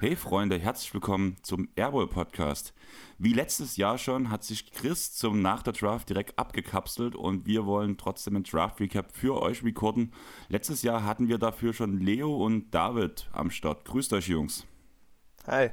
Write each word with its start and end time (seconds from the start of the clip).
Hey 0.00 0.16
Freunde, 0.16 0.58
herzlich 0.58 0.92
willkommen 0.92 1.36
zum 1.42 1.68
Airball 1.76 2.06
Podcast. 2.06 2.74
Wie 3.18 3.32
letztes 3.32 3.76
Jahr 3.76 3.96
schon 3.96 4.30
hat 4.30 4.44
sich 4.44 4.70
Chris 4.72 5.14
zum 5.14 5.40
Nach 5.40 5.62
der 5.62 5.72
Draft 5.72 6.10
direkt 6.10 6.38
abgekapselt 6.38 7.14
und 7.14 7.46
wir 7.46 7.64
wollen 7.64 7.96
trotzdem 7.96 8.36
ein 8.36 8.42
Draft 8.42 8.80
Recap 8.80 9.12
für 9.12 9.40
euch 9.40 9.64
recorden. 9.64 10.12
Letztes 10.48 10.82
Jahr 10.82 11.04
hatten 11.04 11.28
wir 11.28 11.38
dafür 11.38 11.72
schon 11.72 12.00
Leo 12.00 12.36
und 12.44 12.70
David 12.72 13.30
am 13.32 13.50
Start. 13.50 13.86
Grüßt 13.86 14.12
euch, 14.12 14.28
Jungs. 14.28 14.66
Hi. 15.46 15.70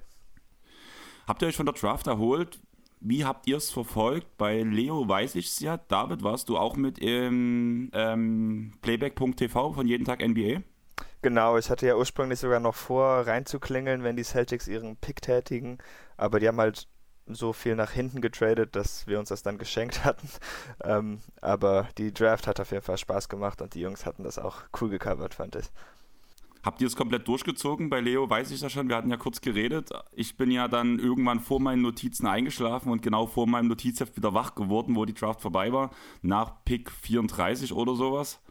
Habt 1.30 1.44
ihr 1.44 1.48
euch 1.48 1.58
von 1.58 1.68
der 1.68 1.76
Draft 1.76 2.08
erholt? 2.08 2.60
Wie 3.02 3.24
habt 3.24 3.46
ihr 3.46 3.58
es 3.58 3.70
verfolgt? 3.70 4.36
Bei 4.40 4.64
Leo 4.64 5.08
weiß 5.08 5.36
ich 5.36 5.46
es 5.46 5.60
ja. 5.60 5.78
David, 5.78 6.24
warst 6.24 6.50
du 6.50 6.58
auch 6.58 6.76
mit 6.76 6.98
im 6.98 7.92
ähm, 7.94 8.72
Playback.tv 8.82 9.74
von 9.74 9.86
jeden 9.86 10.06
Tag 10.06 10.28
NBA? 10.28 10.64
Genau, 11.22 11.60
ich 11.60 11.70
hatte 11.70 11.86
ja 11.86 11.96
ursprünglich 11.96 12.40
sogar 12.40 12.60
noch 12.60 12.74
vor, 12.74 13.28
reinzuklingeln, 13.28 14.02
wenn 14.02 14.16
die 14.16 14.24
Celtics 14.24 14.68
ihren 14.68 14.98
Pick 14.98 15.22
tätigen, 15.22 15.78
aber 16.18 16.40
die 16.40 16.48
haben 16.48 16.58
halt 16.58 16.88
so 17.28 17.54
viel 17.54 17.76
nach 17.76 17.92
hinten 17.92 18.22
getradet, 18.22 18.76
dass 18.76 19.06
wir 19.06 19.20
uns 19.20 19.30
das 19.30 19.44
dann 19.44 19.60
geschenkt 19.60 20.04
hatten. 20.06 20.28
Ähm, 20.84 21.20
aber 21.42 21.90
die 22.00 22.12
Draft 22.12 22.48
hat 22.48 22.60
auf 22.60 22.72
jeden 22.72 22.84
Fall 22.84 22.98
Spaß 22.98 23.30
gemacht 23.30 23.62
und 23.62 23.76
die 23.76 23.82
Jungs 23.82 24.08
hatten 24.08 24.24
das 24.24 24.40
auch 24.40 24.64
cool 24.82 24.90
gecovert, 24.90 25.36
fand 25.36 25.58
ich. 25.58 25.70
Habt 26.62 26.82
ihr 26.82 26.88
es 26.88 26.96
komplett 26.96 27.28
durchgezogen? 27.28 27.90
Bei 27.90 28.02
Leo 28.02 28.30
weiß 28.30 28.52
ich 28.52 28.60
das 28.60 28.72
schon, 28.72 28.90
wir 28.90 28.98
hatten 28.98 29.10
ja 29.10 29.18
kurz 29.18 29.40
geredet. 29.40 29.92
Ich 30.12 30.36
bin 30.36 30.52
ja 30.52 30.68
dann 30.68 31.00
irgendwann 31.00 31.40
vor 31.40 31.62
meinen 31.62 31.82
Notizen 31.82 32.28
eingeschlafen 32.28 32.92
und 32.92 33.02
genau 33.02 33.28
vor 33.28 33.48
meinem 33.48 33.68
Notizheft 33.68 34.18
wieder 34.18 34.34
wach 34.34 34.56
geworden, 34.56 34.96
wo 34.96 35.06
die 35.06 35.14
Draft 35.14 35.42
vorbei 35.42 35.72
war, 35.72 35.92
nach 36.22 36.66
Pick 36.66 36.92
34 36.92 37.72
oder 37.72 37.96
sowas. 37.96 38.42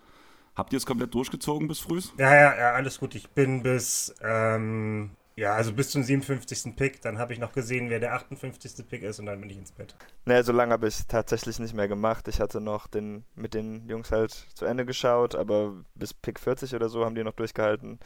Habt 0.55 0.73
ihr 0.73 0.79
es 0.79 0.87
komplett 0.87 1.15
durchgezogen 1.15 1.69
bis 1.69 1.81
früh? 1.81 2.01
Ja, 2.17 2.35
ja, 2.35 2.57
ja, 2.57 2.73
alles 2.73 2.99
gut. 2.99 3.15
Ich 3.15 3.29
bin 3.31 3.63
bis, 3.63 4.15
ähm, 4.23 5.11
ja, 5.39 5.55
also 5.55 5.73
bis 5.73 5.91
zum 5.91 6.03
57. 6.03 6.75
Pick. 6.75 7.01
Dann 7.01 7.19
habe 7.19 7.33
ich 7.33 7.39
noch 7.39 7.53
gesehen, 7.53 7.91
wer 7.91 8.01
der 8.01 8.15
58. 8.15 8.89
Pick 8.89 9.05
ist 9.05 9.21
und 9.21 9.27
dann 9.27 9.41
bin 9.41 9.49
ich 9.49 9.57
ins 9.57 9.71
Bett. 9.71 9.95
Naja, 10.25 10.43
so 10.43 10.53
lange 10.53 10.73
habe 10.73 10.89
ich 10.89 11.07
tatsächlich 11.07 11.61
nicht 11.61 11.75
mehr 11.75 11.87
gemacht. 11.87 12.27
Ich 12.27 12.41
hatte 12.41 12.61
noch 12.61 12.89
den, 12.89 13.25
mit 13.37 13.55
den 13.55 13.89
Jungs 13.89 14.11
halt 14.11 14.33
zu 14.33 14.65
Ende 14.65 14.85
geschaut, 14.85 15.37
aber 15.37 15.77
bis 15.95 16.13
Pick 16.13 16.41
40 16.41 16.75
oder 16.75 16.89
so 16.89 17.05
haben 17.05 17.15
die 17.15 17.23
noch 17.23 17.35
durchgehalten. 17.35 18.01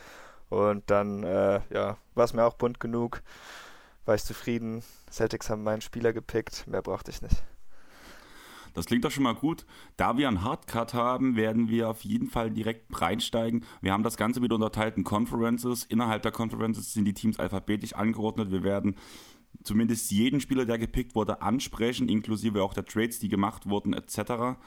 Und 0.51 0.91
dann, 0.91 1.23
äh, 1.23 1.61
ja, 1.71 1.97
war 2.15 2.25
es 2.25 2.35
mir 2.35 2.45
auch 2.45 2.55
bunt 2.55 2.81
genug. 2.81 3.23
War 4.05 4.15
ich 4.15 4.25
zufrieden. 4.25 4.83
Celtics 5.11 5.49
haben 5.49 5.63
meinen 5.63 5.81
Spieler 5.81 6.13
gepickt. 6.13 6.67
Mehr 6.67 6.83
brauchte 6.83 7.11
ich 7.11 7.23
nicht. 7.23 7.43
Das 8.75 8.87
klingt 8.87 9.05
doch 9.05 9.11
schon 9.11 9.25
mal 9.25 9.35
gut. 9.35 9.67
Da 9.97 10.17
wir 10.17 10.29
einen 10.29 10.43
Hardcut 10.43 10.95
haben, 10.95 11.37
werden 11.37 11.69
wir 11.69 11.89
auf 11.89 12.03
jeden 12.03 12.29
Fall 12.29 12.51
direkt 12.51 13.01
reinsteigen. 13.01 13.65
Wir 13.81 13.93
haben 13.93 14.03
das 14.03 14.17
Ganze 14.17 14.41
mit 14.41 14.53
unterteilten 14.53 15.05
Conferences. 15.05 15.85
Innerhalb 15.85 16.23
der 16.23 16.33
Conferences 16.33 16.93
sind 16.93 17.05
die 17.05 17.15
Teams 17.15 17.39
alphabetisch 17.39 17.95
angeordnet. 17.95 18.51
Wir 18.51 18.63
werden 18.63 18.97
zumindest 19.65 20.11
jeden 20.11 20.41
Spieler, 20.41 20.65
der 20.65 20.79
gepickt 20.79 21.15
wurde, 21.15 21.43
ansprechen, 21.43 22.09
inklusive 22.09 22.63
auch 22.63 22.75
der 22.75 22.85
Trades, 22.85 23.19
die 23.19 23.29
gemacht 23.29 23.69
wurden, 23.69 23.93
etc. 23.93 24.59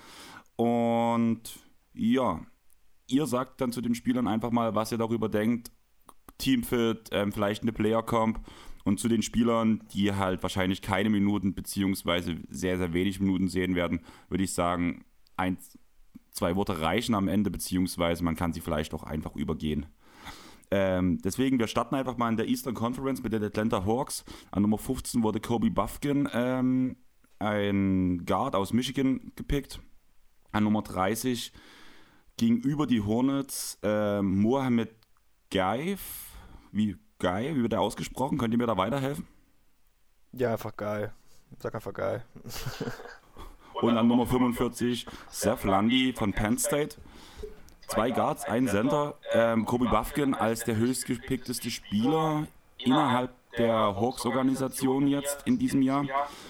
Und 0.55 1.41
ja, 1.93 2.41
ihr 3.07 3.25
sagt 3.25 3.61
dann 3.61 3.71
zu 3.71 3.81
den 3.81 3.95
Spielern 3.95 4.27
einfach 4.27 4.51
mal, 4.51 4.75
was 4.75 4.91
ihr 4.91 4.97
darüber 4.97 5.29
denkt. 5.29 5.71
Teamfit, 6.37 7.09
ähm, 7.11 7.31
vielleicht 7.31 7.61
eine 7.61 7.71
Player 7.71 8.03
Comp 8.03 8.41
und 8.85 8.99
zu 8.99 9.09
den 9.09 9.23
Spielern, 9.23 9.83
die 9.93 10.13
halt 10.13 10.41
wahrscheinlich 10.43 10.81
keine 10.81 11.09
Minuten 11.09 11.53
beziehungsweise 11.53 12.37
sehr, 12.49 12.77
sehr 12.77 12.93
wenig 12.93 13.19
Minuten 13.19 13.49
sehen 13.49 13.75
werden, 13.75 13.99
würde 14.29 14.43
ich 14.43 14.53
sagen, 14.53 15.03
ein, 15.35 15.57
zwei 16.31 16.55
Worte 16.55 16.79
reichen 16.79 17.15
am 17.15 17.27
Ende, 17.27 17.49
beziehungsweise 17.49 18.23
man 18.23 18.35
kann 18.35 18.53
sie 18.53 18.61
vielleicht 18.61 18.93
auch 18.93 19.03
einfach 19.03 19.35
übergehen. 19.35 19.87
Ähm, 20.71 21.19
deswegen, 21.23 21.59
wir 21.59 21.67
starten 21.67 21.95
einfach 21.95 22.17
mal 22.17 22.29
in 22.29 22.37
der 22.37 22.47
Eastern 22.47 22.75
Conference 22.75 23.23
mit 23.23 23.33
den 23.33 23.43
Atlanta 23.43 23.85
Hawks. 23.85 24.23
An 24.51 24.61
Nummer 24.61 24.77
15 24.77 25.23
wurde 25.23 25.39
Kobe 25.39 25.71
Buffkin, 25.71 26.29
ähm, 26.33 26.97
ein 27.39 28.25
Guard 28.25 28.55
aus 28.55 28.71
Michigan, 28.71 29.31
gepickt. 29.35 29.79
An 30.51 30.63
Nummer 30.63 30.83
30 30.83 31.51
ging 32.37 32.57
über 32.57 32.85
die 32.87 33.01
Hornets 33.01 33.79
äh, 33.83 34.21
Mohamed 34.21 34.95
Gaif, 35.49 36.31
wie 36.71 36.97
Guy, 37.19 37.55
wie 37.55 37.61
wird 37.61 37.71
der 37.71 37.81
ausgesprochen? 37.81 38.37
Könnt 38.37 38.53
ihr 38.53 38.57
mir 38.57 38.67
da 38.67 38.77
weiterhelfen? 38.77 39.27
Ja, 40.33 40.51
einfach 40.51 40.75
geil. 40.75 41.13
Sag 41.59 41.75
einfach 41.75 41.93
geil. 41.93 42.25
Und 43.81 43.97
an 43.97 44.07
Nummer 44.07 44.25
45 44.25 45.05
Seth 45.29 45.63
Lundy 45.63 46.13
von 46.13 46.33
Penn 46.33 46.57
State. 46.57 46.97
Zwei 47.87 48.11
Guards, 48.11 48.45
ein 48.45 48.67
Center. 48.67 49.15
Ähm, 49.31 49.65
Kobe 49.65 49.85
Buffkin 49.85 50.33
als 50.33 50.63
der 50.63 50.75
höchstgepickteste 50.75 51.69
Spieler 51.69 52.47
innerhalb 52.77 53.31
der 53.57 53.73
Hawks-Organisation 53.73 55.07
jetzt 55.07 55.43
in 55.45 55.57
diesem 55.57 55.81
Jahr. 55.81 56.05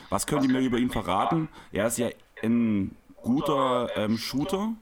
Was 0.10 0.26
könnt 0.26 0.46
ihr 0.46 0.52
mir 0.52 0.62
über 0.62 0.78
ihn 0.78 0.90
verraten? 0.90 1.50
Er 1.72 1.88
ist 1.88 1.98
ja 1.98 2.10
ein 2.42 2.96
guter 3.22 3.90
ähm, 3.98 4.18
Shooter, 4.18 4.74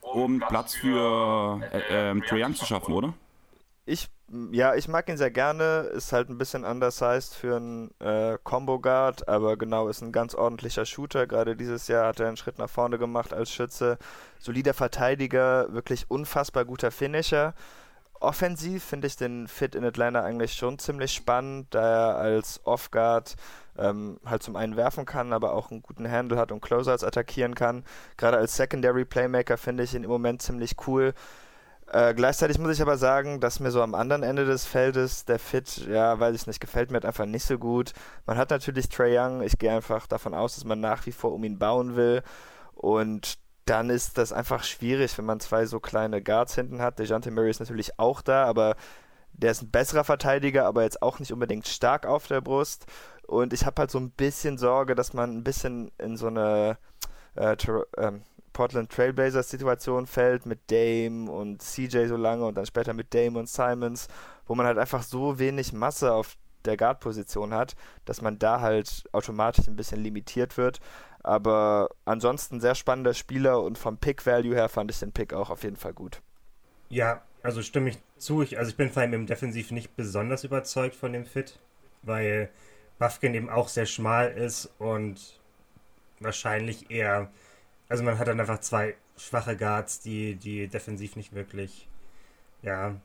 um 0.00 0.40
Platz 0.40 0.74
für 0.74 1.60
äh, 1.72 2.10
äh, 2.12 2.20
Trae 2.20 2.44
Young 2.44 2.54
zu 2.54 2.66
schaffen, 2.66 2.92
oder? 2.94 3.14
Ich 3.86 4.08
ja, 4.52 4.74
ich 4.76 4.86
mag 4.86 5.08
ihn 5.08 5.16
sehr 5.16 5.30
gerne. 5.30 5.90
Ist 5.92 6.12
halt 6.12 6.28
ein 6.28 6.38
bisschen 6.38 6.64
undersized 6.64 7.34
für 7.34 7.56
einen 7.56 7.90
äh, 8.00 8.38
Combo 8.44 8.78
Guard, 8.78 9.28
aber 9.28 9.56
genau, 9.56 9.88
ist 9.88 10.02
ein 10.02 10.12
ganz 10.12 10.34
ordentlicher 10.34 10.84
Shooter. 10.86 11.26
Gerade 11.26 11.56
dieses 11.56 11.88
Jahr 11.88 12.08
hat 12.08 12.20
er 12.20 12.28
einen 12.28 12.36
Schritt 12.36 12.58
nach 12.58 12.70
vorne 12.70 12.98
gemacht 12.98 13.32
als 13.32 13.50
Schütze. 13.50 13.98
Solider 14.38 14.74
Verteidiger, 14.74 15.72
wirklich 15.72 16.10
unfassbar 16.10 16.64
guter 16.64 16.92
Finisher. 16.92 17.54
Offensiv 18.20 18.84
finde 18.84 19.06
ich 19.08 19.16
den 19.16 19.48
Fit 19.48 19.74
in 19.74 19.84
Atlanta 19.84 20.22
eigentlich 20.22 20.52
schon 20.52 20.78
ziemlich 20.78 21.12
spannend, 21.12 21.68
da 21.70 22.10
er 22.10 22.16
als 22.16 22.60
Off-Guard 22.64 23.34
ähm, 23.78 24.20
halt 24.26 24.42
zum 24.42 24.56
einen 24.56 24.76
werfen 24.76 25.06
kann, 25.06 25.32
aber 25.32 25.54
auch 25.54 25.70
einen 25.70 25.82
guten 25.82 26.08
Handle 26.08 26.38
hat 26.38 26.52
und 26.52 26.60
Closeouts 26.60 27.02
attackieren 27.02 27.54
kann. 27.54 27.82
Gerade 28.18 28.36
als 28.36 28.56
Secondary 28.56 29.06
Playmaker 29.06 29.56
finde 29.56 29.84
ich 29.84 29.94
ihn 29.94 30.04
im 30.04 30.10
Moment 30.10 30.42
ziemlich 30.42 30.76
cool. 30.86 31.14
Äh, 31.92 32.14
gleichzeitig 32.14 32.58
muss 32.58 32.72
ich 32.72 32.82
aber 32.82 32.96
sagen, 32.96 33.40
dass 33.40 33.58
mir 33.58 33.72
so 33.72 33.82
am 33.82 33.96
anderen 33.96 34.22
Ende 34.22 34.44
des 34.44 34.64
Feldes 34.64 35.24
der 35.24 35.40
Fit, 35.40 35.88
ja, 35.88 36.20
weiß 36.20 36.36
ich 36.36 36.46
nicht, 36.46 36.60
gefällt 36.60 36.90
mir 36.90 36.96
halt 36.96 37.04
einfach 37.04 37.26
nicht 37.26 37.44
so 37.44 37.58
gut. 37.58 37.92
Man 38.26 38.38
hat 38.38 38.50
natürlich 38.50 38.88
Trey 38.88 39.18
Young, 39.18 39.42
ich 39.42 39.58
gehe 39.58 39.72
einfach 39.74 40.06
davon 40.06 40.32
aus, 40.32 40.54
dass 40.54 40.64
man 40.64 40.78
nach 40.78 41.04
wie 41.06 41.12
vor 41.12 41.32
um 41.32 41.42
ihn 41.42 41.58
bauen 41.58 41.96
will. 41.96 42.22
Und 42.74 43.38
dann 43.64 43.90
ist 43.90 44.18
das 44.18 44.32
einfach 44.32 44.62
schwierig, 44.62 45.18
wenn 45.18 45.24
man 45.24 45.40
zwei 45.40 45.66
so 45.66 45.80
kleine 45.80 46.22
Guards 46.22 46.54
hinten 46.54 46.80
hat. 46.80 47.00
DeJounte 47.00 47.32
Murray 47.32 47.50
ist 47.50 47.60
natürlich 47.60 47.98
auch 47.98 48.22
da, 48.22 48.44
aber 48.44 48.76
der 49.32 49.50
ist 49.50 49.62
ein 49.62 49.70
besserer 49.70 50.04
Verteidiger, 50.04 50.66
aber 50.66 50.84
jetzt 50.84 51.02
auch 51.02 51.18
nicht 51.18 51.32
unbedingt 51.32 51.66
stark 51.66 52.06
auf 52.06 52.28
der 52.28 52.40
Brust. 52.40 52.86
Und 53.26 53.52
ich 53.52 53.66
habe 53.66 53.80
halt 53.80 53.90
so 53.90 53.98
ein 53.98 54.10
bisschen 54.12 54.58
Sorge, 54.58 54.94
dass 54.94 55.12
man 55.12 55.36
ein 55.36 55.44
bisschen 55.44 55.90
in 55.98 56.16
so 56.16 56.28
eine 56.28 56.78
äh, 57.34 57.56
ähm, 57.98 58.22
Portland 58.60 58.92
Trailblazers 58.92 59.48
Situation 59.48 60.06
fällt 60.06 60.44
mit 60.44 60.70
Dame 60.70 61.30
und 61.30 61.62
CJ 61.62 62.08
so 62.08 62.16
lange 62.18 62.44
und 62.44 62.58
dann 62.58 62.66
später 62.66 62.92
mit 62.92 63.14
Dame 63.14 63.38
und 63.38 63.48
Simons, 63.48 64.06
wo 64.44 64.54
man 64.54 64.66
halt 64.66 64.76
einfach 64.76 65.02
so 65.02 65.38
wenig 65.38 65.72
Masse 65.72 66.12
auf 66.12 66.36
der 66.66 66.76
Guard-Position 66.76 67.54
hat, 67.54 67.74
dass 68.04 68.20
man 68.20 68.38
da 68.38 68.60
halt 68.60 69.04
automatisch 69.12 69.66
ein 69.66 69.76
bisschen 69.76 70.02
limitiert 70.02 70.58
wird. 70.58 70.78
Aber 71.22 71.88
ansonsten 72.04 72.60
sehr 72.60 72.74
spannender 72.74 73.14
Spieler 73.14 73.62
und 73.62 73.78
vom 73.78 73.96
Pick-Value 73.96 74.54
her 74.54 74.68
fand 74.68 74.90
ich 74.90 74.98
den 74.98 75.12
Pick 75.12 75.32
auch 75.32 75.48
auf 75.48 75.62
jeden 75.62 75.76
Fall 75.76 75.94
gut. 75.94 76.20
Ja, 76.90 77.22
also 77.42 77.62
stimme 77.62 77.88
ich 77.88 77.98
zu. 78.18 78.42
Ich, 78.42 78.58
also 78.58 78.72
ich 78.72 78.76
bin 78.76 78.90
vor 78.90 79.00
allem 79.00 79.14
im 79.14 79.26
Defensiv 79.26 79.70
nicht 79.70 79.96
besonders 79.96 80.44
überzeugt 80.44 80.96
von 80.96 81.14
dem 81.14 81.24
Fit, 81.24 81.58
weil 82.02 82.50
Buffkin 82.98 83.32
eben 83.32 83.48
auch 83.48 83.68
sehr 83.68 83.86
schmal 83.86 84.30
ist 84.32 84.68
und 84.78 85.40
wahrscheinlich 86.18 86.90
eher 86.90 87.30
also 87.90 88.04
man 88.04 88.18
hat 88.18 88.28
dann 88.28 88.40
einfach 88.40 88.60
zwei 88.60 88.94
schwache 89.16 89.56
Guards, 89.56 90.00
die, 90.00 90.36
die 90.36 90.68
defensiv 90.68 91.16
nicht 91.16 91.34
wirklich, 91.34 91.88
ja, 92.62 92.96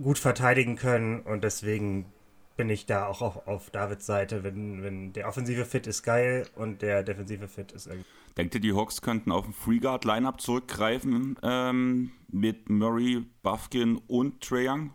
gut 0.00 0.18
verteidigen 0.18 0.76
können 0.76 1.20
und 1.20 1.42
deswegen 1.42 2.12
bin 2.56 2.68
ich 2.68 2.84
da 2.84 3.06
auch 3.06 3.22
auf, 3.22 3.46
auf 3.46 3.70
Davids 3.70 4.04
Seite, 4.04 4.44
wenn, 4.44 4.82
wenn 4.82 5.12
der 5.14 5.28
offensive 5.28 5.64
Fit 5.64 5.86
ist 5.86 6.02
geil 6.02 6.46
und 6.56 6.82
der 6.82 7.02
defensive 7.02 7.48
Fit 7.48 7.72
ist 7.72 7.86
irgendwie. 7.86 8.06
Denkt 8.36 8.54
ihr, 8.54 8.60
die 8.60 8.74
Hawks 8.74 9.00
könnten 9.00 9.32
auf 9.32 9.46
ein 9.46 9.54
Free-Guard-Lineup 9.54 10.40
zurückgreifen 10.40 11.38
ähm, 11.42 12.12
mit 12.28 12.68
Murray, 12.68 13.24
Buffkin 13.42 13.96
und 14.08 14.42
Trae 14.42 14.68
Young? 14.68 14.94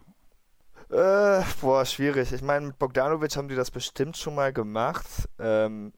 Äh, 0.91 1.43
boah, 1.59 1.85
schwierig. 1.85 2.31
Ich 2.31 2.43
meine, 2.43 2.67
mit 2.67 2.77
Bogdanovic 2.77 3.35
haben 3.35 3.47
die 3.47 3.55
das 3.55 3.71
bestimmt 3.71 4.15
schon 4.15 4.35
mal 4.35 4.53
gemacht. 4.53 5.07
Ähm, 5.39 5.91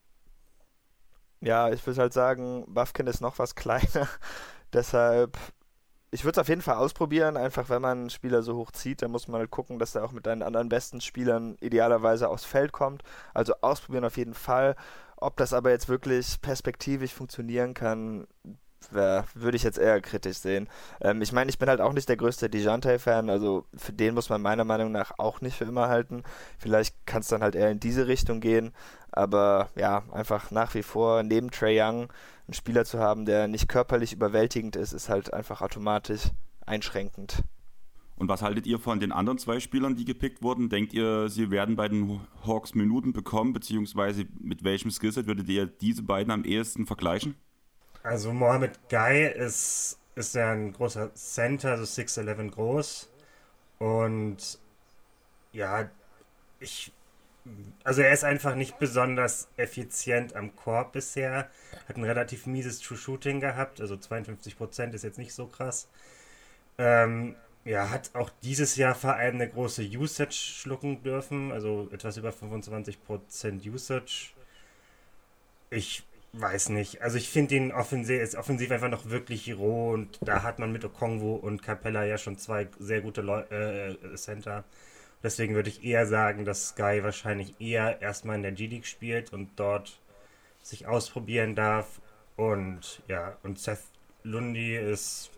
ja, 1.41 1.69
ich 1.69 1.85
würde 1.85 2.01
halt 2.01 2.13
sagen, 2.13 2.65
Buffkin 2.67 3.07
ist 3.07 3.21
noch 3.21 3.39
was 3.39 3.55
kleiner. 3.55 4.07
Deshalb, 4.73 5.37
ich 6.11 6.23
würde 6.23 6.39
es 6.39 6.41
auf 6.41 6.49
jeden 6.49 6.61
Fall 6.61 6.75
ausprobieren, 6.75 7.37
einfach 7.37 7.69
wenn 7.69 7.81
man 7.81 7.99
einen 7.99 8.09
Spieler 8.09 8.41
so 8.43 8.55
hoch 8.55 8.71
zieht, 8.71 9.01
dann 9.01 9.11
muss 9.11 9.27
man 9.27 9.39
halt 9.39 9.51
gucken, 9.51 9.79
dass 9.79 9.95
er 9.95 10.03
auch 10.03 10.11
mit 10.11 10.25
deinen 10.25 10.43
anderen 10.43 10.69
besten 10.69 11.01
Spielern 11.01 11.57
idealerweise 11.61 12.29
aufs 12.29 12.45
Feld 12.45 12.71
kommt. 12.71 13.03
Also 13.33 13.53
ausprobieren 13.61 14.05
auf 14.05 14.17
jeden 14.17 14.33
Fall. 14.33 14.75
Ob 15.17 15.37
das 15.37 15.53
aber 15.53 15.71
jetzt 15.71 15.89
wirklich 15.89 16.41
perspektivisch 16.41 17.13
funktionieren 17.13 17.73
kann, 17.73 18.27
würde 18.91 19.57
ich 19.57 19.63
jetzt 19.63 19.77
eher 19.77 19.99
kritisch 20.01 20.37
sehen. 20.37 20.67
Ähm, 21.01 21.21
ich 21.21 21.31
meine, 21.31 21.49
ich 21.49 21.59
bin 21.59 21.69
halt 21.69 21.81
auch 21.81 21.93
nicht 21.93 22.07
der 22.09 22.17
größte 22.17 22.49
Dijante-Fan, 22.49 23.29
also 23.29 23.65
für 23.75 23.93
den 23.93 24.13
muss 24.13 24.29
man 24.29 24.41
meiner 24.41 24.63
Meinung 24.63 24.91
nach 24.91 25.13
auch 25.17 25.41
nicht 25.41 25.57
für 25.57 25.65
immer 25.65 25.89
halten. 25.89 26.23
Vielleicht 26.57 26.95
kann 27.05 27.21
es 27.21 27.27
dann 27.27 27.41
halt 27.41 27.55
eher 27.55 27.71
in 27.71 27.79
diese 27.79 28.07
Richtung 28.07 28.39
gehen, 28.39 28.73
aber 29.11 29.69
ja, 29.75 30.03
einfach 30.11 30.51
nach 30.51 30.73
wie 30.73 30.83
vor 30.83 31.23
neben 31.23 31.51
Trey 31.51 31.81
Young 31.81 32.11
einen 32.47 32.53
Spieler 32.53 32.85
zu 32.85 32.99
haben, 32.99 33.25
der 33.25 33.47
nicht 33.47 33.67
körperlich 33.67 34.13
überwältigend 34.13 34.75
ist, 34.75 34.93
ist 34.93 35.09
halt 35.09 35.33
einfach 35.33 35.61
automatisch 35.61 36.29
einschränkend. 36.65 37.43
Und 38.15 38.29
was 38.29 38.41
haltet 38.41 38.65
ihr 38.65 38.79
von 38.79 38.99
den 38.99 39.11
anderen 39.11 39.37
zwei 39.37 39.59
Spielern, 39.59 39.95
die 39.95 40.05
gepickt 40.05 40.41
wurden? 40.41 40.69
Denkt 40.69 40.91
ihr, 40.91 41.29
sie 41.29 41.51
werden 41.51 41.75
bei 41.75 41.87
den 41.87 42.19
Hawks 42.45 42.73
Minuten 42.73 43.13
bekommen, 43.13 43.53
beziehungsweise 43.53 44.25
mit 44.39 44.63
welchem 44.63 44.89
Skillset 44.89 45.27
würdet 45.27 45.47
ihr 45.49 45.67
diese 45.67 46.01
beiden 46.01 46.31
am 46.31 46.43
ehesten 46.43 46.87
vergleichen? 46.87 47.35
Also 48.07 48.31
Mohamed 48.31 48.79
Guy 48.89 49.27
ist, 49.27 49.99
ist 50.15 50.33
ja 50.35 50.53
ein 50.53 50.71
großer 50.71 51.13
Center, 51.13 51.71
also 51.71 51.83
6'11 51.83 52.51
groß. 52.51 53.09
Und 53.79 54.59
ja, 55.53 55.89
ich. 56.59 56.93
Also 57.83 58.01
er 58.01 58.13
ist 58.13 58.23
einfach 58.23 58.55
nicht 58.55 58.79
besonders 58.79 59.49
effizient 59.57 60.35
am 60.35 60.55
Korb 60.55 60.93
bisher. 60.93 61.49
Hat 61.89 61.97
ein 61.97 62.03
relativ 62.05 62.45
mieses 62.45 62.79
True 62.79 62.97
Shooting 62.97 63.39
gehabt, 63.41 63.81
also 63.81 63.95
52% 63.95 64.93
ist 64.93 65.03
jetzt 65.03 65.17
nicht 65.17 65.33
so 65.33 65.47
krass. 65.47 65.89
Ähm, 66.77 67.35
ja, 67.65 67.89
hat 67.89 68.11
auch 68.15 68.29
dieses 68.43 68.77
Jahr 68.77 68.95
vor 68.95 69.15
allem 69.15 69.35
eine 69.35 69.49
große 69.49 69.83
Usage 69.83 70.33
schlucken 70.33 71.03
dürfen, 71.03 71.51
also 71.51 71.89
etwas 71.91 72.17
über 72.17 72.31
25% 72.31 73.69
Usage. 73.69 74.31
Ich 75.69 76.03
weiß 76.39 76.69
nicht. 76.69 77.01
Also 77.01 77.17
ich 77.17 77.29
finde 77.29 77.55
ihn 77.55 77.71
offensiv, 77.71 78.21
ist 78.21 78.35
offensiv 78.35 78.71
einfach 78.71 78.89
noch 78.89 79.09
wirklich 79.09 79.57
roh 79.57 79.91
und 79.91 80.19
da 80.21 80.43
hat 80.43 80.59
man 80.59 80.71
mit 80.71 80.85
Okongwu 80.85 81.35
und 81.35 81.63
Capella 81.63 82.03
ja 82.05 82.17
schon 82.17 82.37
zwei 82.37 82.67
sehr 82.79 83.01
gute 83.01 83.21
Leu 83.21 83.41
äh, 83.41 84.15
Center. 84.15 84.63
Deswegen 85.23 85.55
würde 85.55 85.69
ich 85.69 85.83
eher 85.83 86.05
sagen, 86.05 86.45
dass 86.45 86.69
Sky 86.69 87.01
wahrscheinlich 87.03 87.59
eher 87.59 88.01
erstmal 88.01 88.35
in 88.35 88.43
der 88.43 88.51
G-League 88.51 88.85
spielt 88.85 89.33
und 89.33 89.49
dort 89.55 89.99
sich 90.61 90.87
ausprobieren 90.87 91.55
darf. 91.55 92.01
Und 92.35 93.01
ja, 93.07 93.37
und 93.43 93.59
Seth 93.59 93.79
Lundy 94.23 94.75
ist, 94.75 95.31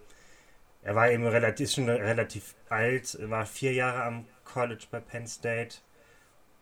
er 0.83 0.95
war 0.95 1.09
eben 1.09 1.25
relativ, 1.25 1.71
schon 1.71 1.89
relativ 1.89 2.55
alt, 2.69 3.17
war 3.29 3.45
vier 3.45 3.73
Jahre 3.73 4.03
am 4.03 4.25
College 4.43 4.85
bei 4.91 4.99
Penn 4.99 5.27
State. 5.27 5.77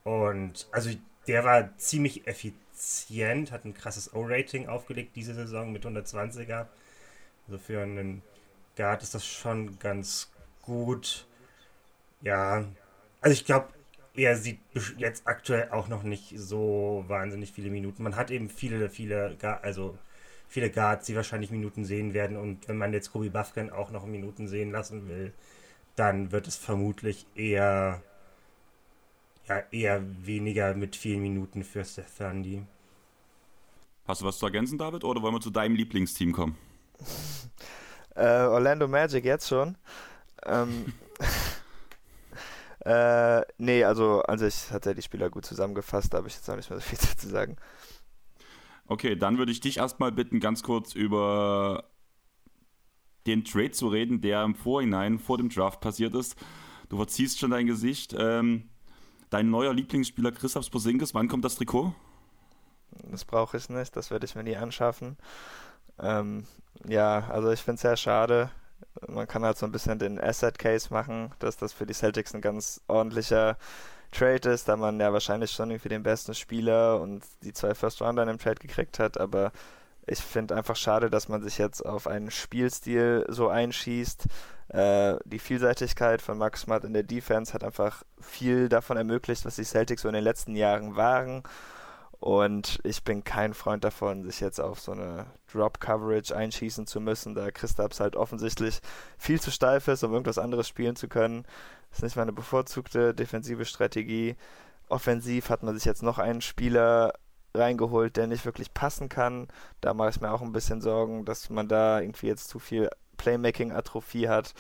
Und 0.04 0.68
also 0.72 0.92
der 1.28 1.44
war 1.44 1.78
ziemlich 1.78 2.28
effizient 2.28 3.52
hat 3.52 3.66
ein 3.66 3.74
krasses 3.74 4.14
O-Rating 4.14 4.68
aufgelegt 4.68 5.16
diese 5.16 5.34
Saison 5.34 5.72
mit 5.72 5.86
120er. 5.86 6.68
Also 7.48 7.58
für 7.60 7.82
einen 7.82 8.22
Guard 8.76 9.04
ist 9.04 9.16
das 9.16 9.26
schon 9.26 9.80
ganz 9.80 10.32
gut. 10.62 11.26
Ja, 12.22 12.66
also 13.22 13.34
ich 13.34 13.46
glaube, 13.46 13.70
er 14.16 14.36
sieht 14.36 14.60
jetzt 14.98 15.28
aktuell 15.28 15.70
auch 15.72 15.88
noch 15.88 16.04
nicht 16.04 16.34
so 16.38 17.06
wahnsinnig 17.08 17.52
viele 17.52 17.70
Minuten. 17.70 18.04
Man 18.04 18.16
hat 18.16 18.32
eben 18.32 18.50
viele, 18.50 18.90
viele, 18.90 19.38
also 19.62 19.98
viele 20.48 20.70
Guards, 20.70 21.06
die 21.06 21.16
wahrscheinlich 21.16 21.52
Minuten 21.52 21.86
sehen 21.86 22.14
werden. 22.14 22.38
Und 22.38 22.68
wenn 22.68 22.78
man 22.78 22.94
jetzt 22.94 23.12
Kobe 23.12 23.30
Buffkin 23.30 23.70
auch 23.70 23.92
noch 23.92 24.06
Minuten 24.06 24.48
sehen 24.48 24.72
lassen 24.72 25.08
will, 25.08 25.34
dann 25.96 26.32
wird 26.32 26.48
es 26.48 26.56
vermutlich 26.56 27.26
eher 27.36 28.02
ja, 29.48 29.64
eher 29.72 30.04
weniger 30.26 30.74
mit 30.74 30.96
vielen 30.96 31.22
Minuten 31.22 31.64
für 31.64 31.84
Seth 31.84 32.18
Thundy. 32.18 32.64
Hast 34.06 34.22
du 34.22 34.26
was 34.26 34.40
zu 34.40 34.46
ergänzen, 34.46 34.78
David, 34.78 35.04
oder 35.04 35.22
wollen 35.22 35.36
wir 35.36 35.42
zu 35.42 35.50
deinem 35.50 35.76
Lieblingsteam 35.76 36.32
kommen? 36.32 36.58
äh, 38.16 38.46
Orlando 38.46 38.88
Magic 38.88 39.26
jetzt 39.26 39.48
schon. 39.48 39.78
Ähm, 40.46 40.94
äh, 42.86 43.42
nee, 43.58 43.84
also 43.84 44.22
an 44.22 44.40
sich 44.40 44.72
hat 44.72 44.86
er 44.86 44.94
die 44.94 45.02
Spieler 45.02 45.30
gut 45.30 45.46
zusammengefasst, 45.46 46.14
da 46.14 46.20
habe 46.20 46.28
ich 46.28 46.36
jetzt 46.36 46.50
auch 46.50 46.56
nicht 46.56 46.70
mehr 46.70 46.80
so 46.80 46.86
viel 46.86 47.00
zu 47.18 47.28
sagen. 47.28 47.58
Okay, 48.88 49.18
dann 49.18 49.38
würde 49.38 49.52
ich 49.52 49.60
dich 49.60 49.78
erstmal 49.78 50.14
bitten, 50.14 50.40
ganz 50.40 50.64
kurz 50.64 50.96
über 50.96 51.84
den 53.26 53.44
Trade 53.44 53.72
zu 53.72 53.90
reden, 53.90 54.22
der 54.22 54.44
im 54.44 54.56
Vorhinein 54.56 55.20
vor 55.20 55.38
dem 55.38 55.50
Draft 55.50 55.82
passiert 55.82 56.16
ist. 56.16 56.38
Du 56.88 56.96
verziehst 56.96 57.40
schon 57.40 57.52
dein 57.52 57.68
Gesicht. 57.68 58.16
Ähm, 58.18 58.70
dein 59.30 59.50
neuer 59.50 59.74
Lieblingsspieler 59.74 60.32
Christoph 60.32 60.70
Posinkis, 60.72 61.14
wann 61.14 61.28
kommt 61.28 61.46
das 61.46 61.56
Trikot? 61.56 61.94
Das 63.12 63.26
brauche 63.26 63.58
ich 63.58 63.70
nicht, 63.70 63.96
das 63.96 64.12
werde 64.12 64.26
ich 64.26 64.36
mir 64.36 64.44
nie 64.44 64.56
anschaffen. 64.56 65.18
Ähm, 66.00 66.46
ja, 66.88 67.28
also 67.30 67.52
ich 67.52 67.62
finde 67.62 67.76
es 67.76 67.82
sehr 67.82 67.98
schade. 67.98 68.50
Man 69.08 69.28
kann 69.28 69.44
halt 69.44 69.58
so 69.58 69.66
ein 69.66 69.72
bisschen 69.72 70.00
den 70.00 70.20
Asset 70.20 70.58
Case 70.58 70.94
machen, 70.94 71.32
dass 71.40 71.58
das 71.58 71.74
für 71.74 71.86
die 71.86 71.94
Celtics 71.94 72.34
ein 72.34 72.42
ganz 72.42 72.82
ordentlicher 72.88 73.58
Trade 74.12 74.50
ist, 74.50 74.68
da 74.68 74.78
man 74.78 75.00
ja 75.00 75.12
wahrscheinlich 75.12 75.52
schon 75.52 75.70
irgendwie 75.70 75.90
den 75.90 76.04
besten 76.04 76.34
Spieler 76.34 77.02
und 77.02 77.24
die 77.44 77.54
zwei 77.54 77.76
First 77.76 78.02
Rounder 78.02 78.26
dem 78.26 78.40
Trade 78.40 78.60
gekriegt 78.60 79.00
hat, 79.00 79.20
aber 79.20 79.52
ich 80.08 80.20
finde 80.20 80.56
einfach 80.56 80.76
schade, 80.76 81.10
dass 81.10 81.28
man 81.28 81.44
sich 81.44 81.58
jetzt 81.58 81.86
auf 81.86 82.08
einen 82.08 82.32
Spielstil 82.32 83.26
so 83.28 83.50
einschießt. 83.50 84.26
Äh, 84.70 85.18
die 85.26 85.40
Vielseitigkeit 85.40 86.22
von 86.22 86.38
Marcus 86.38 86.62
Smart 86.62 86.86
in 86.86 86.94
der 86.94 87.04
Defense 87.04 87.54
hat 87.54 87.64
einfach 87.64 88.04
viel 88.20 88.70
davon 88.70 88.98
ermöglicht, 88.98 89.46
was 89.46 89.58
die 89.58 89.64
Celtics 89.66 90.02
so 90.02 90.08
in 90.08 90.14
den 90.14 90.24
letzten 90.24 90.56
Jahren 90.56 90.96
waren. 90.96 91.44
Und 92.20 92.80
ich 92.84 93.04
bin 93.04 93.24
kein 93.24 93.54
Freund 93.54 93.84
davon, 93.84 94.24
sich 94.24 94.40
jetzt 94.40 94.60
auf 94.60 94.80
so 94.80 94.92
eine 94.92 95.28
Drop-Coverage 95.52 96.36
einschießen 96.36 96.88
zu 96.88 97.00
müssen, 97.00 97.36
da 97.36 97.52
Christaps 97.52 98.00
halt 98.00 98.16
offensichtlich 98.16 98.80
viel 99.18 99.40
zu 99.40 99.52
steif 99.52 99.88
ist, 99.88 100.04
um 100.04 100.14
irgendwas 100.14 100.40
anderes 100.40 100.68
spielen 100.68 100.96
zu 100.96 101.08
können. 101.08 101.46
Das 101.90 102.00
ist 102.00 102.04
nicht 102.04 102.16
meine 102.16 102.34
bevorzugte 102.34 103.14
defensive 103.14 103.66
Strategie. 103.66 104.36
Offensiv 104.90 105.50
hat 105.50 105.64
man 105.64 105.76
sich 105.76 105.86
jetzt 105.86 106.02
noch 106.02 106.18
einen 106.18 106.42
Spieler 106.42 107.14
reingeholt, 107.58 108.18
der 108.18 108.28
nicht 108.28 108.46
wirklich 108.46 108.74
passen 108.74 109.10
kann. 109.10 109.48
Da 109.82 109.94
mache 109.94 110.10
ich 110.10 110.22
mir 110.22 110.32
auch 110.32 110.42
ein 110.42 110.54
bisschen 110.54 110.82
Sorgen, 110.82 111.26
dass 111.26 111.50
man 111.50 111.68
da 111.68 112.00
irgendwie 112.00 112.28
jetzt 112.28 112.50
zu 112.50 112.60
viel 112.60 112.90
Playmaking-Atrophie 113.18 114.28
hat. 114.28 114.54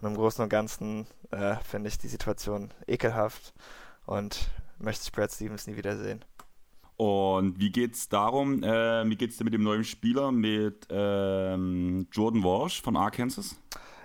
Und 0.00 0.08
im 0.08 0.14
Großen 0.14 0.42
und 0.42 0.48
Ganzen 0.48 1.06
äh, 1.30 1.56
finde 1.56 1.88
ich 1.88 1.98
die 1.98 2.08
Situation 2.08 2.72
ekelhaft 2.86 3.54
und 4.04 4.50
möchte 4.78 5.04
ich 5.04 5.12
Brad 5.12 5.32
Stevens 5.32 5.66
nie 5.66 5.76
wiedersehen. 5.76 6.24
Und 6.96 7.58
wie 7.58 7.70
geht 7.70 7.94
es 7.94 8.08
darum, 8.08 8.62
äh, 8.62 9.08
wie 9.08 9.16
geht 9.16 9.30
es 9.30 9.36
dir 9.36 9.44
mit 9.44 9.52
dem 9.52 9.62
neuen 9.62 9.84
Spieler, 9.84 10.32
mit 10.32 10.86
ähm, 10.90 12.08
Jordan 12.10 12.42
Walsh 12.42 12.80
von 12.80 12.96
Arkansas? 12.96 13.56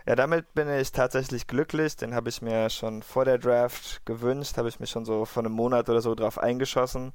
Ja, 0.05 0.15
damit 0.15 0.53
bin 0.53 0.67
ich 0.67 0.91
tatsächlich 0.91 1.47
glücklich. 1.47 1.95
Den 1.95 2.15
habe 2.15 2.29
ich 2.29 2.41
mir 2.41 2.69
schon 2.69 3.03
vor 3.03 3.23
der 3.23 3.37
Draft 3.37 4.05
gewünscht, 4.05 4.57
habe 4.57 4.67
ich 4.67 4.79
mich 4.79 4.89
schon 4.89 5.05
so 5.05 5.25
vor 5.25 5.43
einem 5.43 5.53
Monat 5.53 5.89
oder 5.89 6.01
so 6.01 6.15
drauf 6.15 6.37
eingeschossen. 6.37 7.13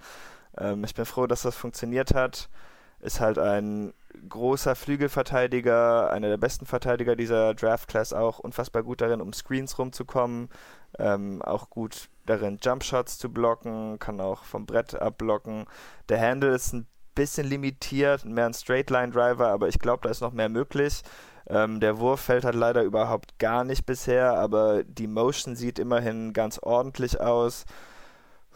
Ähm, 0.58 0.84
ich 0.84 0.94
bin 0.94 1.04
froh, 1.04 1.26
dass 1.26 1.42
das 1.42 1.56
funktioniert 1.56 2.14
hat. 2.14 2.48
Ist 3.00 3.20
halt 3.20 3.38
ein 3.38 3.92
großer 4.28 4.74
Flügelverteidiger, 4.74 6.10
einer 6.10 6.28
der 6.28 6.38
besten 6.38 6.66
Verteidiger 6.66 7.14
dieser 7.14 7.54
Draft-Class 7.54 8.12
auch, 8.12 8.38
unfassbar 8.38 8.82
gut 8.82 9.00
darin, 9.00 9.20
um 9.20 9.32
Screens 9.32 9.78
rumzukommen, 9.78 10.48
ähm, 10.98 11.42
auch 11.42 11.68
gut 11.68 12.08
darin, 12.24 12.58
Jumpshots 12.62 13.18
zu 13.18 13.30
blocken, 13.30 13.98
kann 13.98 14.20
auch 14.20 14.44
vom 14.44 14.66
Brett 14.66 14.94
abblocken. 14.94 15.66
Der 16.08 16.20
Handle 16.20 16.54
ist 16.54 16.72
ein 16.72 16.86
bisschen 17.14 17.46
limitiert, 17.46 18.24
mehr 18.24 18.46
ein 18.46 18.54
Straightline-Driver, 18.54 19.48
aber 19.48 19.68
ich 19.68 19.78
glaube, 19.78 20.02
da 20.04 20.10
ist 20.10 20.20
noch 20.20 20.32
mehr 20.32 20.48
möglich. 20.48 21.02
Ähm, 21.48 21.80
der 21.80 21.98
Wurf 21.98 22.20
fällt 22.20 22.44
halt 22.44 22.56
leider 22.56 22.82
überhaupt 22.82 23.38
gar 23.38 23.64
nicht 23.64 23.86
bisher, 23.86 24.36
aber 24.36 24.82
die 24.84 25.06
Motion 25.06 25.54
sieht 25.54 25.78
immerhin 25.78 26.32
ganz 26.32 26.58
ordentlich 26.58 27.20
aus. 27.20 27.64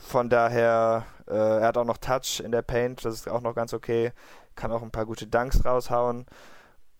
Von 0.00 0.28
daher, 0.28 1.06
äh, 1.28 1.34
er 1.34 1.66
hat 1.68 1.76
auch 1.76 1.84
noch 1.84 1.98
Touch 1.98 2.40
in 2.44 2.52
der 2.52 2.62
Paint, 2.62 3.04
das 3.04 3.14
ist 3.14 3.28
auch 3.28 3.42
noch 3.42 3.54
ganz 3.54 3.72
okay. 3.72 4.12
Kann 4.56 4.72
auch 4.72 4.82
ein 4.82 4.90
paar 4.90 5.06
gute 5.06 5.26
Dunks 5.26 5.64
raushauen 5.64 6.26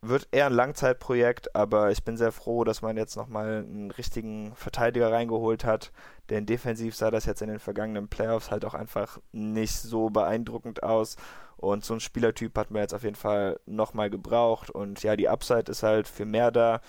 wird 0.01 0.27
eher 0.31 0.47
ein 0.47 0.53
Langzeitprojekt, 0.53 1.55
aber 1.55 1.91
ich 1.91 2.03
bin 2.03 2.17
sehr 2.17 2.31
froh, 2.31 2.63
dass 2.63 2.81
man 2.81 2.97
jetzt 2.97 3.15
nochmal 3.15 3.59
einen 3.59 3.91
richtigen 3.91 4.55
Verteidiger 4.55 5.11
reingeholt 5.11 5.63
hat, 5.63 5.91
denn 6.31 6.47
defensiv 6.47 6.95
sah 6.95 7.11
das 7.11 7.25
jetzt 7.25 7.43
in 7.43 7.49
den 7.49 7.59
vergangenen 7.59 8.07
Playoffs 8.07 8.49
halt 8.49 8.65
auch 8.65 8.73
einfach 8.73 9.19
nicht 9.31 9.75
so 9.75 10.09
beeindruckend 10.09 10.81
aus. 10.81 11.17
Und 11.57 11.85
so 11.85 11.93
ein 11.93 11.99
Spielertyp 11.99 12.57
hat 12.57 12.71
man 12.71 12.81
jetzt 12.81 12.95
auf 12.95 13.03
jeden 13.03 13.15
Fall 13.15 13.59
nochmal 13.67 14.09
gebraucht. 14.09 14.71
Und 14.71 15.03
ja, 15.03 15.15
die 15.15 15.29
Upside 15.29 15.71
ist 15.71 15.83
halt 15.83 16.07
für 16.07 16.25
mehr 16.25 16.49
da, 16.49 16.81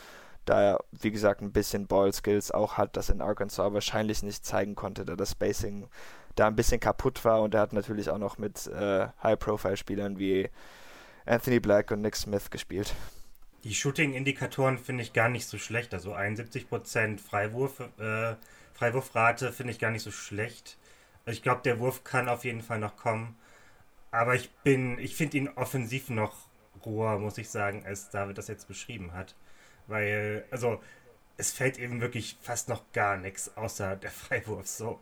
da 0.44 0.62
er, 0.62 0.84
wie 0.90 1.10
gesagt, 1.10 1.40
ein 1.40 1.52
bisschen 1.52 1.86
Ball-Skills 1.86 2.50
auch 2.50 2.76
hat, 2.76 2.96
das 2.96 3.10
in 3.10 3.20
Arkansas 3.20 3.72
wahrscheinlich 3.72 4.22
nicht 4.22 4.44
zeigen 4.44 4.74
konnte, 4.74 5.04
da 5.04 5.16
das 5.16 5.32
Spacing 5.32 5.88
da 6.34 6.46
ein 6.46 6.56
bisschen 6.56 6.80
kaputt 6.80 7.24
war. 7.24 7.42
Und 7.42 7.54
er 7.54 7.60
hat 7.60 7.72
natürlich 7.72 8.10
auch 8.10 8.18
noch 8.18 8.38
mit 8.38 8.66
äh, 8.66 9.08
High-Profile-Spielern 9.22 10.18
wie 10.18 10.48
Anthony 11.26 11.60
Black 11.60 11.90
und 11.90 12.02
Nick 12.02 12.16
Smith 12.16 12.50
gespielt. 12.50 12.94
Die 13.64 13.74
Shooting-Indikatoren 13.74 14.78
finde 14.78 15.04
ich 15.04 15.12
gar 15.12 15.28
nicht 15.28 15.46
so 15.46 15.58
schlecht. 15.58 15.94
Also 15.94 16.14
71% 16.14 17.18
Freiwurf, 17.18 17.80
äh, 17.98 18.34
Freiwurfrate 18.74 19.52
finde 19.52 19.72
ich 19.72 19.78
gar 19.78 19.90
nicht 19.90 20.02
so 20.02 20.10
schlecht. 20.10 20.78
Also 21.24 21.36
ich 21.36 21.42
glaube, 21.42 21.62
der 21.62 21.78
Wurf 21.78 22.02
kann 22.02 22.28
auf 22.28 22.44
jeden 22.44 22.62
Fall 22.62 22.80
noch 22.80 22.96
kommen. 22.96 23.36
Aber 24.10 24.34
ich 24.34 24.50
bin, 24.64 24.98
ich 24.98 25.14
finde 25.14 25.36
ihn 25.36 25.48
offensiv 25.48 26.10
noch 26.10 26.34
roher, 26.84 27.18
muss 27.18 27.38
ich 27.38 27.48
sagen, 27.48 27.84
als 27.86 28.10
David 28.10 28.38
das 28.38 28.48
jetzt 28.48 28.66
beschrieben 28.66 29.12
hat. 29.12 29.36
Weil, 29.86 30.44
also, 30.50 30.80
es 31.36 31.52
fällt 31.52 31.78
eben 31.78 32.00
wirklich 32.00 32.36
fast 32.40 32.68
noch 32.68 32.84
gar 32.92 33.16
nichts 33.16 33.56
außer 33.56 33.96
der 34.02 34.10
Freiwurf 34.10 34.66
so. 34.66 35.00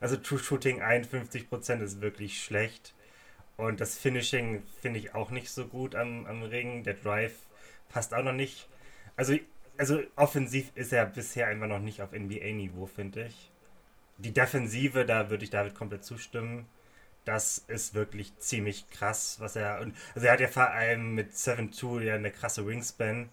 Also 0.00 0.16
True 0.16 0.38
Shooting 0.38 0.82
51% 0.82 1.80
ist 1.82 2.00
wirklich 2.00 2.42
schlecht. 2.42 2.94
Und 3.56 3.80
das 3.80 3.98
Finishing 3.98 4.62
finde 4.80 4.98
ich 4.98 5.14
auch 5.14 5.30
nicht 5.30 5.50
so 5.50 5.66
gut 5.66 5.94
am, 5.94 6.26
am 6.26 6.42
Ring. 6.42 6.82
Der 6.84 6.94
Drive 6.94 7.34
passt 7.88 8.14
auch 8.14 8.22
noch 8.22 8.32
nicht. 8.32 8.68
Also, 9.16 9.36
also 9.76 10.00
offensiv 10.16 10.72
ist 10.74 10.92
er 10.92 11.06
bisher 11.06 11.48
einfach 11.48 11.68
noch 11.68 11.78
nicht 11.78 12.00
auf 12.00 12.12
NBA-Niveau, 12.12 12.86
finde 12.86 13.26
ich. 13.26 13.50
Die 14.18 14.32
Defensive, 14.32 15.04
da 15.04 15.30
würde 15.30 15.44
ich 15.44 15.50
David 15.50 15.74
komplett 15.74 16.04
zustimmen. 16.04 16.66
Das 17.24 17.58
ist 17.68 17.94
wirklich 17.94 18.36
ziemlich 18.38 18.88
krass, 18.90 19.36
was 19.38 19.56
er. 19.56 19.86
Also 20.14 20.26
er 20.26 20.32
hat 20.32 20.40
ja 20.40 20.48
vor 20.48 20.70
allem 20.70 21.14
mit 21.14 21.32
7-2 21.32 22.02
ja 22.02 22.14
eine 22.14 22.30
krasse 22.30 22.66
Wingspan 22.66 23.28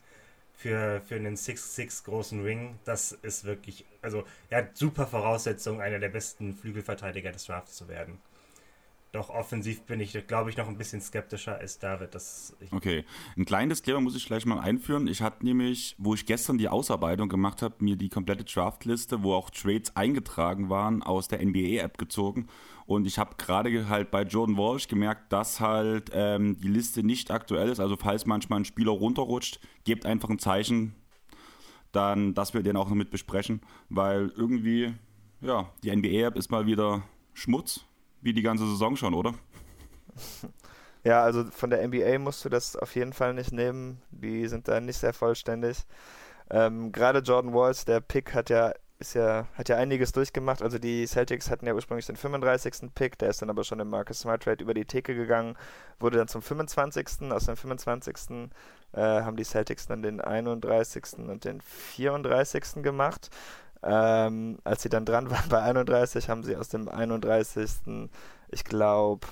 für, 0.60 1.01
für 1.06 1.16
einen 1.16 1.36
6-6 1.36 2.04
großen 2.04 2.44
Ring. 2.44 2.78
Das 2.84 3.13
ist 3.13 3.46
wirklich. 3.46 3.86
Also 4.01 4.25
er 4.50 4.60
hat 4.60 4.78
super 4.78 5.08
Voraussetzungen, 5.08 5.80
einer 5.80 6.00
der 6.00 6.10
besten 6.10 6.54
Flügelverteidiger 6.54 7.32
des 7.32 7.46
Drafts 7.46 7.78
zu 7.78 7.88
werden. 7.88 8.20
Doch 9.12 9.30
offensiv 9.30 9.82
bin 9.84 10.00
ich, 10.00 10.13
glaube 10.28 10.51
ich, 10.51 10.58
noch 10.58 10.68
ein 10.68 10.78
bisschen 10.78 11.01
skeptischer 11.01 11.58
als 11.58 11.80
David. 11.80 12.13
Das 12.13 12.56
okay, 12.70 13.06
ein 13.36 13.46
kleines 13.46 13.82
Thema 13.82 14.01
muss 14.01 14.16
ich 14.16 14.28
gleich 14.28 14.46
mal 14.46 14.60
einführen. 14.60 15.08
Ich 15.08 15.24
hatte 15.24 15.44
nämlich, 15.44 15.96
wo 15.98 16.13
ich 16.13 16.28
gestern 16.28 16.60
die 16.60 16.70
Ausarbeitung 16.70 17.28
gemacht 17.28 17.63
habe, 17.63 17.75
mir 17.80 17.96
die 17.96 18.10
komplette 18.10 18.44
Draftliste, 18.44 19.24
wo 19.24 19.34
auch 19.34 19.50
Trades 19.50 19.96
eingetragen 19.96 20.70
waren, 20.70 21.01
aus 21.01 21.28
der 21.28 21.44
NBA-App 21.44 21.98
gezogen. 21.98 22.48
Und 22.86 23.08
ich 23.08 23.18
habe 23.18 23.36
gerade 23.38 23.89
halt 23.89 24.12
bei 24.12 24.22
Jordan 24.22 24.58
Walsh 24.58 24.88
gemerkt, 24.88 25.34
dass 25.34 25.60
halt 25.60 26.12
ähm, 26.13 26.60
die 26.60 26.68
Liste 26.68 27.01
nicht 27.01 27.32
aktuell 27.32 27.70
ist. 27.70 27.80
Also 27.80 27.98
falls 27.98 28.28
manchmal 28.28 28.60
ein 28.60 28.66
Spieler 28.66 28.92
runterrutscht, 28.92 29.60
gebt 29.86 30.06
einfach 30.06 30.30
ein 30.30 30.39
Zeichen, 30.39 30.94
dann, 31.92 32.36
dass 32.36 32.54
wir 32.54 32.62
den 32.62 32.78
auch 32.78 32.89
noch 32.89 32.96
mit 32.96 33.10
besprechen. 33.10 33.62
Weil 33.89 34.32
irgendwie, 34.38 34.94
ja, 35.42 35.72
die 35.84 35.96
NBA-App 35.96 36.36
ist 36.36 36.51
mal 36.51 36.68
wieder 36.68 37.01
Schmutz 37.34 37.86
wie 38.22 38.34
die 38.34 38.42
ganze 38.42 38.68
Saison 38.68 38.96
schon, 38.96 39.14
oder? 39.14 39.34
Ja, 41.04 41.24
also 41.24 41.46
von 41.46 41.70
der 41.70 41.88
NBA 41.88 42.20
musst 42.20 42.44
du 42.44 42.50
das 42.50 42.76
auf 42.76 42.94
jeden 42.96 43.14
Fall 43.14 43.34
nicht 43.34 43.54
nehmen. 43.54 44.02
Die 44.12 44.48
sind 44.48 44.68
da 44.68 44.82
nicht 44.82 44.98
sehr 44.98 45.14
vollständig. 45.14 45.86
Ähm, 46.50 46.92
Gerade 46.92 47.20
Jordan 47.20 47.54
Walls, 47.54 47.86
der 47.86 48.02
Pick 48.02 48.34
hat 48.34 48.50
ja, 48.50 48.74
ist 49.00 49.14
ja, 49.14 49.48
hat 49.54 49.70
ja 49.70 49.78
einiges 49.78 50.12
durchgemacht. 50.12 50.62
Also 50.62 50.78
die 50.78 51.08
Celtics 51.08 51.50
hatten 51.50 51.66
ja 51.66 51.74
ursprünglich 51.74 52.06
den 52.06 52.18
35. 52.18 52.94
Pick, 52.96 53.18
der 53.18 53.30
ist 53.30 53.42
dann 53.42 53.50
aber 53.50 53.64
schon 53.64 53.80
im 53.80 53.90
Marcus 53.90 54.20
Smart 54.20 54.44
Trade 54.44 54.62
über 54.62 54.74
die 54.74 54.86
Theke 54.86 55.16
gegangen, 55.16 55.56
wurde 56.00 56.18
dann 56.18 56.28
zum 56.28 56.42
25. 56.42 57.32
Aus 57.32 57.46
dem 57.46 57.56
25. 57.56 58.50
Äh, 58.92 59.00
haben 59.00 59.38
die 59.38 59.46
Celtics 59.46 59.88
dann 59.88 60.02
den 60.02 60.20
31. 60.20 61.20
und 61.20 61.46
den 61.46 61.62
34. 61.62 62.84
gemacht. 62.84 63.30
Ähm, 63.84 64.60
als 64.64 64.84
sie 64.84 64.90
dann 64.90 65.06
dran 65.06 65.30
waren 65.30 65.48
bei 65.50 65.62
31, 65.62 66.30
haben 66.30 66.44
sie 66.44 66.56
aus 66.56 66.70
dem 66.70 66.90
31. 66.90 68.10
ich 68.50 68.64
glaube 68.64 69.28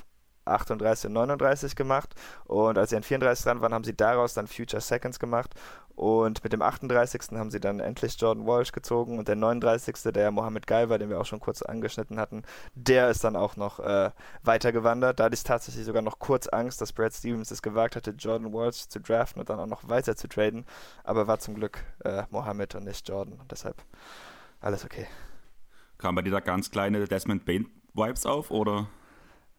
38 0.47 1.07
und 1.07 1.13
39 1.13 1.75
gemacht. 1.75 2.15
Und 2.45 2.77
als 2.77 2.89
sie 2.89 2.95
an 2.95 3.03
34 3.03 3.43
dran 3.43 3.61
waren, 3.61 3.73
haben 3.73 3.83
sie 3.83 3.95
daraus 3.95 4.33
dann 4.33 4.47
Future 4.47 4.81
Seconds 4.81 5.19
gemacht. 5.19 5.53
Und 5.95 6.43
mit 6.43 6.53
dem 6.53 6.61
38. 6.61 7.21
haben 7.33 7.49
sie 7.49 7.59
dann 7.59 7.79
endlich 7.79 8.21
Jordan 8.21 8.45
Walsh 8.45 8.71
gezogen. 8.71 9.17
Und 9.17 9.27
der 9.27 9.35
39. 9.35 10.13
der 10.13 10.29
Mohammed 10.31 10.67
Guy 10.67 10.85
den 10.87 11.09
wir 11.09 11.19
auch 11.19 11.25
schon 11.25 11.39
kurz 11.39 11.63
angeschnitten 11.63 12.19
hatten, 12.19 12.43
der 12.75 13.09
ist 13.09 13.23
dann 13.23 13.35
auch 13.35 13.55
noch 13.55 13.79
äh, 13.79 14.11
weitergewandert. 14.43 15.19
Da 15.19 15.25
hatte 15.25 15.33
ich 15.33 15.43
tatsächlich 15.43 15.85
sogar 15.85 16.03
noch 16.03 16.19
kurz 16.19 16.47
Angst, 16.47 16.81
dass 16.81 16.93
Brad 16.93 17.13
Stevens 17.13 17.49
es 17.49 17.63
gewagt 17.63 17.95
hatte, 17.95 18.11
Jordan 18.11 18.53
Walsh 18.53 18.87
zu 18.87 18.99
draften 18.99 19.39
und 19.39 19.49
dann 19.49 19.59
auch 19.59 19.65
noch 19.65 19.89
weiter 19.89 20.15
zu 20.15 20.27
traden. 20.27 20.65
Aber 21.03 21.27
war 21.27 21.39
zum 21.39 21.55
Glück 21.55 21.83
äh, 22.03 22.23
Mohammed 22.29 22.75
und 22.75 22.85
nicht 22.85 23.07
Jordan. 23.09 23.39
Deshalb 23.49 23.83
alles 24.59 24.85
okay. 24.85 25.07
Kam 25.97 26.15
bei 26.15 26.21
dir 26.21 26.31
da 26.31 26.39
ganz 26.39 26.69
kleine 26.69 27.05
Desmond 27.05 27.45
Bain-Vibes 27.45 28.25
auf, 28.25 28.51
oder? 28.51 28.87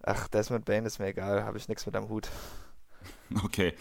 Ach, 0.03 0.29
Desmond 0.29 0.65
Bain 0.65 0.87
ist 0.87 0.99
mir 0.99 1.09
egal, 1.09 1.45
habe 1.45 1.59
ich 1.59 1.69
nichts 1.69 1.87
mit 1.87 1.97
am 1.97 2.09
Hut. 2.09 2.29
Okay. 3.45 3.75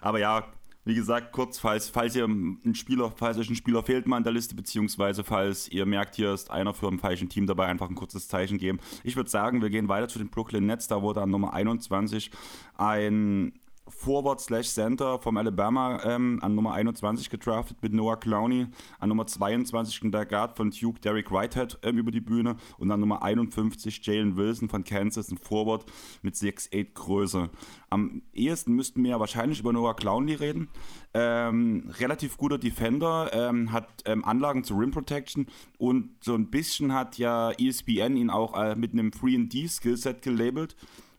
Aber 0.00 0.20
ja, 0.20 0.44
wie 0.84 0.94
gesagt, 0.94 1.32
kurz, 1.32 1.58
falls, 1.58 1.88
falls 1.88 2.14
ihr 2.14 2.26
ein 2.26 2.74
Spieler, 2.74 3.10
falls 3.16 3.38
euch 3.38 3.48
ein 3.48 3.56
Spieler 3.56 3.82
fehlt 3.82 4.06
mal 4.06 4.18
in 4.18 4.24
der 4.24 4.32
Liste, 4.32 4.54
beziehungsweise 4.54 5.24
falls 5.24 5.68
ihr 5.68 5.86
merkt, 5.86 6.14
hier 6.14 6.32
ist 6.34 6.50
einer 6.50 6.74
für 6.74 6.88
ein 6.88 6.98
falschen 6.98 7.28
Team 7.28 7.46
dabei, 7.46 7.66
einfach 7.66 7.88
ein 7.88 7.94
kurzes 7.94 8.28
Zeichen 8.28 8.58
geben. 8.58 8.78
Ich 9.02 9.16
würde 9.16 9.30
sagen, 9.30 9.62
wir 9.62 9.70
gehen 9.70 9.88
weiter 9.88 10.08
zu 10.08 10.18
den 10.18 10.28
Brooklyn 10.28 10.66
Nets. 10.66 10.86
Da 10.86 11.00
wurde 11.02 11.22
an 11.22 11.30
Nummer 11.30 11.54
21 11.54 12.30
ein 12.76 13.54
Forward 13.88 14.40
slash 14.40 14.68
Center 14.68 15.18
vom 15.18 15.36
Alabama 15.36 16.00
ähm, 16.04 16.38
an 16.42 16.54
Nummer 16.54 16.72
21 16.72 17.28
gedraftet 17.28 17.82
mit 17.82 17.92
Noah 17.92 18.18
Clowney, 18.18 18.66
an 18.98 19.08
Nummer 19.08 19.26
22 19.26 20.10
der 20.10 20.24
Guard 20.24 20.56
von 20.56 20.70
Duke 20.70 21.00
Derek 21.00 21.30
Whitehead 21.30 21.78
ähm, 21.82 21.98
über 21.98 22.10
die 22.10 22.20
Bühne 22.20 22.56
und 22.78 22.90
an 22.90 23.00
Nummer 23.00 23.22
51 23.22 24.04
Jalen 24.04 24.36
Wilson 24.36 24.68
von 24.68 24.84
Kansas, 24.84 25.30
ein 25.30 25.38
Forward 25.38 25.84
mit 26.22 26.34
6'8 26.34 26.94
Größe. 26.94 27.50
Am 27.90 28.22
ehesten 28.32 28.72
müssten 28.72 29.02
wir 29.02 29.10
ja 29.12 29.20
wahrscheinlich 29.20 29.60
über 29.60 29.72
Noah 29.72 29.94
Clowney 29.94 30.34
reden. 30.34 30.68
Ähm, 31.12 31.90
relativ 31.98 32.38
guter 32.38 32.58
Defender, 32.58 33.30
ähm, 33.32 33.70
hat 33.70 33.88
ähm, 34.06 34.24
Anlagen 34.24 34.64
zur 34.64 34.80
Rim 34.80 34.90
Protection 34.90 35.46
und 35.78 36.10
so 36.20 36.34
ein 36.34 36.50
bisschen 36.50 36.92
hat 36.92 37.18
ja 37.18 37.52
ESPN 37.52 38.16
ihn 38.16 38.30
auch 38.30 38.58
äh, 38.58 38.74
mit 38.74 38.92
einem 38.92 39.10
3D-Skillset 39.10 40.22
gelabelt. 40.22 40.74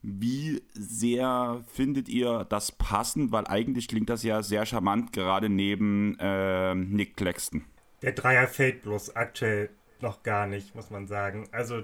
Wie 0.07 0.61
sehr 0.73 1.63
findet 1.67 2.09
ihr 2.09 2.45
das 2.47 2.71
passend? 2.71 3.31
Weil 3.31 3.47
eigentlich 3.47 3.87
klingt 3.87 4.07
das 4.07 4.21
ja 4.21 4.43
sehr 4.43 4.63
charmant, 4.67 5.13
gerade 5.13 5.49
neben 5.49 6.15
äh, 6.19 6.75
Nick 6.75 7.17
Claxton. 7.17 7.65
Der 8.03 8.11
Dreier 8.11 8.47
fällt 8.47 8.83
bloß 8.83 9.15
aktuell 9.15 9.71
noch 10.01 10.21
gar 10.21 10.45
nicht, 10.45 10.75
muss 10.75 10.91
man 10.91 11.07
sagen. 11.07 11.49
Also 11.51 11.81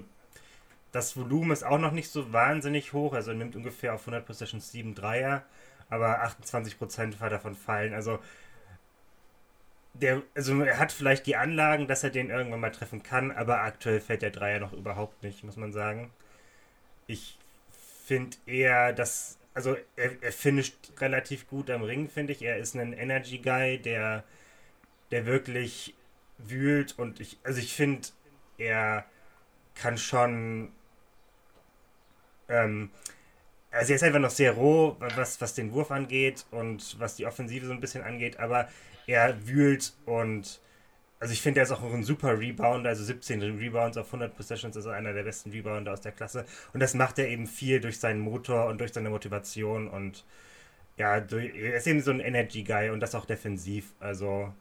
das 0.92 1.16
Volumen 1.16 1.50
ist 1.50 1.64
auch 1.64 1.78
noch 1.78 1.90
nicht 1.90 2.10
so 2.10 2.32
wahnsinnig 2.32 2.92
hoch. 2.92 3.12
Also 3.12 3.32
er 3.32 3.36
nimmt 3.36 3.56
ungefähr 3.56 3.92
auf 3.92 4.02
100 4.02 4.24
Possessions 4.24 4.70
7 4.70 4.94
Dreier, 4.94 5.42
aber 5.90 6.24
28% 6.24 7.28
davon 7.28 7.56
fallen. 7.56 7.92
Also 7.92 8.20
der, 9.94 10.22
also 10.36 10.60
er 10.60 10.78
hat 10.78 10.92
vielleicht 10.92 11.26
die 11.26 11.34
Anlagen, 11.34 11.88
dass 11.88 12.04
er 12.04 12.10
den 12.10 12.30
irgendwann 12.30 12.60
mal 12.60 12.70
treffen 12.70 13.02
kann, 13.02 13.32
aber 13.32 13.62
aktuell 13.62 14.00
fällt 14.00 14.22
der 14.22 14.30
Dreier 14.30 14.60
noch 14.60 14.72
überhaupt 14.72 15.24
nicht, 15.24 15.42
muss 15.42 15.56
man 15.56 15.72
sagen. 15.72 16.12
Ich 17.08 17.36
finde 18.04 18.36
eher, 18.46 18.92
dass, 18.92 19.38
also 19.54 19.76
er, 19.96 20.22
er 20.22 20.32
finisht 20.32 20.76
relativ 21.00 21.48
gut 21.48 21.70
am 21.70 21.82
Ring, 21.82 22.08
finde 22.08 22.32
ich. 22.32 22.42
Er 22.42 22.58
ist 22.58 22.74
ein 22.74 22.92
Energy 22.92 23.38
Guy, 23.38 23.78
der, 23.78 24.24
der 25.10 25.26
wirklich 25.26 25.94
wühlt 26.38 26.98
und 26.98 27.20
ich, 27.20 27.38
also 27.44 27.60
ich 27.60 27.74
finde, 27.74 28.08
er 28.58 29.04
kann 29.74 29.96
schon, 29.96 30.72
ähm, 32.48 32.90
also 33.70 33.92
er 33.92 33.96
ist 33.96 34.02
einfach 34.02 34.18
noch 34.20 34.30
sehr 34.30 34.52
roh, 34.52 34.96
was, 35.16 35.40
was 35.40 35.54
den 35.54 35.72
Wurf 35.72 35.90
angeht 35.90 36.46
und 36.50 36.98
was 36.98 37.16
die 37.16 37.26
Offensive 37.26 37.66
so 37.66 37.72
ein 37.72 37.80
bisschen 37.80 38.02
angeht, 38.02 38.38
aber 38.38 38.68
er 39.06 39.46
wühlt 39.46 39.94
und 40.06 40.60
also 41.22 41.34
ich 41.34 41.40
finde, 41.40 41.60
er 41.60 41.62
ist 41.62 41.70
auch 41.70 41.80
ein 41.84 42.02
super 42.02 42.36
Rebounder, 42.36 42.88
also 42.88 43.04
17 43.04 43.40
Rebounds 43.42 43.96
auf 43.96 44.06
100 44.06 44.36
Possessions, 44.36 44.74
ist 44.74 44.88
einer 44.88 45.12
der 45.12 45.22
besten 45.22 45.52
Rebounder 45.52 45.92
aus 45.92 46.00
der 46.00 46.10
Klasse. 46.10 46.44
Und 46.72 46.80
das 46.80 46.94
macht 46.94 47.16
er 47.20 47.28
eben 47.28 47.46
viel 47.46 47.80
durch 47.80 48.00
seinen 48.00 48.18
Motor 48.18 48.66
und 48.66 48.80
durch 48.80 48.92
seine 48.92 49.08
Motivation 49.08 49.86
und 49.86 50.24
ja, 50.96 51.20
durch, 51.20 51.54
er 51.54 51.76
ist 51.76 51.86
eben 51.86 52.00
so 52.00 52.10
ein 52.10 52.18
Energy-Guy 52.18 52.90
und 52.90 52.98
das 52.98 53.14
auch 53.14 53.24
defensiv, 53.24 53.94
also... 54.00 54.52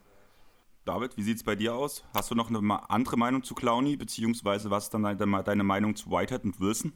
David, 0.86 1.18
wie 1.18 1.24
sieht 1.24 1.38
es 1.38 1.44
bei 1.44 1.56
dir 1.56 1.74
aus? 1.74 2.06
Hast 2.13 2.30
du 2.30 2.36
noch 2.36 2.50
eine 2.50 2.89
andere 2.91 3.18
Meinung 3.18 3.44
zu 3.44 3.56
Clowney, 3.56 3.98
beziehungsweise 3.98 4.70
was 4.70 4.84
ist 4.84 4.94
dann 4.94 5.01
deine, 5.01 5.44
deine 5.44 5.63
Meinung 5.63 5.96
zu 5.96 6.12
Whitehead 6.12 6.44
und 6.44 6.60
Wilson? 6.60 6.94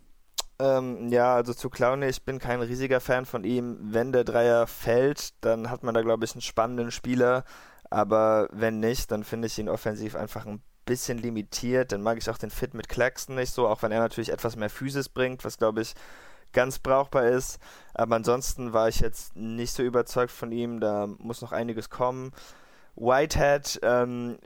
Ähm, 0.60 1.10
ja, 1.10 1.34
also 1.34 1.56
zu 1.56 1.72
Clowney, 1.72 2.08
ich 2.08 2.22
bin 2.22 2.38
kein 2.38 2.62
riesiger 2.62 3.02
Fan 3.02 3.26
von 3.26 3.44
ihm. 3.44 3.78
Wenn 3.82 4.12
der 4.12 4.24
Dreier 4.24 4.68
fällt, 4.68 5.44
dann 5.44 5.72
hat 5.72 5.84
man 5.84 5.96
da, 5.96 6.04
glaube 6.04 6.24
ich, 6.24 6.34
einen 6.34 6.42
spannenden 6.42 6.92
Spieler. 6.92 7.44
Aber 7.90 8.48
wenn 8.52 8.80
nicht, 8.80 9.12
dann 9.12 9.24
finde 9.24 9.48
ich 9.48 9.60
ihn 9.60 9.70
offensiv 9.70 10.16
einfach 10.16 10.46
ein 10.46 10.62
bisschen 10.86 11.18
limitiert. 11.18 11.92
Dann 11.92 12.02
mag 12.02 12.18
ich 12.18 12.30
auch 12.30 12.38
den 12.38 12.50
Fit 12.50 12.74
mit 12.74 12.90
Claxton 12.90 13.36
nicht 13.36 13.54
so, 13.54 13.68
auch 13.68 13.82
wenn 13.82 13.92
er 13.92 14.00
natürlich 14.00 14.32
etwas 14.32 14.56
mehr 14.56 14.70
Physis 14.70 15.10
bringt, 15.10 15.44
was 15.44 15.58
glaube 15.58 15.82
ich 15.82 15.94
ganz 16.54 16.80
brauchbar 16.80 17.28
ist. 17.28 17.60
Aber 17.94 18.16
ansonsten 18.16 18.74
war 18.74 18.88
ich 18.88 19.00
jetzt 19.00 19.36
nicht 19.36 19.74
so 19.74 19.84
überzeugt 19.84 20.32
von 20.32 20.52
ihm. 20.52 20.80
Da 20.80 21.08
muss 21.20 21.42
noch 21.42 21.52
einiges 21.52 21.90
kommen. 21.90 22.32
Whitehead 22.96 23.80
ähm, 23.84 24.38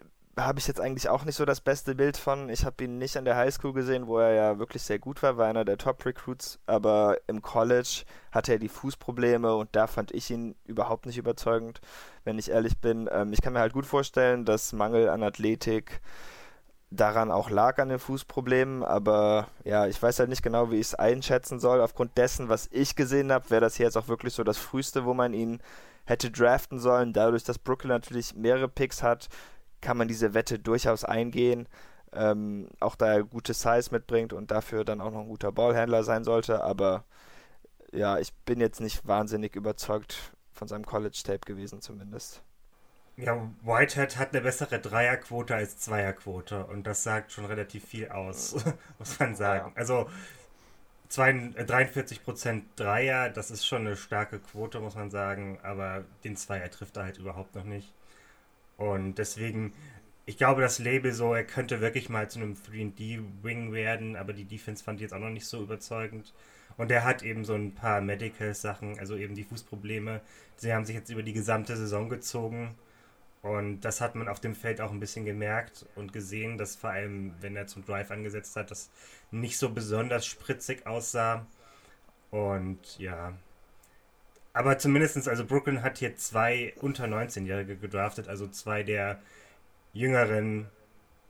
habe 0.45 0.59
ich 0.59 0.67
jetzt 0.67 0.81
eigentlich 0.81 1.09
auch 1.09 1.25
nicht 1.25 1.35
so 1.35 1.45
das 1.45 1.61
beste 1.61 1.95
Bild 1.95 2.17
von. 2.17 2.49
Ich 2.49 2.65
habe 2.65 2.83
ihn 2.83 2.97
nicht 2.97 3.17
an 3.17 3.25
der 3.25 3.35
Highschool 3.35 3.73
gesehen, 3.73 4.07
wo 4.07 4.19
er 4.19 4.33
ja 4.33 4.59
wirklich 4.59 4.83
sehr 4.83 4.99
gut 4.99 5.21
war, 5.23 5.37
war 5.37 5.47
einer 5.47 5.65
der 5.65 5.77
Top-Recruits, 5.77 6.59
aber 6.65 7.17
im 7.27 7.41
College 7.41 8.03
hatte 8.31 8.53
er 8.53 8.59
die 8.59 8.69
Fußprobleme 8.69 9.55
und 9.55 9.69
da 9.73 9.87
fand 9.87 10.11
ich 10.11 10.29
ihn 10.29 10.55
überhaupt 10.65 11.05
nicht 11.05 11.17
überzeugend, 11.17 11.81
wenn 12.23 12.39
ich 12.39 12.51
ehrlich 12.51 12.79
bin. 12.79 13.09
Ähm, 13.11 13.33
ich 13.33 13.41
kann 13.41 13.53
mir 13.53 13.59
halt 13.59 13.73
gut 13.73 13.85
vorstellen, 13.85 14.45
dass 14.45 14.73
Mangel 14.73 15.09
an 15.09 15.23
Athletik 15.23 16.01
daran 16.91 17.31
auch 17.31 17.49
lag 17.49 17.77
an 17.77 17.89
den 17.89 17.99
Fußproblemen, 17.99 18.83
aber 18.83 19.47
ja, 19.63 19.87
ich 19.87 20.01
weiß 20.01 20.19
halt 20.19 20.29
nicht 20.29 20.41
genau, 20.41 20.71
wie 20.71 20.75
ich 20.77 20.87
es 20.87 20.95
einschätzen 20.95 21.59
soll. 21.59 21.81
Aufgrund 21.81 22.17
dessen, 22.17 22.49
was 22.49 22.67
ich 22.71 22.95
gesehen 22.95 23.31
habe, 23.31 23.49
wäre 23.49 23.61
das 23.61 23.75
hier 23.75 23.85
jetzt 23.85 23.97
auch 23.97 24.07
wirklich 24.07 24.33
so 24.33 24.43
das 24.43 24.57
Frühste, 24.57 25.05
wo 25.05 25.13
man 25.13 25.33
ihn 25.33 25.61
hätte 26.05 26.31
draften 26.31 26.79
sollen. 26.79 27.13
Dadurch, 27.13 27.43
dass 27.43 27.59
Brooklyn 27.59 27.89
natürlich 27.89 28.35
mehrere 28.35 28.67
Picks 28.67 29.03
hat, 29.03 29.29
kann 29.81 29.97
man 29.97 30.07
diese 30.07 30.33
Wette 30.33 30.59
durchaus 30.59 31.03
eingehen. 31.03 31.67
Ähm, 32.11 32.69
auch 32.79 32.95
da 32.95 33.13
er 33.13 33.23
gute 33.23 33.53
Size 33.53 33.89
mitbringt 33.91 34.33
und 34.33 34.51
dafür 34.51 34.83
dann 34.83 35.01
auch 35.01 35.11
noch 35.11 35.21
ein 35.21 35.27
guter 35.27 35.51
Ballhändler 35.51 36.03
sein 36.03 36.23
sollte. 36.23 36.63
Aber 36.63 37.03
ja, 37.91 38.17
ich 38.19 38.33
bin 38.45 38.59
jetzt 38.59 38.81
nicht 38.81 39.07
wahnsinnig 39.07 39.55
überzeugt 39.55 40.33
von 40.53 40.67
seinem 40.67 40.85
College-Tape 40.85 41.45
gewesen, 41.45 41.81
zumindest. 41.81 42.41
Ja, 43.17 43.37
Whitehead 43.63 44.17
hat 44.17 44.33
eine 44.33 44.41
bessere 44.41 44.79
Dreierquote 44.79 45.53
als 45.53 45.77
Zweierquote 45.77 46.65
und 46.65 46.87
das 46.87 47.03
sagt 47.03 47.33
schon 47.33 47.45
relativ 47.45 47.85
viel 47.85 48.09
aus, 48.09 48.55
muss 48.99 49.19
man 49.19 49.35
sagen. 49.35 49.73
Ja. 49.75 49.79
Also 49.79 50.09
43% 51.11 52.61
Dreier, 52.75 53.29
das 53.29 53.51
ist 53.51 53.65
schon 53.65 53.81
eine 53.81 53.97
starke 53.97 54.39
Quote, 54.39 54.79
muss 54.79 54.95
man 54.95 55.09
sagen, 55.09 55.59
aber 55.63 56.05
den 56.23 56.37
Zweier 56.37 56.69
trifft 56.69 56.97
er 56.97 57.03
halt 57.03 57.17
überhaupt 57.17 57.55
noch 57.55 57.63
nicht. 57.63 57.93
Und 58.79 59.15
deswegen, 59.17 59.73
ich 60.25 60.37
glaube, 60.37 60.61
das 60.61 60.79
Label 60.79 61.11
so, 61.11 61.33
er 61.33 61.43
könnte 61.43 61.81
wirklich 61.81 62.07
mal 62.07 62.29
zu 62.29 62.39
einem 62.39 62.53
3D-Wing 62.53 63.73
werden, 63.73 64.15
aber 64.15 64.31
die 64.31 64.45
Defense 64.45 64.81
fand 64.83 64.99
ich 64.99 65.03
jetzt 65.03 65.13
auch 65.13 65.19
noch 65.19 65.29
nicht 65.29 65.45
so 65.45 65.61
überzeugend. 65.61 66.33
Und 66.77 66.89
er 66.89 67.03
hat 67.03 67.21
eben 67.21 67.43
so 67.43 67.55
ein 67.55 67.75
paar 67.75 67.99
Medical-Sachen, 67.99 68.97
also 68.97 69.17
eben 69.17 69.35
die 69.35 69.43
Fußprobleme. 69.43 70.21
Sie 70.55 70.73
haben 70.73 70.85
sich 70.85 70.95
jetzt 70.95 71.09
über 71.09 71.23
die 71.23 71.33
gesamte 71.33 71.75
Saison 71.75 72.07
gezogen. 72.07 72.73
Und 73.41 73.81
das 73.81 73.99
hat 73.99 74.15
man 74.15 74.29
auf 74.29 74.39
dem 74.39 74.55
Feld 74.55 74.79
auch 74.79 74.91
ein 74.91 75.01
bisschen 75.01 75.25
gemerkt 75.25 75.85
und 75.95 76.13
gesehen, 76.13 76.57
dass 76.57 76.77
vor 76.77 76.91
allem, 76.91 77.33
wenn 77.41 77.57
er 77.57 77.67
zum 77.67 77.83
Drive 77.83 78.11
angesetzt 78.11 78.55
hat, 78.55 78.71
das 78.71 78.91
nicht 79.31 79.57
so 79.57 79.69
besonders 79.71 80.25
spritzig 80.25 80.87
aussah. 80.87 81.45
Und 82.31 82.97
ja, 82.97 83.33
aber 84.59 84.77
zumindestens, 84.77 85.29
also 85.29 85.45
Brooklyn 85.45 85.83
hat 85.83 85.99
hier 85.99 86.17
zwei 86.17 86.73
unter 86.81 87.05
19-Jährige 87.05 87.77
gedraftet, 87.77 88.27
also 88.27 88.45
zwei 88.45 88.83
der 88.83 89.21
jüngeren 89.93 90.67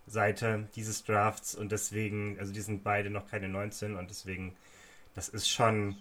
Seite 0.08 0.68
dieses 0.76 1.04
Drafts. 1.04 1.54
Und 1.54 1.72
deswegen, 1.72 2.40
also 2.40 2.52
die 2.52 2.62
sind 2.62 2.84
beide 2.84 3.12
noch 3.12 3.30
keine 3.30 3.48
19 3.48 3.96
und 3.96 4.10
deswegen, 4.10 4.56
das 5.14 5.30
ist 5.30 5.48
schon 5.48 5.98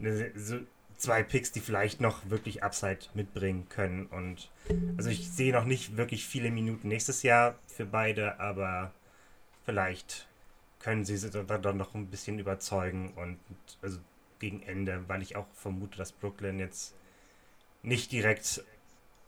eine, 0.00 0.32
so 0.34 0.58
zwei 0.96 1.22
Picks, 1.22 1.52
die 1.52 1.60
vielleicht 1.60 2.00
noch 2.00 2.28
wirklich 2.28 2.64
Upside 2.64 3.06
mitbringen 3.14 3.68
können. 3.68 4.06
Und 4.06 4.50
also 4.96 5.10
ich 5.10 5.30
sehe 5.30 5.52
noch 5.52 5.66
nicht 5.66 5.96
wirklich 5.96 6.26
viele 6.26 6.50
Minuten 6.50 6.88
nächstes 6.88 7.22
Jahr 7.22 7.54
für 7.68 7.86
beide, 7.86 8.40
aber 8.40 8.90
vielleicht 9.64 10.26
können 10.80 11.04
sie 11.04 11.30
dann 11.30 11.76
noch 11.76 11.94
ein 11.94 12.08
bisschen 12.08 12.40
überzeugen. 12.40 13.12
Und 13.14 13.38
also 13.80 14.00
gegen 14.44 14.62
Ende, 14.62 15.04
weil 15.06 15.22
ich 15.22 15.36
auch 15.36 15.46
vermute, 15.54 15.96
dass 15.96 16.12
Brooklyn 16.12 16.58
jetzt 16.58 16.94
nicht 17.82 18.12
direkt 18.12 18.62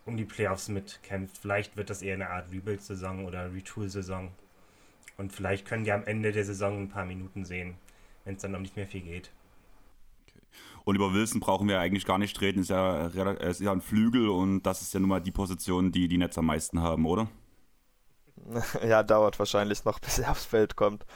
um 0.05 0.19
die 0.19 0.27
Playoffs 0.27 0.69
mitkämpft. 0.69 1.39
Vielleicht 1.39 1.79
wird 1.79 1.89
das 1.89 2.03
eher 2.03 2.15
eine 2.15 2.29
Art 2.29 2.53
Rebuild-Saison 2.53 3.25
oder 3.25 3.51
Retool-Saison. 3.55 4.31
Und 5.17 5.33
vielleicht 5.33 5.67
können 5.67 5.85
die 5.85 5.93
am 5.93 6.05
Ende 6.05 6.33
der 6.33 6.45
Saison 6.45 6.83
ein 6.83 6.89
paar 6.91 7.07
Minuten 7.07 7.47
sehen, 7.47 7.77
wenn 8.27 8.37
es 8.37 8.43
dann 8.43 8.53
noch 8.53 8.59
nicht 8.59 8.77
mehr 8.77 8.87
viel 8.87 9.01
geht. 9.01 9.31
Und 10.85 10.97
über 10.97 11.15
Wilson 11.15 11.41
brauchen 11.41 11.67
wir 11.67 11.81
eigentlich 11.81 12.05
gar 12.05 12.19
nicht 12.19 12.39
reden. 12.43 12.61
Ist 12.61 12.69
ja, 12.69 13.07
ist 13.07 13.61
ja 13.63 13.73
ein 13.73 13.81
Flügel 13.81 14.29
und 14.29 14.65
das 14.65 14.83
ist 14.83 14.93
ja 14.93 15.01
nun 15.01 15.09
mal 15.09 15.21
die 15.21 15.33
Position, 15.33 15.93
die 15.93 16.09
die 16.09 16.19
Nets 16.19 16.37
am 16.37 16.45
meisten 16.45 16.83
haben, 16.83 17.07
oder? 17.07 17.27
Ja, 18.87 19.03
dauert 19.03 19.39
wahrscheinlich 19.39 19.83
noch, 19.87 19.99
bis 19.99 20.19
er 20.19 20.31
aufs 20.31 20.45
Feld 20.45 20.77
kommt. 20.77 21.07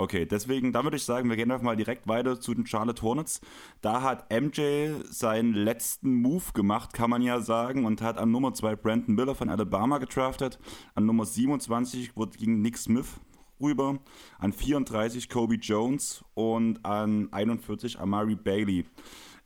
Okay, 0.00 0.24
deswegen, 0.24 0.72
da 0.72 0.82
würde 0.82 0.96
ich 0.96 1.04
sagen, 1.04 1.28
wir 1.28 1.36
gehen 1.36 1.50
einfach 1.50 1.62
mal 1.62 1.76
direkt 1.76 2.08
weiter 2.08 2.40
zu 2.40 2.54
den 2.54 2.64
Charlotte 2.64 3.02
Hornets. 3.02 3.42
Da 3.82 4.00
hat 4.00 4.32
MJ 4.32 4.92
seinen 5.04 5.52
letzten 5.52 6.14
Move 6.14 6.54
gemacht, 6.54 6.94
kann 6.94 7.10
man 7.10 7.20
ja 7.20 7.42
sagen, 7.42 7.84
und 7.84 8.00
hat 8.00 8.16
an 8.16 8.30
Nummer 8.30 8.54
2 8.54 8.76
Brandon 8.76 9.14
Miller 9.14 9.34
von 9.34 9.50
Alabama 9.50 9.98
gedraftet. 9.98 10.58
An 10.94 11.04
Nummer 11.04 11.26
27 11.26 12.16
wurde, 12.16 12.38
ging 12.38 12.62
Nick 12.62 12.78
Smith 12.78 13.20
rüber, 13.60 13.98
an 14.38 14.54
34 14.54 15.28
Kobe 15.28 15.56
Jones 15.56 16.24
und 16.32 16.82
an 16.82 17.28
41 17.30 18.00
Amari 18.00 18.36
Bailey. 18.36 18.86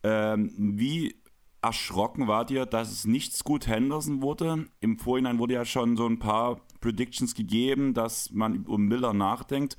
Ähm, 0.03 0.53
wie 0.55 1.15
erschrocken 1.65 2.27
wart 2.27 2.51
ihr, 2.51 2.65
dass 2.65 2.91
es 2.91 3.05
nicht 3.05 3.35
Scoot 3.35 3.67
Henderson 3.67 4.21
wurde? 4.21 4.67
Im 4.79 4.99
Vorhinein 4.99 5.39
wurde 5.39 5.55
ja 5.55 5.65
schon 5.65 5.97
so 5.97 6.05
ein 6.05 6.19
paar 6.19 6.61
Predictions 6.79 7.33
gegeben, 7.33 7.95
dass 7.95 8.29
man 8.31 8.65
um 8.67 8.85
Miller 8.85 9.13
nachdenkt. 9.13 9.75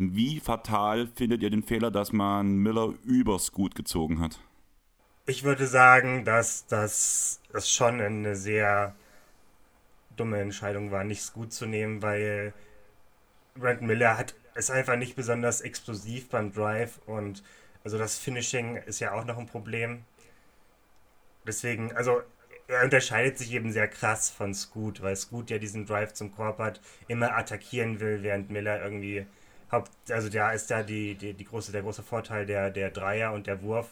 Wie 0.00 0.40
fatal 0.40 1.08
findet 1.14 1.42
ihr 1.42 1.50
den 1.50 1.62
Fehler, 1.62 1.90
dass 1.90 2.12
man 2.12 2.56
Miller 2.56 2.94
übers 3.04 3.52
Gut 3.52 3.74
gezogen 3.74 4.18
hat? 4.18 4.40
Ich 5.26 5.44
würde 5.44 5.66
sagen, 5.66 6.24
dass 6.24 6.66
das, 6.66 7.40
das 7.52 7.70
schon 7.70 8.00
eine 8.00 8.34
sehr 8.34 8.94
dumme 10.16 10.40
Entscheidung 10.40 10.90
war, 10.90 11.04
nichts 11.04 11.34
gut 11.34 11.52
zu 11.52 11.66
nehmen, 11.66 12.00
weil 12.00 12.54
Brandon 13.54 13.86
Miller 13.86 14.16
hat 14.16 14.34
ist 14.54 14.70
einfach 14.70 14.96
nicht 14.96 15.16
besonders 15.16 15.60
explosiv 15.60 16.28
beim 16.28 16.52
Drive 16.52 16.98
und 17.06 17.42
also 17.84 17.98
das 17.98 18.18
Finishing 18.18 18.76
ist 18.76 19.00
ja 19.00 19.12
auch 19.12 19.24
noch 19.24 19.38
ein 19.38 19.46
Problem. 19.46 20.04
Deswegen, 21.46 21.94
also 21.94 22.22
er 22.68 22.84
unterscheidet 22.84 23.38
sich 23.38 23.52
eben 23.52 23.72
sehr 23.72 23.88
krass 23.88 24.30
von 24.30 24.54
Scoot, 24.54 25.02
weil 25.02 25.16
Scoot 25.16 25.50
ja 25.50 25.58
diesen 25.58 25.86
Drive 25.86 26.12
zum 26.14 26.34
Korb 26.34 26.58
hat, 26.58 26.80
immer 27.08 27.36
attackieren 27.36 28.00
will, 28.00 28.22
während 28.22 28.50
Miller 28.50 28.82
irgendwie 28.82 29.26
also 30.10 30.28
da 30.28 30.52
ist 30.52 30.70
da 30.70 30.82
die, 30.82 31.14
die, 31.14 31.34
die 31.34 31.44
große, 31.44 31.72
der 31.72 31.82
große 31.82 32.02
Vorteil 32.02 32.46
der, 32.46 32.70
der 32.70 32.90
Dreier 32.90 33.32
und 33.32 33.46
der 33.46 33.62
Wurf. 33.62 33.88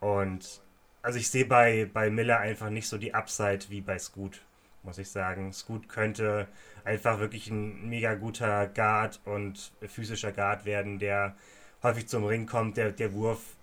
Und 0.00 0.62
also 1.02 1.18
ich 1.18 1.30
sehe 1.30 1.44
bei, 1.44 1.88
bei 1.92 2.10
Miller 2.10 2.38
einfach 2.38 2.70
nicht 2.70 2.88
so 2.88 2.98
die 2.98 3.14
Upside 3.14 3.60
wie 3.68 3.80
bei 3.80 3.98
Scoot, 3.98 4.42
muss 4.82 4.98
ich 4.98 5.10
sagen. 5.10 5.52
Scoot 5.52 5.88
könnte 5.88 6.48
einfach 6.84 7.18
wirklich 7.20 7.50
ein 7.50 7.88
mega 7.88 8.14
guter 8.14 8.66
Guard 8.68 9.20
und 9.24 9.72
physischer 9.86 10.32
Guard 10.32 10.64
werden, 10.64 10.98
der 10.98 11.36
häufig 11.82 12.08
zum 12.08 12.24
Ring 12.24 12.46
kommt. 12.46 12.76
Der, 12.76 12.92
der 12.92 13.12
Wurf, 13.12 13.56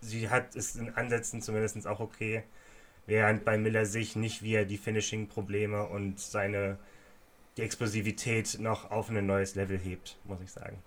sie 0.00 0.28
hat, 0.28 0.54
ist 0.56 0.76
in 0.76 0.94
Ansätzen 0.94 1.42
zumindest 1.42 1.86
auch 1.86 2.00
okay. 2.00 2.42
Während 3.06 3.44
bei 3.44 3.58
Miller 3.58 3.84
sich 3.86 4.16
nicht 4.16 4.42
wie 4.42 4.54
er 4.54 4.64
die 4.64 4.78
Finishing-Probleme 4.78 5.86
und 5.86 6.20
seine 6.20 6.78
die 7.56 7.62
Explosivität 7.62 8.58
noch 8.60 8.90
auf 8.90 9.10
ein 9.10 9.26
neues 9.26 9.54
Level 9.54 9.78
hebt, 9.78 10.16
muss 10.24 10.40
ich 10.40 10.50
sagen. 10.50 10.82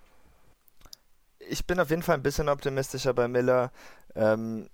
Ich 1.40 1.66
bin 1.68 1.80
auf 1.80 1.90
jeden 1.90 2.02
Fall 2.02 2.16
ein 2.16 2.24
bisschen 2.24 2.50
optimistischer 2.50 3.14
bei 3.14 3.28
Miller. 3.28 3.72
Ähm, 4.16 4.70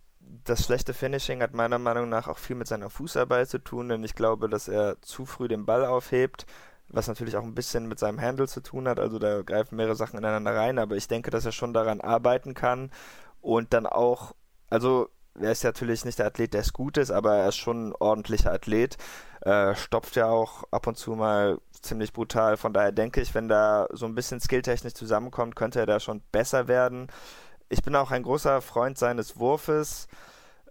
das 0.46 0.64
schlechte 0.64 0.94
Finishing 0.94 1.42
hat 1.42 1.54
meiner 1.54 1.80
Meinung 1.80 2.08
nach 2.08 2.28
auch 2.28 2.38
viel 2.38 2.56
mit 2.56 2.68
seiner 2.68 2.90
Fußarbeit 2.90 3.50
zu 3.50 3.60
tun, 3.60 3.90
denn 3.90 4.04
ich 4.04 4.16
glaube, 4.16 4.48
dass 4.48 4.68
er 4.68 5.02
zu 5.02 5.26
früh 5.26 5.48
den 5.48 5.66
Ball 5.66 5.86
aufhebt, 5.86 6.46
was 6.88 7.08
natürlich 7.08 7.36
auch 7.36 7.44
ein 7.44 7.56
bisschen 7.56 7.88
mit 7.88 8.00
seinem 8.00 8.22
Handle 8.22 8.48
zu 8.48 8.62
tun 8.62 8.88
hat. 8.88 9.00
Also 9.00 9.20
da 9.20 9.42
greifen 9.42 9.76
mehrere 9.76 9.96
Sachen 9.96 10.18
ineinander 10.18 10.56
rein, 10.56 10.80
aber 10.80 10.96
ich 10.96 11.08
denke, 11.08 11.32
dass 11.32 11.46
er 11.46 11.52
schon 11.52 11.74
daran 11.74 12.02
arbeiten 12.02 12.54
kann 12.54 12.92
und 13.42 13.74
dann 13.74 13.86
auch, 13.86 14.36
also 14.70 15.10
er 15.40 15.52
ist 15.52 15.64
natürlich 15.64 16.06
nicht 16.06 16.20
der 16.20 16.28
Athlet, 16.28 16.54
der 16.54 16.62
es 16.62 16.74
gut 16.74 16.98
ist, 16.98 17.12
aber 17.12 17.38
er 17.38 17.50
ist 17.50 17.58
schon 17.58 17.90
ein 17.90 17.96
ordentlicher 18.00 18.52
Athlet. 18.52 18.98
Äh, 19.42 19.76
stopft 19.76 20.16
ja 20.16 20.28
auch 20.28 20.64
ab 20.72 20.88
und 20.88 20.98
zu 20.98 21.16
mal 21.16 21.60
ziemlich 21.82 22.14
brutal. 22.14 22.58
Von 22.58 22.74
daher 22.74 22.92
denke 22.92 23.22
ich, 23.22 23.34
wenn 23.34 23.48
da 23.48 23.88
so 23.92 24.06
ein 24.06 24.16
bisschen 24.16 24.40
skilltechnisch 24.40 24.94
zusammenkommt, 24.94 25.56
könnte 25.56 25.80
er 25.80 25.86
da 25.86 26.00
schon 26.00 26.22
besser 26.32 26.68
werden. 26.68 27.08
Ich 27.70 27.82
bin 27.82 27.96
auch 27.96 28.12
ein 28.12 28.24
großer 28.24 28.62
Freund 28.62 28.98
seines 28.98 29.38
Wurfes. 29.38 30.08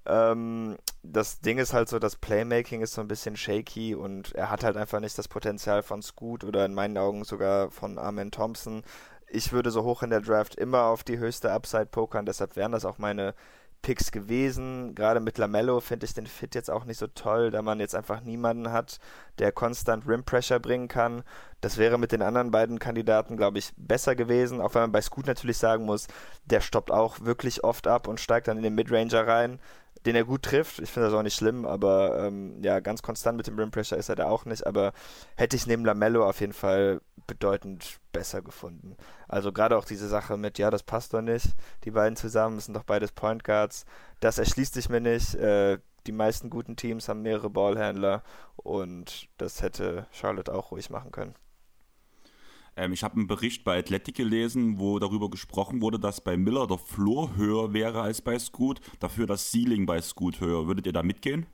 Ähm, 0.07 0.77
das 1.03 1.41
Ding 1.41 1.59
ist 1.59 1.73
halt 1.73 1.89
so, 1.89 1.99
das 1.99 2.17
Playmaking 2.17 2.83
ist 2.83 2.95
so 2.95 3.01
ein 3.01 3.09
bisschen 3.09 3.37
shaky 3.37 3.95
und 3.95 4.35
er 4.35 4.51
hat 4.51 4.65
halt 4.65 4.77
einfach 4.77 5.01
nicht 5.01 5.17
das 5.19 5.29
Potenzial 5.29 5.83
von 5.83 6.03
Scoot 6.03 6.45
oder 6.45 6.65
in 6.65 6.75
meinen 6.75 6.99
Augen 6.99 7.25
sogar 7.25 7.71
von 7.71 7.99
Armin 7.99 8.31
Thompson. 8.31 8.83
Ich 9.29 9.53
würde 9.53 9.71
so 9.71 9.85
hoch 9.85 10.03
in 10.03 10.11
der 10.11 10.21
Draft 10.21 10.57
immer 10.57 10.85
auf 10.85 11.05
die 11.05 11.19
höchste 11.19 11.53
Upside 11.53 11.87
pokern, 11.87 12.27
deshalb 12.27 12.57
wären 12.57 12.73
das 12.73 12.85
auch 12.85 12.99
meine 12.99 13.35
Picks 13.83 14.13
gewesen. 14.13 14.95
Gerade 14.95 15.21
mit 15.21 15.39
Lamello 15.39 15.81
finde 15.81 16.07
ich 16.07 16.15
den 16.15 16.27
Fit 16.27 16.55
jetzt 16.55 16.71
auch 16.71 16.85
nicht 16.85 16.99
so 16.99 17.07
toll, 17.07 17.51
da 17.51 17.63
man 17.63 17.81
jetzt 17.81 17.95
einfach 17.95 18.21
niemanden 18.21 18.73
hat, 18.73 18.99
der 19.39 19.53
konstant 19.53 20.07
Rim 20.07 20.25
Pressure 20.25 20.61
bringen 20.61 20.89
kann. 20.89 21.23
Das 21.61 21.79
wäre 21.79 21.99
mit 21.99 22.13
den 22.13 22.23
anderen 22.23 22.51
beiden 22.51 22.79
Kandidaten, 22.79 23.37
glaube 23.37 23.59
ich, 23.59 23.73
besser 23.77 24.15
gewesen. 24.15 24.61
Auch 24.61 24.75
wenn 24.75 24.83
man 24.83 24.93
bei 24.93 25.01
Scoot 25.01 25.27
natürlich 25.27 25.59
sagen 25.59 25.85
muss, 25.85 26.09
der 26.45 26.61
stoppt 26.61 26.91
auch 26.91 27.21
wirklich 27.21 27.65
oft 27.65 27.87
ab 27.87 28.09
und 28.09 28.21
steigt 28.21 28.49
dann 28.49 28.57
in 28.57 28.63
den 28.63 28.75
Midranger 28.75 29.27
rein. 29.27 29.59
Den 30.07 30.17
er 30.17 30.25
gut 30.25 30.43
trifft. 30.43 30.79
Ich 30.79 30.91
finde 30.91 31.09
das 31.09 31.19
auch 31.19 31.23
nicht 31.23 31.37
schlimm, 31.37 31.67
aber 31.67 32.27
ähm, 32.27 32.63
ja, 32.63 32.81
ganz 32.81 33.03
konstant 33.03 33.37
mit 33.37 33.47
dem 33.47 33.59
Rim 33.59 33.71
Pressure 33.71 33.99
ist 33.99 34.09
er 34.09 34.17
da 34.17 34.29
auch 34.29 34.45
nicht. 34.45 34.67
Aber 34.67 34.93
hätte 35.37 35.57
ich 35.57 35.67
neben 35.67 35.85
Lamello 35.85 36.29
auf 36.29 36.41
jeden 36.41 36.53
Fall 36.53 37.01
bedeutend 37.27 38.01
besser 38.13 38.43
gefunden. 38.43 38.97
Also 39.29 39.53
gerade 39.53 39.77
auch 39.77 39.85
diese 39.85 40.09
Sache 40.09 40.37
mit, 40.37 40.59
ja, 40.59 40.71
das 40.71 40.83
passt 40.83 41.15
doch 41.15 41.23
nicht. 41.23 41.49
Die 41.85 41.91
beiden 41.91 42.17
zusammen 42.17 42.61
sind 42.61 42.75
doch 42.75 42.85
beides 42.85 43.13
Point 43.13 43.45
Guards. 43.45 43.85
Das 44.21 44.39
erschließt 44.39 44.75
sich 44.75 44.89
mir 44.89 45.01
nicht. 45.01 45.35
Äh, 45.35 45.79
die 46.07 46.13
meisten 46.13 46.51
guten 46.51 46.77
Teams 46.77 47.09
haben 47.09 47.23
mehrere 47.23 47.51
Ballhändler 47.51 48.23
und 48.57 49.29
das 49.37 49.63
hätte 49.63 50.07
Charlotte 50.13 50.53
auch 50.53 50.73
ruhig 50.73 50.91
machen 50.91 51.13
können. 51.13 51.35
Ähm, 52.81 52.95
ich 52.95 53.05
habe 53.05 53.17
einen 53.17 53.27
Bericht 53.27 53.63
bei 53.63 53.79
Athletic 53.79 54.15
gelesen, 54.15 54.79
wo 54.79 54.99
darüber 54.99 55.29
gesprochen 55.29 55.83
wurde, 55.83 55.99
dass 55.99 56.23
bei 56.23 56.39
Miller 56.39 56.67
der 56.67 56.79
Floor 56.79 57.37
höher 57.37 57.75
wäre 57.75 58.01
als 58.01 58.23
bei 58.23 58.39
Scoot, 58.39 58.81
dafür 59.01 59.27
das 59.27 59.51
Ceiling 59.51 59.85
bei 59.85 60.01
Scoot 60.01 60.41
höher. 60.41 60.67
Würdet 60.67 60.87
ihr 60.87 60.95
da 60.95 61.03
mitgehen? 61.03 61.47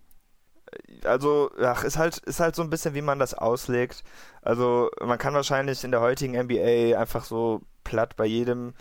Also, 1.04 1.50
ach, 1.60 1.82
ist 1.82 1.98
halt, 1.98 2.18
ist 2.18 2.38
halt 2.38 2.54
so 2.54 2.62
ein 2.62 2.70
bisschen, 2.70 2.94
wie 2.94 3.02
man 3.02 3.18
das 3.18 3.34
auslegt. 3.34 4.04
Also, 4.42 4.88
man 5.04 5.18
kann 5.18 5.34
wahrscheinlich 5.34 5.82
in 5.82 5.90
der 5.90 6.00
heutigen 6.00 6.40
NBA 6.40 6.96
einfach 6.96 7.24
so 7.24 7.60
platt 7.82 8.16
bei 8.16 8.26
jedem 8.26 8.74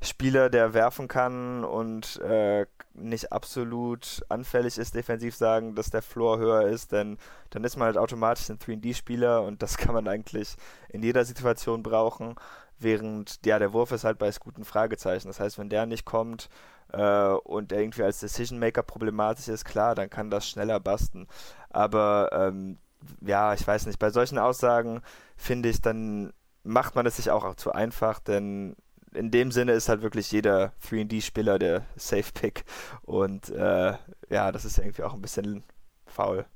Spieler, 0.00 0.50
der 0.50 0.74
werfen 0.74 1.06
kann 1.06 1.64
und 1.64 2.20
äh, 2.20 2.66
nicht 2.94 3.32
absolut 3.32 4.22
anfällig 4.28 4.78
ist, 4.78 4.94
defensiv 4.94 5.34
sagen, 5.34 5.74
dass 5.74 5.90
der 5.90 6.02
Floor 6.02 6.38
höher 6.38 6.68
ist, 6.68 6.92
denn 6.92 7.18
dann 7.50 7.64
ist 7.64 7.76
man 7.76 7.86
halt 7.86 7.96
automatisch 7.96 8.50
ein 8.50 8.58
3D-Spieler 8.58 9.42
und 9.42 9.62
das 9.62 9.76
kann 9.76 9.94
man 9.94 10.08
eigentlich 10.08 10.56
in 10.88 11.02
jeder 11.02 11.24
Situation 11.24 11.82
brauchen, 11.82 12.34
während 12.78 13.44
ja 13.46 13.58
der 13.58 13.72
Wurf 13.72 13.92
ist 13.92 14.04
halt 14.04 14.18
bei 14.18 14.30
guten 14.40 14.64
Fragezeichen. 14.64 15.28
Das 15.28 15.40
heißt, 15.40 15.58
wenn 15.58 15.68
der 15.68 15.86
nicht 15.86 16.04
kommt 16.04 16.48
äh, 16.92 17.28
und 17.28 17.72
er 17.72 17.80
irgendwie 17.80 18.02
als 18.02 18.20
Decision 18.20 18.58
Maker 18.58 18.82
problematisch 18.82 19.48
ist, 19.48 19.64
klar, 19.64 19.94
dann 19.94 20.10
kann 20.10 20.30
das 20.30 20.48
schneller 20.48 20.80
basten. 20.80 21.26
Aber 21.70 22.30
ähm, 22.32 22.78
ja, 23.20 23.54
ich 23.54 23.66
weiß 23.66 23.86
nicht, 23.86 23.98
bei 23.98 24.10
solchen 24.10 24.38
Aussagen 24.38 25.02
finde 25.36 25.68
ich, 25.68 25.80
dann 25.80 26.32
macht 26.64 26.94
man 26.94 27.06
es 27.06 27.16
sich 27.16 27.30
auch, 27.30 27.44
auch 27.44 27.56
zu 27.56 27.72
einfach, 27.72 28.20
denn 28.20 28.76
in 29.14 29.30
dem 29.30 29.52
Sinne 29.52 29.72
ist 29.72 29.88
halt 29.88 30.02
wirklich 30.02 30.30
jeder 30.32 30.72
3D-Spieler 30.88 31.58
der 31.58 31.84
Safe-Pick. 31.96 32.64
Und 33.02 33.50
äh, 33.50 33.94
ja, 34.30 34.52
das 34.52 34.64
ist 34.64 34.78
irgendwie 34.78 35.02
auch 35.02 35.14
ein 35.14 35.22
bisschen 35.22 35.64
faul. 36.06 36.46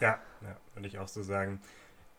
Ja, 0.00 0.18
ja 0.42 0.56
würde 0.74 0.88
ich 0.88 0.98
auch 0.98 1.08
so 1.08 1.22
sagen. 1.22 1.60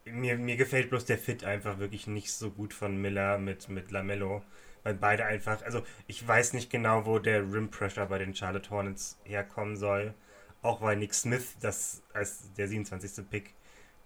Mir, 0.05 0.37
mir 0.37 0.55
gefällt 0.55 0.89
bloß 0.89 1.05
der 1.05 1.17
Fit 1.17 1.43
einfach 1.43 1.79
wirklich 1.79 2.07
nicht 2.07 2.31
so 2.31 2.49
gut 2.49 2.73
von 2.73 3.01
Miller 3.01 3.37
mit, 3.37 3.69
mit 3.69 3.91
Lamello. 3.91 4.41
Weil 4.83 4.93
beide 4.93 5.25
einfach, 5.25 5.63
also 5.63 5.83
ich 6.07 6.25
weiß 6.25 6.53
nicht 6.53 6.69
genau, 6.69 7.05
wo 7.05 7.19
der 7.19 7.41
Rim 7.41 7.69
Pressure 7.69 8.05
bei 8.05 8.19
den 8.19 8.33
Charlotte 8.33 8.69
Hornets 8.69 9.19
herkommen 9.25 9.75
soll. 9.75 10.13
Auch 10.61 10.81
weil 10.81 10.95
Nick 10.97 11.13
Smith, 11.13 11.55
das 11.59 12.01
als 12.13 12.53
der 12.53 12.67
27. 12.67 13.29
Pick, 13.29 13.53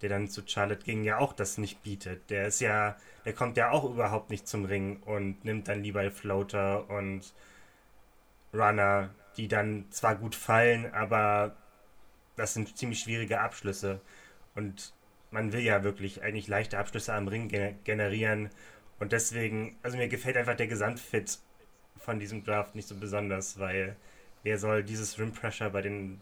der 0.02 0.08
dann 0.08 0.28
zu 0.28 0.42
Charlotte 0.46 0.84
ging, 0.84 1.04
ja 1.04 1.18
auch 1.18 1.32
das 1.32 1.58
nicht 1.58 1.82
bietet. 1.82 2.28
Der 2.28 2.48
ist 2.48 2.60
ja, 2.60 2.96
der 3.24 3.32
kommt 3.32 3.56
ja 3.56 3.70
auch 3.70 3.84
überhaupt 3.84 4.30
nicht 4.30 4.48
zum 4.48 4.64
Ring 4.64 5.00
und 5.04 5.44
nimmt 5.44 5.68
dann 5.68 5.82
lieber 5.82 6.10
Floater 6.10 6.90
und 6.90 7.32
Runner, 8.52 9.10
die 9.36 9.48
dann 9.48 9.86
zwar 9.90 10.16
gut 10.16 10.34
fallen, 10.34 10.92
aber 10.92 11.56
das 12.36 12.54
sind 12.54 12.76
ziemlich 12.76 13.00
schwierige 13.00 13.40
Abschlüsse. 13.40 14.00
Und 14.54 14.92
man 15.30 15.52
will 15.52 15.60
ja 15.60 15.84
wirklich 15.84 16.22
eigentlich 16.22 16.48
leichte 16.48 16.78
Abschlüsse 16.78 17.14
am 17.14 17.28
Ring 17.28 17.48
generieren. 17.84 18.50
Und 18.98 19.12
deswegen, 19.12 19.76
also 19.82 19.96
mir 19.96 20.08
gefällt 20.08 20.36
einfach 20.36 20.56
der 20.56 20.66
Gesamtfit 20.66 21.38
von 21.96 22.18
diesem 22.18 22.44
Draft 22.44 22.74
nicht 22.74 22.88
so 22.88 22.96
besonders, 22.96 23.58
weil 23.58 23.96
wer 24.42 24.58
soll 24.58 24.82
dieses 24.82 25.18
Rim 25.18 25.32
Pressure 25.32 25.70
bei 25.70 25.80
den, 25.80 26.20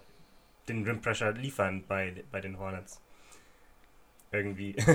den 0.68 0.84
Rim 0.84 1.00
Pressure 1.00 1.32
liefern 1.32 1.84
bei, 1.88 2.24
bei 2.30 2.40
den 2.40 2.58
Hornets? 2.58 3.00
Irgendwie. 4.32 4.76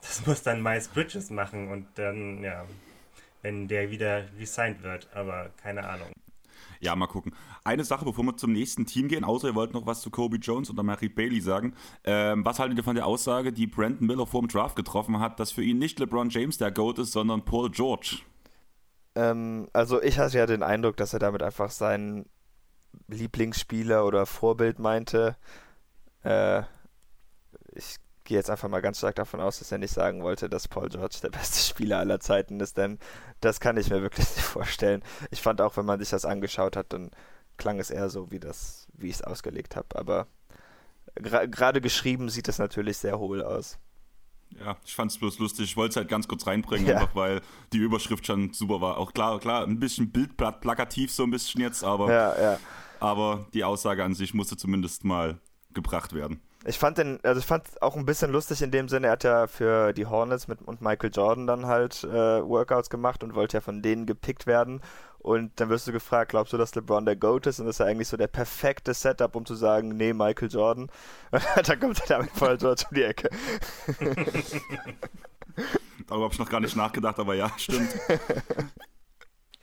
Das 0.00 0.24
muss 0.26 0.42
dann 0.44 0.62
Miles 0.62 0.86
Bridges 0.86 1.28
machen 1.28 1.68
und 1.72 1.86
dann, 1.96 2.44
ja, 2.44 2.64
wenn 3.42 3.66
der 3.66 3.90
wieder 3.90 4.24
resigned 4.38 4.84
wird, 4.84 5.08
aber 5.12 5.50
keine 5.60 5.88
Ahnung. 5.88 6.12
Ja, 6.80 6.94
mal 6.94 7.08
gucken. 7.08 7.34
Eine 7.64 7.84
Sache, 7.84 8.04
bevor 8.04 8.24
wir 8.24 8.36
zum 8.36 8.52
nächsten 8.52 8.86
Team 8.86 9.08
gehen, 9.08 9.24
außer 9.24 9.48
ihr 9.48 9.54
wollt 9.54 9.74
noch 9.74 9.86
was 9.86 10.00
zu 10.00 10.10
Kobe 10.10 10.36
Jones 10.36 10.70
oder 10.70 10.82
Mary 10.82 11.08
Bailey 11.08 11.40
sagen. 11.40 11.74
Ähm, 12.04 12.44
was 12.44 12.58
haltet 12.58 12.78
ihr 12.78 12.84
von 12.84 12.94
der 12.94 13.06
Aussage, 13.06 13.52
die 13.52 13.66
Brandon 13.66 14.06
Miller 14.06 14.26
vor 14.26 14.40
dem 14.40 14.48
Draft 14.48 14.76
getroffen 14.76 15.18
hat, 15.18 15.40
dass 15.40 15.50
für 15.50 15.62
ihn 15.62 15.78
nicht 15.78 15.98
LeBron 15.98 16.30
James 16.30 16.58
der 16.58 16.70
GOAT 16.70 17.00
ist, 17.00 17.12
sondern 17.12 17.44
Paul 17.44 17.70
George? 17.70 18.18
Ähm, 19.16 19.68
also 19.72 20.00
ich 20.00 20.18
hatte 20.18 20.38
ja 20.38 20.46
den 20.46 20.62
Eindruck, 20.62 20.96
dass 20.96 21.12
er 21.12 21.18
damit 21.18 21.42
einfach 21.42 21.70
seinen 21.70 22.26
Lieblingsspieler 23.08 24.06
oder 24.06 24.26
Vorbild 24.26 24.78
meinte. 24.78 25.36
Äh, 26.22 26.62
ich 27.74 27.96
gehe 28.28 28.36
jetzt 28.36 28.50
einfach 28.50 28.68
mal 28.68 28.82
ganz 28.82 28.98
stark 28.98 29.16
davon 29.16 29.40
aus, 29.40 29.58
dass 29.58 29.72
er 29.72 29.78
nicht 29.78 29.90
sagen 29.90 30.22
wollte, 30.22 30.50
dass 30.50 30.68
Paul 30.68 30.90
George 30.90 31.16
der 31.22 31.30
beste 31.30 31.60
Spieler 31.60 31.98
aller 31.98 32.20
Zeiten 32.20 32.60
ist, 32.60 32.76
denn 32.76 32.98
das 33.40 33.58
kann 33.58 33.78
ich 33.78 33.88
mir 33.88 34.02
wirklich 34.02 34.28
nicht 34.36 34.42
vorstellen. 34.42 35.02
Ich 35.30 35.40
fand 35.40 35.62
auch, 35.62 35.78
wenn 35.78 35.86
man 35.86 35.98
sich 35.98 36.10
das 36.10 36.26
angeschaut 36.26 36.76
hat, 36.76 36.92
dann 36.92 37.10
klang 37.56 37.80
es 37.80 37.90
eher 37.90 38.10
so, 38.10 38.30
wie 38.30 38.38
das, 38.38 38.86
wie 38.92 39.08
ich 39.08 39.14
es 39.14 39.22
ausgelegt 39.22 39.76
habe. 39.76 39.98
Aber 39.98 40.26
gerade 41.16 41.80
geschrieben 41.80 42.28
sieht 42.28 42.48
es 42.48 42.58
natürlich 42.58 42.98
sehr 42.98 43.18
hohl 43.18 43.42
aus. 43.42 43.78
Ja, 44.60 44.76
ich 44.84 44.94
fand 44.94 45.10
es 45.10 45.18
bloß 45.18 45.38
lustig. 45.38 45.64
Ich 45.64 45.76
wollte 45.78 45.92
es 45.92 45.96
halt 45.96 46.08
ganz 46.08 46.28
kurz 46.28 46.46
reinbringen, 46.46 46.86
ja. 46.86 46.98
einfach 46.98 47.14
weil 47.14 47.40
die 47.72 47.78
Überschrift 47.78 48.26
schon 48.26 48.52
super 48.52 48.82
war. 48.82 48.98
Auch 48.98 49.14
klar, 49.14 49.40
klar, 49.40 49.66
ein 49.66 49.80
bisschen 49.80 50.10
Bildblatt, 50.10 50.60
plakativ 50.60 51.10
so 51.10 51.22
ein 51.22 51.30
bisschen 51.30 51.62
jetzt, 51.62 51.82
aber, 51.82 52.12
ja, 52.12 52.42
ja. 52.42 52.60
aber 53.00 53.46
die 53.54 53.64
Aussage 53.64 54.04
an 54.04 54.12
sich 54.12 54.34
musste 54.34 54.58
zumindest 54.58 55.04
mal 55.04 55.40
gebracht 55.72 56.12
werden. 56.12 56.42
Ich 56.68 56.78
fand 56.78 56.98
den, 56.98 57.18
also 57.22 57.40
ich 57.40 57.46
fand 57.46 57.80
auch 57.80 57.96
ein 57.96 58.04
bisschen 58.04 58.30
lustig 58.30 58.60
in 58.60 58.70
dem 58.70 58.88
Sinne, 58.90 59.06
er 59.06 59.12
hat 59.14 59.24
ja 59.24 59.46
für 59.46 59.94
die 59.94 60.04
Hornets 60.04 60.48
mit 60.48 60.60
und 60.60 60.82
Michael 60.82 61.10
Jordan 61.10 61.46
dann 61.46 61.64
halt 61.66 62.04
äh, 62.04 62.46
Workouts 62.46 62.90
gemacht 62.90 63.24
und 63.24 63.34
wollte 63.34 63.56
ja 63.56 63.60
von 63.62 63.80
denen 63.80 64.04
gepickt 64.04 64.46
werden. 64.46 64.82
Und 65.18 65.58
dann 65.58 65.70
wirst 65.70 65.86
du 65.88 65.92
gefragt, 65.92 66.30
glaubst 66.30 66.52
du, 66.52 66.58
dass 66.58 66.74
LeBron 66.74 67.06
der 67.06 67.16
GOAT 67.16 67.46
ist? 67.46 67.58
Und 67.58 67.66
das 67.66 67.76
ist 67.76 67.80
ja 67.80 67.86
eigentlich 67.86 68.08
so 68.08 68.16
der 68.18 68.28
perfekte 68.28 68.92
Setup, 68.94 69.34
um 69.34 69.46
zu 69.46 69.54
sagen, 69.54 69.88
nee, 69.96 70.12
Michael 70.12 70.48
Jordan. 70.48 70.90
Und 71.30 71.68
dann 71.68 71.80
kommt 71.80 72.00
er 72.00 72.06
damit 72.06 72.30
voll 72.32 72.56
George 72.58 72.84
um 72.88 72.94
die 72.94 73.02
Ecke. 73.02 73.30
Darüber 76.06 76.24
habe 76.24 76.32
ich 76.32 76.38
noch 76.38 76.50
gar 76.50 76.60
nicht 76.60 76.76
nachgedacht, 76.76 77.18
aber 77.18 77.34
ja, 77.34 77.50
stimmt. 77.56 77.90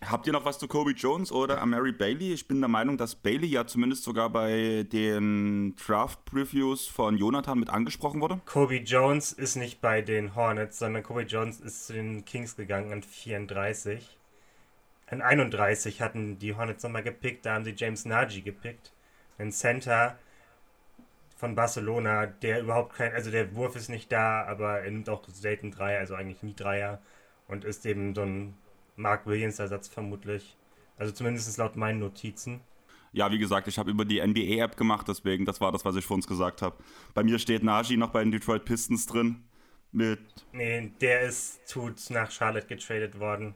Habt 0.07 0.27
ihr 0.27 0.33
noch 0.33 0.45
was 0.45 0.59
zu 0.59 0.67
Kobe 0.67 0.91
Jones 0.91 1.31
oder 1.31 1.65
Mary 1.65 1.91
Bailey? 1.91 2.31
Ich 2.31 2.47
bin 2.47 2.59
der 2.59 2.67
Meinung, 2.67 2.97
dass 2.97 3.15
Bailey 3.15 3.47
ja 3.47 3.65
zumindest 3.65 4.03
sogar 4.03 4.29
bei 4.29 4.85
den 4.91 5.75
Draft-Previews 5.75 6.87
von 6.87 7.17
Jonathan 7.17 7.59
mit 7.59 7.69
angesprochen 7.69 8.21
wurde. 8.21 8.39
Kobe 8.45 8.75
Jones 8.77 9.31
ist 9.31 9.55
nicht 9.55 9.81
bei 9.81 10.01
den 10.01 10.35
Hornets, 10.35 10.77
sondern 10.77 11.01
Kobe 11.01 11.23
Jones 11.23 11.59
ist 11.59 11.87
zu 11.87 11.93
den 11.93 12.23
Kings 12.23 12.55
gegangen 12.55 12.93
an 12.93 13.01
34. 13.01 14.17
An 15.07 15.21
31 15.21 16.01
hatten 16.01 16.37
die 16.37 16.55
Hornets 16.55 16.83
nochmal 16.83 17.03
gepickt, 17.03 17.45
da 17.45 17.55
haben 17.55 17.63
sie 17.63 17.73
James 17.75 18.05
Nagy 18.05 18.41
gepickt. 18.41 18.91
Ein 19.39 19.51
Center 19.51 20.19
von 21.35 21.55
Barcelona, 21.55 22.27
der 22.27 22.61
überhaupt 22.61 22.95
kein, 22.95 23.11
also 23.13 23.31
der 23.31 23.55
Wurf 23.55 23.75
ist 23.75 23.89
nicht 23.89 24.11
da, 24.11 24.43
aber 24.43 24.81
er 24.81 24.91
nimmt 24.91 25.09
auch 25.09 25.23
selten 25.27 25.71
Dreier, 25.71 25.99
also 25.99 26.13
eigentlich 26.13 26.43
nie 26.43 26.55
Dreier 26.55 27.01
und 27.47 27.65
ist 27.65 27.85
eben 27.85 28.13
so 28.13 28.21
ein 28.21 28.55
Mark 28.95 29.25
Williams 29.25 29.59
Ersatz 29.59 29.87
vermutlich. 29.87 30.55
Also 30.97 31.11
zumindest 31.13 31.57
laut 31.57 31.75
meinen 31.75 31.99
Notizen. 31.99 32.61
Ja, 33.11 33.31
wie 33.31 33.37
gesagt, 33.37 33.67
ich 33.67 33.77
habe 33.77 33.91
über 33.91 34.03
die 34.03 34.21
NBA-App 34.21 34.75
gemacht, 34.75 35.07
deswegen, 35.07 35.45
das 35.45 35.61
war 35.61 35.71
das, 35.71 35.85
was 35.85 35.95
ich 35.95 36.05
vor 36.05 36.15
uns 36.15 36.27
gesagt 36.27 36.61
habe. 36.61 36.75
Bei 37.13 37.23
mir 37.23 37.39
steht 37.39 37.63
Najee 37.63 37.95
noch 37.95 38.09
bei 38.09 38.21
den 38.21 38.31
Detroit 38.31 38.65
Pistons 38.65 39.05
drin. 39.05 39.41
Mit. 39.93 40.19
Nee, 40.51 40.91
der 40.99 41.21
ist 41.21 41.61
tut 41.71 42.09
nach 42.09 42.29
Charlotte 42.29 42.67
getradet 42.67 43.17
worden. 43.17 43.55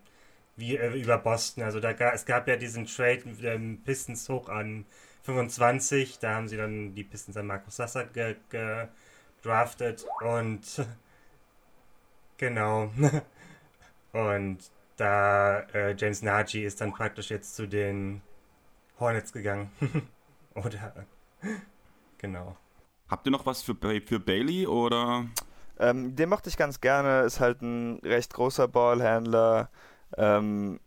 Wie 0.56 0.78
äh, 0.78 0.97
über 0.97 1.17
Boston. 1.17 1.63
Also 1.63 1.82
da 1.82 1.91
es 1.91 2.25
gab 2.25 2.47
ja 2.47 2.56
diesen 2.56 2.86
Trade 2.86 3.23
mit 3.25 3.43
dem 3.43 3.82
Pistons 3.84 4.30
hoch 4.30 4.47
an 4.47 4.86
25. 5.23 6.19
Da 6.19 6.36
haben 6.36 6.47
sie 6.47 6.56
dann 6.56 6.95
die 6.95 7.04
Pistons 7.04 7.36
an 7.36 7.47
Markus 7.47 7.75
Sasser 7.75 8.06
gedraftet. 9.41 10.06
Und 10.21 10.62
genau. 12.38 12.93
Und 14.13 14.60
da 15.00 15.62
äh, 15.74 15.96
James 15.98 16.22
Nagy 16.22 16.64
ist 16.64 16.82
dann 16.82 16.92
praktisch 16.92 17.30
jetzt 17.30 17.56
zu 17.56 17.68
den 17.68 18.22
Hornets 19.00 19.32
gegangen. 19.32 19.72
oder 20.56 21.06
genau. 22.18 22.58
Habt 23.10 23.26
ihr 23.26 23.32
noch 23.32 23.46
was 23.46 23.62
für, 23.62 23.76
für 23.76 24.20
Bailey 24.20 24.68
oder? 24.68 25.26
Ähm, 25.80 26.16
den 26.16 26.30
mochte 26.30 26.50
ich 26.50 26.58
ganz 26.58 26.82
gerne, 26.82 27.22
ist 27.22 27.40
halt 27.40 27.62
ein 27.62 28.00
recht 28.04 28.34
großer 28.34 28.68
Ballhändler. 28.68 29.70
Ähm, 30.18 30.80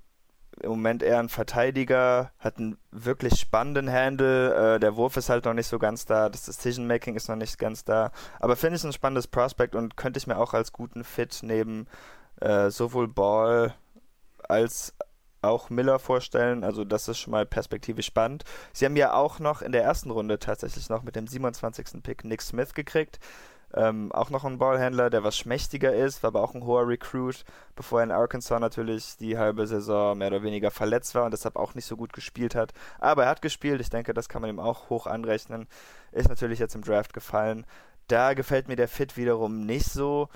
Im 0.61 0.71
Moment 0.71 1.03
eher 1.03 1.19
ein 1.19 1.31
Verteidiger, 1.31 2.31
hat 2.39 2.59
einen 2.59 2.77
wirklich 2.91 3.41
spannenden 3.41 3.91
Handle. 3.91 4.75
Äh, 4.75 4.81
der 4.81 4.97
Wurf 4.97 5.17
ist 5.17 5.31
halt 5.31 5.47
noch 5.47 5.55
nicht 5.55 5.67
so 5.67 5.79
ganz 5.79 6.05
da, 6.05 6.29
das 6.29 6.45
Decision 6.45 6.87
Making 6.87 7.17
ist 7.17 7.29
noch 7.29 7.37
nicht 7.37 7.59
ganz 7.59 7.85
da. 7.85 8.13
Aber 8.39 8.55
finde 8.55 8.77
ich 8.77 8.85
ein 8.85 8.93
spannendes 8.93 9.27
Prospect 9.27 9.75
und 9.75 9.97
könnte 9.97 10.19
ich 10.19 10.27
mir 10.27 10.37
auch 10.37 10.53
als 10.53 10.73
guten 10.73 11.03
Fit 11.05 11.41
neben 11.43 11.87
äh, 12.41 12.71
sowohl 12.71 13.09
Ball 13.09 13.75
als 14.53 14.95
auch 15.43 15.71
Miller 15.71 15.99
vorstellen. 15.99 16.65
Also 16.65 16.85
das 16.85 17.09
ist 17.09 17.19
schon 17.19 17.33
mal 17.33 17.47
perspektivisch 17.47 18.07
spannend. 18.07 18.45
Sie 18.73 18.85
haben 18.85 18.97
ja 18.97 19.13
auch 19.13 19.41
noch 19.41 19.61
in 19.61 19.73
der 19.73 19.83
ersten 19.83 20.11
Runde 20.11 20.39
tatsächlich 20.39 20.89
noch 20.89 21.03
mit 21.03 21.17
dem 21.17 21.27
27. 21.27 22.03
Pick 22.03 22.25
Nick 22.25 22.43
Smith 22.43 22.75
gekriegt. 22.75 23.19
Ähm, 23.75 24.13
auch 24.13 24.29
noch 24.29 24.45
ein 24.45 24.59
Ballhändler, 24.59 25.09
der 25.09 25.25
was 25.25 25.37
schmächtiger 25.37 25.95
ist, 25.95 26.23
war 26.23 26.29
aber 26.29 26.43
auch 26.43 26.55
ein 26.55 26.65
hoher 26.67 26.87
Recruit, 26.87 27.45
bevor 27.75 28.01
er 28.01 28.05
in 28.05 28.11
Arkansas 28.11 28.61
natürlich 28.61 29.17
die 29.17 29.39
halbe 29.39 29.67
Saison 29.67 30.19
mehr 30.19 30.29
oder 30.29 30.43
weniger 30.43 30.71
verletzt 30.71 31.15
war 31.15 31.25
und 31.25 31.31
deshalb 31.31 31.57
auch 31.57 31.75
nicht 31.75 31.87
so 31.87 31.97
gut 31.97 32.13
gespielt 32.13 32.55
hat. 32.55 32.73
Aber 32.99 33.25
er 33.25 33.31
hat 33.31 33.41
gespielt, 33.41 33.81
ich 33.81 33.89
denke, 33.89 34.13
das 34.13 34.29
kann 34.29 34.43
man 34.43 34.51
ihm 34.51 34.61
auch 34.61 34.91
hoch 34.91 35.07
anrechnen. 35.07 35.67
Ist 36.13 36.29
natürlich 36.29 36.59
jetzt 36.59 36.75
im 36.75 36.83
Draft 36.83 37.15
gefallen. 37.15 37.65
Da 38.09 38.35
gefällt 38.35 38.69
mir 38.69 38.77
der 38.77 38.89
Fit 38.89 39.17
wiederum 39.17 39.65
nicht 39.65 39.87
so. 39.87 40.29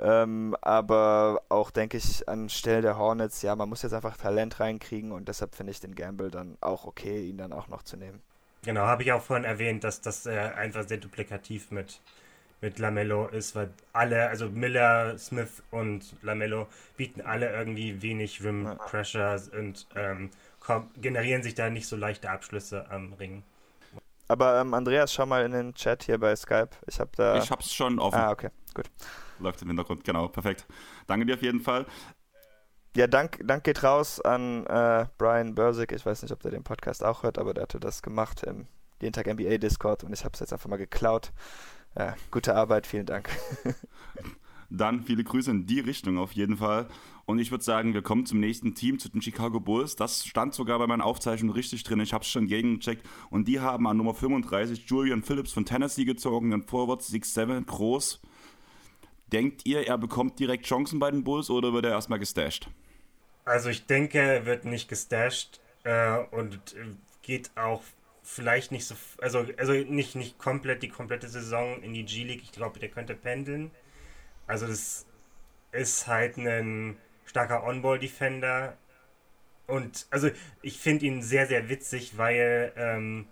Ähm, 0.00 0.56
aber 0.60 1.42
auch 1.48 1.70
denke 1.70 1.96
ich 1.96 2.28
an 2.28 2.48
Stelle 2.48 2.82
der 2.82 2.98
Hornets, 2.98 3.42
ja, 3.42 3.56
man 3.56 3.68
muss 3.68 3.82
jetzt 3.82 3.94
einfach 3.94 4.16
Talent 4.16 4.60
reinkriegen 4.60 5.10
und 5.10 5.28
deshalb 5.28 5.56
finde 5.56 5.72
ich 5.72 5.80
den 5.80 5.94
Gamble 5.94 6.30
dann 6.30 6.56
auch 6.60 6.84
okay, 6.84 7.24
ihn 7.28 7.36
dann 7.38 7.52
auch 7.52 7.68
noch 7.68 7.82
zu 7.82 7.96
nehmen. 7.96 8.22
Genau, 8.62 8.82
habe 8.82 9.02
ich 9.02 9.12
auch 9.12 9.22
vorhin 9.22 9.44
erwähnt, 9.44 9.82
dass 9.84 10.00
das 10.00 10.26
äh, 10.26 10.38
einfach 10.38 10.86
sehr 10.86 10.98
duplikativ 10.98 11.70
mit, 11.72 12.00
mit 12.60 12.78
Lamello 12.78 13.26
ist, 13.26 13.56
weil 13.56 13.70
alle, 13.92 14.28
also 14.28 14.48
Miller, 14.48 15.18
Smith 15.18 15.62
und 15.70 16.14
Lamello 16.22 16.68
bieten 16.96 17.20
alle 17.20 17.50
irgendwie 17.52 18.00
wenig 18.00 18.44
Rim 18.44 18.68
Pressure 18.78 19.40
und 19.56 19.86
ähm, 19.96 20.30
generieren 21.00 21.42
sich 21.42 21.54
da 21.54 21.70
nicht 21.70 21.88
so 21.88 21.96
leichte 21.96 22.30
Abschlüsse 22.30 22.86
am 22.90 23.14
Ring. 23.14 23.42
Aber 24.28 24.60
ähm, 24.60 24.74
Andreas, 24.74 25.12
schau 25.12 25.24
mal 25.24 25.44
in 25.44 25.52
den 25.52 25.74
Chat 25.74 26.02
hier 26.02 26.18
bei 26.18 26.36
Skype. 26.36 26.70
Ich 26.86 27.00
habe 27.00 27.10
da. 27.16 27.36
Ich 27.38 27.50
hab's 27.50 27.72
schon 27.72 27.98
offen. 27.98 28.18
Ah, 28.18 28.30
okay, 28.30 28.50
gut. 28.74 28.90
Läuft 29.38 29.62
im 29.62 29.68
Hintergrund, 29.68 30.04
genau, 30.04 30.28
perfekt. 30.28 30.66
Danke 31.06 31.26
dir 31.26 31.34
auf 31.34 31.42
jeden 31.42 31.60
Fall. 31.60 31.86
Ja, 32.96 33.06
Dank, 33.06 33.40
Dank 33.44 33.64
geht 33.64 33.82
raus 33.84 34.20
an 34.20 34.66
äh, 34.66 35.06
Brian 35.18 35.54
Bursig. 35.54 35.92
Ich 35.92 36.04
weiß 36.04 36.22
nicht, 36.22 36.32
ob 36.32 36.40
der 36.40 36.50
den 36.50 36.64
Podcast 36.64 37.04
auch 37.04 37.22
hört, 37.22 37.38
aber 37.38 37.54
der 37.54 37.62
hatte 37.62 37.78
das 37.78 38.02
gemacht 38.02 38.42
im 38.42 38.66
jeden 39.00 39.12
Tag 39.12 39.26
NBA 39.32 39.58
Discord 39.58 40.04
und 40.04 40.12
ich 40.12 40.24
habe 40.24 40.34
es 40.34 40.40
jetzt 40.40 40.52
einfach 40.52 40.68
mal 40.68 40.76
geklaut. 40.76 41.32
Ja, 41.96 42.16
gute 42.30 42.54
Arbeit, 42.54 42.86
vielen 42.86 43.06
Dank. 43.06 43.30
Dann 44.70 45.02
viele 45.02 45.24
Grüße 45.24 45.50
in 45.50 45.66
die 45.66 45.80
Richtung 45.80 46.18
auf 46.18 46.32
jeden 46.32 46.58
Fall. 46.58 46.88
Und 47.24 47.38
ich 47.38 47.50
würde 47.50 47.64
sagen, 47.64 47.94
wir 47.94 48.02
kommen 48.02 48.26
zum 48.26 48.40
nächsten 48.40 48.74
Team, 48.74 48.98
zu 48.98 49.08
den 49.08 49.22
Chicago 49.22 49.60
Bulls. 49.60 49.96
Das 49.96 50.26
stand 50.26 50.52
sogar 50.52 50.78
bei 50.78 50.86
meinen 50.86 51.00
Aufzeichnungen 51.00 51.54
richtig 51.54 51.84
drin. 51.84 52.00
Ich 52.00 52.12
habe 52.12 52.22
es 52.22 52.28
schon 52.28 52.46
gegengecheckt. 52.46 53.06
Und 53.30 53.48
die 53.48 53.60
haben 53.60 53.86
an 53.86 53.96
Nummer 53.96 54.12
35 54.12 54.84
Julian 54.86 55.22
Phillips 55.22 55.52
von 55.52 55.64
Tennessee 55.64 56.04
gezogen, 56.04 56.50
den 56.50 56.62
Forward 56.62 57.00
6'7 57.00 57.64
groß. 57.64 58.20
Denkt 59.32 59.66
ihr, 59.66 59.86
er 59.86 59.98
bekommt 59.98 60.38
direkt 60.38 60.66
Chancen 60.66 60.98
bei 60.98 61.10
den 61.10 61.24
Bulls 61.24 61.50
oder 61.50 61.72
wird 61.72 61.84
er 61.84 61.92
erstmal 61.92 62.18
gestasht? 62.18 62.68
Also 63.44 63.68
ich 63.68 63.86
denke, 63.86 64.18
er 64.18 64.46
wird 64.46 64.64
nicht 64.64 64.88
gestasht 64.88 65.60
äh, 65.84 66.18
und 66.30 66.60
geht 67.22 67.50
auch 67.56 67.82
vielleicht 68.22 68.72
nicht 68.72 68.86
so, 68.86 68.94
also, 69.22 69.46
also 69.56 69.72
nicht, 69.72 70.14
nicht 70.14 70.38
komplett 70.38 70.82
die 70.82 70.88
komplette 70.88 71.28
Saison 71.28 71.82
in 71.82 71.94
die 71.94 72.04
G-League. 72.04 72.42
Ich 72.42 72.52
glaube, 72.52 72.78
der 72.78 72.90
könnte 72.90 73.14
pendeln. 73.14 73.70
Also 74.46 74.66
das 74.66 75.06
ist 75.72 76.06
halt 76.06 76.36
ein 76.36 76.98
starker 77.24 77.64
On-Ball-Defender. 77.64 78.76
Und 79.66 80.06
also 80.10 80.30
ich 80.62 80.78
finde 80.78 81.06
ihn 81.06 81.22
sehr, 81.22 81.46
sehr 81.46 81.68
witzig, 81.68 82.16
weil 82.16 82.72
ähm, 82.76 83.26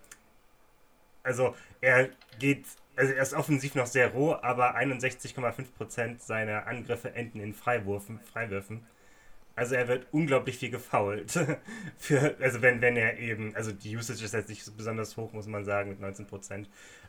also 1.23 1.55
er 1.81 2.11
geht, 2.39 2.67
also 2.97 3.13
er 3.13 3.23
ist 3.23 3.35
offensiv 3.35 3.75
noch 3.75 3.87
sehr 3.87 4.09
roh, 4.09 4.35
aber 4.41 4.77
61,5% 4.77 6.19
seiner 6.19 6.67
Angriffe 6.67 7.15
enden 7.15 7.41
in 7.41 7.55
Freiwürfen, 7.55 8.21
Freiwürfen. 8.21 8.87
Also 9.55 9.75
er 9.75 9.89
wird 9.89 10.07
unglaublich 10.13 10.59
viel 10.59 10.71
gefoult. 10.71 11.33
Für, 11.99 12.37
also 12.41 12.61
wenn, 12.63 12.81
wenn 12.81 12.97
er 12.97 13.19
eben, 13.19 13.55
also 13.57 13.73
die 13.73 13.97
Usage 13.97 14.25
ist 14.25 14.35
jetzt 14.35 14.49
nicht 14.49 14.77
besonders 14.77 15.17
hoch, 15.17 15.33
muss 15.33 15.47
man 15.47 15.65
sagen, 15.65 15.91
mit 15.91 16.01
19%. 16.01 16.67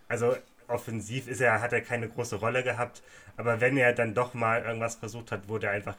Also 0.08 0.38
offensiv 0.68 1.28
ist 1.28 1.42
er, 1.42 1.62
hat 1.62 1.74
er 1.74 1.82
keine 1.82 2.08
große 2.08 2.38
Rolle 2.38 2.64
gehabt, 2.64 3.04
aber 3.36 3.62
wenn 3.62 3.78
er 3.78 3.94
dann 3.94 4.14
doch 4.14 4.34
mal 4.34 4.64
irgendwas 4.64 4.96
versucht 4.96 5.32
hat, 5.32 5.48
wurde 5.48 5.68
er 5.68 5.74
einfach 5.74 5.98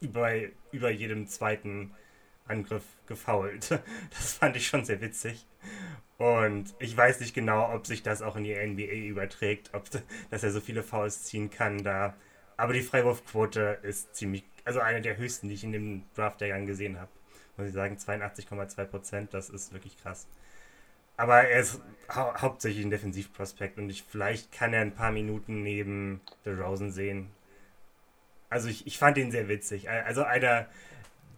über, 0.00 0.32
über 0.70 0.90
jedem 0.90 1.26
zweiten 1.26 1.92
Angriff 2.46 2.84
gefoult. 3.06 3.70
Das 4.10 4.34
fand 4.34 4.56
ich 4.56 4.66
schon 4.66 4.84
sehr 4.84 5.00
witzig. 5.00 5.46
Und 6.22 6.72
ich 6.78 6.96
weiß 6.96 7.18
nicht 7.18 7.34
genau, 7.34 7.74
ob 7.74 7.84
sich 7.84 8.04
das 8.04 8.22
auch 8.22 8.36
in 8.36 8.44
die 8.44 8.54
NBA 8.54 9.08
überträgt, 9.08 9.70
ob 9.74 9.90
dass 10.30 10.44
er 10.44 10.52
so 10.52 10.60
viele 10.60 10.84
Fouls 10.84 11.24
ziehen 11.24 11.50
kann 11.50 11.82
da. 11.82 12.14
Aber 12.56 12.72
die 12.74 12.82
Freiwurfquote 12.82 13.80
ist 13.82 14.14
ziemlich, 14.14 14.44
also 14.64 14.78
eine 14.78 15.00
der 15.00 15.16
höchsten, 15.16 15.48
die 15.48 15.54
ich 15.54 15.64
in 15.64 15.72
dem 15.72 16.04
Draft-Jahrgang 16.14 16.64
gesehen 16.64 17.00
habe. 17.00 17.10
Muss 17.56 17.66
ich 17.66 17.72
sagen, 17.74 17.96
82,2 17.96 18.84
Prozent, 18.84 19.34
das 19.34 19.50
ist 19.50 19.72
wirklich 19.72 20.00
krass. 20.00 20.28
Aber 21.16 21.42
er 21.42 21.58
ist 21.58 21.80
hau 22.14 22.32
hauptsächlich 22.40 22.84
ein 22.84 22.90
Defensivprospekt 22.90 23.78
und 23.78 23.90
ich, 23.90 24.04
vielleicht 24.04 24.52
kann 24.52 24.72
er 24.72 24.82
ein 24.82 24.94
paar 24.94 25.10
Minuten 25.10 25.64
neben 25.64 26.20
The 26.44 26.50
Rosen 26.50 26.92
sehen. 26.92 27.30
Also 28.48 28.68
ich, 28.68 28.86
ich 28.86 28.96
fand 28.96 29.18
ihn 29.18 29.32
sehr 29.32 29.48
witzig. 29.48 29.90
Also 29.90 30.22
einer, 30.22 30.68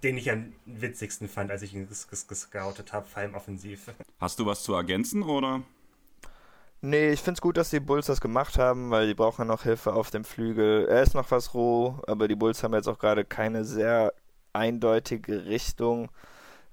den 0.05 0.17
ich 0.17 0.31
am 0.31 0.53
witzigsten 0.67 1.29
fand, 1.29 1.51
als 1.51 1.63
ich 1.63 1.75
ihn 1.75 1.89
gescoutet 1.89 2.93
habe, 2.93 3.07
vor 3.07 3.23
allem 3.23 3.35
offensiv. 3.35 3.91
Hast 4.21 4.39
du 4.39 4.47
was 4.47 4.63
zu 4.63 4.75
ergänzen 4.75 5.23
oder? 5.23 5.63
Nee, 6.81 7.11
ich 7.11 7.21
finde 7.21 7.39
es 7.39 7.41
gut, 7.41 7.57
dass 7.57 7.71
die 7.71 7.81
Bulls 7.81 8.07
das 8.07 8.21
gemacht 8.21 8.59
haben, 8.59 8.91
weil 8.91 9.07
die 9.07 9.15
brauchen 9.15 9.47
noch 9.47 9.63
Hilfe 9.63 9.95
auf 9.95 10.11
dem 10.11 10.25
Flügel. 10.25 10.87
Er 10.87 11.03
ist 11.03 11.15
noch 11.15 11.31
was 11.31 11.55
roh, 11.55 11.99
aber 12.07 12.29
die 12.29 12.37
Bulls 12.37 12.63
haben 12.63 12.75
jetzt 12.75 12.89
auch 12.89 12.99
gerade 12.99 13.25
keine 13.25 13.65
sehr 13.65 14.13
eindeutige 14.53 15.47
Richtung 15.47 16.11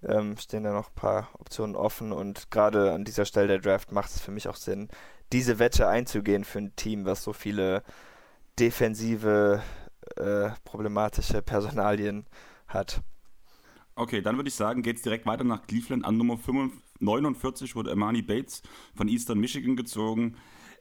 ähm, 0.03 0.37
stehen 0.37 0.63
da 0.63 0.73
noch 0.73 0.89
ein 0.89 0.95
paar 0.95 1.29
Optionen 1.39 1.75
offen 1.75 2.11
und 2.11 2.49
gerade 2.51 2.91
an 2.93 3.03
dieser 3.03 3.25
Stelle 3.25 3.47
der 3.47 3.59
Draft 3.59 3.91
macht 3.91 4.09
es 4.09 4.21
für 4.21 4.31
mich 4.31 4.47
auch 4.47 4.55
Sinn, 4.55 4.89
diese 5.31 5.59
Wette 5.59 5.87
einzugehen 5.87 6.43
für 6.43 6.59
ein 6.59 6.75
Team, 6.75 7.05
was 7.05 7.23
so 7.23 7.33
viele 7.33 7.83
defensive, 8.59 9.61
äh, 10.17 10.49
problematische 10.65 11.41
Personalien 11.41 12.25
hat. 12.67 13.01
Okay, 13.95 14.21
dann 14.21 14.37
würde 14.37 14.49
ich 14.49 14.55
sagen, 14.55 14.81
geht 14.83 14.97
es 14.97 15.01
direkt 15.01 15.25
weiter 15.25 15.43
nach 15.43 15.67
Cleveland. 15.67 16.05
An 16.05 16.17
Nummer 16.17 16.39
49 16.99 17.75
wurde 17.75 17.91
Amani 17.91 18.21
Bates 18.21 18.61
von 18.95 19.07
Eastern 19.07 19.39
Michigan 19.39 19.75
gezogen. 19.75 20.37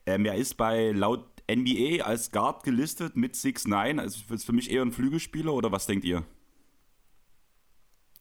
Ähm, 0.06 0.24
er 0.24 0.36
ist 0.36 0.56
bei 0.56 0.92
laut 0.92 1.26
NBA 1.50 2.04
als 2.04 2.30
Guard 2.30 2.62
gelistet 2.62 3.16
mit 3.16 3.34
6'9. 3.34 3.98
Also 3.98 4.32
ist 4.32 4.46
für 4.46 4.52
mich 4.52 4.70
eher 4.70 4.82
ein 4.82 4.92
Flügelspieler 4.92 5.52
oder 5.52 5.72
was 5.72 5.86
denkt 5.86 6.04
ihr? 6.04 6.24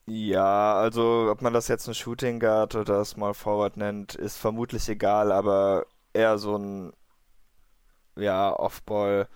Ja, 0.06 0.74
also 0.74 1.28
ob 1.30 1.40
man 1.40 1.52
das 1.52 1.68
jetzt 1.68 1.86
ein 1.86 1.94
Shooting 1.94 2.40
Guard 2.40 2.74
oder 2.74 3.04
Small 3.04 3.32
Forward 3.32 3.76
nennt, 3.76 4.14
ist 4.16 4.38
vermutlich 4.38 4.88
egal, 4.88 5.30
aber 5.30 5.86
eher 6.12 6.36
so 6.38 6.56
ein 6.56 6.92
ja, 8.16 8.52
Off-Ball. 8.52 9.28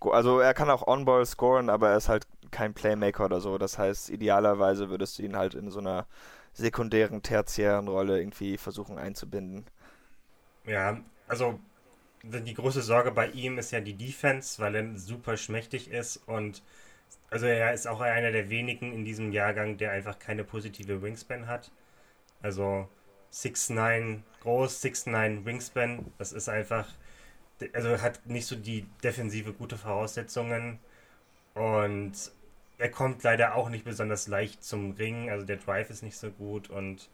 Also 0.00 0.40
er 0.40 0.54
kann 0.54 0.70
auch 0.70 0.86
On-Ball 0.86 1.26
scoren, 1.26 1.70
aber 1.70 1.90
er 1.90 1.96
ist 1.98 2.08
halt 2.08 2.26
kein 2.50 2.74
Playmaker 2.74 3.24
oder 3.24 3.40
so. 3.40 3.58
Das 3.58 3.78
heißt, 3.78 4.10
idealerweise 4.10 4.90
würdest 4.90 5.18
du 5.18 5.22
ihn 5.22 5.36
halt 5.36 5.54
in 5.54 5.70
so 5.70 5.80
einer 5.80 6.06
sekundären, 6.52 7.22
tertiären 7.22 7.88
Rolle 7.88 8.18
irgendwie 8.18 8.58
versuchen 8.58 8.98
einzubinden. 8.98 9.64
Ja, 10.66 11.00
also 11.28 11.58
die 12.22 12.54
große 12.54 12.82
Sorge 12.82 13.12
bei 13.12 13.28
ihm 13.28 13.58
ist 13.58 13.70
ja 13.70 13.80
die 13.80 13.94
Defense, 13.94 14.60
weil 14.60 14.74
er 14.74 14.98
super 14.98 15.36
schmächtig 15.36 15.90
ist 15.90 16.18
und 16.26 16.62
also 17.30 17.46
er 17.46 17.72
ist 17.72 17.86
auch 17.86 18.00
einer 18.00 18.32
der 18.32 18.50
wenigen 18.50 18.92
in 18.92 19.04
diesem 19.04 19.32
Jahrgang, 19.32 19.76
der 19.78 19.92
einfach 19.92 20.18
keine 20.18 20.44
positive 20.44 21.02
Wingspan 21.02 21.46
hat. 21.46 21.70
Also 22.42 22.88
6'9 23.32 24.22
groß, 24.40 24.82
6'9 24.82 25.44
Wingspan, 25.44 26.12
das 26.18 26.32
ist 26.32 26.48
einfach, 26.48 26.88
also 27.72 28.00
hat 28.02 28.26
nicht 28.26 28.46
so 28.46 28.56
die 28.56 28.86
defensive 29.02 29.52
gute 29.52 29.76
Voraussetzungen 29.76 30.78
und 31.54 32.12
er 32.80 32.90
kommt 32.90 33.22
leider 33.22 33.54
auch 33.54 33.68
nicht 33.68 33.84
besonders 33.84 34.26
leicht 34.26 34.64
zum 34.64 34.92
Ring, 34.92 35.30
also 35.30 35.44
der 35.44 35.58
Drive 35.58 35.90
ist 35.90 36.02
nicht 36.02 36.16
so 36.16 36.30
gut 36.30 36.70
und 36.70 37.10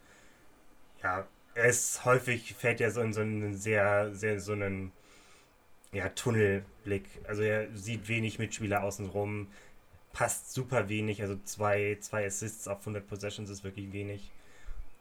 ja, 1.02 1.26
er 1.54 1.64
ist 1.66 2.04
häufig, 2.04 2.54
fällt 2.54 2.80
er 2.80 2.90
so 2.92 3.00
in 3.00 3.12
so 3.12 3.20
einen 3.20 3.56
sehr, 3.56 4.14
sehr 4.14 4.40
so 4.40 4.52
einen 4.52 4.92
ja, 5.92 6.08
Tunnelblick. 6.10 7.04
Also 7.26 7.42
er 7.42 7.68
sieht 7.76 8.08
wenig 8.08 8.38
Mitspieler 8.38 8.82
außenrum, 8.84 9.48
passt 10.12 10.52
super 10.52 10.88
wenig. 10.88 11.22
Also 11.22 11.36
zwei, 11.44 11.96
zwei 12.00 12.26
Assists 12.26 12.68
auf 12.68 12.80
100 12.80 13.06
Possessions 13.06 13.50
ist 13.50 13.64
wirklich 13.64 13.92
wenig. 13.92 14.30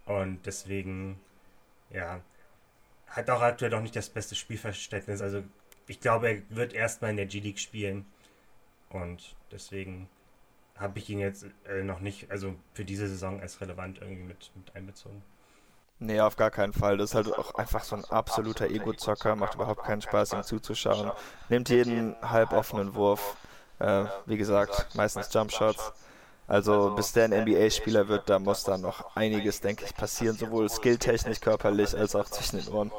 Und 0.05 0.45
deswegen, 0.45 1.19
ja, 1.91 2.21
hat 3.07 3.29
auch 3.29 3.41
aktuell 3.41 3.71
noch 3.71 3.81
nicht 3.81 3.95
das 3.95 4.09
beste 4.09 4.35
Spielverständnis. 4.35 5.21
Also 5.21 5.43
ich 5.87 5.99
glaube, 5.99 6.29
er 6.29 6.41
wird 6.49 6.73
erstmal 6.73 7.11
in 7.11 7.17
der 7.17 7.25
G-League 7.27 7.59
spielen. 7.59 8.05
Und 8.89 9.35
deswegen 9.51 10.07
habe 10.77 10.99
ich 10.99 11.09
ihn 11.09 11.19
jetzt 11.19 11.45
äh, 11.67 11.83
noch 11.83 11.99
nicht, 11.99 12.29
also 12.31 12.55
für 12.73 12.85
diese 12.85 13.07
Saison 13.07 13.39
als 13.41 13.61
relevant 13.61 13.99
irgendwie 14.01 14.23
mit, 14.23 14.51
mit 14.55 14.75
einbezogen. 14.75 15.21
Nee, 15.99 16.19
auf 16.19 16.35
gar 16.35 16.51
keinen 16.51 16.73
Fall. 16.73 16.97
Das 16.97 17.11
ist 17.11 17.15
halt 17.15 17.33
auch 17.33 17.55
einfach 17.55 17.83
so 17.83 17.95
ein 17.95 18.03
absoluter 18.05 18.67
Ego-Zocker, 18.69 19.35
macht 19.37 19.55
überhaupt 19.55 19.83
keinen 19.83 20.01
Spaß, 20.01 20.33
ihm 20.33 20.43
zuzuschauen. 20.43 21.11
Nimmt 21.47 21.69
jeden 21.69 22.15
halb 22.21 22.51
offenen 22.51 22.95
Wurf, 22.95 23.37
äh, 23.79 24.05
wie 24.25 24.37
gesagt, 24.37 24.93
meistens 24.95 25.33
Jump 25.33 25.51
Shots. 25.53 25.93
Also 26.47 26.93
bis 26.95 27.13
der 27.13 27.25
ein 27.25 27.31
NBA-Spieler 27.31 28.07
wird, 28.07 28.29
da 28.29 28.39
muss 28.39 28.63
da 28.63 28.77
noch 28.77 29.15
einiges, 29.15 29.61
denke 29.61 29.85
ich, 29.85 29.95
passieren, 29.95 30.37
sowohl 30.37 30.69
skilltechnisch, 30.69 31.39
körperlich 31.39 31.97
als 31.97 32.15
auch 32.15 32.25
zwischen 32.25 32.59
den 32.59 32.67
Ohren. 32.67 32.91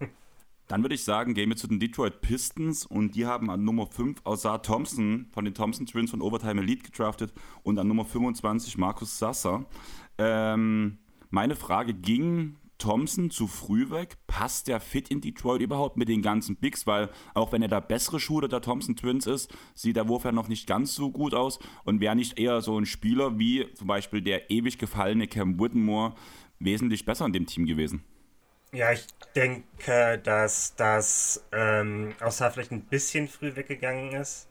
Dann 0.68 0.82
würde 0.82 0.94
ich 0.94 1.04
sagen, 1.04 1.34
gehen 1.34 1.48
wir 1.48 1.56
zu 1.56 1.68
den 1.68 1.78
Detroit 1.78 2.20
Pistons 2.20 2.84
und 2.86 3.14
die 3.14 3.26
haben 3.26 3.50
an 3.50 3.64
Nummer 3.64 3.86
5 3.86 4.20
Osar 4.24 4.62
Thompson 4.62 5.26
von 5.32 5.44
den 5.44 5.54
Thompson 5.54 5.86
Twins 5.86 6.10
von 6.10 6.20
Overtime 6.20 6.60
Elite 6.60 6.82
gedraftet 6.82 7.32
und 7.62 7.78
an 7.78 7.86
Nummer 7.86 8.04
25 8.04 8.76
Markus 8.76 9.18
Sasser. 9.18 9.64
Ähm, 10.18 10.98
meine 11.30 11.54
Frage 11.54 11.94
ging 11.94 12.56
Thompson 12.78 13.30
zu 13.30 13.46
früh 13.46 13.90
weg? 13.90 14.16
Passt 14.26 14.68
der 14.68 14.80
fit 14.80 15.08
in 15.08 15.20
Detroit 15.20 15.62
überhaupt 15.62 15.96
mit 15.96 16.08
den 16.08 16.20
ganzen 16.20 16.56
Bigs? 16.56 16.86
Weil 16.86 17.10
auch 17.34 17.52
wenn 17.52 17.62
er 17.62 17.68
der 17.68 17.80
bessere 17.80 18.20
Shooter 18.20 18.48
der 18.48 18.60
Thompson 18.60 18.96
Twins 18.96 19.26
ist, 19.26 19.54
sieht 19.74 19.96
der 19.96 20.08
Wurf 20.08 20.24
ja 20.24 20.32
noch 20.32 20.48
nicht 20.48 20.66
ganz 20.66 20.94
so 20.94 21.10
gut 21.10 21.34
aus. 21.34 21.58
Und 21.84 22.00
wäre 22.00 22.16
nicht 22.16 22.38
eher 22.38 22.60
so 22.60 22.78
ein 22.78 22.86
Spieler 22.86 23.38
wie 23.38 23.72
zum 23.74 23.86
Beispiel 23.86 24.20
der 24.20 24.50
ewig 24.50 24.78
gefallene 24.78 25.26
Cam 25.26 25.58
Whittemore 25.60 26.14
wesentlich 26.58 27.04
besser 27.04 27.26
in 27.26 27.32
dem 27.32 27.46
Team 27.46 27.66
gewesen? 27.66 28.02
Ja, 28.72 28.92
ich 28.92 29.06
denke, 29.34 30.18
dass 30.18 30.74
das 30.76 31.44
ähm, 31.52 32.14
außer 32.20 32.50
vielleicht 32.50 32.72
ein 32.72 32.82
bisschen 32.82 33.28
früh 33.28 33.54
weggegangen 33.54 34.12
ist. 34.12 34.48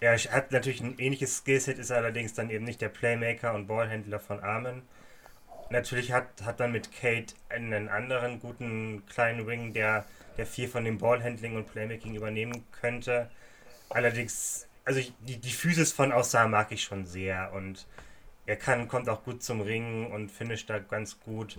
Er 0.00 0.16
hat 0.16 0.50
natürlich 0.52 0.80
ein 0.80 0.98
ähnliches 0.98 1.38
Skillset, 1.38 1.78
ist 1.78 1.92
allerdings 1.92 2.34
dann 2.34 2.50
eben 2.50 2.64
nicht 2.64 2.80
der 2.80 2.88
Playmaker 2.88 3.54
und 3.54 3.66
Ballhändler 3.66 4.18
von 4.18 4.40
Armen. 4.40 4.82
Natürlich 5.70 6.10
hat, 6.10 6.42
hat 6.42 6.58
man 6.58 6.72
mit 6.72 6.90
Kate 6.92 7.34
einen 7.48 7.88
anderen 7.88 8.40
guten 8.40 9.04
kleinen 9.06 9.46
Wing, 9.46 9.72
der, 9.72 10.04
der 10.36 10.46
viel 10.46 10.68
von 10.68 10.84
dem 10.84 10.98
Ballhandling 10.98 11.56
und 11.56 11.70
Playmaking 11.70 12.14
übernehmen 12.14 12.64
könnte. 12.72 13.30
Allerdings, 13.90 14.66
also 14.84 15.00
ich, 15.00 15.12
die, 15.20 15.36
die 15.38 15.52
Physis 15.52 15.92
von 15.92 16.12
Aussah 16.12 16.48
mag 16.48 16.72
ich 16.72 16.82
schon 16.82 17.06
sehr 17.06 17.52
und 17.52 17.86
er 18.46 18.56
kann, 18.56 18.88
kommt 18.88 19.08
auch 19.08 19.22
gut 19.22 19.44
zum 19.44 19.60
Ringen 19.60 20.10
und 20.10 20.32
finisht 20.32 20.68
da 20.70 20.78
ganz 20.78 21.20
gut. 21.20 21.56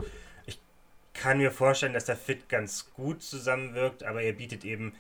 Kann 1.13 1.37
mir 1.37 1.51
vorstellen, 1.51 1.93
dass 1.93 2.05
der 2.05 2.17
Fit 2.17 2.49
ganz 2.49 2.93
gut 2.93 3.21
zusammenwirkt, 3.21 4.03
aber 4.03 4.21
er 4.21 4.33
bietet 4.33 4.63
eben 4.65 4.93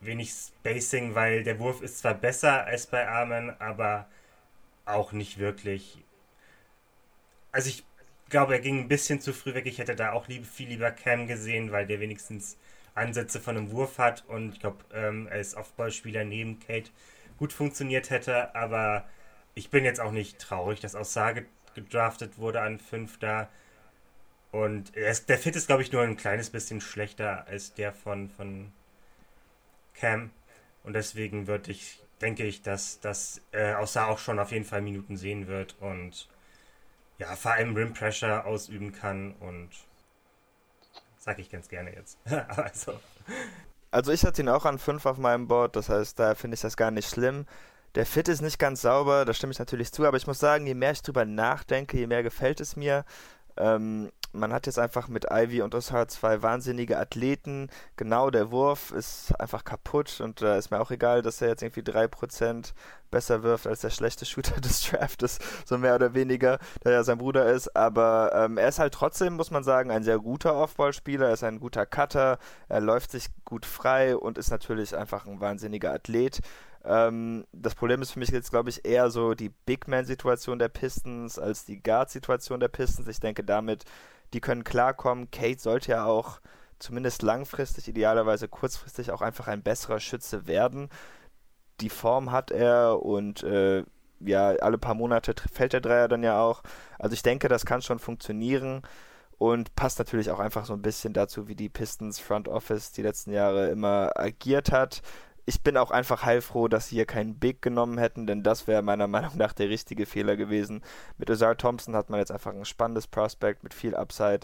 wenig 0.00 0.30
Spacing, 0.30 1.14
weil 1.14 1.42
der 1.44 1.58
Wurf 1.58 1.82
ist 1.82 1.98
zwar 1.98 2.14
besser 2.14 2.64
als 2.64 2.86
bei 2.86 3.08
Armen, 3.08 3.58
aber 3.60 4.06
auch 4.84 5.12
nicht 5.12 5.38
wirklich. 5.38 5.98
Also 7.52 7.68
ich 7.68 7.84
glaube, 8.28 8.54
er 8.54 8.60
ging 8.60 8.80
ein 8.80 8.88
bisschen 8.88 9.20
zu 9.20 9.32
früh 9.32 9.54
weg. 9.54 9.66
Ich 9.66 9.78
hätte 9.78 9.96
da 9.96 10.12
auch 10.12 10.28
lieb, 10.28 10.46
viel 10.46 10.68
lieber 10.68 10.90
Cam 10.90 11.26
gesehen, 11.26 11.72
weil 11.72 11.86
der 11.86 12.00
wenigstens 12.00 12.56
Ansätze 12.94 13.40
von 13.40 13.56
einem 13.56 13.70
Wurf 13.72 13.98
hat 13.98 14.24
und 14.28 14.54
ich 14.54 14.60
glaube, 14.60 14.84
ähm, 14.94 15.28
als 15.30 15.56
Offballspieler 15.56 16.24
neben 16.24 16.60
Kate 16.60 16.90
gut 17.38 17.52
funktioniert 17.52 18.10
hätte. 18.10 18.54
Aber 18.54 19.04
ich 19.54 19.70
bin 19.70 19.84
jetzt 19.84 20.00
auch 20.00 20.12
nicht 20.12 20.38
traurig, 20.38 20.80
dass 20.80 20.94
Aussage 20.94 21.46
gedraftet 21.74 22.38
wurde 22.38 22.60
an 22.62 22.78
5 22.78 23.18
da. 23.18 23.48
Und 24.52 24.90
ist, 24.90 25.28
der 25.28 25.38
Fit 25.38 25.54
ist, 25.54 25.68
glaube 25.68 25.82
ich, 25.82 25.92
nur 25.92 26.02
ein 26.02 26.16
kleines 26.16 26.50
bisschen 26.50 26.80
schlechter 26.80 27.46
als 27.46 27.74
der 27.74 27.92
von, 27.92 28.28
von 28.28 28.72
Cam. 29.94 30.30
Und 30.82 30.94
deswegen 30.94 31.46
würde 31.46 31.70
ich, 31.70 32.00
denke 32.20 32.44
ich, 32.44 32.62
dass, 32.62 33.00
dass 33.00 33.40
äh, 33.52 33.74
Aussah 33.74 34.06
auch 34.06 34.18
schon 34.18 34.38
auf 34.38 34.50
jeden 34.50 34.64
Fall 34.64 34.80
Minuten 34.80 35.16
sehen 35.16 35.46
wird 35.46 35.76
und 35.80 36.28
ja, 37.18 37.36
vor 37.36 37.52
allem 37.52 37.76
Rim 37.76 37.92
Pressure 37.92 38.46
ausüben 38.46 38.92
kann 38.92 39.34
und 39.40 39.68
sag 41.18 41.38
ich 41.38 41.50
ganz 41.50 41.68
gerne 41.68 41.94
jetzt. 41.94 42.18
also. 42.48 42.98
also 43.90 44.10
ich 44.10 44.24
hatte 44.24 44.40
ihn 44.40 44.48
auch 44.48 44.64
an 44.64 44.78
5 44.78 45.04
auf 45.04 45.18
meinem 45.18 45.46
Board, 45.46 45.76
das 45.76 45.90
heißt, 45.90 46.18
da 46.18 46.34
finde 46.34 46.54
ich 46.54 46.62
das 46.62 46.76
gar 46.76 46.90
nicht 46.90 47.08
schlimm. 47.08 47.46
Der 47.94 48.06
Fit 48.06 48.28
ist 48.28 48.40
nicht 48.40 48.58
ganz 48.58 48.82
sauber, 48.82 49.24
da 49.24 49.34
stimme 49.34 49.52
ich 49.52 49.58
natürlich 49.58 49.92
zu, 49.92 50.06
aber 50.06 50.16
ich 50.16 50.26
muss 50.26 50.38
sagen, 50.38 50.66
je 50.66 50.74
mehr 50.74 50.92
ich 50.92 51.02
drüber 51.02 51.24
nachdenke, 51.24 51.98
je 51.98 52.06
mehr 52.06 52.22
gefällt 52.22 52.60
es 52.60 52.74
mir. 52.76 53.04
Ähm, 53.56 54.10
man 54.32 54.52
hat 54.52 54.66
jetzt 54.66 54.78
einfach 54.78 55.08
mit 55.08 55.26
Ivy 55.30 55.62
und 55.62 55.74
Osar 55.74 56.08
zwei 56.08 56.42
wahnsinnige 56.42 56.98
Athleten. 56.98 57.68
Genau, 57.96 58.30
der 58.30 58.50
Wurf 58.50 58.92
ist 58.92 59.32
einfach 59.40 59.64
kaputt 59.64 60.20
und 60.20 60.42
da 60.42 60.54
äh, 60.54 60.58
ist 60.58 60.70
mir 60.70 60.80
auch 60.80 60.90
egal, 60.90 61.22
dass 61.22 61.42
er 61.42 61.48
jetzt 61.48 61.62
irgendwie 61.62 61.80
3% 61.80 62.72
besser 63.10 63.42
wirft 63.42 63.66
als 63.66 63.80
der 63.80 63.90
schlechte 63.90 64.24
Shooter 64.24 64.60
des 64.60 64.82
Draftes, 64.82 65.38
so 65.64 65.78
mehr 65.78 65.94
oder 65.94 66.14
weniger, 66.14 66.58
da 66.82 66.90
er 66.90 67.04
sein 67.04 67.18
Bruder 67.18 67.50
ist. 67.52 67.74
Aber 67.76 68.30
ähm, 68.34 68.56
er 68.56 68.68
ist 68.68 68.78
halt 68.78 68.94
trotzdem, 68.94 69.34
muss 69.34 69.50
man 69.50 69.64
sagen, 69.64 69.90
ein 69.90 70.04
sehr 70.04 70.18
guter 70.18 70.54
Offballspieler. 70.54 71.26
Er 71.28 71.34
ist 71.34 71.44
ein 71.44 71.60
guter 71.60 71.86
Cutter, 71.86 72.38
er 72.68 72.80
läuft 72.80 73.10
sich 73.10 73.26
gut 73.44 73.66
frei 73.66 74.16
und 74.16 74.38
ist 74.38 74.50
natürlich 74.50 74.96
einfach 74.96 75.26
ein 75.26 75.40
wahnsinniger 75.40 75.92
Athlet. 75.92 76.40
Ähm, 76.84 77.44
das 77.52 77.74
Problem 77.74 78.00
ist 78.00 78.12
für 78.12 78.18
mich 78.18 78.30
jetzt, 78.30 78.50
glaube 78.50 78.70
ich, 78.70 78.84
eher 78.84 79.10
so 79.10 79.34
die 79.34 79.50
Big 79.50 79.86
Man-Situation 79.86 80.58
der 80.58 80.68
Pistons 80.68 81.38
als 81.38 81.64
die 81.64 81.82
Guard-Situation 81.82 82.60
der 82.60 82.68
Pistons. 82.68 83.08
Ich 83.08 83.20
denke, 83.20 83.44
damit, 83.44 83.84
die 84.32 84.40
können 84.40 84.64
klarkommen. 84.64 85.30
Kate 85.30 85.60
sollte 85.60 85.92
ja 85.92 86.04
auch 86.04 86.40
zumindest 86.78 87.22
langfristig, 87.22 87.88
idealerweise 87.88 88.48
kurzfristig 88.48 89.10
auch 89.10 89.20
einfach 89.20 89.48
ein 89.48 89.62
besserer 89.62 90.00
Schütze 90.00 90.46
werden. 90.46 90.88
Die 91.80 91.90
Form 91.90 92.32
hat 92.32 92.50
er 92.50 93.02
und 93.02 93.42
äh, 93.42 93.84
ja, 94.20 94.48
alle 94.56 94.78
paar 94.78 94.94
Monate 94.94 95.34
fällt 95.52 95.72
der 95.72 95.80
Dreier 95.80 96.08
dann 96.08 96.22
ja 96.22 96.40
auch. 96.40 96.62
Also 96.98 97.14
ich 97.14 97.22
denke, 97.22 97.48
das 97.48 97.64
kann 97.64 97.82
schon 97.82 97.98
funktionieren 97.98 98.82
und 99.38 99.74
passt 99.74 99.98
natürlich 99.98 100.30
auch 100.30 100.40
einfach 100.40 100.66
so 100.66 100.74
ein 100.74 100.82
bisschen 100.82 101.14
dazu, 101.14 101.48
wie 101.48 101.54
die 101.54 101.70
Pistons 101.70 102.18
Front 102.18 102.48
Office 102.48 102.92
die 102.92 103.02
letzten 103.02 103.32
Jahre 103.32 103.68
immer 103.68 104.12
agiert 104.14 104.72
hat 104.72 105.00
ich 105.46 105.62
bin 105.62 105.76
auch 105.76 105.90
einfach 105.90 106.24
heilfroh, 106.24 106.68
dass 106.68 106.88
sie 106.88 106.96
hier 106.96 107.06
keinen 107.06 107.38
Big 107.38 107.62
genommen 107.62 107.98
hätten, 107.98 108.26
denn 108.26 108.42
das 108.42 108.66
wäre 108.66 108.82
meiner 108.82 109.06
Meinung 109.06 109.36
nach 109.36 109.52
der 109.52 109.68
richtige 109.68 110.06
Fehler 110.06 110.36
gewesen. 110.36 110.82
Mit 111.18 111.30
Ozar 111.30 111.56
Thompson 111.56 111.96
hat 111.96 112.10
man 112.10 112.20
jetzt 112.20 112.32
einfach 112.32 112.54
ein 112.54 112.64
spannendes 112.64 113.06
Prospect 113.06 113.62
mit 113.62 113.74
viel 113.74 113.94
Upside. 113.94 114.40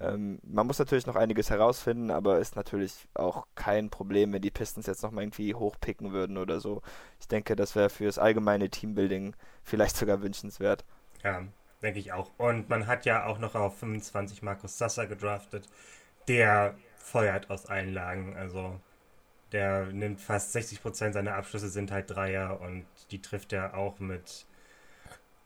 Ähm, 0.00 0.38
man 0.42 0.66
muss 0.66 0.78
natürlich 0.78 1.06
noch 1.06 1.16
einiges 1.16 1.50
herausfinden, 1.50 2.10
aber 2.10 2.38
ist 2.38 2.56
natürlich 2.56 3.06
auch 3.14 3.46
kein 3.54 3.90
Problem, 3.90 4.32
wenn 4.32 4.42
die 4.42 4.50
Pistons 4.50 4.86
jetzt 4.86 5.02
nochmal 5.02 5.24
irgendwie 5.24 5.54
hochpicken 5.54 6.12
würden 6.12 6.38
oder 6.38 6.60
so. 6.60 6.82
Ich 7.20 7.28
denke, 7.28 7.56
das 7.56 7.76
wäre 7.76 7.90
für 7.90 8.06
das 8.06 8.18
allgemeine 8.18 8.70
Teambuilding 8.70 9.36
vielleicht 9.62 9.96
sogar 9.96 10.22
wünschenswert. 10.22 10.84
Ja, 11.22 11.42
denke 11.82 12.00
ich 12.00 12.12
auch. 12.12 12.30
Und 12.38 12.68
man 12.68 12.86
hat 12.86 13.04
ja 13.04 13.26
auch 13.26 13.38
noch 13.38 13.54
auf 13.54 13.78
25 13.78 14.42
Markus 14.42 14.78
Sasser 14.78 15.06
gedraftet. 15.06 15.68
Der 16.28 16.74
feuert 16.96 17.50
aus 17.50 17.66
allen 17.66 17.92
Lagen. 17.92 18.36
Also 18.36 18.80
der 19.52 19.86
nimmt 19.86 20.20
fast 20.20 20.52
60 20.52 20.82
Prozent 20.82 21.14
seiner 21.14 21.34
Abschlüsse 21.34 21.68
sind 21.68 21.90
halt 21.90 22.10
Dreier 22.10 22.60
und 22.60 22.86
die 23.10 23.22
trifft 23.22 23.52
er 23.52 23.76
auch 23.76 23.98
mit 23.98 24.46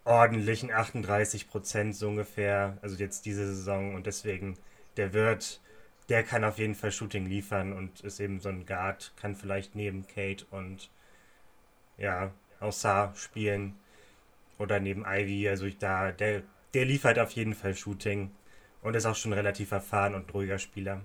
ordentlichen 0.05 0.71
38 0.71 1.49
Prozent 1.49 1.97
so 1.97 2.09
ungefähr. 2.09 2.79
Also 2.83 2.97
jetzt 2.97 3.27
diese 3.27 3.47
Saison 3.47 3.95
und 3.95 4.07
deswegen, 4.07 4.57
der 4.97 5.13
wird, 5.13 5.61
der 6.09 6.23
kann 6.23 6.45
auf 6.45 6.59
jeden 6.59 6.75
Fall 6.75 6.93
Shooting 6.93 7.27
liefern 7.27 7.73
und 7.73 8.01
ist 8.03 8.21
eben 8.21 8.41
so 8.41 8.49
ein 8.51 8.67
Guard, 8.67 9.13
kann 9.17 9.35
vielleicht 9.35 9.75
neben 9.75 10.07
Kate 10.07 10.45
und 10.51 10.91
ja, 11.99 12.33
Aussar 12.61 13.15
spielen 13.17 13.75
oder 14.59 14.81
neben 14.81 15.05
Ivy. 15.07 15.49
Also 15.49 15.67
ich 15.67 15.79
da, 15.79 16.13
der, 16.13 16.43
der 16.75 16.85
liefert 16.85 17.19
auf 17.19 17.31
jeden 17.33 17.55
Fall 17.55 17.75
Shooting 17.75 18.31
und 18.83 18.95
ist 18.95 19.07
auch 19.07 19.17
schon 19.17 19.33
relativ 19.33 19.73
erfahren 19.73 20.15
und 20.15 20.33
ruhiger 20.35 20.59
Spieler. 20.59 21.01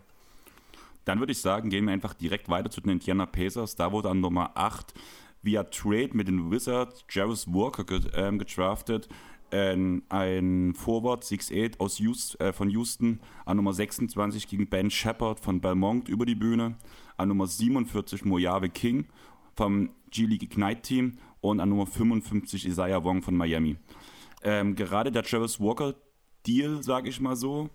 Dann 1.09 1.17
würde 1.17 1.31
ich 1.31 1.41
sagen, 1.41 1.71
gehen 1.71 1.85
wir 1.85 1.91
einfach 1.91 2.13
direkt 2.13 2.49
weiter 2.49 2.69
zu 2.69 2.81
den 2.81 2.91
Indiana 2.91 3.25
Pacers. 3.25 3.75
Da 3.75 3.91
wurde 3.91 4.11
an 4.11 4.19
Nummer 4.19 4.51
8 4.53 4.93
via 5.41 5.63
Trade 5.63 6.11
mit 6.13 6.27
den 6.27 6.51
Wizards 6.51 7.03
Jarvis 7.09 7.47
Walker 7.47 7.83
ähm, 8.13 8.37
gedraftet. 8.37 9.09
Ähm, 9.51 10.03
ein 10.09 10.75
Forward 10.75 11.23
6'8 11.23 11.79
aus 11.79 11.97
Houston, 11.97 12.39
äh, 12.39 12.53
von 12.53 12.69
Houston. 12.69 13.21
An 13.47 13.57
Nummer 13.57 13.73
26 13.73 14.47
ging 14.47 14.67
Ben 14.67 14.91
Shepard 14.91 15.39
von 15.39 15.59
Belmont 15.59 16.09
über 16.09 16.27
die 16.27 16.35
Bühne. 16.35 16.75
An 17.17 17.29
Nummer 17.29 17.47
47 17.47 18.23
Mojave 18.25 18.69
King 18.69 19.07
vom 19.55 19.89
G-League 20.11 20.43
Ignite 20.43 20.83
Team. 20.83 21.17
Und 21.41 21.59
an 21.59 21.69
Nummer 21.69 21.87
55 21.87 22.67
Isaiah 22.67 23.03
Wong 23.03 23.23
von 23.23 23.35
Miami. 23.35 23.77
Ähm, 24.43 24.75
gerade 24.75 25.11
der 25.11 25.23
Jarvis 25.25 25.59
Walker 25.59 25.95
Deal, 26.45 26.83
sage 26.83 27.09
ich 27.09 27.19
mal 27.19 27.35
so. 27.35 27.71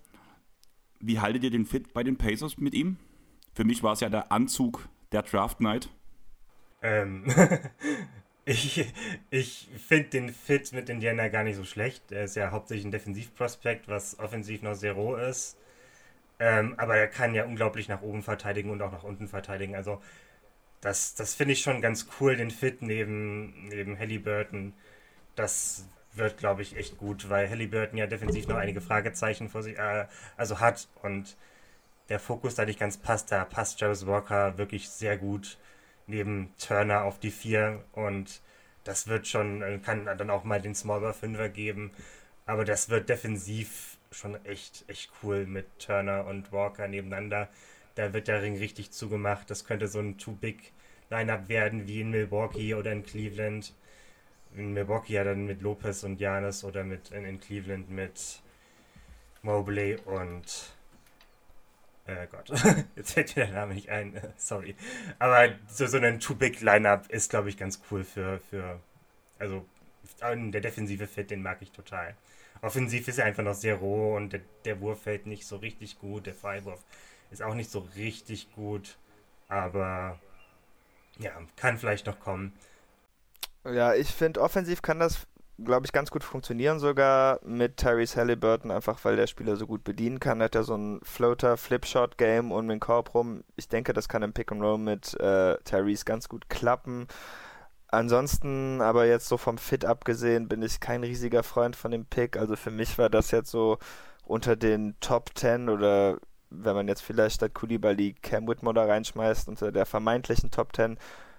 Wie 1.00 1.18
haltet 1.18 1.42
ihr 1.42 1.50
den 1.50 1.66
Fit 1.66 1.92
bei 1.92 2.04
den 2.04 2.14
Pacers 2.14 2.58
mit 2.58 2.74
ihm? 2.74 2.96
Für 3.54 3.64
mich 3.64 3.82
war 3.82 3.92
es 3.92 4.00
ja 4.00 4.08
der 4.08 4.32
Anzug 4.32 4.88
der 5.12 5.22
Draft 5.22 5.60
Night. 5.60 5.88
Ähm, 6.82 7.24
ich 8.44 8.92
ich 9.30 9.68
finde 9.86 10.10
den 10.10 10.28
Fit 10.30 10.72
mit 10.72 10.88
Indiana 10.88 11.28
gar 11.28 11.44
nicht 11.44 11.56
so 11.56 11.64
schlecht. 11.64 12.10
Er 12.10 12.24
ist 12.24 12.36
ja 12.36 12.50
hauptsächlich 12.50 12.84
ein 12.84 12.90
Defensivprospekt, 12.90 13.88
was 13.88 14.18
offensiv 14.18 14.62
noch 14.62 14.74
sehr 14.74 14.92
roh 14.92 15.16
ist. 15.16 15.56
Ähm, 16.40 16.74
aber 16.78 16.96
er 16.96 17.06
kann 17.06 17.34
ja 17.34 17.44
unglaublich 17.44 17.88
nach 17.88 18.02
oben 18.02 18.22
verteidigen 18.22 18.70
und 18.70 18.82
auch 18.82 18.90
nach 18.90 19.04
unten 19.04 19.28
verteidigen. 19.28 19.76
Also 19.76 20.02
das, 20.80 21.14
das 21.14 21.34
finde 21.34 21.52
ich 21.52 21.62
schon 21.62 21.80
ganz 21.80 22.08
cool, 22.20 22.36
den 22.36 22.50
Fit 22.50 22.82
neben, 22.82 23.68
neben 23.68 23.98
Halliburton. 23.98 24.74
Das 25.36 25.88
wird, 26.12 26.38
glaube 26.38 26.62
ich, 26.62 26.76
echt 26.76 26.98
gut, 26.98 27.30
weil 27.30 27.48
Halliburton 27.48 27.98
ja 27.98 28.06
defensiv 28.06 28.48
noch 28.48 28.56
einige 28.56 28.80
Fragezeichen 28.80 29.48
vor 29.48 29.62
sich 29.62 29.78
äh, 29.78 30.06
also 30.36 30.60
hat 30.60 30.88
und 31.02 31.36
der 32.08 32.20
Fokus 32.20 32.54
da 32.54 32.64
nicht 32.64 32.80
ganz 32.80 32.96
passt. 32.96 33.32
Da 33.32 33.44
passt 33.44 33.80
Jarvis 33.80 34.06
Walker 34.06 34.58
wirklich 34.58 34.88
sehr 34.88 35.16
gut 35.16 35.58
neben 36.06 36.52
Turner 36.58 37.04
auf 37.04 37.18
die 37.18 37.30
vier 37.30 37.84
und 37.92 38.42
das 38.84 39.08
wird 39.08 39.26
schon, 39.26 39.62
äh, 39.62 39.78
kann 39.78 40.04
dann 40.04 40.30
auch 40.30 40.44
mal 40.44 40.60
den 40.60 40.74
Smallball 40.74 41.14
Fünfer 41.14 41.48
geben. 41.48 41.90
Aber 42.46 42.64
das 42.64 42.90
wird 42.90 43.08
defensiv 43.08 43.96
schon 44.10 44.42
echt, 44.44 44.84
echt 44.88 45.10
cool 45.22 45.46
mit 45.46 45.66
Turner 45.78 46.26
und 46.26 46.52
Walker 46.52 46.86
nebeneinander. 46.88 47.48
Da 47.94 48.12
wird 48.12 48.28
der 48.28 48.42
Ring 48.42 48.58
richtig 48.58 48.90
zugemacht. 48.92 49.50
Das 49.50 49.64
könnte 49.64 49.88
so 49.88 50.00
ein 50.00 50.18
Too-Big-Lineup 50.18 51.48
werden 51.48 51.86
wie 51.86 52.02
in 52.02 52.10
Milwaukee 52.10 52.74
oder 52.74 52.92
in 52.92 53.04
Cleveland. 53.04 53.74
In 54.54 54.72
Milwaukee 54.74 55.14
ja 55.14 55.24
dann 55.24 55.46
mit 55.46 55.62
Lopez 55.62 56.04
und 56.04 56.20
Janis 56.20 56.64
oder 56.64 56.84
mit 56.84 57.10
in, 57.10 57.24
in 57.24 57.40
Cleveland 57.40 57.90
mit 57.90 58.42
Mobley 59.42 59.96
und 60.04 60.74
äh 62.06 62.26
Gott, 62.30 62.50
jetzt 62.96 63.12
fällt 63.12 63.36
mir 63.36 63.46
der 63.46 63.54
Name 63.54 63.74
nicht 63.74 63.88
ein, 63.88 64.20
sorry. 64.36 64.74
Aber 65.18 65.48
so, 65.68 65.86
so 65.86 65.98
ein 65.98 66.20
Too-Big-Lineup 66.20 67.08
ist, 67.08 67.30
glaube 67.30 67.48
ich, 67.48 67.56
ganz 67.56 67.80
cool 67.90 68.04
für, 68.04 68.40
für, 68.50 68.80
also 69.38 69.64
der 70.20 70.60
defensive 70.60 71.06
Fit, 71.06 71.30
den 71.30 71.42
mag 71.42 71.58
ich 71.60 71.72
total. 71.72 72.14
Offensiv 72.62 73.08
ist 73.08 73.18
er 73.18 73.26
einfach 73.26 73.42
noch 73.42 73.54
sehr 73.54 73.76
roh 73.76 74.16
und 74.16 74.32
der, 74.32 74.40
der 74.64 74.80
Wurf 74.80 75.02
fällt 75.02 75.26
nicht 75.26 75.46
so 75.46 75.56
richtig 75.56 75.98
gut, 75.98 76.26
der 76.26 76.34
Freiwurf 76.34 76.80
ist 77.30 77.42
auch 77.42 77.54
nicht 77.54 77.70
so 77.70 77.80
richtig 77.96 78.52
gut, 78.52 78.96
aber 79.48 80.18
ja, 81.18 81.32
kann 81.56 81.78
vielleicht 81.78 82.06
noch 82.06 82.20
kommen. 82.20 82.52
Ja, 83.64 83.94
ich 83.94 84.08
finde, 84.08 84.40
offensiv 84.40 84.82
kann 84.82 84.98
das 84.98 85.26
glaube 85.62 85.86
ich, 85.86 85.92
ganz 85.92 86.10
gut 86.10 86.24
funktionieren 86.24 86.78
sogar 86.78 87.38
mit 87.44 87.76
Tyrese 87.76 88.16
Halliburton, 88.16 88.70
einfach 88.70 89.04
weil 89.04 89.16
der 89.16 89.26
Spieler 89.26 89.56
so 89.56 89.66
gut 89.66 89.84
bedienen 89.84 90.20
kann. 90.20 90.42
Hat 90.42 90.54
er 90.54 90.64
so 90.64 90.76
ein 90.76 91.00
Floater-Flipshot-Game 91.02 92.50
und 92.50 92.68
dem 92.68 92.80
Korb 92.80 93.14
rum. 93.14 93.44
Ich 93.56 93.68
denke, 93.68 93.92
das 93.92 94.08
kann 94.08 94.22
im 94.22 94.32
Pick-and-Roll 94.32 94.78
mit 94.78 95.14
äh, 95.20 95.56
Tyrese 95.64 96.04
ganz 96.04 96.28
gut 96.28 96.48
klappen. 96.48 97.06
Ansonsten, 97.88 98.80
aber 98.80 99.06
jetzt 99.06 99.28
so 99.28 99.36
vom 99.36 99.58
Fit 99.58 99.84
abgesehen, 99.84 100.48
bin 100.48 100.62
ich 100.62 100.80
kein 100.80 101.04
riesiger 101.04 101.44
Freund 101.44 101.76
von 101.76 101.92
dem 101.92 102.06
Pick. 102.06 102.36
Also 102.36 102.56
für 102.56 102.72
mich 102.72 102.98
war 102.98 103.08
das 103.08 103.30
jetzt 103.30 103.50
so 103.50 103.78
unter 104.24 104.56
den 104.56 104.96
Top 105.00 105.30
10 105.34 105.68
oder 105.68 106.18
wenn 106.50 106.74
man 106.74 106.88
jetzt 106.88 107.02
vielleicht 107.02 107.36
statt 107.36 107.54
Koulibaly 107.54 108.14
Cam 108.14 108.48
Whitmore 108.48 108.74
da 108.74 108.84
reinschmeißt, 108.84 109.48
unter 109.48 109.70
der 109.70 109.86
vermeintlichen 109.86 110.50
Top 110.50 110.74
10 110.74 110.98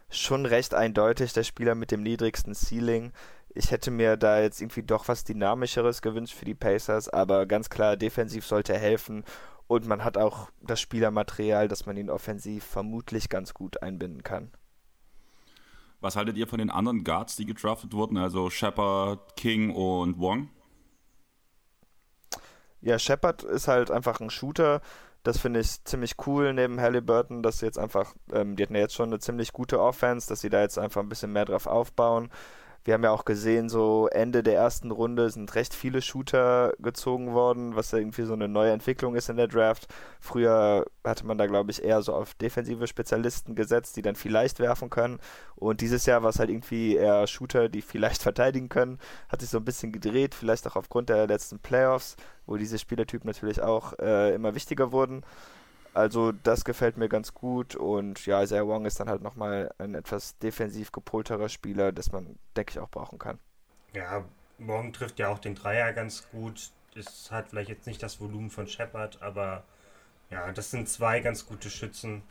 schon 0.10 0.46
recht 0.46 0.74
eindeutig 0.74 1.34
der 1.34 1.44
Spieler 1.44 1.76
mit 1.76 1.92
dem 1.92 2.04
niedrigsten 2.04 2.54
Ceiling 2.54 3.12
ich 3.56 3.72
hätte 3.72 3.90
mir 3.90 4.18
da 4.18 4.42
jetzt 4.42 4.62
irgendwie 4.62 4.84
doch 4.84 5.08
was 5.08 5.24
Dynamischeres 5.24 6.02
gewünscht 6.02 6.36
für 6.36 6.46
die 6.46 6.54
Pacers, 6.54 7.10
aber 7.10 7.46
ganz 7.46 7.70
klar, 7.70 7.96
defensiv 7.96 8.46
sollte 8.46 8.78
helfen 8.78 9.24
und 9.68 9.88
man 9.88 10.04
hat 10.04 10.18
auch 10.18 10.50
das 10.62 10.80
Spielermaterial, 10.82 11.68
dass 11.68 11.86
man 11.86 11.98
ihn 11.98 12.10
offensiv 12.10 12.64
vermutlich 12.64 13.30
ganz 13.30 13.54
gut 13.54 13.82
einbinden 13.82 14.24
kann. 14.24 14.52
Was 16.02 16.16
haltet 16.16 16.38
ihr 16.38 16.48
von 16.48 16.60
den 16.60 16.70
anderen 16.70 17.04
Guards, 17.04 17.36
die 17.36 17.46
gedraftet 17.46 17.94
wurden, 17.94 18.18
also 18.18 18.50
Shepard, 18.50 19.36
King 19.38 19.74
und 19.74 20.20
Wong? 20.20 20.50
Ja, 22.82 23.00
Shepard 23.00 23.44
ist 23.44 23.68
halt 23.68 23.90
einfach 23.90 24.20
ein 24.20 24.30
Shooter. 24.30 24.82
Das 25.24 25.40
finde 25.40 25.62
ich 25.62 25.84
ziemlich 25.86 26.16
cool 26.28 26.54
neben 26.54 26.80
Halliburton, 26.80 27.42
dass 27.42 27.60
sie 27.60 27.66
jetzt 27.66 27.80
einfach, 27.80 28.14
ähm, 28.32 28.56
die 28.56 28.62
hatten 28.62 28.76
ja 28.76 28.82
jetzt 28.82 28.94
schon 28.94 29.10
eine 29.10 29.18
ziemlich 29.18 29.54
gute 29.54 29.82
Offense, 29.82 30.28
dass 30.30 30.42
sie 30.42 30.52
da 30.52 30.62
jetzt 30.62 30.78
einfach 30.78 31.02
ein 31.02 31.10
bisschen 31.10 31.34
mehr 31.34 31.46
drauf 31.46 31.66
aufbauen. 31.66 32.30
Wir 32.86 32.94
haben 32.94 33.04
ja 33.04 33.10
auch 33.10 33.26
gesehen, 33.26 33.68
so 33.68 34.08
Ende 34.12 34.44
der 34.44 34.54
ersten 34.54 34.92
Runde 34.92 35.32
sind 35.32 35.56
recht 35.56 35.74
viele 35.74 36.04
Shooter 36.04 36.74
gezogen 36.78 37.34
worden, 37.34 37.76
was 37.76 37.92
irgendwie 37.92 38.22
so 38.22 38.34
eine 38.34 38.48
neue 38.48 38.74
Entwicklung 38.74 39.16
ist 39.16 39.28
in 39.28 39.38
der 39.38 39.48
Draft. 39.48 39.88
Früher 40.20 40.86
hatte 41.04 41.26
man 41.26 41.40
da, 41.40 41.48
glaube 41.48 41.72
ich, 41.72 41.84
eher 41.84 42.04
so 42.04 42.14
auf 42.14 42.36
defensive 42.36 42.86
Spezialisten 42.86 43.56
gesetzt, 43.56 43.98
die 43.98 44.04
dann 44.04 44.16
vielleicht 44.16 44.60
werfen 44.60 44.92
können. 44.92 45.20
Und 45.56 45.82
dieses 45.82 46.06
Jahr 46.06 46.22
war 46.22 46.30
es 46.30 46.38
halt 46.38 46.52
irgendwie 46.52 46.96
eher 46.96 47.26
Shooter, 47.26 47.70
die 47.70 47.82
vielleicht 47.82 48.22
verteidigen 48.22 48.70
können. 48.70 49.00
Hat 49.30 49.42
sich 49.42 49.50
so 49.50 49.58
ein 49.58 49.66
bisschen 49.66 49.92
gedreht, 49.92 50.36
vielleicht 50.36 50.68
auch 50.68 50.76
aufgrund 50.76 51.10
der 51.10 51.26
letzten 51.26 51.58
Playoffs, 51.58 52.18
wo 52.46 52.56
diese 52.56 52.78
Spielertypen 52.78 53.26
natürlich 53.28 53.64
auch 53.64 53.98
äh, 53.98 54.36
immer 54.36 54.54
wichtiger 54.54 54.92
wurden. 54.92 55.24
Also 55.96 56.34
das 56.34 56.66
gefällt 56.66 56.98
mir 56.98 57.08
ganz 57.08 57.34
gut 57.34 57.78
und 57.78 58.26
ja, 58.26 58.44
Isaiah 58.44 58.68
Wong 58.68 58.86
ist 58.86 59.00
dann 59.00 59.08
halt 59.08 59.22
nochmal 59.22 59.74
ein 59.78 59.96
etwas 59.96 60.38
defensiv 60.40 60.92
gepolterer 60.92 61.48
Spieler, 61.48 61.94
das 61.94 62.12
man, 62.12 62.38
denke 62.58 62.72
ich, 62.72 62.80
auch 62.80 62.90
brauchen 62.90 63.18
kann. 63.18 63.40
Ja, 63.94 64.26
Wong 64.58 64.92
trifft 64.92 65.20
ja 65.20 65.30
auch 65.30 65.40
den 65.40 65.56
Dreier 65.56 65.94
ganz 65.94 66.28
gut. 66.32 66.72
Es 66.96 67.32
hat 67.32 67.48
vielleicht 67.48 67.70
jetzt 67.70 67.88
nicht 67.88 68.04
das 68.04 68.20
Volumen 68.20 68.50
von 68.50 68.68
Shepard, 68.68 69.22
aber 69.22 69.64
ja, 70.30 70.52
das 70.52 70.70
sind 70.70 70.90
zwei 70.90 71.22
ganz 71.22 71.46
gute 71.46 71.70
Schützen, 71.70 72.24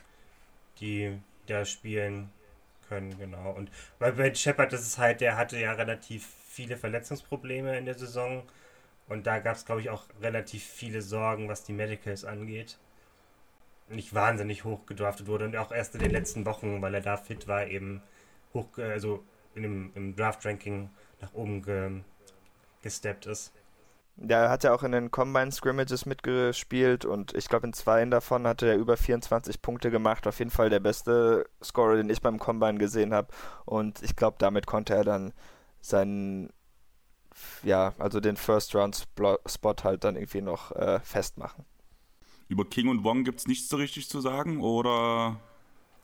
die 0.78 1.18
da 1.46 1.64
spielen 1.64 2.30
können, 2.90 3.16
genau. 3.18 3.50
Und 3.52 3.70
bei 3.98 4.34
Shepard, 4.34 4.74
das 4.74 4.82
ist 4.82 4.98
halt, 4.98 5.22
der 5.22 5.38
hatte 5.38 5.58
ja 5.58 5.72
relativ 5.72 6.28
viele 6.50 6.76
Verletzungsprobleme 6.76 7.78
in 7.78 7.86
der 7.86 7.94
Saison 7.98 8.42
und 9.08 9.26
da 9.26 9.38
gab 9.38 9.56
es, 9.56 9.64
glaube 9.64 9.80
ich, 9.80 9.88
auch 9.88 10.04
relativ 10.20 10.62
viele 10.64 11.00
Sorgen, 11.00 11.48
was 11.48 11.64
die 11.64 11.72
Medicals 11.72 12.26
angeht 12.26 12.76
nicht 13.88 14.14
wahnsinnig 14.14 14.64
hoch 14.64 14.86
gedraftet 14.86 15.26
wurde 15.26 15.44
und 15.46 15.56
auch 15.56 15.72
erst 15.72 15.94
in 15.94 16.00
den 16.00 16.10
letzten 16.10 16.46
Wochen, 16.46 16.80
weil 16.82 16.94
er 16.94 17.00
da 17.00 17.16
fit 17.16 17.46
war, 17.48 17.66
eben 17.66 18.02
hoch, 18.52 18.78
also 18.78 19.22
in 19.54 19.62
dem, 19.62 19.92
im 19.94 20.16
Draft-Ranking 20.16 20.90
nach 21.20 21.34
oben 21.34 21.62
ge, 21.62 22.00
gesteppt 22.82 23.26
ist. 23.26 23.52
Ja, 24.16 24.44
er 24.44 24.50
hat 24.50 24.62
ja 24.62 24.72
auch 24.72 24.84
in 24.84 24.92
den 24.92 25.10
Combine 25.10 25.50
Scrimmages 25.50 26.06
mitgespielt 26.06 27.04
und 27.04 27.34
ich 27.34 27.48
glaube 27.48 27.66
in 27.66 27.72
zwei 27.72 28.04
davon 28.04 28.46
hatte 28.46 28.68
er 28.68 28.76
über 28.76 28.96
24 28.96 29.60
Punkte 29.60 29.90
gemacht. 29.90 30.26
Auf 30.28 30.38
jeden 30.38 30.52
Fall 30.52 30.70
der 30.70 30.78
beste 30.78 31.46
Scorer, 31.62 31.96
den 31.96 32.10
ich 32.10 32.22
beim 32.22 32.38
Combine 32.38 32.78
gesehen 32.78 33.12
habe. 33.12 33.28
Und 33.64 34.02
ich 34.02 34.14
glaube, 34.14 34.36
damit 34.38 34.66
konnte 34.66 34.94
er 34.94 35.02
dann 35.02 35.32
seinen, 35.80 36.50
ja, 37.64 37.92
also 37.98 38.20
den 38.20 38.36
First 38.36 38.74
Round 38.76 38.96
Spot 39.46 39.74
halt 39.82 40.04
dann 40.04 40.14
irgendwie 40.14 40.42
noch 40.42 40.70
äh, 40.72 41.00
festmachen. 41.00 41.64
Über 42.48 42.64
King 42.64 42.88
und 42.88 43.04
Wong 43.04 43.24
gibt 43.24 43.40
es 43.40 43.46
nichts 43.46 43.68
so 43.68 43.76
richtig 43.76 44.08
zu 44.08 44.20
sagen, 44.20 44.60
oder? 44.60 45.40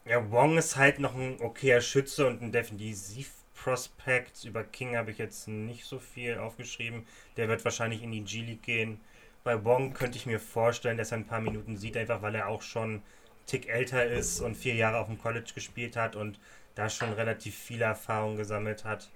Ja, 0.05 0.31
Wong 0.31 0.57
ist 0.57 0.75
halt 0.75 0.99
noch 0.99 1.15
ein 1.15 1.39
okayer 1.41 1.81
Schütze 1.81 2.25
und 2.27 2.41
ein 2.41 2.51
Defensiv-Prospect. 2.51 4.45
Über 4.45 4.63
King 4.63 4.97
habe 4.97 5.11
ich 5.11 5.19
jetzt 5.19 5.47
nicht 5.47 5.85
so 5.85 5.99
viel 5.99 6.39
aufgeschrieben. 6.39 7.05
Der 7.37 7.47
wird 7.47 7.63
wahrscheinlich 7.63 8.01
in 8.01 8.11
die 8.11 8.23
G-League 8.23 8.63
gehen. 8.63 8.99
Bei 9.43 9.63
Wong 9.63 9.93
könnte 9.93 10.17
ich 10.17 10.25
mir 10.25 10.39
vorstellen, 10.39 10.97
dass 10.97 11.11
er 11.11 11.19
ein 11.19 11.27
paar 11.27 11.41
Minuten 11.41 11.77
sieht, 11.77 11.97
einfach 11.97 12.21
weil 12.21 12.35
er 12.35 12.47
auch 12.47 12.61
schon 12.61 13.03
Tick 13.45 13.67
älter 13.67 14.05
ist 14.05 14.39
und 14.39 14.55
vier 14.55 14.75
Jahre 14.75 14.99
auf 14.99 15.07
dem 15.07 15.19
College 15.19 15.51
gespielt 15.53 15.95
hat 15.95 16.15
und 16.15 16.39
da 16.75 16.89
schon 16.89 17.13
relativ 17.13 17.55
viele 17.55 17.85
Erfahrungen 17.85 18.37
gesammelt 18.37 18.85
hat. 18.85 19.09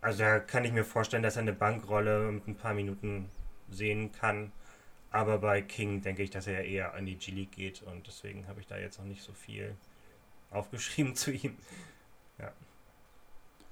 Also 0.00 0.22
da 0.24 0.40
kann 0.40 0.64
ich 0.64 0.72
mir 0.72 0.84
vorstellen, 0.84 1.22
dass 1.22 1.36
er 1.36 1.42
eine 1.42 1.52
Bankrolle 1.52 2.32
mit 2.32 2.48
ein 2.48 2.56
paar 2.56 2.74
Minuten 2.74 3.28
sehen 3.70 4.12
kann. 4.12 4.52
Aber 5.12 5.38
bei 5.38 5.60
King 5.60 6.00
denke 6.00 6.22
ich, 6.22 6.30
dass 6.30 6.46
er 6.46 6.64
eher 6.64 6.94
an 6.94 7.04
die 7.04 7.16
G-League 7.16 7.52
geht 7.52 7.82
und 7.82 8.06
deswegen 8.06 8.48
habe 8.48 8.60
ich 8.60 8.66
da 8.66 8.78
jetzt 8.78 8.98
noch 8.98 9.04
nicht 9.04 9.22
so 9.22 9.32
viel 9.34 9.76
aufgeschrieben 10.50 11.14
zu 11.14 11.30
ihm. 11.30 11.56
Ja. 12.38 12.50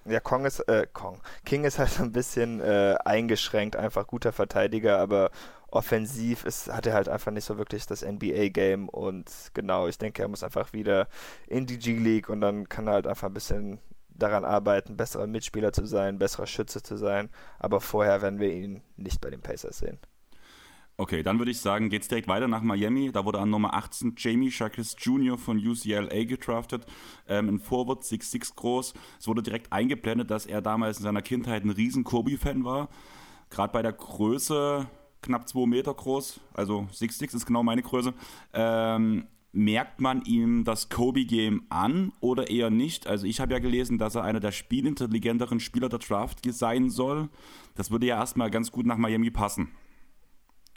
Ja, 0.04 0.20
Kong 0.20 0.44
ist, 0.44 0.60
äh, 0.60 0.86
Kong. 0.92 1.20
King 1.44 1.64
ist 1.64 1.78
halt 1.78 1.98
ein 1.98 2.12
bisschen 2.12 2.60
äh, 2.60 2.96
eingeschränkt, 3.04 3.76
einfach 3.76 4.06
guter 4.06 4.32
Verteidiger, 4.32 4.98
aber 4.98 5.30
offensiv 5.70 6.44
ist, 6.44 6.70
hat 6.70 6.86
er 6.86 6.94
halt 6.94 7.08
einfach 7.08 7.32
nicht 7.32 7.44
so 7.44 7.56
wirklich 7.56 7.86
das 7.86 8.02
NBA-Game 8.02 8.88
und 8.88 9.30
genau, 9.54 9.86
ich 9.88 9.98
denke, 9.98 10.22
er 10.22 10.28
muss 10.28 10.42
einfach 10.42 10.72
wieder 10.74 11.08
in 11.46 11.66
die 11.66 11.78
G-League 11.78 12.28
und 12.28 12.42
dann 12.42 12.68
kann 12.68 12.86
er 12.86 12.94
halt 12.94 13.06
einfach 13.06 13.28
ein 13.28 13.34
bisschen 13.34 13.78
daran 14.10 14.44
arbeiten, 14.44 14.96
besserer 14.96 15.26
Mitspieler 15.26 15.72
zu 15.72 15.86
sein, 15.86 16.18
besserer 16.18 16.46
Schütze 16.46 16.82
zu 16.82 16.96
sein, 16.96 17.30
aber 17.58 17.80
vorher 17.80 18.20
werden 18.20 18.40
wir 18.40 18.52
ihn 18.52 18.82
nicht 18.96 19.20
bei 19.20 19.30
den 19.30 19.40
Pacers 19.40 19.78
sehen. 19.78 19.98
Okay, 21.00 21.22
dann 21.22 21.38
würde 21.38 21.50
ich 21.50 21.60
sagen, 21.60 21.88
geht's 21.88 22.08
direkt 22.08 22.28
weiter 22.28 22.46
nach 22.46 22.60
Miami. 22.60 23.10
Da 23.10 23.24
wurde 23.24 23.38
an 23.38 23.48
Nummer 23.48 23.72
18 23.72 24.16
Jamie 24.18 24.50
Shakis 24.50 24.96
Jr. 24.98 25.38
von 25.38 25.56
UCLA 25.56 26.24
gedraftet. 26.24 26.84
Ähm, 27.26 27.48
ein 27.48 27.58
Forward, 27.58 28.02
6'6 28.02 28.54
groß. 28.54 28.92
Es 29.18 29.26
wurde 29.26 29.42
direkt 29.42 29.72
eingeblendet, 29.72 30.30
dass 30.30 30.44
er 30.44 30.60
damals 30.60 30.98
in 30.98 31.04
seiner 31.04 31.22
Kindheit 31.22 31.64
ein 31.64 31.70
riesen 31.70 32.04
Kobe-Fan 32.04 32.66
war. 32.66 32.90
Gerade 33.48 33.72
bei 33.72 33.80
der 33.80 33.94
Größe, 33.94 34.88
knapp 35.22 35.48
2 35.48 35.66
Meter 35.66 35.94
groß, 35.94 36.38
also 36.52 36.86
6'6 36.92 37.34
ist 37.34 37.46
genau 37.46 37.62
meine 37.62 37.80
Größe. 37.80 38.12
Ähm, 38.52 39.26
merkt 39.52 40.02
man 40.02 40.20
ihm 40.26 40.64
das 40.64 40.90
Kobe-Game 40.90 41.62
an 41.70 42.12
oder 42.20 42.50
eher 42.50 42.68
nicht? 42.68 43.06
Also 43.06 43.26
ich 43.26 43.40
habe 43.40 43.54
ja 43.54 43.58
gelesen, 43.58 43.96
dass 43.96 44.16
er 44.16 44.24
einer 44.24 44.40
der 44.40 44.52
spielintelligenteren 44.52 45.60
Spieler 45.60 45.88
der 45.88 46.00
Draft 46.00 46.40
sein 46.52 46.90
soll. 46.90 47.30
Das 47.74 47.90
würde 47.90 48.04
ja 48.04 48.18
erstmal 48.18 48.50
ganz 48.50 48.70
gut 48.70 48.84
nach 48.84 48.98
Miami 48.98 49.30
passen. 49.30 49.70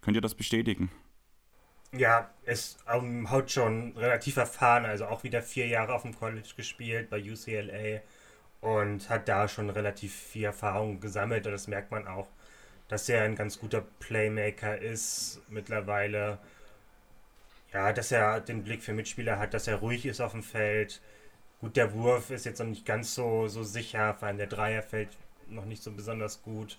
Könnt 0.04 0.18
ihr 0.18 0.22
das 0.22 0.36
bestätigen? 0.36 0.92
Ja, 1.92 2.32
ist 2.46 2.80
ähm, 2.92 3.30
haut 3.30 3.52
schon 3.52 3.96
relativ 3.96 4.38
erfahren, 4.38 4.86
also 4.86 5.06
auch 5.06 5.24
wieder 5.24 5.42
vier 5.42 5.68
Jahre 5.68 5.94
auf 5.94 6.02
dem 6.02 6.16
College 6.16 6.50
gespielt 6.58 7.10
bei 7.10 7.22
UCLA 7.22 8.02
und 8.62 9.10
hat 9.10 9.28
da 9.28 9.48
schon 9.48 9.70
relativ 9.70 10.14
viel 10.14 10.46
Erfahrung 10.46 11.00
gesammelt 11.00 11.46
und 11.46 11.52
das 11.52 11.68
merkt 11.68 11.92
man 11.92 12.08
auch, 12.08 12.28
dass 12.88 13.08
er 13.10 13.24
ein 13.24 13.36
ganz 13.36 13.60
guter 13.60 13.82
Playmaker 14.00 14.78
ist 14.78 15.42
mittlerweile. 15.50 16.40
Ja, 17.72 17.94
dass 17.94 18.12
er 18.12 18.40
den 18.42 18.64
Blick 18.64 18.84
für 18.84 18.94
Mitspieler 18.94 19.40
hat, 19.40 19.54
dass 19.54 19.68
er 19.68 19.78
ruhig 19.78 20.06
ist 20.06 20.22
auf 20.22 20.32
dem 20.32 20.44
Feld, 20.44 21.02
Gut, 21.64 21.78
der 21.78 21.94
Wurf 21.94 22.30
ist 22.30 22.46
jetzt 22.46 22.60
noch 22.60 22.68
nicht 22.68 22.86
ganz 22.86 23.16
so, 23.16 23.48
so 23.48 23.64
sicher, 23.64 24.16
vor 24.16 24.28
allem 24.28 24.36
der 24.36 24.48
Dreier 24.48 24.84
fällt 24.84 25.08
noch 25.48 25.64
nicht 25.64 25.82
so 25.82 25.94
besonders 25.94 26.42
gut. 26.42 26.78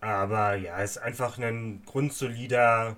Aber 0.00 0.54
ja, 0.54 0.78
ist 0.78 0.98
einfach 0.98 1.38
ein 1.38 1.82
grundsolider 1.84 2.96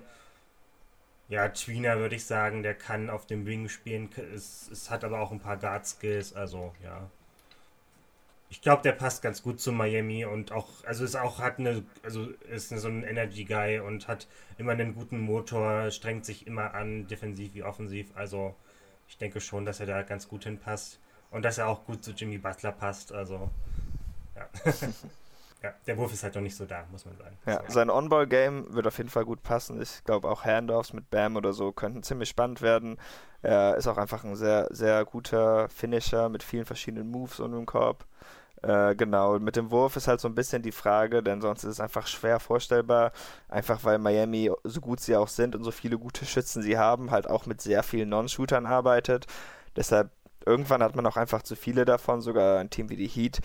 ja, 1.29 1.49
Tweener, 1.49 1.97
würde 1.97 2.15
ich 2.15 2.25
sagen. 2.25 2.63
Der 2.63 2.75
kann 2.75 3.09
auf 3.09 3.25
dem 3.25 3.45
Wing 3.45 3.69
spielen. 3.69 4.09
Es, 4.33 4.69
es 4.71 4.89
hat 4.89 5.03
aber 5.03 5.19
auch 5.19 5.31
ein 5.31 5.39
paar 5.39 5.57
Guard-Skills. 5.57 6.33
Also, 6.33 6.73
ja. 6.83 7.09
Ich 8.49 8.61
glaube, 8.61 8.83
der 8.83 8.91
passt 8.91 9.23
ganz 9.23 9.41
gut 9.41 9.59
zu 9.59 9.71
Miami 9.71 10.25
und 10.25 10.51
auch, 10.51 10.69
also 10.85 11.03
ist 11.03 11.15
auch, 11.15 11.39
hat 11.39 11.57
eine, 11.57 11.83
also 12.03 12.27
ist 12.51 12.69
so 12.69 12.87
ein 12.87 13.03
Energy-Guy 13.03 13.79
und 13.79 14.07
hat 14.07 14.27
immer 14.59 14.73
einen 14.73 14.93
guten 14.93 15.19
Motor, 15.19 15.89
strengt 15.89 16.23
sich 16.23 16.45
immer 16.45 16.75
an, 16.75 17.07
defensiv 17.07 17.55
wie 17.55 17.63
offensiv. 17.63 18.11
Also, 18.15 18.55
ich 19.07 19.17
denke 19.17 19.41
schon, 19.41 19.65
dass 19.65 19.79
er 19.79 19.87
da 19.87 20.03
ganz 20.03 20.27
gut 20.27 20.43
hinpasst. 20.43 20.99
Und 21.31 21.43
dass 21.43 21.57
er 21.57 21.67
auch 21.67 21.85
gut 21.85 22.03
zu 22.03 22.11
Jimmy 22.11 22.37
Butler 22.37 22.71
passt. 22.71 23.11
Also, 23.11 23.49
ja. 24.35 24.47
Ja, 25.63 25.73
der 25.87 25.97
Wurf 25.97 26.11
ist 26.11 26.23
halt 26.23 26.35
noch 26.35 26.41
nicht 26.41 26.57
so 26.57 26.65
da, 26.65 26.85
muss 26.91 27.05
man 27.05 27.15
sagen. 27.15 27.37
Ja, 27.45 27.61
so. 27.67 27.73
sein 27.73 27.89
On-Ball-Game 27.89 28.73
wird 28.73 28.85
auf 28.85 28.97
jeden 28.97 29.09
Fall 29.09 29.23
gut 29.23 29.43
passen. 29.43 29.81
Ich 29.81 30.03
glaube 30.03 30.29
auch 30.29 30.43
Handoffs 30.43 30.91
mit 30.91 31.09
Bam 31.09 31.37
oder 31.37 31.53
so 31.53 31.71
könnten 31.71 32.03
ziemlich 32.03 32.27
spannend 32.27 32.61
werden. 32.61 32.97
Er 33.41 33.77
ist 33.77 33.87
auch 33.87 33.97
einfach 33.97 34.25
ein 34.25 34.35
sehr, 34.35 34.67
sehr 34.71 35.05
guter 35.05 35.69
Finisher 35.69 36.27
mit 36.27 36.43
vielen 36.43 36.65
verschiedenen 36.65 37.09
Moves 37.09 37.39
um 37.39 37.53
den 37.53 37.65
Korb. 37.65 38.05
Äh, 38.61 38.95
genau, 38.95 39.39
mit 39.39 39.55
dem 39.55 39.71
Wurf 39.71 39.95
ist 39.95 40.07
halt 40.09 40.19
so 40.19 40.27
ein 40.27 40.35
bisschen 40.35 40.61
die 40.63 40.71
Frage, 40.73 41.23
denn 41.23 41.41
sonst 41.41 41.63
ist 41.63 41.71
es 41.71 41.79
einfach 41.79 42.07
schwer 42.07 42.39
vorstellbar, 42.41 43.13
einfach 43.47 43.83
weil 43.85 43.99
Miami, 43.99 44.51
so 44.63 44.81
gut 44.81 44.99
sie 44.99 45.15
auch 45.15 45.27
sind 45.29 45.55
und 45.55 45.63
so 45.63 45.71
viele 45.71 45.97
gute 45.97 46.25
Schützen 46.25 46.61
sie 46.61 46.77
haben, 46.77 47.11
halt 47.11 47.29
auch 47.29 47.45
mit 47.45 47.61
sehr 47.61 47.83
vielen 47.83 48.09
Non-Shootern 48.09 48.65
arbeitet. 48.65 49.27
Deshalb, 49.75 50.11
irgendwann 50.45 50.83
hat 50.83 50.95
man 50.95 51.05
auch 51.05 51.17
einfach 51.17 51.41
zu 51.41 51.55
viele 51.55 51.85
davon, 51.85 52.21
sogar 52.21 52.59
ein 52.59 52.69
Team 52.69 52.89
wie 52.89 52.97
die 52.97 53.07
Heat 53.07 53.39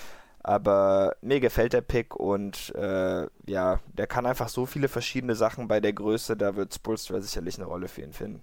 aber 0.49 1.15
mir 1.21 1.41
gefällt 1.41 1.75
der 1.75 1.83
Pick 1.83 2.17
und 2.17 2.75
äh, 2.75 3.27
ja, 3.47 3.81
der 3.93 4.07
kann 4.07 4.25
einfach 4.25 4.49
so 4.49 4.65
viele 4.65 4.89
verschiedene 4.89 5.35
Sachen 5.35 5.69
bei 5.69 5.79
der 5.79 5.93
Größe, 5.93 6.39
da 6.39 6.57
wird 6.57 6.73
Spolstra 6.73 7.21
sicherlich 7.21 7.59
eine 7.59 7.67
Rolle 7.67 7.87
für 7.87 8.01
ihn 8.01 8.15
finden. 8.15 8.43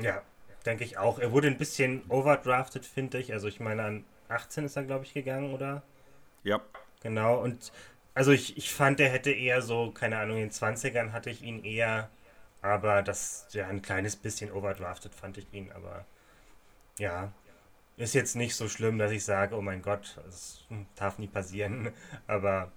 Ja, 0.00 0.22
denke 0.64 0.84
ich 0.84 0.96
auch. 0.96 1.18
Er 1.18 1.32
wurde 1.32 1.48
ein 1.48 1.58
bisschen 1.58 2.02
overdrafted, 2.08 2.86
finde 2.86 3.18
ich. 3.18 3.32
Also 3.32 3.48
ich 3.48 3.58
meine, 3.58 3.82
an 3.82 4.04
18 4.28 4.64
ist 4.64 4.76
er, 4.76 4.84
glaube 4.84 5.04
ich, 5.04 5.12
gegangen, 5.12 5.52
oder? 5.52 5.82
Ja. 6.44 6.60
Genau, 7.02 7.42
und 7.42 7.72
also 8.14 8.30
ich, 8.30 8.56
ich 8.56 8.72
fand, 8.72 9.00
er 9.00 9.08
hätte 9.08 9.32
eher 9.32 9.60
so, 9.60 9.90
keine 9.90 10.18
Ahnung, 10.18 10.36
in 10.36 10.50
den 10.50 10.52
20ern 10.52 11.10
hatte 11.10 11.30
ich 11.30 11.42
ihn 11.42 11.64
eher, 11.64 12.10
aber 12.62 13.02
das, 13.02 13.48
ja, 13.50 13.66
ein 13.66 13.82
kleines 13.82 14.14
bisschen 14.14 14.52
overdrafted 14.52 15.16
fand 15.16 15.36
ich 15.36 15.52
ihn, 15.52 15.72
aber 15.72 16.04
ja, 16.98 17.32
ist 18.00 18.14
jetzt 18.14 18.36
nicht 18.36 18.54
so 18.54 18.68
schlimm, 18.68 18.98
dass 18.98 19.12
ich 19.12 19.24
sage, 19.24 19.56
oh 19.56 19.62
mein 19.62 19.82
Gott, 19.82 20.18
das 20.24 20.64
darf 20.96 21.18
nie 21.18 21.28
passieren. 21.28 21.92
Aber 22.26 22.72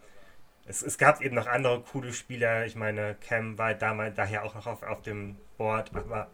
es, 0.66 0.82
es 0.82 0.98
gab 0.98 1.22
eben 1.22 1.36
noch 1.36 1.48
andere 1.48 1.82
coole 1.82 2.14
Spieler. 2.14 2.66
Ich 2.66 2.76
meine, 2.76 3.16
Cam 3.16 3.58
war 3.58 3.74
damals 3.74 4.16
daher 4.16 4.44
auch 4.44 4.56
noch 4.56 4.68
auf, 4.68 4.84
auf 4.84 5.02
dem 5.02 5.38
Board, 5.58 5.96
aber 5.96 6.30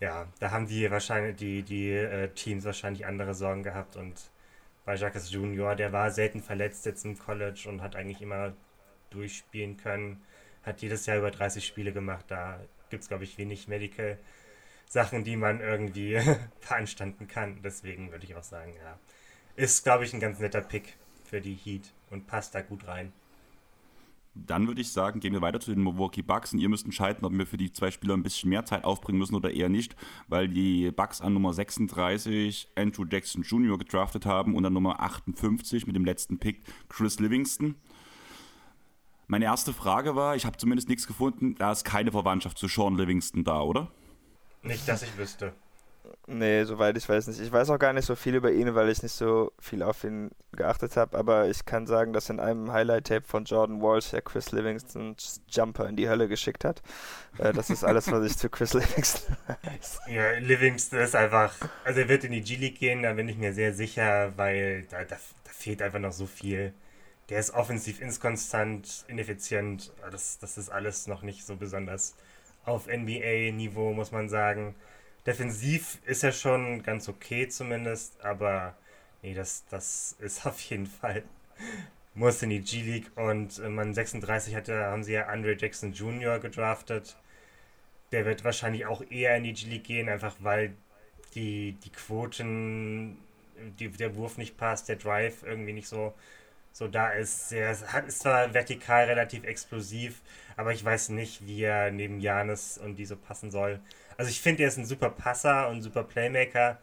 ja, 0.00 0.26
da 0.40 0.50
haben 0.50 0.66
die 0.66 0.90
wahrscheinlich 0.90 1.36
die, 1.36 1.62
die 1.62 1.90
äh, 1.90 2.28
Teams 2.28 2.64
wahrscheinlich 2.64 3.06
andere 3.06 3.34
Sorgen 3.34 3.62
gehabt 3.62 3.96
und 3.96 4.30
bei 4.84 4.96
Jacques 4.96 5.30
Junior, 5.30 5.76
der 5.76 5.92
war 5.92 6.10
selten 6.10 6.42
verletzt 6.42 6.86
jetzt 6.86 7.04
im 7.04 7.16
College 7.16 7.66
und 7.68 7.82
hat 7.82 7.94
eigentlich 7.94 8.20
immer 8.20 8.52
durchspielen 9.10 9.76
können. 9.76 10.22
Hat 10.64 10.82
jedes 10.82 11.06
Jahr 11.06 11.18
über 11.18 11.30
30 11.30 11.64
Spiele 11.64 11.92
gemacht. 11.92 12.24
Da 12.28 12.60
gibt 12.90 13.02
es, 13.02 13.08
glaube 13.08 13.24
ich, 13.24 13.38
wenig 13.38 13.68
Medical 13.68 14.18
Sachen, 14.92 15.24
die 15.24 15.36
man 15.36 15.60
irgendwie 15.60 16.20
veranstanden 16.60 17.26
kann. 17.26 17.60
Deswegen 17.64 18.12
würde 18.12 18.26
ich 18.26 18.36
auch 18.36 18.42
sagen, 18.42 18.74
ja. 18.74 18.98
Ist, 19.56 19.84
glaube 19.84 20.04
ich, 20.04 20.12
ein 20.12 20.20
ganz 20.20 20.38
netter 20.38 20.60
Pick 20.60 20.98
für 21.24 21.40
die 21.40 21.54
Heat 21.54 21.94
und 22.10 22.26
passt 22.26 22.54
da 22.54 22.60
gut 22.60 22.86
rein. 22.86 23.10
Dann 24.34 24.66
würde 24.66 24.82
ich 24.82 24.92
sagen, 24.92 25.20
gehen 25.20 25.32
wir 25.32 25.40
weiter 25.40 25.60
zu 25.60 25.70
den 25.70 25.82
Milwaukee 25.82 26.20
Bucks 26.20 26.52
und 26.52 26.58
ihr 26.58 26.68
müsst 26.68 26.84
entscheiden, 26.84 27.24
ob 27.24 27.32
wir 27.32 27.46
für 27.46 27.56
die 27.56 27.72
zwei 27.72 27.90
Spieler 27.90 28.14
ein 28.14 28.22
bisschen 28.22 28.50
mehr 28.50 28.66
Zeit 28.66 28.84
aufbringen 28.84 29.18
müssen 29.18 29.34
oder 29.34 29.50
eher 29.50 29.70
nicht, 29.70 29.96
weil 30.28 30.48
die 30.48 30.90
Bucks 30.90 31.22
an 31.22 31.32
Nummer 31.32 31.54
36 31.54 32.68
Andrew 32.74 33.06
Jackson 33.10 33.42
Jr. 33.42 33.78
gedraftet 33.78 34.26
haben 34.26 34.54
und 34.54 34.64
an 34.64 34.74
Nummer 34.74 35.00
58 35.00 35.86
mit 35.86 35.96
dem 35.96 36.04
letzten 36.04 36.38
Pick 36.38 36.60
Chris 36.90 37.18
Livingston. 37.18 37.76
Meine 39.26 39.46
erste 39.46 39.72
Frage 39.72 40.16
war, 40.16 40.36
ich 40.36 40.44
habe 40.44 40.58
zumindest 40.58 40.90
nichts 40.90 41.06
gefunden, 41.06 41.54
da 41.54 41.72
ist 41.72 41.84
keine 41.84 42.12
Verwandtschaft 42.12 42.58
zu 42.58 42.68
Sean 42.68 42.96
Livingston 42.96 43.44
da, 43.44 43.62
oder? 43.62 43.90
Nicht, 44.62 44.88
dass 44.88 45.02
ich 45.02 45.16
wüsste. 45.16 45.52
Nee, 46.26 46.64
soweit 46.64 46.96
ich 46.96 47.08
weiß 47.08 47.28
nicht. 47.28 47.40
Ich 47.40 47.52
weiß 47.52 47.70
auch 47.70 47.78
gar 47.78 47.92
nicht 47.92 48.06
so 48.06 48.16
viel 48.16 48.34
über 48.34 48.50
ihn, 48.50 48.74
weil 48.74 48.88
ich 48.88 49.02
nicht 49.02 49.12
so 49.12 49.52
viel 49.58 49.82
auf 49.82 50.02
ihn 50.04 50.30
geachtet 50.52 50.96
habe, 50.96 51.16
aber 51.16 51.48
ich 51.48 51.64
kann 51.64 51.86
sagen, 51.86 52.12
dass 52.12 52.28
in 52.28 52.40
einem 52.40 52.72
Highlight-Tape 52.72 53.26
von 53.26 53.44
Jordan 53.44 53.80
Walsh 53.80 54.10
der 54.10 54.22
Chris 54.22 54.52
Livingston 54.52 55.16
Jumper 55.48 55.88
in 55.88 55.96
die 55.96 56.08
Hölle 56.08 56.28
geschickt 56.28 56.64
hat. 56.64 56.82
Äh, 57.38 57.52
das 57.52 57.70
ist 57.70 57.84
alles, 57.84 58.10
was 58.10 58.24
ich 58.24 58.36
zu 58.36 58.48
Chris 58.48 58.72
Livingston 58.74 59.36
weiß. 59.46 60.00
Ja, 60.08 60.32
Livingston 60.38 61.00
ist 61.00 61.14
einfach, 61.14 61.54
also 61.84 62.00
er 62.00 62.08
wird 62.08 62.24
in 62.24 62.32
die 62.32 62.42
G-League 62.42 62.78
gehen, 62.78 63.02
da 63.02 63.12
bin 63.12 63.28
ich 63.28 63.36
mir 63.36 63.52
sehr 63.52 63.72
sicher, 63.72 64.32
weil 64.36 64.82
da, 64.90 65.04
da, 65.04 65.16
da 65.16 65.50
fehlt 65.52 65.82
einfach 65.82 66.00
noch 66.00 66.12
so 66.12 66.26
viel. 66.26 66.72
Der 67.28 67.38
ist 67.38 67.54
offensiv 67.54 68.00
inkonstant, 68.00 69.04
ineffizient, 69.08 69.92
das, 70.10 70.38
das 70.38 70.58
ist 70.58 70.68
alles 70.68 71.06
noch 71.06 71.22
nicht 71.22 71.46
so 71.46 71.56
besonders 71.56 72.14
auf 72.64 72.86
NBA-Niveau, 72.86 73.92
muss 73.92 74.12
man 74.12 74.28
sagen. 74.28 74.74
Defensiv 75.26 75.98
ist 76.04 76.24
er 76.24 76.32
schon 76.32 76.82
ganz 76.82 77.08
okay 77.08 77.48
zumindest, 77.48 78.20
aber 78.24 78.76
nee, 79.22 79.34
das, 79.34 79.64
das 79.70 80.16
ist 80.20 80.46
auf 80.46 80.60
jeden 80.60 80.86
Fall. 80.86 81.22
Muss 82.14 82.42
in 82.42 82.50
die 82.50 82.60
G-League 82.60 83.10
und 83.16 83.58
äh, 83.58 83.68
man 83.68 83.94
36 83.94 84.54
hatte, 84.54 84.84
haben 84.84 85.02
sie 85.04 85.12
ja 85.12 85.26
Andre 85.26 85.56
Jackson 85.58 85.92
Jr. 85.92 86.38
gedraftet. 86.40 87.16
Der 88.12 88.26
wird 88.26 88.44
wahrscheinlich 88.44 88.86
auch 88.86 89.02
eher 89.10 89.36
in 89.36 89.44
die 89.44 89.54
G-League 89.54 89.84
gehen, 89.84 90.08
einfach 90.08 90.36
weil 90.40 90.74
die, 91.34 91.72
die 91.84 91.90
Quoten, 91.90 93.18
die, 93.78 93.88
der 93.88 94.14
Wurf 94.16 94.38
nicht 94.38 94.56
passt, 94.56 94.88
der 94.88 94.96
Drive 94.96 95.42
irgendwie 95.42 95.72
nicht 95.72 95.88
so 95.88 96.14
so 96.72 96.88
da 96.88 97.10
ist. 97.10 97.52
Er 97.52 97.78
hat, 97.92 98.06
ist 98.06 98.20
zwar 98.20 98.52
vertikal 98.54 99.04
relativ 99.04 99.44
explosiv, 99.44 100.22
aber 100.56 100.72
ich 100.72 100.84
weiß 100.84 101.10
nicht, 101.10 101.46
wie 101.46 101.62
er 101.62 101.90
neben 101.90 102.20
Janis 102.20 102.78
und 102.78 102.96
die 102.96 103.06
so 103.06 103.16
passen 103.16 103.50
soll. 103.50 103.80
Also 104.16 104.30
ich 104.30 104.40
finde, 104.40 104.62
er 104.62 104.68
ist 104.68 104.78
ein 104.78 104.86
super 104.86 105.10
Passer 105.10 105.68
und 105.68 105.82
super 105.82 106.04
Playmaker, 106.04 106.78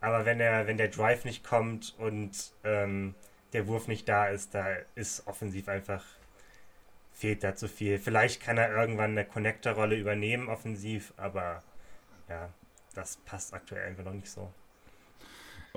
aber 0.00 0.24
wenn 0.24 0.40
er, 0.40 0.66
wenn 0.66 0.76
der 0.76 0.88
Drive 0.88 1.24
nicht 1.24 1.44
kommt 1.44 1.94
und 1.98 2.52
ähm, 2.64 3.14
der 3.52 3.66
Wurf 3.66 3.88
nicht 3.88 4.08
da 4.08 4.28
ist, 4.28 4.54
da 4.54 4.66
ist 4.94 5.26
offensiv 5.26 5.68
einfach 5.68 6.04
fehlt 7.18 7.42
da 7.42 7.56
zu 7.56 7.68
viel. 7.68 7.98
Vielleicht 7.98 8.40
kann 8.40 8.58
er 8.58 8.70
irgendwann 8.70 9.10
eine 9.10 9.24
Connector-Rolle 9.24 9.96
übernehmen, 9.96 10.48
offensiv, 10.48 11.12
aber 11.16 11.64
ja, 12.28 12.48
das 12.94 13.16
passt 13.16 13.52
aktuell 13.52 13.88
einfach 13.88 14.04
noch 14.04 14.12
nicht 14.12 14.30
so. 14.30 14.52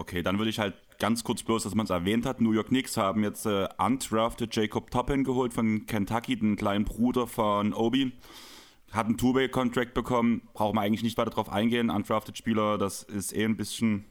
Okay, 0.02 0.24
dann 0.24 0.40
würde 0.40 0.50
ich 0.50 0.58
halt 0.58 0.74
ganz 0.98 1.24
kurz 1.24 1.44
bloß, 1.44 1.62
dass 1.62 1.76
man 1.76 1.84
es 1.84 1.92
erwähnt 1.92 2.26
hat. 2.26 2.42
New 2.42 2.54
York 2.54 2.70
Knicks 2.70 2.98
haben 2.98 3.22
jetzt 3.24 3.46
äh, 3.46 3.68
undrafted 3.78 4.56
Jacob 4.56 4.90
Toppin 4.90 5.24
geholt 5.24 5.54
von 5.54 5.86
Kentucky, 5.86 6.36
den 6.38 6.56
kleinen 6.56 6.86
Bruder 6.86 7.28
von 7.28 7.72
Obi. 7.72 8.12
Hat 8.92 9.06
einen 9.06 9.20
Two-Way-Contract 9.20 9.94
bekommen, 9.94 10.42
braucht 10.54 10.74
man 10.74 10.86
eigentlich 10.86 11.04
nicht 11.04 11.20
weiter 11.20 11.30
drauf 11.30 11.50
eingehen. 11.50 11.92
Undrafted 11.92 12.36
Spieler, 12.36 12.80
das 12.80 13.04
ist 13.04 13.32
eh 13.32 13.46
ein 13.46 13.58
bisschen 13.58 14.06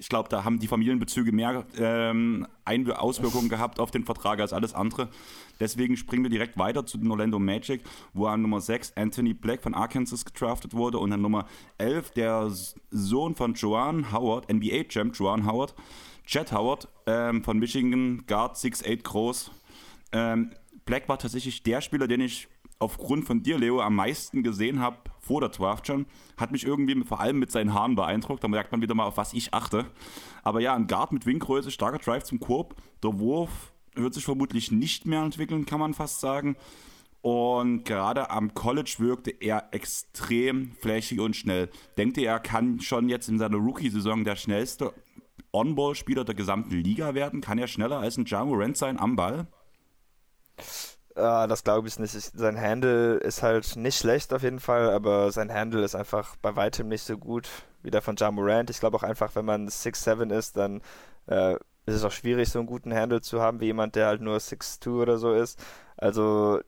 ich 0.00 0.08
glaube, 0.08 0.30
da 0.30 0.44
haben 0.44 0.58
die 0.58 0.66
Familienbezüge 0.66 1.30
mehr 1.30 1.66
ähm, 1.78 2.46
Auswirkungen 2.64 3.48
gehabt 3.50 3.78
auf 3.78 3.90
den 3.90 4.04
Vertrag 4.04 4.40
als 4.40 4.54
alles 4.54 4.72
andere. 4.72 5.10
Deswegen 5.60 5.94
springen 5.98 6.22
wir 6.22 6.30
direkt 6.30 6.56
weiter 6.56 6.86
zu 6.86 6.96
den 6.96 7.10
Orlando 7.10 7.38
Magic, 7.38 7.82
wo 8.14 8.26
an 8.26 8.40
Nummer 8.40 8.62
6 8.62 8.94
Anthony 8.96 9.34
Black 9.34 9.62
von 9.62 9.74
Arkansas 9.74 10.24
gedraftet 10.24 10.72
wurde 10.72 10.98
und 10.98 11.12
an 11.12 11.20
Nummer 11.20 11.46
11 11.76 12.12
der 12.12 12.50
Sohn 12.90 13.34
von 13.34 13.52
Joan 13.52 14.10
Howard, 14.10 14.50
NBA-Champ 14.50 15.14
Joan 15.14 15.46
Howard, 15.46 15.74
Chet 16.24 16.50
Howard 16.52 16.88
ähm, 17.06 17.44
von 17.44 17.58
Michigan, 17.58 18.24
Guard 18.26 18.56
6'8 18.56 19.02
groß. 19.02 19.50
Ähm, 20.12 20.52
Black 20.86 21.10
war 21.10 21.18
tatsächlich 21.18 21.62
der 21.62 21.82
Spieler, 21.82 22.08
den 22.08 22.22
ich 22.22 22.48
aufgrund 22.78 23.26
von 23.26 23.42
dir, 23.42 23.58
Leo, 23.58 23.82
am 23.82 23.96
meisten 23.96 24.42
gesehen 24.42 24.80
habe 24.80 24.96
vor 25.20 25.40
der 25.40 25.50
Draft 25.50 25.86
schon. 25.86 26.06
Hat 26.36 26.52
mich 26.52 26.64
irgendwie 26.64 27.02
vor 27.04 27.20
allem 27.20 27.38
mit 27.38 27.50
seinen 27.52 27.74
Haaren 27.74 27.94
beeindruckt. 27.94 28.42
Da 28.42 28.48
merkt 28.48 28.72
man 28.72 28.82
wieder 28.82 28.94
mal, 28.94 29.04
auf 29.04 29.16
was 29.16 29.32
ich 29.32 29.54
achte. 29.54 29.86
Aber 30.42 30.60
ja, 30.60 30.74
ein 30.74 30.86
Guard 30.86 31.12
mit 31.12 31.26
Winggröße, 31.26 31.70
starker 31.70 31.98
Drive 31.98 32.24
zum 32.24 32.40
Korb. 32.40 32.76
Der 33.02 33.18
Wurf 33.18 33.72
wird 33.94 34.14
sich 34.14 34.24
vermutlich 34.24 34.70
nicht 34.70 35.06
mehr 35.06 35.22
entwickeln, 35.22 35.66
kann 35.66 35.80
man 35.80 35.94
fast 35.94 36.20
sagen. 36.20 36.56
Und 37.22 37.84
gerade 37.84 38.30
am 38.30 38.54
College 38.54 38.96
wirkte 38.98 39.30
er 39.30 39.68
extrem 39.72 40.72
flächig 40.80 41.20
und 41.20 41.36
schnell. 41.36 41.68
Denkt 41.98 42.16
ihr, 42.16 42.28
er 42.28 42.40
kann 42.40 42.80
schon 42.80 43.08
jetzt 43.08 43.28
in 43.28 43.38
seiner 43.38 43.58
Rookie-Saison 43.58 44.24
der 44.24 44.36
schnellste 44.36 44.94
On-Ball-Spieler 45.52 46.24
der 46.24 46.34
gesamten 46.34 46.76
Liga 46.76 47.14
werden? 47.14 47.42
Kann 47.42 47.58
er 47.58 47.66
schneller 47.66 47.98
als 47.98 48.16
ein 48.16 48.24
Ja 48.26 48.44
Morant 48.44 48.76
sein 48.76 48.98
am 48.98 49.16
Ball? 49.16 49.48
Uh, 51.16 51.46
das 51.48 51.64
glaube 51.64 51.88
ich 51.88 51.98
nicht. 51.98 52.14
Ich, 52.14 52.26
sein 52.26 52.60
Handle 52.60 53.16
ist 53.16 53.42
halt 53.42 53.74
nicht 53.76 53.98
schlecht 53.98 54.32
auf 54.32 54.42
jeden 54.42 54.60
Fall, 54.60 54.90
aber 54.90 55.32
sein 55.32 55.52
Handle 55.52 55.84
ist 55.84 55.96
einfach 55.96 56.36
bei 56.36 56.54
weitem 56.54 56.88
nicht 56.88 57.02
so 57.02 57.18
gut 57.18 57.48
wie 57.82 57.90
der 57.90 58.00
von 58.02 58.14
Ja 58.16 58.30
Morant. 58.30 58.70
Ich 58.70 58.78
glaube 58.80 58.96
auch 58.96 59.02
einfach, 59.02 59.34
wenn 59.34 59.44
man 59.44 59.68
6'7 59.68 60.30
ist, 60.30 60.56
dann 60.56 60.80
äh, 61.26 61.54
ist 61.86 61.94
es 61.96 62.04
auch 62.04 62.12
schwierig, 62.12 62.48
so 62.50 62.60
einen 62.60 62.68
guten 62.68 62.94
Handle 62.94 63.20
zu 63.22 63.40
haben, 63.40 63.60
wie 63.60 63.66
jemand, 63.66 63.96
der 63.96 64.06
halt 64.06 64.20
nur 64.20 64.38
6'2 64.38 65.02
oder 65.02 65.18
so 65.18 65.32
ist. 65.34 65.58
Also 65.96 66.60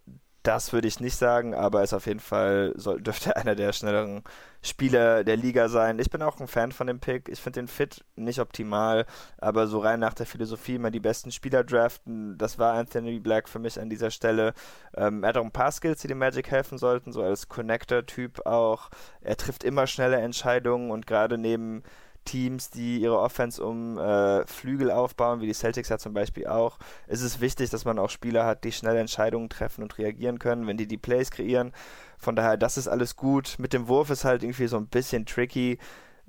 das 0.43 0.73
würde 0.73 0.89
ich 0.89 1.01
nicht 1.01 1.17
sagen, 1.17 1.55
aber 1.55 1.83
ist 1.83 1.93
auf 1.93 2.07
jeden 2.07 2.21
Fall, 2.21 2.73
soll, 2.77 3.01
dürfte 3.03 3.37
einer 3.37 3.55
der 3.55 3.73
schnelleren 3.73 4.23
Spieler 4.61 5.25
der 5.25 5.37
Liga 5.37 5.69
sein. 5.69 5.99
Ich 5.99 6.11
bin 6.11 6.23
auch 6.23 6.39
ein 6.41 6.47
Fan 6.47 6.73
von 6.73 6.87
dem 6.87 7.01
Pick. 7.01 7.29
Ich 7.29 7.41
finde 7.41 7.61
den 7.61 7.69
Fit 7.69 8.05
nicht 8.17 8.39
optimal, 8.41 9.07
aber 9.39 9.67
so 9.67 9.81
rein 9.81 10.01
nach 10.01 10.15
der 10.15 10.27
Philosophie 10.27 10.77
immer 10.77 10.91
die 10.91 11.01
besten 11.01 11.33
Spieler 11.33 11.65
draften, 11.65 12.39
das 12.39 12.59
war 12.59 12.75
Anthony 12.75 13.19
Black 13.19 13.49
für 13.49 13.59
mich 13.59 13.81
an 13.81 13.91
dieser 13.91 14.11
Stelle. 14.11 14.55
Ähm, 14.97 15.23
er 15.23 15.31
hat 15.31 15.37
auch 15.37 15.45
ein 15.45 15.51
paar 15.51 15.73
Skills, 15.73 16.01
die 16.01 16.09
dem 16.09 16.19
Magic 16.19 16.51
helfen 16.51 16.79
sollten, 16.79 17.13
so 17.13 17.23
als 17.23 17.49
Connector-Typ 17.49 18.47
auch. 18.47 18.91
Er 19.21 19.37
trifft 19.37 19.65
immer 19.65 19.87
schnelle 19.87 20.17
Entscheidungen 20.17 20.91
und 20.91 21.07
gerade 21.07 21.39
neben 21.39 21.83
Teams, 22.25 22.71
die 22.71 23.01
ihre 23.01 23.19
Offense 23.19 23.65
um 23.65 23.99
äh, 23.99 24.47
Flügel 24.47 24.91
aufbauen, 24.91 25.41
wie 25.41 25.47
die 25.47 25.55
Celtics 25.55 25.89
ja 25.89 25.99
zum 25.99 26.15
Beispiel 26.15 26.47
auch, 26.47 26.79
ist 27.07 27.23
es 27.23 27.41
wichtig, 27.41 27.71
dass 27.71 27.85
man 27.85 27.99
auch 27.99 28.11
Spieler 28.11 28.45
hat, 28.45 28.65
die 28.65 28.73
schnell 28.73 28.97
Entscheidungen 28.97 29.49
treffen 29.49 29.83
und 29.83 29.99
reagieren 29.99 30.39
können, 30.39 30.67
wenn 30.67 30.77
die 30.77 30.87
die 30.87 30.99
Plays 30.99 31.31
kreieren. 31.31 31.73
Von 32.19 32.37
daher, 32.37 32.57
das 32.57 32.79
ist 32.79 32.89
alles 32.89 33.17
gut. 33.17 33.57
Mit 33.59 33.73
dem 33.73 33.89
Wurf 33.89 34.11
ist 34.11 34.25
halt 34.25 34.43
irgendwie 34.43 34.69
so 34.69 34.77
ein 34.77 34.87
bisschen 34.87 35.27
tricky. 35.27 35.79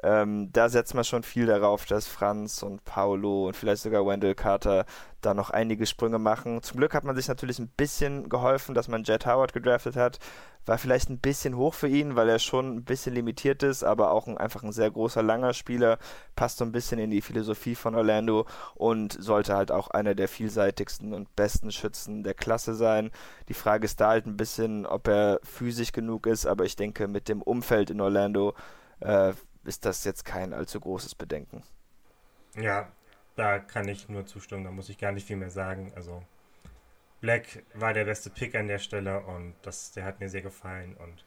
Ähm, 0.01 0.51
da 0.51 0.69
setzt 0.69 0.95
man 0.95 1.03
schon 1.03 1.23
viel 1.23 1.45
darauf, 1.45 1.85
dass 1.85 2.07
Franz 2.07 2.63
und 2.63 2.83
Paulo 2.83 3.47
und 3.47 3.55
vielleicht 3.55 3.83
sogar 3.83 4.05
Wendell 4.05 4.35
Carter 4.35 4.85
da 5.21 5.33
noch 5.33 5.51
einige 5.51 5.85
Sprünge 5.85 6.19
machen. 6.19 6.61
Zum 6.63 6.77
Glück 6.77 6.93
hat 6.93 7.03
man 7.03 7.15
sich 7.15 7.27
natürlich 7.27 7.59
ein 7.59 7.69
bisschen 7.69 8.27
geholfen, 8.27 8.73
dass 8.75 8.87
man 8.87 9.03
Jet 9.03 9.25
Howard 9.25 9.53
gedraftet 9.53 9.95
hat. 9.95 10.19
War 10.65 10.77
vielleicht 10.77 11.09
ein 11.09 11.19
bisschen 11.19 11.57
hoch 11.57 11.73
für 11.73 11.87
ihn, 11.87 12.15
weil 12.15 12.27
er 12.27 12.39
schon 12.39 12.75
ein 12.75 12.83
bisschen 12.85 13.13
limitiert 13.13 13.63
ist, 13.63 13.83
aber 13.83 14.11
auch 14.11 14.27
ein, 14.27 14.37
einfach 14.37 14.63
ein 14.63 14.71
sehr 14.71 14.89
großer, 14.89 15.21
langer 15.21 15.53
Spieler. 15.53 15.99
Passt 16.35 16.57
so 16.57 16.65
ein 16.65 16.71
bisschen 16.71 16.99
in 16.99 17.11
die 17.11 17.21
Philosophie 17.21 17.75
von 17.75 17.95
Orlando 17.95 18.45
und 18.75 19.13
sollte 19.21 19.55
halt 19.55 19.71
auch 19.71 19.89
einer 19.89 20.15
der 20.15 20.27
vielseitigsten 20.27 21.13
und 21.13 21.35
besten 21.35 21.71
Schützen 21.71 22.23
der 22.23 22.33
Klasse 22.33 22.73
sein. 22.75 23.11
Die 23.49 23.53
Frage 23.53 23.85
ist 23.85 24.01
da 24.01 24.09
halt 24.09 24.25
ein 24.25 24.37
bisschen, 24.37 24.85
ob 24.85 25.07
er 25.07 25.39
physisch 25.43 25.91
genug 25.91 26.27
ist, 26.27 26.45
aber 26.45 26.65
ich 26.65 26.75
denke, 26.75 27.07
mit 27.07 27.29
dem 27.29 27.41
Umfeld 27.41 27.89
in 27.89 28.01
Orlando 28.01 28.53
äh, 29.01 29.33
ist 29.63 29.85
das 29.85 30.03
jetzt 30.03 30.25
kein 30.25 30.53
allzu 30.53 30.79
großes 30.79 31.15
Bedenken. 31.15 31.63
Ja, 32.55 32.91
da 33.35 33.59
kann 33.59 33.87
ich 33.87 34.09
nur 34.09 34.25
zustimmen, 34.25 34.63
da 34.63 34.71
muss 34.71 34.89
ich 34.89 34.97
gar 34.97 35.11
nicht 35.11 35.27
viel 35.27 35.37
mehr 35.37 35.49
sagen. 35.49 35.91
Also 35.95 36.23
Black 37.21 37.63
war 37.73 37.93
der 37.93 38.05
beste 38.05 38.29
Pick 38.29 38.55
an 38.55 38.67
der 38.67 38.79
Stelle 38.79 39.21
und 39.21 39.55
das, 39.61 39.91
der 39.91 40.05
hat 40.05 40.19
mir 40.19 40.29
sehr 40.29 40.41
gefallen. 40.41 40.95
Und 40.97 41.25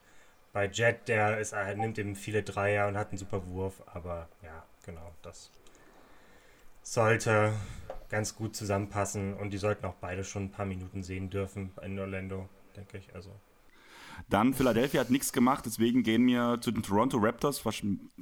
bei 0.52 0.66
Jet, 0.66 1.08
der 1.08 1.38
ist, 1.38 1.54
nimmt 1.76 1.98
eben 1.98 2.14
viele 2.14 2.42
Dreier 2.42 2.88
und 2.88 2.96
hat 2.96 3.08
einen 3.08 3.18
super 3.18 3.46
Wurf, 3.46 3.82
aber 3.86 4.28
ja, 4.42 4.64
genau, 4.84 5.12
das 5.22 5.50
sollte 6.82 7.52
ganz 8.08 8.36
gut 8.36 8.54
zusammenpassen 8.54 9.34
und 9.34 9.50
die 9.50 9.58
sollten 9.58 9.86
auch 9.86 9.96
beide 9.96 10.22
schon 10.22 10.44
ein 10.44 10.50
paar 10.50 10.66
Minuten 10.66 11.02
sehen 11.02 11.30
dürfen 11.30 11.72
in 11.82 11.98
Orlando, 11.98 12.48
denke 12.76 12.98
ich. 12.98 13.14
Also 13.14 13.30
dann 14.28 14.54
Philadelphia 14.54 15.00
hat 15.00 15.10
nichts 15.10 15.32
gemacht, 15.32 15.66
deswegen 15.66 16.02
gehen 16.02 16.26
wir 16.26 16.58
zu 16.60 16.70
den 16.70 16.82
Toronto 16.82 17.18
Raptors 17.18 17.62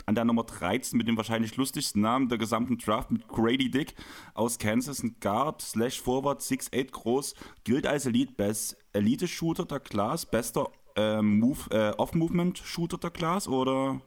an 0.06 0.14
der 0.14 0.24
Nummer 0.24 0.44
13 0.44 0.96
mit 0.96 1.08
dem 1.08 1.16
wahrscheinlich 1.16 1.56
lustigsten 1.56 2.02
Namen 2.02 2.28
der 2.28 2.38
gesamten 2.38 2.78
Draft 2.78 3.10
mit 3.10 3.28
Grady 3.28 3.70
Dick 3.70 3.94
aus 4.34 4.58
Kansas, 4.58 5.02
ein 5.02 5.16
Guard, 5.20 5.62
Slash 5.62 6.00
Forward, 6.00 6.40
6'8 6.40 6.90
groß, 6.90 7.34
gilt 7.64 7.86
als 7.86 8.06
Elite 8.06 8.32
Best 8.32 8.76
Elite 8.92 9.26
Shooter 9.26 9.64
der 9.64 9.80
Class, 9.80 10.26
bester 10.26 10.70
äh, 10.96 11.20
Move, 11.20 11.70
äh, 11.70 11.90
Off-Movement 11.96 12.58
Shooter 12.58 12.98
der 12.98 13.10
Class 13.10 13.48
oder 13.48 14.00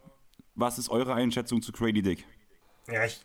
was 0.55 0.77
ist 0.77 0.89
eure 0.89 1.13
Einschätzung 1.13 1.61
zu 1.61 1.71
Grady 1.71 2.01
Dick? 2.01 2.25
Ja, 2.87 3.05
ich 3.05 3.21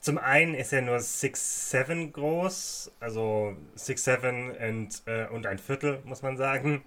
zum 0.00 0.18
einen 0.18 0.54
ist 0.54 0.72
er 0.72 0.82
nur 0.82 0.98
6'7 0.98 2.12
groß, 2.12 2.92
also 3.00 3.56
6'7 3.76 4.68
und, 4.68 5.02
äh, 5.06 5.26
und 5.26 5.46
ein 5.46 5.58
Viertel, 5.58 6.00
muss 6.04 6.22
man 6.22 6.36
sagen. 6.36 6.84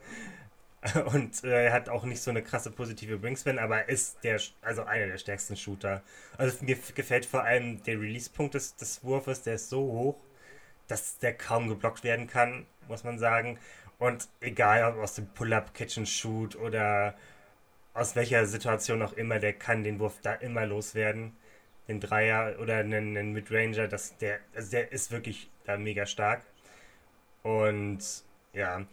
Und 1.14 1.44
äh, 1.44 1.66
er 1.66 1.74
hat 1.74 1.90
auch 1.90 2.04
nicht 2.06 2.22
so 2.22 2.32
eine 2.32 2.42
krasse 2.42 2.72
positive 2.72 3.22
Wingspan, 3.22 3.60
aber 3.60 3.80
er 3.80 3.90
ist 3.90 4.24
der, 4.24 4.40
also 4.62 4.84
einer 4.84 5.08
der 5.08 5.18
stärksten 5.20 5.56
Shooter. 5.56 6.02
Also 6.38 6.66
mir 6.66 6.78
gefällt 6.96 7.26
vor 7.26 7.44
allem 7.44 7.84
der 7.84 8.00
Release-Punkt 8.00 8.56
des, 8.56 8.76
des 8.76 9.04
Wurfes, 9.04 9.44
der 9.44 9.56
ist 9.56 9.70
so 9.70 9.82
hoch, 9.82 10.18
dass 10.88 11.20
der 11.20 11.34
kaum 11.36 11.70
geblockt 11.70 12.04
werden 12.04 12.28
kann, 12.28 12.66
muss 12.88 13.04
man 13.04 13.20
sagen. 13.20 13.60
Und 14.00 14.28
egal 14.40 14.84
ob 14.86 14.98
aus 14.98 15.14
dem 15.14 15.28
Pull-Up, 15.28 15.76
Kitchen-Shoot 15.76 16.56
oder 16.56 17.16
aus 17.94 18.16
welcher 18.16 18.46
Situation 18.48 19.02
auch 19.04 19.14
immer, 19.14 19.40
der 19.40 19.54
kann 19.54 19.84
den 19.84 20.00
Wurf 20.00 20.20
da 20.24 20.34
immer 20.34 20.66
loswerden. 20.66 21.38
Den 21.88 22.00
Dreier 22.00 22.58
oder 22.60 22.78
einen, 22.78 23.18
einen 23.18 23.34
Midranger, 23.34 23.88
der, 23.88 24.40
also 24.56 24.72
der 24.72 24.92
ist 24.92 25.12
wirklich 25.12 25.50
da 25.66 25.78
mega 25.78 26.06
stark. 26.08 26.42
Und 27.44 28.00
ja, 28.54 28.86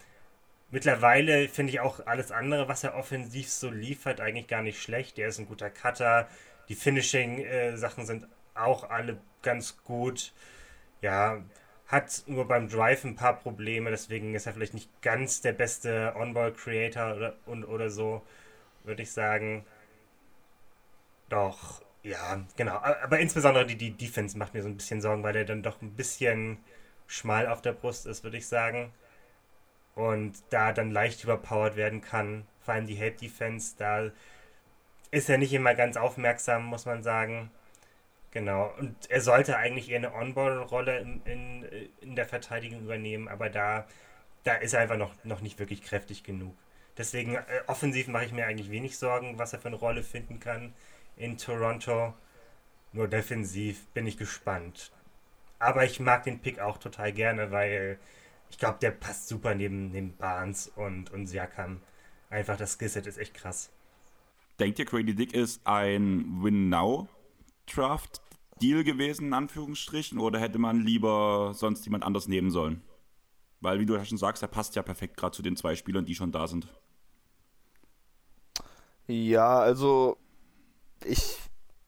Mittlerweile 0.70 1.48
finde 1.48 1.72
ich 1.72 1.80
auch 1.80 2.06
alles 2.06 2.30
andere, 2.30 2.68
was 2.68 2.84
er 2.84 2.94
offensiv 2.94 3.48
so 3.48 3.70
liefert, 3.70 4.20
eigentlich 4.20 4.48
gar 4.48 4.62
nicht 4.62 4.82
schlecht. 4.82 5.18
Er 5.18 5.28
ist 5.28 5.38
ein 5.38 5.48
guter 5.48 5.70
Cutter. 5.70 6.28
Die 6.68 6.74
Finishing-Sachen 6.74 8.04
sind 8.04 8.26
auch 8.54 8.90
alle 8.90 9.18
ganz 9.42 9.82
gut. 9.84 10.34
Ja, 11.00 11.42
hat 11.86 12.24
nur 12.26 12.46
beim 12.46 12.68
Drive 12.68 13.04
ein 13.04 13.16
paar 13.16 13.38
Probleme, 13.38 13.90
deswegen 13.90 14.34
ist 14.34 14.46
er 14.46 14.52
vielleicht 14.52 14.74
nicht 14.74 14.90
ganz 15.00 15.40
der 15.40 15.52
beste 15.52 16.14
On-Ball-Creator 16.16 17.16
oder, 17.16 17.36
und, 17.46 17.64
oder 17.64 17.88
so, 17.88 18.22
würde 18.84 19.02
ich 19.02 19.12
sagen. 19.12 19.64
Doch, 21.30 21.80
ja, 22.02 22.44
genau. 22.56 22.76
Aber 22.76 23.18
insbesondere 23.20 23.64
die, 23.66 23.76
die 23.76 23.92
Defense 23.92 24.36
macht 24.36 24.52
mir 24.52 24.62
so 24.62 24.68
ein 24.68 24.76
bisschen 24.76 25.00
Sorgen, 25.00 25.22
weil 25.22 25.32
der 25.32 25.44
dann 25.46 25.62
doch 25.62 25.80
ein 25.80 25.94
bisschen 25.94 26.58
schmal 27.06 27.46
auf 27.46 27.62
der 27.62 27.72
Brust 27.72 28.06
ist, 28.06 28.22
würde 28.22 28.36
ich 28.36 28.46
sagen 28.46 28.92
und 29.98 30.44
da 30.50 30.72
dann 30.72 30.92
leicht 30.92 31.24
überpowered 31.24 31.74
werden 31.74 32.00
kann. 32.00 32.46
Vor 32.60 32.74
allem 32.74 32.86
die 32.86 32.94
Help 32.94 33.18
Defense, 33.18 33.74
da 33.76 34.12
ist 35.10 35.28
er 35.28 35.38
nicht 35.38 35.52
immer 35.52 35.74
ganz 35.74 35.96
aufmerksam, 35.96 36.66
muss 36.66 36.86
man 36.86 37.02
sagen. 37.02 37.50
Genau, 38.30 38.72
und 38.78 38.94
er 39.10 39.20
sollte 39.20 39.56
eigentlich 39.56 39.90
eher 39.90 39.96
eine 39.96 40.14
On-Ball-Rolle 40.14 40.98
in, 41.00 41.22
in, 41.24 41.68
in 42.00 42.14
der 42.14 42.26
Verteidigung 42.26 42.82
übernehmen, 42.82 43.26
aber 43.26 43.50
da, 43.50 43.86
da 44.44 44.54
ist 44.54 44.74
er 44.74 44.80
einfach 44.80 44.98
noch, 44.98 45.12
noch 45.24 45.40
nicht 45.40 45.58
wirklich 45.58 45.82
kräftig 45.82 46.22
genug. 46.22 46.54
Deswegen, 46.96 47.34
äh, 47.34 47.42
offensiv 47.66 48.06
mache 48.06 48.26
ich 48.26 48.32
mir 48.32 48.46
eigentlich 48.46 48.70
wenig 48.70 48.98
Sorgen, 48.98 49.38
was 49.38 49.52
er 49.52 49.58
für 49.58 49.68
eine 49.68 49.76
Rolle 49.76 50.04
finden 50.04 50.38
kann 50.38 50.74
in 51.16 51.38
Toronto. 51.38 52.14
Nur 52.92 53.08
defensiv 53.08 53.86
bin 53.94 54.06
ich 54.06 54.16
gespannt. 54.16 54.92
Aber 55.58 55.84
ich 55.84 55.98
mag 55.98 56.22
den 56.22 56.40
Pick 56.40 56.60
auch 56.60 56.78
total 56.78 57.12
gerne, 57.12 57.50
weil 57.50 57.98
ich 58.50 58.58
glaube, 58.58 58.78
der 58.80 58.90
passt 58.90 59.28
super 59.28 59.54
neben, 59.54 59.90
neben 59.90 60.16
Barnes 60.16 60.70
und, 60.76 61.10
und 61.10 61.26
Siakam. 61.26 61.80
Einfach 62.30 62.56
das 62.56 62.74
Skillset 62.74 63.06
ist 63.06 63.18
echt 63.18 63.34
krass. 63.34 63.70
Denkt 64.58 64.78
ihr, 64.78 64.84
Grady 64.84 65.14
Dick 65.14 65.32
ist 65.34 65.60
ein 65.64 66.42
Win-Now-Draft-Deal 66.42 68.84
gewesen, 68.84 69.28
in 69.28 69.34
Anführungsstrichen, 69.34 70.18
oder 70.18 70.40
hätte 70.40 70.58
man 70.58 70.80
lieber 70.80 71.52
sonst 71.54 71.84
jemand 71.84 72.04
anders 72.04 72.28
nehmen 72.28 72.50
sollen? 72.50 72.82
Weil, 73.60 73.80
wie 73.80 73.86
du 73.86 73.94
ja 73.94 74.04
schon 74.04 74.18
sagst, 74.18 74.42
er 74.42 74.48
passt 74.48 74.76
ja 74.76 74.82
perfekt 74.82 75.16
gerade 75.16 75.34
zu 75.36 75.42
den 75.42 75.56
zwei 75.56 75.74
Spielern, 75.74 76.04
die 76.04 76.14
schon 76.14 76.32
da 76.32 76.46
sind. 76.46 76.68
Ja, 79.06 79.60
also 79.60 80.18
ich 81.04 81.38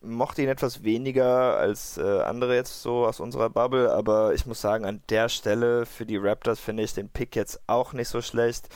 mochte 0.03 0.43
ihn 0.43 0.49
etwas 0.49 0.83
weniger 0.83 1.57
als 1.59 1.99
äh, 1.99 2.21
andere 2.23 2.55
jetzt 2.55 2.83
so 2.83 3.07
aus 3.07 3.21
unserer 3.21 3.51
Bubble, 3.51 3.93
aber 3.93 4.35
ich 4.35 4.47
muss 4.47 4.61
sagen, 4.61 4.85
an 4.85 5.03
der 5.11 5.29
Stelle 5.29 5.87
für 5.87 6.07
die 6.07 6.17
Raptors 6.17 6.59
finde 6.61 6.83
ich 6.83 6.95
den 6.95 7.09
Pick 7.09 7.37
jetzt 7.37 7.61
auch 7.67 7.93
nicht 7.93 8.09
so 8.09 8.23
schlecht. 8.23 8.69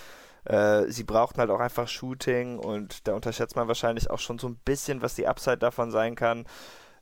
Äh, 0.45 0.85
sie 0.89 1.05
brauchten 1.05 1.41
halt 1.41 1.51
auch 1.51 1.61
einfach 1.61 1.89
Shooting 1.89 2.59
und 2.59 3.07
da 3.09 3.15
unterschätzt 3.15 3.57
man 3.57 3.69
wahrscheinlich 3.69 4.11
auch 4.11 4.19
schon 4.19 4.39
so 4.39 4.49
ein 4.49 4.57
bisschen, 4.65 5.01
was 5.03 5.15
die 5.15 5.27
Upside 5.27 5.59
davon 5.59 5.91
sein 5.91 6.15
kann. 6.15 6.45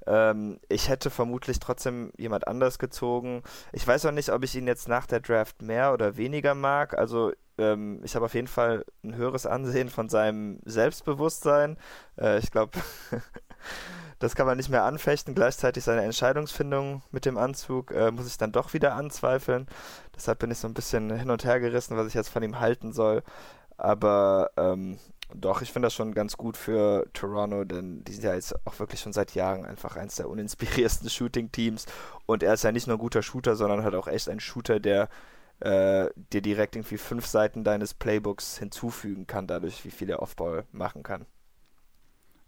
Ähm, 0.06 0.60
ich 0.68 0.88
hätte 0.88 1.10
vermutlich 1.10 1.60
trotzdem 1.60 2.12
jemand 2.16 2.46
anders 2.48 2.78
gezogen. 2.78 3.42
Ich 3.72 3.86
weiß 3.86 4.06
auch 4.06 4.12
nicht, 4.12 4.30
ob 4.30 4.44
ich 4.44 4.54
ihn 4.54 4.66
jetzt 4.66 4.88
nach 4.88 5.06
der 5.06 5.20
Draft 5.20 5.62
mehr 5.62 5.92
oder 5.92 6.16
weniger 6.16 6.54
mag. 6.54 6.96
Also 6.96 7.32
ähm, 7.58 8.00
ich 8.04 8.14
habe 8.14 8.24
auf 8.26 8.34
jeden 8.34 8.48
Fall 8.48 8.84
ein 9.04 9.16
höheres 9.16 9.46
Ansehen 9.46 9.90
von 9.90 10.08
seinem 10.08 10.60
Selbstbewusstsein. 10.64 11.76
Äh, 12.18 12.38
ich 12.38 12.50
glaube, 12.50 12.78
Das 14.22 14.36
kann 14.36 14.46
man 14.46 14.56
nicht 14.56 14.68
mehr 14.68 14.84
anfechten. 14.84 15.34
Gleichzeitig 15.34 15.82
seine 15.82 16.02
Entscheidungsfindung 16.02 17.02
mit 17.10 17.24
dem 17.24 17.36
Anzug 17.36 17.90
äh, 17.90 18.12
muss 18.12 18.28
ich 18.28 18.38
dann 18.38 18.52
doch 18.52 18.72
wieder 18.72 18.94
anzweifeln. 18.94 19.66
Deshalb 20.14 20.38
bin 20.38 20.52
ich 20.52 20.58
so 20.58 20.68
ein 20.68 20.74
bisschen 20.74 21.12
hin 21.12 21.28
und 21.28 21.44
her 21.44 21.58
gerissen, 21.58 21.96
was 21.96 22.06
ich 22.06 22.14
jetzt 22.14 22.28
von 22.28 22.44
ihm 22.44 22.60
halten 22.60 22.92
soll. 22.92 23.24
Aber 23.76 24.52
ähm, 24.56 25.00
doch, 25.34 25.60
ich 25.60 25.72
finde 25.72 25.86
das 25.86 25.94
schon 25.94 26.14
ganz 26.14 26.36
gut 26.36 26.56
für 26.56 27.04
Toronto, 27.14 27.64
denn 27.64 28.04
die 28.04 28.12
sind 28.12 28.22
ja 28.22 28.34
jetzt 28.34 28.54
auch 28.64 28.78
wirklich 28.78 29.00
schon 29.00 29.12
seit 29.12 29.34
Jahren 29.34 29.64
einfach 29.64 29.96
eines 29.96 30.14
der 30.14 30.28
uninspiriertesten 30.28 31.10
Shooting-Teams. 31.10 31.86
Und 32.24 32.44
er 32.44 32.54
ist 32.54 32.62
ja 32.62 32.70
nicht 32.70 32.86
nur 32.86 32.98
ein 32.98 33.00
guter 33.00 33.22
Shooter, 33.22 33.56
sondern 33.56 33.82
halt 33.82 33.96
auch 33.96 34.06
echt 34.06 34.28
ein 34.28 34.38
Shooter, 34.38 34.78
der 34.78 35.08
äh, 35.58 36.10
dir 36.14 36.42
direkt 36.42 36.76
irgendwie 36.76 36.98
fünf 36.98 37.26
Seiten 37.26 37.64
deines 37.64 37.92
Playbooks 37.92 38.58
hinzufügen 38.58 39.26
kann, 39.26 39.48
dadurch, 39.48 39.84
wie 39.84 39.90
viel 39.90 40.10
er 40.10 40.22
Offball 40.22 40.64
machen 40.70 41.02
kann. 41.02 41.26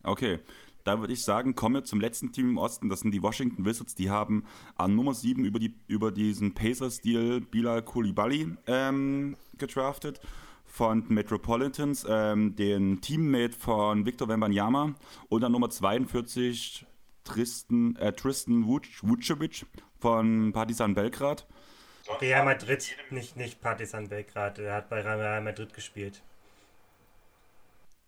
Okay, 0.05 0.39
da 0.85 1.01
würde 1.01 1.15
ich 1.15 1.23
sagen, 1.23 1.55
kommen 1.55 1.77
wir 1.77 1.85
zum 1.85 2.01
letzten 2.01 2.31
Team 2.31 2.51
im 2.51 2.59
Osten. 2.59 2.89
Das 2.89 3.01
sind 3.01 3.11
die 3.11 3.23
Washington 3.23 3.65
Wizards. 3.65 3.95
Die 3.95 4.11
haben 4.11 4.45
an 4.77 4.95
Nummer 4.95 5.15
7 5.15 5.45
über, 5.45 5.59
die, 5.59 5.75
über 5.89 6.13
diesen 6.13 6.55
Pacers-Deal 6.55 7.41
Bilal 7.41 7.83
Koulibaly 7.83 8.55
ähm, 8.67 9.37
gedraftet 9.57 10.21
von 10.67 11.05
Metropolitans, 11.09 12.05
ähm, 12.09 12.57
den 12.57 13.01
Teammate 13.01 13.57
von 13.57 14.05
Victor 14.05 14.29
Wembanyama 14.29 14.95
und 15.29 15.45
an 15.45 15.53
Nummer 15.53 15.71
42 15.71 16.85
Tristan, 17.23 17.97
äh, 17.97 18.13
Tristan 18.13 18.67
Vucevic 18.67 19.67
von 20.01 20.53
Partizan 20.53 20.95
Belgrad. 20.95 21.47
Real 22.21 22.45
Madrid, 22.45 22.95
nicht, 23.11 23.37
nicht 23.37 23.61
Partizan 23.63 24.09
Belgrad. 24.09 24.59
Er 24.59 24.75
hat 24.75 24.91
bei 24.91 25.01
Real 25.01 25.41
Madrid 25.41 25.73
gespielt. 25.73 26.23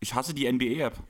Ich 0.01 0.15
hasse 0.15 0.35
die 0.35 0.51
NBA-App. 0.53 1.03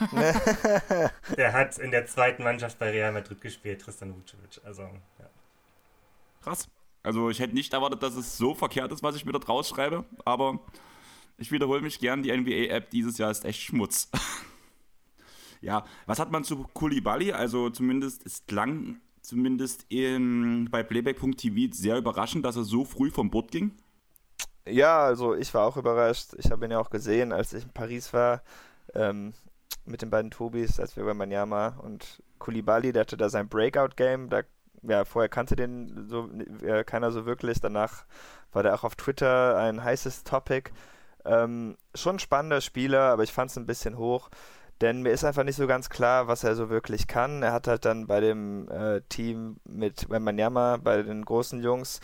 der 1.36 1.52
hat 1.52 1.78
in 1.78 1.90
der 1.90 2.06
zweiten 2.06 2.42
Mannschaft 2.42 2.78
bei 2.78 2.90
Real 2.90 3.12
Madrid 3.12 3.40
gespielt, 3.40 3.80
Tristan 3.80 4.14
Vucevic. 4.14 4.60
Also, 4.64 4.82
ja. 4.82 5.30
Krass. 6.42 6.68
Also 7.02 7.30
ich 7.30 7.40
hätte 7.40 7.54
nicht 7.54 7.72
erwartet, 7.72 8.02
dass 8.02 8.14
es 8.14 8.36
so 8.36 8.54
verkehrt 8.54 8.92
ist, 8.92 9.02
was 9.02 9.16
ich 9.16 9.24
mir 9.24 9.32
da 9.32 9.38
draus 9.38 9.68
schreibe, 9.68 10.04
aber 10.24 10.60
ich 11.38 11.50
wiederhole 11.50 11.80
mich 11.80 11.98
gern, 11.98 12.22
die 12.22 12.36
NBA-App 12.36 12.90
dieses 12.90 13.16
Jahr 13.16 13.30
ist 13.30 13.44
echt 13.44 13.62
Schmutz. 13.62 14.10
ja, 15.62 15.84
was 16.06 16.18
hat 16.18 16.30
man 16.30 16.44
zu 16.44 16.64
Kulibali? 16.74 17.32
Also 17.32 17.70
zumindest, 17.70 18.26
es 18.26 18.44
klang 18.46 19.00
zumindest 19.22 19.86
in, 19.88 20.68
bei 20.70 20.82
Playback.tv 20.82 21.74
sehr 21.74 21.96
überraschend, 21.96 22.44
dass 22.44 22.56
er 22.56 22.64
so 22.64 22.84
früh 22.84 23.10
vom 23.10 23.30
Boot 23.30 23.50
ging. 23.50 23.72
Ja, 24.66 25.00
also 25.00 25.34
ich 25.34 25.52
war 25.54 25.66
auch 25.66 25.76
überrascht. 25.76 26.34
Ich 26.36 26.50
habe 26.50 26.66
ihn 26.66 26.72
ja 26.72 26.78
auch 26.78 26.90
gesehen, 26.90 27.32
als 27.32 27.54
ich 27.54 27.64
in 27.64 27.70
Paris 27.70 28.12
war. 28.12 28.42
Ähm, 28.94 29.32
mit 29.90 30.02
den 30.02 30.10
beiden 30.10 30.30
Tobis, 30.30 30.80
als 30.80 30.96
wir 30.96 31.04
bei 31.04 31.14
Manyama 31.14 31.78
und 31.82 32.22
Kulibali, 32.38 32.92
der 32.92 33.02
hatte 33.02 33.16
da 33.16 33.28
sein 33.28 33.48
Breakout-Game. 33.48 34.30
Da, 34.30 34.42
ja, 34.82 35.04
vorher 35.04 35.28
kannte 35.28 35.56
den 35.56 36.08
so 36.08 36.30
äh, 36.62 36.84
keiner 36.84 37.12
so 37.12 37.26
wirklich. 37.26 37.60
Danach 37.60 38.04
war 38.52 38.62
der 38.62 38.74
auch 38.74 38.84
auf 38.84 38.96
Twitter 38.96 39.56
ein 39.56 39.82
heißes 39.82 40.24
Topic. 40.24 40.70
Ähm, 41.24 41.76
schon 41.94 42.16
ein 42.16 42.20
spannender 42.20 42.60
Spieler, 42.60 43.02
aber 43.02 43.22
ich 43.22 43.32
fand 43.32 43.50
es 43.50 43.58
ein 43.58 43.66
bisschen 43.66 43.98
hoch. 43.98 44.30
Denn 44.80 45.02
mir 45.02 45.10
ist 45.10 45.24
einfach 45.24 45.44
nicht 45.44 45.56
so 45.56 45.66
ganz 45.66 45.90
klar, 45.90 46.26
was 46.26 46.42
er 46.42 46.54
so 46.54 46.70
wirklich 46.70 47.06
kann. 47.06 47.42
Er 47.42 47.52
hat 47.52 47.68
halt 47.68 47.84
dann 47.84 48.06
bei 48.06 48.20
dem 48.20 48.68
äh, 48.70 49.02
Team 49.10 49.56
mit 49.64 50.08
Wembanyama, 50.08 50.78
bei 50.78 51.02
den 51.02 51.22
großen 51.22 51.62
Jungs, 51.62 52.00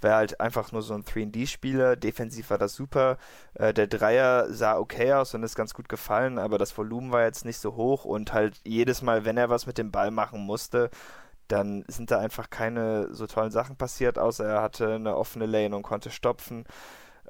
wäre 0.00 0.16
halt 0.16 0.40
einfach 0.40 0.72
nur 0.72 0.82
so 0.82 0.94
ein 0.94 1.04
3D-Spieler. 1.04 1.96
Defensiv 1.96 2.50
war 2.50 2.58
das 2.58 2.74
super. 2.74 3.18
Äh, 3.54 3.74
der 3.74 3.86
Dreier 3.86 4.52
sah 4.52 4.76
okay 4.78 5.12
aus 5.12 5.34
und 5.34 5.42
ist 5.42 5.56
ganz 5.56 5.74
gut 5.74 5.88
gefallen, 5.88 6.38
aber 6.38 6.58
das 6.58 6.76
Volumen 6.76 7.12
war 7.12 7.24
jetzt 7.24 7.44
nicht 7.44 7.58
so 7.58 7.76
hoch 7.76 8.04
und 8.04 8.32
halt 8.32 8.60
jedes 8.64 9.02
Mal, 9.02 9.24
wenn 9.24 9.36
er 9.36 9.50
was 9.50 9.66
mit 9.66 9.78
dem 9.78 9.90
Ball 9.90 10.10
machen 10.10 10.40
musste, 10.40 10.90
dann 11.48 11.84
sind 11.88 12.10
da 12.10 12.18
einfach 12.18 12.50
keine 12.50 13.12
so 13.14 13.26
tollen 13.26 13.50
Sachen 13.50 13.76
passiert, 13.76 14.18
außer 14.18 14.44
er 14.46 14.62
hatte 14.62 14.94
eine 14.94 15.16
offene 15.16 15.46
Lane 15.46 15.74
und 15.74 15.82
konnte 15.82 16.10
stopfen. 16.10 16.64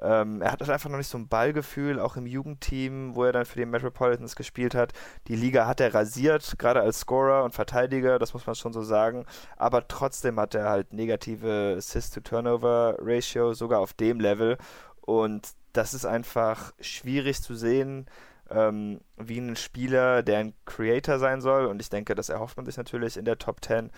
Ähm, 0.01 0.41
er 0.41 0.51
hat 0.51 0.67
einfach 0.69 0.89
noch 0.89 0.97
nicht 0.97 1.09
so 1.09 1.17
ein 1.17 1.27
Ballgefühl, 1.27 1.99
auch 1.99 2.15
im 2.15 2.25
Jugendteam, 2.25 3.15
wo 3.15 3.23
er 3.23 3.33
dann 3.33 3.45
für 3.45 3.59
die 3.59 3.65
Metropolitans 3.65 4.35
gespielt 4.35 4.75
hat. 4.75 4.93
Die 5.27 5.35
Liga 5.35 5.67
hat 5.67 5.81
er 5.81 5.93
rasiert, 5.93 6.55
gerade 6.57 6.81
als 6.81 7.01
Scorer 7.01 7.43
und 7.43 7.53
Verteidiger, 7.53 8.19
das 8.19 8.33
muss 8.33 8.45
man 8.45 8.55
schon 8.55 8.73
so 8.73 8.81
sagen. 8.81 9.25
Aber 9.57 9.87
trotzdem 9.87 10.39
hat 10.39 10.55
er 10.55 10.69
halt 10.69 10.93
negative 10.93 11.75
Assist-to-Turnover-Ratio, 11.77 13.53
sogar 13.53 13.79
auf 13.79 13.93
dem 13.93 14.19
Level. 14.19 14.57
Und 15.01 15.49
das 15.73 15.93
ist 15.93 16.05
einfach 16.05 16.73
schwierig 16.79 17.41
zu 17.41 17.55
sehen, 17.55 18.07
ähm, 18.49 19.01
wie 19.17 19.39
ein 19.39 19.55
Spieler, 19.55 20.23
der 20.23 20.39
ein 20.39 20.53
Creator 20.65 21.19
sein 21.19 21.41
soll. 21.41 21.65
Und 21.65 21.81
ich 21.81 21.89
denke, 21.89 22.15
das 22.15 22.29
erhofft 22.29 22.57
man 22.57 22.65
sich 22.65 22.77
natürlich 22.77 23.17
in 23.17 23.25
der 23.25 23.37
Top 23.37 23.63
10 23.63 23.91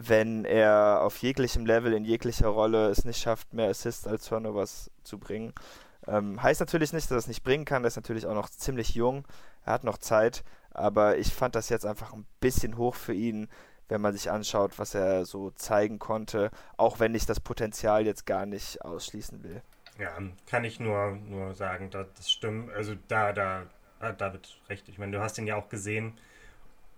wenn 0.00 0.44
er 0.44 1.00
auf 1.02 1.18
jeglichem 1.18 1.66
Level, 1.66 1.92
in 1.92 2.04
jeglicher 2.04 2.48
Rolle 2.48 2.88
es 2.88 3.04
nicht 3.04 3.20
schafft, 3.20 3.52
mehr 3.52 3.68
Assists 3.68 4.06
als 4.06 4.26
Turnovers 4.26 4.90
zu 5.02 5.18
bringen. 5.18 5.52
Ähm, 6.06 6.40
heißt 6.40 6.60
natürlich 6.60 6.92
nicht, 6.92 7.06
dass 7.06 7.10
er 7.10 7.18
es 7.18 7.26
nicht 7.26 7.42
bringen 7.42 7.64
kann. 7.64 7.84
Er 7.84 7.88
ist 7.88 7.96
natürlich 7.96 8.26
auch 8.26 8.34
noch 8.34 8.48
ziemlich 8.48 8.94
jung. 8.94 9.26
Er 9.64 9.72
hat 9.72 9.84
noch 9.84 9.98
Zeit. 9.98 10.44
Aber 10.70 11.18
ich 11.18 11.34
fand 11.34 11.56
das 11.56 11.68
jetzt 11.68 11.84
einfach 11.84 12.12
ein 12.12 12.26
bisschen 12.40 12.76
hoch 12.76 12.94
für 12.94 13.12
ihn, 13.12 13.48
wenn 13.88 14.00
man 14.00 14.12
sich 14.12 14.30
anschaut, 14.30 14.78
was 14.78 14.94
er 14.94 15.24
so 15.24 15.50
zeigen 15.50 15.98
konnte. 15.98 16.50
Auch 16.76 17.00
wenn 17.00 17.14
ich 17.14 17.26
das 17.26 17.40
Potenzial 17.40 18.06
jetzt 18.06 18.24
gar 18.24 18.46
nicht 18.46 18.82
ausschließen 18.82 19.42
will. 19.42 19.62
Ja, 19.98 20.16
kann 20.46 20.64
ich 20.64 20.78
nur, 20.78 21.16
nur 21.28 21.54
sagen, 21.54 21.90
das, 21.90 22.30
stimmt. 22.30 22.70
Also 22.72 22.94
da, 23.08 23.32
da 23.32 23.64
hat 24.00 24.20
David 24.20 24.60
recht. 24.68 24.88
Ich 24.88 24.98
meine, 24.98 25.12
du 25.12 25.20
hast 25.20 25.38
ihn 25.38 25.46
ja 25.48 25.56
auch 25.56 25.68
gesehen 25.68 26.16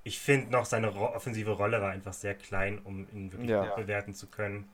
ich 0.02 0.18
finde 0.18 0.50
noch, 0.50 0.64
seine 0.64 0.92
offensive 0.94 1.52
Rolle 1.52 1.80
war 1.80 1.90
einfach 1.90 2.12
sehr 2.12 2.34
klein, 2.34 2.78
um 2.84 3.06
ihn 3.12 3.32
wirklich 3.32 3.50
ja. 3.50 3.74
bewerten 3.74 4.14
zu 4.14 4.26
können. 4.26 4.68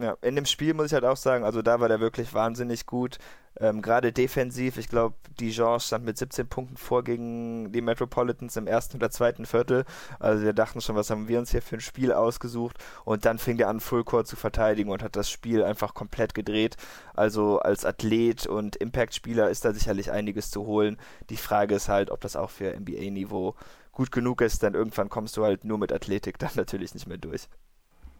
Ja, 0.00 0.16
in 0.22 0.36
dem 0.36 0.46
Spiel 0.46 0.74
muss 0.74 0.86
ich 0.86 0.92
halt 0.92 1.04
auch 1.04 1.16
sagen, 1.16 1.44
also 1.44 1.60
da 1.60 1.80
war 1.80 1.88
der 1.88 1.98
wirklich 1.98 2.32
wahnsinnig 2.32 2.86
gut. 2.86 3.18
Ähm, 3.60 3.82
Gerade 3.82 4.12
defensiv, 4.12 4.78
ich 4.78 4.88
glaube, 4.88 5.16
Dijon 5.40 5.80
stand 5.80 6.04
mit 6.04 6.16
17 6.16 6.46
Punkten 6.46 6.76
vor 6.76 7.02
gegen 7.02 7.72
die 7.72 7.80
Metropolitans 7.80 8.56
im 8.56 8.68
ersten 8.68 8.98
oder 8.98 9.10
zweiten 9.10 9.44
Viertel. 9.44 9.84
Also 10.20 10.44
wir 10.44 10.52
dachten 10.52 10.80
schon, 10.80 10.94
was 10.94 11.10
haben 11.10 11.26
wir 11.26 11.40
uns 11.40 11.50
hier 11.50 11.62
für 11.62 11.76
ein 11.76 11.80
Spiel 11.80 12.12
ausgesucht? 12.12 12.76
Und 13.04 13.24
dann 13.24 13.38
fing 13.38 13.56
der 13.56 13.68
an, 13.68 13.80
Fullcourt 13.80 14.28
zu 14.28 14.36
verteidigen 14.36 14.90
und 14.90 15.02
hat 15.02 15.16
das 15.16 15.28
Spiel 15.28 15.64
einfach 15.64 15.94
komplett 15.94 16.34
gedreht. 16.34 16.76
Also 17.14 17.58
als 17.58 17.84
Athlet 17.84 18.46
und 18.46 18.76
Impact-Spieler 18.76 19.50
ist 19.50 19.64
da 19.64 19.72
sicherlich 19.72 20.12
einiges 20.12 20.52
zu 20.52 20.64
holen. 20.64 20.96
Die 21.28 21.36
Frage 21.36 21.74
ist 21.74 21.88
halt, 21.88 22.12
ob 22.12 22.20
das 22.20 22.36
auch 22.36 22.50
für 22.50 22.72
NBA-Niveau 22.78 23.56
gut 23.98 24.12
genug 24.12 24.40
ist, 24.42 24.62
dann 24.62 24.74
irgendwann 24.74 25.08
kommst 25.08 25.36
du 25.36 25.44
halt 25.44 25.64
nur 25.64 25.76
mit 25.76 25.92
Athletik 25.92 26.38
dann 26.38 26.52
natürlich 26.54 26.94
nicht 26.94 27.08
mehr 27.08 27.18
durch. 27.18 27.48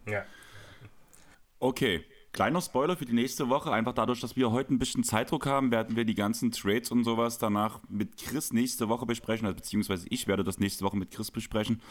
Ja. 0.05 0.25
Okay, 1.59 2.03
kleiner 2.33 2.61
Spoiler 2.61 2.97
für 2.97 3.05
die 3.05 3.13
nächste 3.13 3.47
Woche. 3.47 3.71
Einfach 3.71 3.93
dadurch, 3.93 4.19
dass 4.19 4.35
wir 4.35 4.51
heute 4.51 4.73
ein 4.73 4.79
bisschen 4.79 5.05
Zeitdruck 5.05 5.45
haben, 5.45 5.71
werden 5.71 5.95
wir 5.95 6.03
die 6.03 6.15
ganzen 6.15 6.51
Trades 6.51 6.91
und 6.91 7.05
sowas 7.05 7.37
danach 7.37 7.79
mit 7.87 8.17
Chris 8.17 8.51
nächste 8.51 8.89
Woche 8.89 9.05
besprechen, 9.05 9.47
also 9.47 9.55
beziehungsweise 9.55 10.05
ich 10.09 10.27
werde 10.27 10.43
das 10.43 10.59
nächste 10.59 10.83
Woche 10.83 10.97
mit 10.97 11.11
Chris 11.11 11.31
besprechen. 11.31 11.81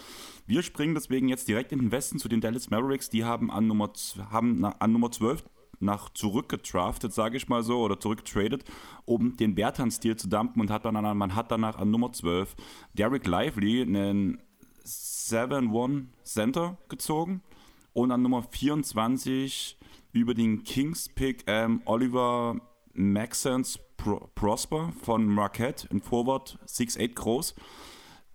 Wir 0.47 0.63
springen 0.63 0.95
deswegen 0.95 1.29
jetzt 1.29 1.49
direkt 1.49 1.73
in 1.73 1.79
den 1.79 1.91
Westen 1.91 2.19
zu 2.19 2.29
den 2.29 2.43
Dallas 2.43 2.69
Mavericks. 2.69 3.09
Die 3.09 3.25
haben 3.25 3.51
an 3.51 3.67
Nummer, 3.67 3.91
haben 4.31 4.67
an 4.67 4.93
Nummer 4.93 5.11
12 5.11 5.43
nach 5.81 6.09
zurückgetraftet, 6.11 7.13
sage 7.13 7.37
ich 7.37 7.49
mal 7.49 7.63
so, 7.63 7.81
oder 7.81 8.01
zurückgetradet, 8.01 8.65
um 9.05 9.37
den 9.37 9.55
Bertan-Stil 9.55 10.17
zu 10.17 10.29
dumpen 10.29 10.61
und 10.61 10.71
hat 10.71 10.85
dann 10.85 10.97
an, 10.97 11.17
man 11.17 11.35
hat 11.35 11.51
danach 11.51 11.79
an 11.79 11.91
Nummer 11.91 12.13
12 12.13 12.55
Derek 12.95 13.27
Lively 13.27 13.83
einen 13.83 14.43
7-1 14.85 16.07
Center 16.25 16.79
gezogen 16.89 17.43
und 17.93 18.13
an 18.13 18.23
Nummer 18.23 18.43
24 18.43 19.79
über 20.13 20.35
den 20.35 20.65
Kings-Pick 20.65 21.45
ähm, 21.47 21.83
Oliver 21.85 22.57
Maxence 22.93 23.79
Pro 23.97 24.29
Prosper 24.35 24.93
von 25.03 25.27
Marquette, 25.27 25.89
ein 25.91 26.01
Forward 26.01 26.59
6'8 26.67 27.15
groß. 27.15 27.55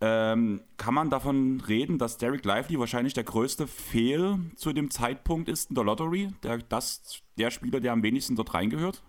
Ähm, 0.01 0.61
kann 0.77 0.93
man 0.93 1.09
davon 1.09 1.61
reden, 1.61 1.97
dass 1.97 2.17
Derek 2.17 2.43
Lively 2.43 2.77
wahrscheinlich 2.79 3.13
der 3.13 3.23
größte 3.23 3.67
Fehl 3.67 4.37
zu 4.55 4.73
dem 4.73 4.91
Zeitpunkt 4.91 5.47
ist 5.47 5.69
in 5.69 5.75
der 5.75 5.83
Lottery? 5.85 6.29
Der, 6.43 6.57
das, 6.57 7.21
der 7.37 7.51
Spieler, 7.51 7.79
der 7.79 7.93
am 7.93 8.03
wenigsten 8.03 8.35
dort 8.35 8.53
reingehört? 8.53 9.01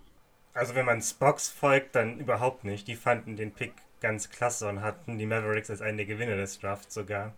Also 0.53 0.77
wenn 0.77 0.87
man 0.87 1.03
Spox 1.03 1.49
folgt, 1.49 1.97
dann 1.97 2.21
überhaupt 2.21 2.65
nicht. 2.65 2.87
Die 2.87 2.95
fanden 2.95 3.37
den 3.37 3.53
Pick 3.53 3.73
ganz 4.01 4.31
klasse 4.31 4.69
und 4.69 4.83
hatten 4.83 5.19
die 5.19 5.27
Mavericks 5.27 5.71
als 5.71 5.81
einen 5.81 5.97
der 5.97 6.07
Gewinner 6.07 6.37
des 6.37 6.61
Drafts 6.61 6.95
sogar. 6.95 7.35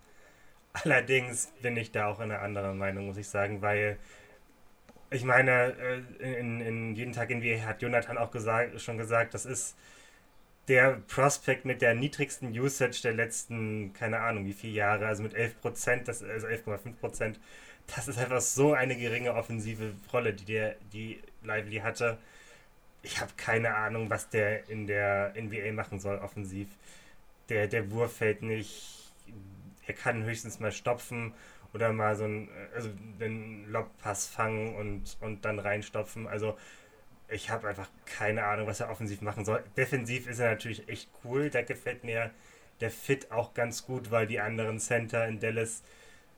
Allerdings 0.73 1.47
bin 1.61 1.77
ich 1.77 1.91
da 1.91 2.07
auch 2.07 2.19
in 2.19 2.31
einer 2.31 2.41
anderen 2.41 2.77
Meinung, 2.77 3.07
muss 3.07 3.17
ich 3.17 3.27
sagen, 3.27 3.61
weil 3.61 3.97
ich 5.09 5.23
meine, 5.23 5.73
äh, 6.19 6.39
in, 6.39 6.61
in 6.61 6.95
jeden 6.95 7.13
Tag 7.13 7.29
in 7.29 7.39
NBA 7.39 7.65
hat 7.65 7.81
Jonathan 7.81 8.17
auch 8.17 8.31
gesagt, 8.31 8.79
schon 8.81 8.97
gesagt, 8.97 9.33
das 9.33 9.45
ist 9.45 9.75
der 10.67 11.01
Prospect 11.07 11.65
mit 11.65 11.81
der 11.81 11.95
niedrigsten 11.95 12.49
Usage 12.49 13.01
der 13.01 13.13
letzten, 13.13 13.93
keine 13.93 14.19
Ahnung, 14.19 14.45
wie 14.45 14.53
viele 14.53 14.73
Jahre, 14.73 15.07
also 15.07 15.23
mit 15.23 15.33
11 15.33 15.61
Prozent, 15.61 16.09
also 16.09 16.25
11,5 16.25 16.93
Prozent. 16.99 17.39
Das 17.95 18.07
ist 18.07 18.17
einfach 18.17 18.41
so 18.41 18.73
eine 18.73 18.97
geringe 18.97 19.33
offensive 19.33 19.93
Rolle, 20.11 20.33
die 20.33 20.45
der, 20.45 20.75
die 20.91 21.21
Lively 21.43 21.77
hatte. 21.77 22.17
Ich 23.01 23.21
habe 23.21 23.31
keine 23.37 23.75
Ahnung, 23.75 24.09
was 24.09 24.29
der 24.29 24.69
in 24.69 24.87
der 24.87 25.33
NBA 25.37 25.71
machen 25.71 25.99
soll, 25.99 26.17
offensiv. 26.17 26.67
Der, 27.47 27.67
der 27.67 27.89
Wurf 27.91 28.17
fällt 28.17 28.41
nicht. 28.41 29.13
Er 29.85 29.93
kann 29.93 30.23
höchstens 30.23 30.59
mal 30.59 30.73
stopfen 30.73 31.33
oder 31.73 31.93
mal 31.93 32.15
so 32.17 32.25
einen, 32.25 32.49
also 32.75 32.89
den 33.19 33.71
Lobpass 33.71 34.27
fangen 34.27 34.75
und, 34.75 35.17
und 35.21 35.45
dann 35.45 35.59
reinstopfen. 35.59 36.27
Also 36.27 36.57
ich 37.29 37.49
habe 37.49 37.67
einfach 37.67 37.89
keine 38.05 38.45
Ahnung, 38.45 38.67
was 38.67 38.79
er 38.79 38.89
offensiv 38.89 39.21
machen 39.21 39.45
soll. 39.45 39.63
Defensiv 39.75 40.27
ist 40.27 40.39
er 40.39 40.51
natürlich 40.51 40.87
echt 40.87 41.09
cool. 41.23 41.49
Da 41.49 41.61
gefällt 41.61 42.03
mir 42.03 42.31
der 42.79 42.91
Fit 42.91 43.31
auch 43.31 43.53
ganz 43.53 43.85
gut, 43.85 44.11
weil 44.11 44.27
die 44.27 44.39
anderen 44.39 44.79
Center 44.79 45.27
in 45.27 45.39
Dallas 45.39 45.83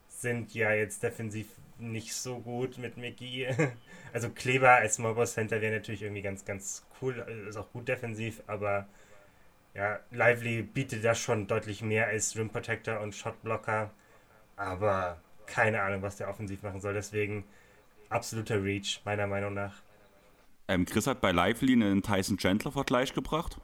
sind 0.07 0.53
ja 0.53 0.71
jetzt 0.73 1.03
defensiv 1.03 1.47
nicht 1.77 2.13
so 2.13 2.39
gut 2.39 2.77
mit 2.77 2.97
McGee. 2.97 3.55
Also 4.11 4.31
Kleber 4.31 4.71
als 4.71 4.97
Mobile 4.97 5.27
Center 5.27 5.61
wäre 5.61 5.75
natürlich 5.75 6.01
irgendwie 6.01 6.23
ganz, 6.23 6.43
ganz 6.43 6.83
cool, 6.99 7.23
ist 7.47 7.57
auch 7.57 7.71
gut 7.71 7.87
defensiv, 7.87 8.41
aber 8.47 8.87
ja, 9.75 9.99
Lively 10.09 10.63
bietet 10.63 11.05
da 11.05 11.13
schon 11.13 11.45
deutlich 11.45 11.83
mehr 11.83 12.07
als 12.07 12.35
Rim 12.35 12.49
Protector 12.49 13.01
und 13.01 13.13
Shot 13.13 13.39
Blocker, 13.43 13.91
aber 14.55 15.21
keine 15.45 15.83
Ahnung, 15.83 16.01
was 16.01 16.17
der 16.17 16.27
offensiv 16.27 16.63
machen 16.63 16.81
soll, 16.81 16.95
deswegen 16.95 17.43
absoluter 18.09 18.63
Reach, 18.63 18.99
meiner 19.05 19.27
Meinung 19.27 19.53
nach. 19.53 19.83
Ähm, 20.70 20.86
Chris 20.86 21.07
hat 21.07 21.20
bei 21.20 21.32
Lively 21.32 21.74
einen 21.74 22.03
Tyson 22.03 22.38
Chandler-Vergleich 22.38 23.13
gebracht. 23.15 23.57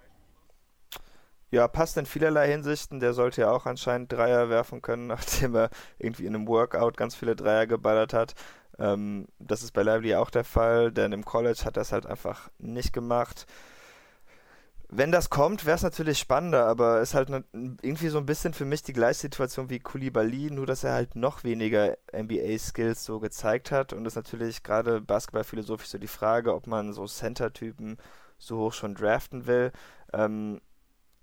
Ja, 1.52 1.68
passt 1.68 1.98
in 1.98 2.08
vielerlei 2.08 2.50
Hinsichten. 2.50 3.00
Der 3.00 3.14
sollte 3.14 3.42
ja 3.42 3.52
auch 3.52 3.68
anscheinend 3.68 4.12
Dreier 4.12 4.50
werfen 4.50 4.82
können, 4.82 5.06
nachdem 5.16 5.56
er 5.56 5.70
irgendwie 6.00 6.26
in 6.26 6.34
einem 6.34 6.48
Workout 6.48 6.98
ganz 6.98 7.14
viele 7.14 7.36
Dreier 7.36 7.68
geballert 7.68 8.14
hat. 8.14 8.34
Ähm, 8.80 9.28
das 9.38 9.62
ist 9.62 9.72
bei 9.72 9.84
Lively 9.84 10.16
auch 10.16 10.32
der 10.32 10.44
Fall, 10.44 10.92
denn 10.92 11.12
im 11.12 11.24
College 11.24 11.62
hat 11.64 11.78
er 11.78 11.82
es 11.82 11.92
halt 11.92 12.08
einfach 12.08 12.50
nicht 12.58 12.92
gemacht. 12.92 13.46
Wenn 14.98 15.12
das 15.12 15.30
kommt, 15.30 15.66
wäre 15.66 15.76
es 15.76 15.84
natürlich 15.84 16.20
spannender, 16.20 16.68
aber 16.68 17.02
ist 17.02 17.16
halt 17.16 17.30
ne, 17.30 17.44
irgendwie 17.54 18.08
so 18.08 18.18
ein 18.18 18.26
bisschen 18.26 18.54
für 18.54 18.64
mich 18.64 18.82
die 18.82 18.94
gleiche 18.94 19.20
Situation 19.20 19.70
wie 19.70 19.80
Koulibaly, 19.80 20.52
nur 20.52 20.66
dass 20.66 20.86
er 20.86 20.94
halt 20.94 21.18
noch 21.18 21.44
weniger 21.44 21.98
NBA-Skills 22.14 23.04
so 23.04 23.20
gezeigt 23.20 23.72
hat 23.72 23.92
und 23.92 24.06
ist 24.06 24.16
natürlich 24.16 24.64
gerade 24.64 25.02
basketballphilosophisch 25.02 25.90
so 25.90 25.98
die 25.98 26.08
Frage, 26.08 26.56
ob 26.56 26.68
man 26.68 26.94
so 26.94 27.08
Center-Typen 27.08 27.98
so 28.38 28.58
hoch 28.60 28.74
schon 28.74 28.96
draften 28.96 29.48
will. 29.48 29.74
Ähm, 30.14 30.62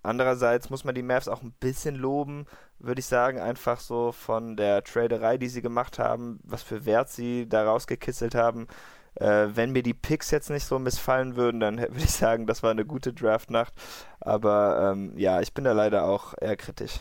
Andererseits 0.02 0.68
muss 0.68 0.84
man 0.84 0.96
die 0.96 1.02
Mavs 1.02 1.28
auch 1.28 1.42
ein 1.42 1.52
bisschen 1.60 1.94
loben, 1.94 2.46
würde 2.80 2.98
ich 2.98 3.06
sagen, 3.06 3.38
einfach 3.38 3.78
so 3.78 4.10
von 4.10 4.56
der 4.56 4.82
Traderei, 4.82 5.38
die 5.38 5.48
sie 5.48 5.62
gemacht 5.62 5.98
haben, 6.00 6.40
was 6.42 6.62
für 6.62 6.84
Wert 6.84 7.08
sie 7.08 7.48
da 7.48 7.64
rausgekitzelt 7.64 8.34
haben. 8.34 8.66
Äh, 9.14 9.48
wenn 9.54 9.72
mir 9.72 9.82
die 9.82 9.94
Picks 9.94 10.30
jetzt 10.30 10.50
nicht 10.50 10.64
so 10.64 10.78
missfallen 10.78 11.36
würden, 11.36 11.60
dann 11.60 11.78
würde 11.78 11.98
ich 11.98 12.10
sagen, 12.10 12.46
das 12.46 12.62
war 12.62 12.70
eine 12.70 12.84
gute 12.84 13.12
Draftnacht. 13.12 13.74
Aber 14.20 14.92
ähm, 14.92 15.16
ja, 15.18 15.40
ich 15.40 15.54
bin 15.54 15.64
da 15.64 15.72
leider 15.72 16.04
auch 16.04 16.34
eher 16.40 16.56
kritisch. 16.56 17.00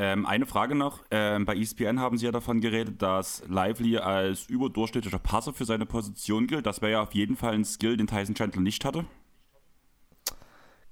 Ähm, 0.00 0.26
eine 0.26 0.46
Frage 0.46 0.76
noch. 0.76 1.02
Ähm, 1.10 1.44
bei 1.44 1.56
ESPN 1.56 1.98
haben 1.98 2.18
Sie 2.18 2.26
ja 2.26 2.30
davon 2.30 2.60
geredet, 2.60 3.02
dass 3.02 3.42
Lively 3.48 3.98
als 3.98 4.46
überdurchschnittlicher 4.46 5.18
Passer 5.18 5.52
für 5.52 5.64
seine 5.64 5.86
Position 5.86 6.46
gilt. 6.46 6.66
Das 6.66 6.80
wäre 6.82 6.92
ja 6.92 7.02
auf 7.02 7.14
jeden 7.14 7.34
Fall 7.34 7.54
ein 7.54 7.64
Skill, 7.64 7.96
den 7.96 8.06
Tyson 8.06 8.36
Chandler 8.36 8.62
nicht 8.62 8.84
hatte. 8.84 9.04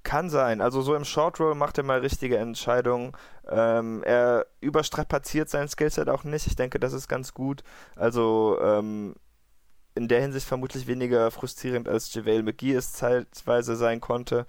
Kann 0.03 0.29
sein. 0.29 0.59
Also 0.59 0.81
so 0.81 0.93
im 0.93 1.05
Short 1.05 1.39
Roll 1.39 1.55
macht 1.55 1.77
er 1.77 1.85
mal 1.85 1.99
richtige 1.99 2.37
Entscheidungen. 2.37 3.13
Ähm, 3.49 4.03
er 4.03 4.45
überstrapaziert 4.59 5.49
sein 5.49 5.69
Skillset 5.69 6.09
auch 6.09 6.25
nicht. 6.25 6.45
Ich 6.47 6.57
denke, 6.57 6.77
das 6.77 6.91
ist 6.91 7.07
ganz 7.07 7.33
gut. 7.33 7.63
Also 7.95 8.57
ähm, 8.61 9.15
in 9.97 10.07
der 10.07 10.21
Hinsicht 10.21 10.47
vermutlich 10.47 10.87
weniger 10.87 11.31
frustrierend 11.31 11.89
als 11.89 12.13
JaVale 12.13 12.43
McGee 12.43 12.73
es 12.73 12.93
zeitweise 12.93 13.75
sein 13.75 13.99
konnte. 13.99 14.45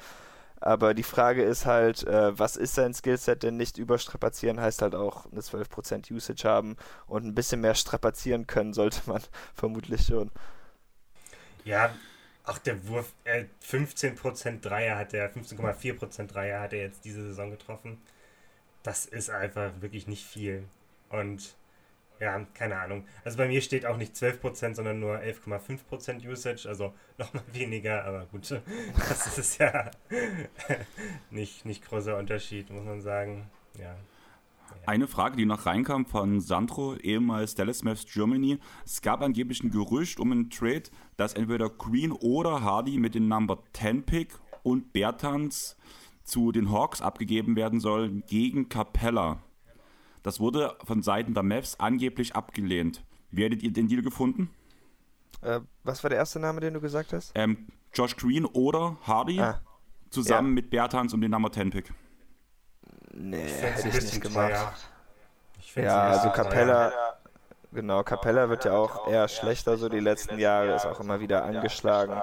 Aber 0.61 0.95
die 0.95 1.05
Frage 1.05 1.43
ist 1.43 1.67
halt, 1.67 2.05
äh, 2.05 2.39
was 2.39 2.57
ist 2.57 2.75
sein 2.75 2.95
Skillset 2.95 3.43
denn 3.43 3.57
nicht 3.57 3.79
überstrapazieren, 3.79 4.61
heißt 4.61 4.83
halt 4.83 4.95
auch 4.95 5.27
eine 5.31 5.41
12% 5.41 6.13
Usage 6.13 6.49
haben 6.49 6.77
und 7.07 7.25
ein 7.25 7.35
bisschen 7.35 7.61
mehr 7.61 7.75
strapazieren 7.75 8.47
können 8.47 8.73
sollte 8.75 9.01
man 9.07 9.23
vermutlich 9.55 10.03
schon. 10.07 10.31
Ja, 11.65 11.91
Ach, 12.51 12.57
der 12.57 12.89
Wurf, 12.89 13.13
äh, 13.25 13.45
15% 13.63 14.63
Dreier 14.63 14.97
hat 14.97 15.13
er, 15.13 15.31
15,4% 15.31 16.29
Dreier 16.29 16.61
hat 16.61 16.73
er 16.73 16.79
jetzt 16.79 17.05
diese 17.05 17.23
Saison 17.23 17.51
getroffen. 17.51 18.01
Das 18.83 19.05
ist 19.05 19.29
einfach 19.29 19.71
wirklich 19.81 20.07
nicht 20.07 20.25
viel. 20.25 20.65
Und 21.11 21.57
ja, 22.21 22.45
keine 22.55 22.79
Ahnung. 22.79 23.07
Also 23.25 23.39
bei 23.39 23.49
mir 23.49 23.61
steht 23.61 23.87
auch 23.87 23.97
nicht 23.97 24.15
12%, 24.15 24.75
sondern 24.75 25.01
nur 25.01 25.19
11,5% 25.19 26.29
Usage, 26.29 26.69
also 26.69 26.95
nochmal 27.19 27.45
weniger, 27.53 28.05
aber 28.05 28.27
gut, 28.27 28.51
das 28.97 29.39
ist 29.39 29.59
ja 29.59 29.91
nicht, 31.31 31.65
nicht 31.65 31.85
großer 31.85 32.17
Unterschied, 32.17 32.71
muss 32.71 32.85
man 32.85 33.01
sagen. 33.01 33.49
Ja. 33.79 33.97
Eine 34.87 35.07
Frage, 35.07 35.37
die 35.37 35.47
noch 35.47 35.67
reinkam 35.67 36.07
von 36.07 36.41
Sandro, 36.41 36.97
ehemals 36.97 37.55
Dallas 37.55 37.83
Maps 37.83 38.07
Germany. 38.07 38.59
Es 38.85 39.03
gab 39.03 39.23
angeblich 39.23 39.63
ein 39.63 39.71
Gerücht 39.71 40.21
um 40.21 40.33
einen 40.33 40.51
Trade, 40.51 40.85
dass 41.17 41.35
entweder 41.35 41.71
Green 41.71 42.13
oder 42.13 42.63
Hardy 42.63 42.99
mit 42.99 43.15
dem 43.15 43.29
Number 43.29 43.63
10 43.73 44.05
Pick 44.05 44.35
und 44.63 44.93
Bertans 44.93 45.77
zu 46.25 46.53
den 46.53 46.71
Hawks 46.71 47.01
abgegeben 47.01 47.57
werden 47.57 47.81
sollen 47.81 48.23
gegen 48.27 48.69
Capella. 48.69 49.43
Das 50.23 50.41
wurde 50.41 50.77
von 50.85 51.03
Seiten 51.03 51.35
der 51.35 51.43
Mavs 51.43 51.79
angeblich 51.79 52.35
abgelehnt. 52.35 53.05
Werdet 53.31 53.63
ihr 53.63 53.73
den 53.73 53.89
Deal 53.89 54.03
gefunden? 54.03 54.51
Äh, 55.43 55.61
was 55.85 56.03
war 56.03 56.11
der 56.11 56.19
erste 56.19 56.41
Name, 56.41 56.61
den 56.61 56.75
du 56.75 56.81
gesagt 56.81 57.13
hast? 57.13 57.33
Ähm, 57.35 57.69
Josh 57.93 58.17
Green 58.17 58.45
oder 58.45 58.97
Hardy 59.07 59.41
ah, 59.41 59.61
zusammen 60.11 60.49
ja. 60.49 60.55
mit 60.55 60.71
Bertans 60.71 61.15
um 61.15 61.21
den 61.21 61.31
Number 61.31 61.53
10 61.53 61.71
Pick. 61.71 61.93
Nee, 63.13 63.47
hätte 63.47 63.89
ich 63.89 63.95
nicht 63.95 64.21
gemacht. 64.21 64.91
ja, 65.75 66.03
also 66.09 66.31
Capella, 66.31 66.93
genau, 67.73 68.03
Capella 68.03 68.49
wird 68.49 68.65
ja 68.65 68.73
auch 68.73 69.09
eher 69.09 69.29
schlechter 69.29 69.77
so 69.77 69.89
die 69.89 70.01
letzten 70.01 70.39
Jahre, 70.39 70.75
ist 70.75 70.87
auch 70.87 71.01
immer 71.01 71.21
wieder 71.21 71.45
angeschlagen. 71.45 72.21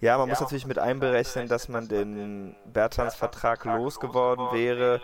Ja, 0.00 0.16
man 0.16 0.28
muss 0.28 0.40
natürlich 0.40 0.66
mit 0.66 0.78
einberechnen, 0.78 1.48
dass 1.48 1.68
man 1.68 1.86
den 1.86 2.56
Bertans 2.66 3.14
Vertrag 3.14 3.64
losgeworden 3.66 4.46
wäre, 4.52 5.00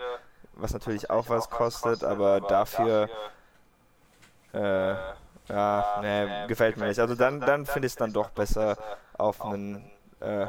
was 0.57 0.73
natürlich 0.73 1.09
auch 1.09 1.29
was 1.29 1.49
kostet, 1.49 2.03
aber 2.03 2.41
dafür 2.41 3.09
äh, 4.53 4.95
ja, 5.49 5.99
nee, 6.01 6.47
gefällt 6.47 6.77
mir 6.77 6.87
nicht. 6.87 6.99
Also 6.99 7.15
dann, 7.15 7.39
dann 7.39 7.65
finde 7.65 7.85
ich 7.85 7.93
es 7.93 7.95
dann 7.95 8.11
doch 8.11 8.29
besser 8.31 8.77
auf 9.17 9.41
einen 9.41 9.89
äh, 10.19 10.47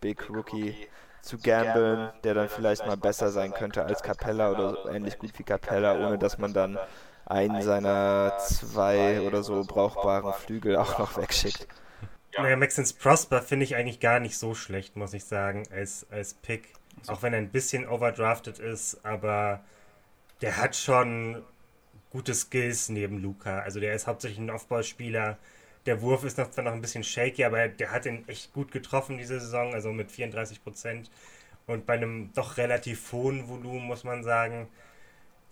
Big 0.00 0.28
Rookie 0.30 0.88
zu 1.22 1.38
gambeln, 1.38 2.10
der 2.24 2.34
dann 2.34 2.48
vielleicht 2.48 2.86
mal 2.86 2.96
besser 2.96 3.30
sein 3.30 3.52
könnte 3.52 3.84
als 3.84 4.02
Capella 4.02 4.50
oder 4.50 4.70
so, 4.70 4.88
ähnlich 4.88 5.18
gut 5.18 5.38
wie 5.38 5.44
Capella, 5.44 5.94
ohne 6.06 6.18
dass 6.18 6.38
man 6.38 6.52
dann 6.52 6.78
einen 7.26 7.62
seiner 7.62 8.36
zwei 8.38 9.20
oder 9.20 9.42
so 9.42 9.64
brauchbaren 9.64 10.32
Flügel 10.34 10.76
auch 10.76 10.98
noch 10.98 11.16
wegschickt. 11.16 11.66
Naja, 12.36 12.56
Maxence 12.56 12.92
Prosper 12.94 13.42
finde 13.42 13.64
ich 13.64 13.76
eigentlich 13.76 14.00
gar 14.00 14.18
nicht 14.18 14.38
so 14.38 14.54
schlecht, 14.54 14.96
muss 14.96 15.12
ich 15.12 15.24
sagen, 15.24 15.64
als, 15.70 16.06
als 16.10 16.34
Pick. 16.34 16.72
Auch 17.08 17.22
wenn 17.22 17.32
er 17.32 17.38
ein 17.38 17.50
bisschen 17.50 17.86
overdrafted 17.86 18.58
ist, 18.58 19.04
aber 19.04 19.64
der 20.40 20.56
hat 20.56 20.76
schon 20.76 21.42
gute 22.10 22.34
Skills 22.34 22.88
neben 22.88 23.22
Luca. 23.22 23.60
Also 23.60 23.80
der 23.80 23.94
ist 23.94 24.06
hauptsächlich 24.06 24.38
ein 24.38 24.50
Offball-Spieler, 24.50 25.38
der 25.86 26.00
Wurf 26.00 26.24
ist 26.24 26.38
noch, 26.38 26.50
zwar 26.50 26.64
noch 26.64 26.72
ein 26.72 26.80
bisschen 26.80 27.02
shaky, 27.02 27.44
aber 27.44 27.68
der 27.68 27.90
hat 27.90 28.06
ihn 28.06 28.26
echt 28.28 28.52
gut 28.52 28.70
getroffen 28.70 29.18
diese 29.18 29.40
Saison, 29.40 29.74
also 29.74 29.92
mit 29.92 30.12
34 30.12 30.62
Prozent. 30.62 31.10
Und 31.66 31.86
bei 31.86 31.94
einem 31.94 32.32
doch 32.34 32.56
relativ 32.56 33.12
hohen 33.12 33.48
Volumen 33.48 33.86
muss 33.86 34.04
man 34.04 34.22
sagen, 34.22 34.68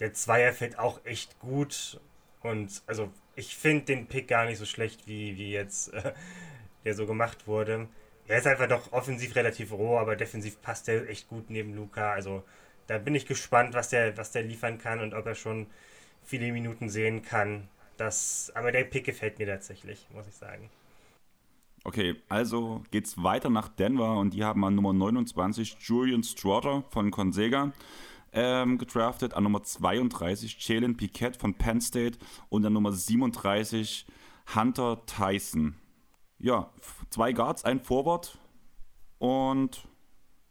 der 0.00 0.12
Zweier 0.14 0.52
fällt 0.52 0.78
auch 0.78 1.04
echt 1.04 1.38
gut. 1.40 2.00
Und 2.42 2.82
also 2.86 3.10
ich 3.36 3.56
finde 3.56 3.86
den 3.86 4.06
Pick 4.06 4.28
gar 4.28 4.44
nicht 4.44 4.58
so 4.58 4.66
schlecht, 4.66 5.06
wie, 5.06 5.36
wie 5.36 5.50
jetzt 5.50 5.92
äh, 5.94 6.12
der 6.84 6.94
so 6.94 7.06
gemacht 7.06 7.46
wurde. 7.46 7.88
Er 8.30 8.38
ist 8.38 8.46
einfach 8.46 8.68
doch 8.68 8.92
offensiv 8.92 9.34
relativ 9.34 9.72
roh, 9.72 9.98
aber 9.98 10.14
defensiv 10.14 10.62
passt 10.62 10.88
er 10.88 11.08
echt 11.08 11.28
gut 11.28 11.50
neben 11.50 11.74
Luca. 11.74 12.12
Also 12.12 12.44
da 12.86 12.98
bin 12.98 13.16
ich 13.16 13.26
gespannt, 13.26 13.74
was 13.74 13.88
der, 13.88 14.16
was 14.16 14.30
der 14.30 14.44
liefern 14.44 14.78
kann 14.78 15.00
und 15.00 15.14
ob 15.14 15.26
er 15.26 15.34
schon 15.34 15.66
viele 16.22 16.52
Minuten 16.52 16.88
sehen 16.90 17.22
kann. 17.22 17.66
Das, 17.96 18.52
aber 18.54 18.70
der 18.70 18.84
Pick 18.84 19.04
gefällt 19.04 19.40
mir 19.40 19.48
tatsächlich, 19.48 20.06
muss 20.14 20.28
ich 20.28 20.34
sagen. 20.34 20.70
Okay, 21.82 22.14
also 22.28 22.84
geht's 22.92 23.20
weiter 23.20 23.50
nach 23.50 23.66
Denver 23.66 24.16
und 24.18 24.32
die 24.32 24.44
haben 24.44 24.64
an 24.64 24.76
Nummer 24.76 24.92
29 24.92 25.78
Julian 25.80 26.22
Straughter 26.22 26.84
von 26.90 27.10
Consega 27.10 27.72
ähm, 28.32 28.78
gedraftet, 28.78 29.34
an 29.34 29.42
Nummer 29.42 29.64
32 29.64 30.56
Jalen 30.68 30.96
Piquette 30.96 31.36
von 31.36 31.54
Penn 31.54 31.80
State 31.80 32.20
und 32.48 32.64
an 32.64 32.74
Nummer 32.74 32.92
37 32.92 34.06
Hunter 34.54 35.04
Tyson. 35.06 35.79
Ja, 36.40 36.70
zwei 37.10 37.32
Guards, 37.32 37.64
ein 37.64 37.80
Forward 37.80 38.38
und 39.18 39.86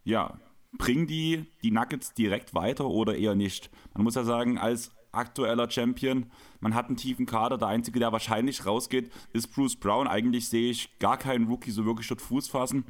ja, 0.03 0.39
bringen 0.77 1.07
die 1.07 1.47
die 1.63 1.71
Nuggets 1.71 2.13
direkt 2.13 2.53
weiter 2.53 2.85
oder 2.85 3.15
eher 3.15 3.33
nicht? 3.33 3.71
Man 3.95 4.03
muss 4.03 4.13
ja 4.13 4.23
sagen, 4.23 4.59
als 4.59 4.91
aktueller 5.11 5.69
Champion. 5.69 6.27
Man 6.59 6.75
hat 6.75 6.87
einen 6.87 6.97
tiefen 6.97 7.25
Kader. 7.25 7.57
Der 7.57 7.67
einzige, 7.67 7.99
der 7.99 8.11
wahrscheinlich 8.11 8.65
rausgeht, 8.65 9.11
ist 9.33 9.53
Bruce 9.53 9.75
Brown. 9.75 10.07
Eigentlich 10.07 10.49
sehe 10.49 10.71
ich 10.71 10.97
gar 10.99 11.17
keinen 11.17 11.47
Rookie 11.47 11.71
so 11.71 11.85
wirklich 11.85 12.07
dort 12.07 12.21
Fuß 12.21 12.49
fassen. 12.49 12.85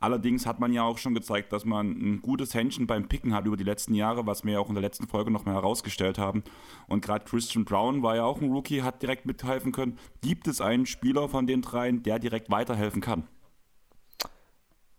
Allerdings 0.00 0.44
hat 0.44 0.60
man 0.60 0.72
ja 0.72 0.82
auch 0.82 0.98
schon 0.98 1.14
gezeigt, 1.14 1.52
dass 1.52 1.64
man 1.64 1.90
ein 1.90 2.20
gutes 2.20 2.52
Händchen 2.52 2.86
beim 2.86 3.08
Picken 3.08 3.32
hat 3.32 3.46
über 3.46 3.56
die 3.56 3.64
letzten 3.64 3.94
Jahre, 3.94 4.26
was 4.26 4.44
wir 4.44 4.54
ja 4.54 4.58
auch 4.58 4.68
in 4.68 4.74
der 4.74 4.82
letzten 4.82 5.06
Folge 5.08 5.30
nochmal 5.30 5.54
herausgestellt 5.54 6.18
haben. 6.18 6.42
Und 6.88 7.02
gerade 7.02 7.24
Christian 7.24 7.64
Brown 7.64 8.02
war 8.02 8.16
ja 8.16 8.24
auch 8.24 8.40
ein 8.40 8.50
Rookie, 8.52 8.82
hat 8.82 9.00
direkt 9.02 9.24
mithelfen 9.24 9.72
können. 9.72 9.98
Gibt 10.20 10.46
es 10.46 10.60
einen 10.60 10.84
Spieler 10.86 11.28
von 11.28 11.46
den 11.46 11.62
dreien, 11.62 12.02
der 12.02 12.18
direkt 12.18 12.50
weiterhelfen 12.50 13.00
kann? 13.00 13.24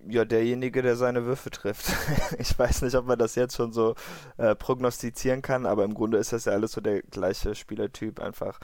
Ja, 0.08 0.26
derjenige, 0.26 0.82
der 0.82 0.96
seine 0.96 1.26
Würfe 1.26 1.50
trifft. 1.50 1.92
ich 2.40 2.58
weiß 2.58 2.82
nicht, 2.82 2.96
ob 2.96 3.06
man 3.06 3.20
das 3.20 3.36
jetzt 3.36 3.56
schon 3.56 3.72
so 3.74 3.96
äh, 4.38 4.56
prognostizieren 4.56 5.42
kann, 5.42 5.66
aber 5.66 5.84
im 5.84 5.94
Grunde 5.94 6.18
ist 6.18 6.34
das 6.34 6.46
ja 6.46 6.54
alles 6.54 6.74
so 6.74 6.82
der 6.82 7.02
gleiche 7.02 7.56
Spielertyp, 7.56 8.20
einfach 8.20 8.60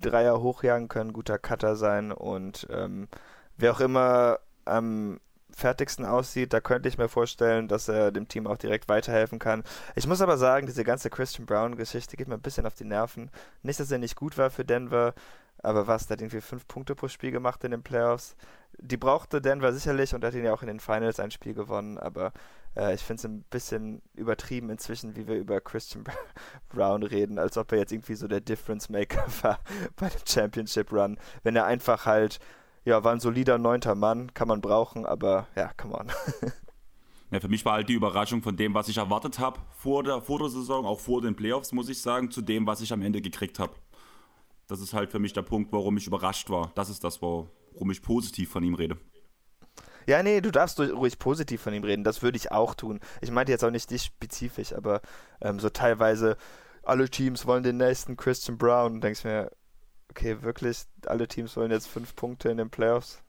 Dreier 0.00 0.40
hochjagen 0.40 0.88
können, 0.88 1.12
guter 1.12 1.38
Cutter 1.38 1.76
sein 1.76 2.12
und 2.12 2.66
ähm, 2.70 3.08
wer 3.56 3.72
auch 3.72 3.80
immer 3.80 4.38
am 4.64 5.20
fertigsten 5.54 6.04
aussieht, 6.04 6.52
da 6.52 6.60
könnte 6.60 6.88
ich 6.88 6.98
mir 6.98 7.08
vorstellen, 7.08 7.68
dass 7.68 7.88
er 7.88 8.12
dem 8.12 8.28
Team 8.28 8.46
auch 8.46 8.56
direkt 8.56 8.88
weiterhelfen 8.88 9.38
kann. 9.38 9.62
Ich 9.94 10.06
muss 10.06 10.22
aber 10.22 10.38
sagen, 10.38 10.66
diese 10.66 10.84
ganze 10.84 11.10
Christian 11.10 11.46
Brown-Geschichte 11.46 12.16
geht 12.16 12.28
mir 12.28 12.34
ein 12.34 12.40
bisschen 12.40 12.66
auf 12.66 12.74
die 12.74 12.84
Nerven. 12.84 13.30
Nicht, 13.62 13.80
dass 13.80 13.90
er 13.90 13.98
nicht 13.98 14.16
gut 14.16 14.38
war 14.38 14.50
für 14.50 14.64
Denver, 14.64 15.14
aber 15.62 15.86
was, 15.86 16.06
der 16.06 16.16
hat 16.16 16.22
irgendwie 16.22 16.40
fünf 16.40 16.66
Punkte 16.66 16.94
pro 16.94 17.08
Spiel 17.08 17.30
gemacht 17.30 17.62
in 17.64 17.70
den 17.70 17.82
Playoffs. 17.82 18.36
Die 18.78 18.96
brauchte 18.96 19.40
Denver 19.40 19.72
sicherlich 19.72 20.14
und 20.14 20.24
hat 20.24 20.34
ihn 20.34 20.44
ja 20.44 20.52
auch 20.52 20.62
in 20.62 20.68
den 20.68 20.80
Finals 20.80 21.20
ein 21.20 21.30
Spiel 21.30 21.54
gewonnen, 21.54 21.98
aber 21.98 22.32
äh, 22.76 22.94
ich 22.94 23.02
finde 23.02 23.20
es 23.20 23.24
ein 23.24 23.42
bisschen 23.50 24.02
übertrieben 24.14 24.70
inzwischen, 24.70 25.16
wie 25.16 25.26
wir 25.26 25.36
über 25.36 25.60
Christian 25.60 26.04
Brown 26.68 27.02
reden, 27.02 27.38
als 27.38 27.58
ob 27.58 27.72
er 27.72 27.78
jetzt 27.78 27.92
irgendwie 27.92 28.14
so 28.14 28.28
der 28.28 28.40
Difference 28.40 28.88
Maker 28.88 29.24
war 29.42 29.58
bei 29.96 30.08
dem 30.08 30.26
Championship 30.26 30.92
Run. 30.92 31.18
Wenn 31.42 31.56
er 31.56 31.66
einfach 31.66 32.06
halt 32.06 32.38
ja, 32.84 33.04
war 33.04 33.12
ein 33.12 33.20
solider 33.20 33.58
neunter 33.58 33.94
Mann, 33.94 34.32
kann 34.34 34.48
man 34.48 34.60
brauchen, 34.60 35.04
aber 35.06 35.46
ja, 35.56 35.70
come 35.76 35.94
on. 35.94 36.10
Ja, 37.32 37.38
für 37.38 37.46
mich 37.46 37.64
war 37.64 37.74
halt 37.74 37.88
die 37.88 37.94
Überraschung 37.94 38.42
von 38.42 38.56
dem, 38.56 38.74
was 38.74 38.88
ich 38.88 38.96
erwartet 38.96 39.38
habe 39.38 39.60
vor 39.76 40.02
der, 40.02 40.20
vor 40.20 40.40
der 40.40 40.48
Saison, 40.48 40.84
auch 40.84 40.98
vor 40.98 41.22
den 41.22 41.36
Playoffs, 41.36 41.70
muss 41.70 41.88
ich 41.88 42.02
sagen, 42.02 42.32
zu 42.32 42.42
dem, 42.42 42.66
was 42.66 42.80
ich 42.80 42.92
am 42.92 43.02
Ende 43.02 43.20
gekriegt 43.22 43.60
habe. 43.60 43.72
Das 44.70 44.80
ist 44.80 44.94
halt 44.94 45.10
für 45.10 45.18
mich 45.18 45.32
der 45.32 45.42
Punkt, 45.42 45.72
warum 45.72 45.96
ich 45.96 46.06
überrascht 46.06 46.48
war. 46.48 46.70
Das 46.76 46.88
ist 46.90 47.02
das, 47.02 47.20
warum 47.20 47.90
ich 47.90 48.02
positiv 48.02 48.50
von 48.50 48.62
ihm 48.62 48.74
rede. 48.74 48.96
Ja, 50.06 50.22
nee, 50.22 50.40
du 50.40 50.52
darfst 50.52 50.78
ruhig 50.78 51.18
positiv 51.18 51.60
von 51.60 51.74
ihm 51.74 51.82
reden. 51.82 52.04
Das 52.04 52.22
würde 52.22 52.36
ich 52.36 52.52
auch 52.52 52.74
tun. 52.74 53.00
Ich 53.20 53.32
meinte 53.32 53.50
jetzt 53.50 53.64
auch 53.64 53.72
nicht 53.72 53.90
dich 53.90 54.04
spezifisch, 54.04 54.72
aber 54.72 55.00
ähm, 55.40 55.58
so 55.58 55.70
teilweise, 55.70 56.36
alle 56.84 57.10
Teams 57.10 57.46
wollen 57.46 57.64
den 57.64 57.78
nächsten 57.78 58.16
Christian 58.16 58.58
Brown. 58.58 58.92
Und 58.94 59.00
denkst 59.00 59.24
mir, 59.24 59.50
okay, 60.08 60.40
wirklich, 60.42 60.84
alle 61.04 61.26
Teams 61.26 61.56
wollen 61.56 61.72
jetzt 61.72 61.88
fünf 61.88 62.14
Punkte 62.14 62.48
in 62.48 62.56
den 62.56 62.70
Playoffs. 62.70 63.24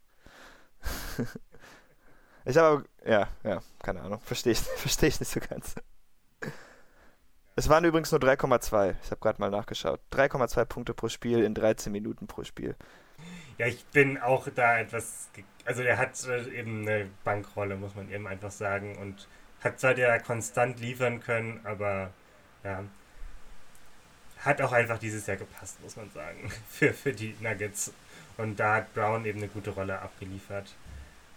ich 2.46 2.58
habe, 2.58 2.86
ja, 3.04 3.30
ja, 3.44 3.64
keine 3.80 4.02
Ahnung, 4.02 4.20
verstehe 4.22 4.54
ich, 4.54 4.60
versteh 4.78 5.08
ich 5.08 5.20
nicht 5.20 5.32
so 5.32 5.40
ganz. 5.40 5.74
Es 7.56 7.68
waren 7.68 7.84
übrigens 7.84 8.12
nur 8.12 8.22
3,2. 8.22 8.96
Ich 9.04 9.12
habe 9.12 9.22
gerade 9.22 9.42
mal 9.42 9.50
nachgeschaut. 9.50 10.00
3,2 10.14 10.66
Punkte 10.66 10.94
pro 10.94 11.10
Spiel 11.10 11.44
in 11.44 11.54
13 11.54 11.92
Minuten 11.92 12.28
pro 12.28 12.44
Spiel. 12.44 12.76
Ja, 13.58 13.68
ich 13.68 13.86
bin 13.88 14.18
auch 14.18 14.48
da 14.56 14.80
etwas. 14.80 15.30
Also, 15.66 15.84
er 15.84 15.98
hat 15.98 16.26
äh, 16.26 16.60
eben 16.60 16.82
eine 16.82 17.10
Bankrolle, 17.24 17.76
muss 17.76 17.94
man 17.94 18.10
eben 18.10 18.26
einfach 18.26 18.52
sagen. 18.52 18.98
Und 18.98 19.28
hat 19.62 19.80
zwar 19.80 19.94
der 19.94 20.20
konstant 20.22 20.80
liefern 20.80 21.20
können, 21.20 21.60
aber 21.64 22.12
ja, 22.64 22.84
hat 24.40 24.62
auch 24.62 24.72
einfach 24.72 24.98
dieses 24.98 25.28
Jahr 25.28 25.38
gepasst, 25.38 25.82
muss 25.84 25.96
man 25.96 26.10
sagen, 26.12 26.52
für, 26.70 26.94
für 26.94 27.14
die 27.14 27.36
Nuggets. 27.40 27.94
Und 28.38 28.60
da 28.60 28.76
hat 28.76 28.94
Brown 28.94 29.26
eben 29.26 29.40
eine 29.40 29.50
gute 29.50 29.72
Rolle 29.72 30.00
abgeliefert. 30.00 30.74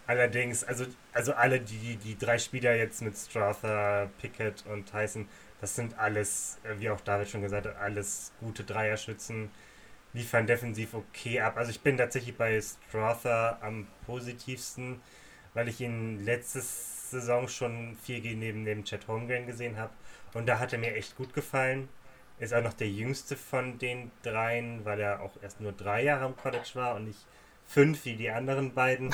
Allerdings, 0.07 0.63
also, 0.63 0.85
also 1.13 1.33
alle 1.33 1.59
die, 1.59 1.97
die 1.97 2.17
drei 2.17 2.37
Spieler 2.37 2.75
jetzt 2.75 3.01
mit 3.01 3.17
Strother, 3.17 4.09
Pickett 4.19 4.63
und 4.67 4.89
Tyson, 4.89 5.27
das 5.61 5.75
sind 5.75 5.97
alles, 5.97 6.59
äh, 6.63 6.79
wie 6.79 6.89
auch 6.89 7.01
David 7.01 7.29
schon 7.29 7.41
gesagt 7.41 7.67
hat, 7.67 7.77
alles 7.77 8.33
gute 8.39 8.63
Dreierschützen, 8.63 9.49
liefern 10.13 10.47
defensiv 10.47 10.93
okay 10.93 11.41
ab. 11.41 11.57
Also 11.57 11.71
ich 11.71 11.81
bin 11.81 11.97
tatsächlich 11.97 12.37
bei 12.37 12.59
Strother 12.61 13.57
am 13.61 13.87
positivsten, 14.05 15.01
weil 15.53 15.67
ich 15.67 15.81
ihn 15.81 16.23
letzte 16.23 16.61
Saison 16.61 17.47
schon 17.47 17.97
viel 18.01 18.21
neben 18.35 18.65
dem 18.65 18.83
Chat 18.83 19.07
Holmgren 19.07 19.47
gesehen 19.47 19.77
habe. 19.77 19.93
Und 20.33 20.47
da 20.47 20.59
hat 20.59 20.73
er 20.73 20.79
mir 20.79 20.95
echt 20.95 21.15
gut 21.15 21.33
gefallen. 21.33 21.89
Ist 22.39 22.53
auch 22.53 22.63
noch 22.63 22.73
der 22.73 22.89
jüngste 22.89 23.37
von 23.37 23.77
den 23.79 24.11
dreien, 24.21 24.83
weil 24.83 24.99
er 24.99 25.21
auch 25.21 25.41
erst 25.41 25.61
nur 25.61 25.71
drei 25.71 26.03
Jahre 26.03 26.25
im 26.25 26.35
College 26.35 26.71
war 26.73 26.95
und 26.95 27.05
nicht 27.05 27.25
fünf 27.65 28.03
wie 28.05 28.15
die 28.15 28.29
anderen 28.29 28.73
beiden. 28.73 29.13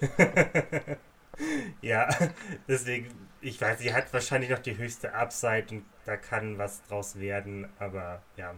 ja, 1.80 2.08
deswegen, 2.68 3.25
ich 3.46 3.60
weiß, 3.60 3.78
sie 3.78 3.94
hat 3.94 4.12
wahrscheinlich 4.12 4.50
noch 4.50 4.58
die 4.58 4.76
höchste 4.76 5.14
Upside 5.14 5.66
und 5.70 5.84
da 6.04 6.16
kann 6.16 6.58
was 6.58 6.82
draus 6.84 7.20
werden, 7.20 7.68
aber 7.78 8.20
ja. 8.36 8.54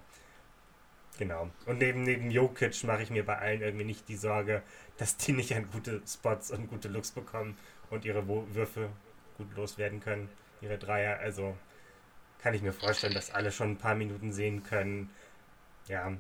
Genau. 1.19 1.51
Und 1.67 1.79
neben, 1.79 2.05
neben 2.05 2.31
Jokic 2.31 2.85
mache 2.85 3.03
ich 3.03 3.11
mir 3.11 3.27
bei 3.27 3.37
allen 3.37 3.61
irgendwie 3.61 3.85
nicht 3.85 4.09
die 4.09 4.17
Sorge, 4.17 4.63
dass 4.97 5.17
die 5.17 5.33
nicht 5.33 5.55
an 5.55 5.69
gute 5.71 6.01
Spots 6.07 6.51
und 6.53 6.69
gute 6.69 6.89
Looks 6.89 7.11
bekommen 7.11 7.59
und 7.91 8.05
ihre 8.05 8.27
Würfe 8.27 8.89
gut 9.37 9.55
loswerden 9.57 10.01
können, 10.01 10.31
ihre 10.63 10.79
Dreier. 10.79 11.19
Also 11.19 11.57
kann 12.41 12.55
ich 12.55 12.63
mir 12.63 12.73
vorstellen, 12.73 13.15
dass 13.15 13.31
alle 13.31 13.53
schon 13.53 13.73
ein 13.73 13.79
paar 13.79 13.95
Minuten 13.95 14.33
sehen 14.33 14.63
können. 14.63 15.11
Ja, 15.89 16.13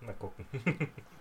mal 0.00 0.14
gucken. 0.14 0.46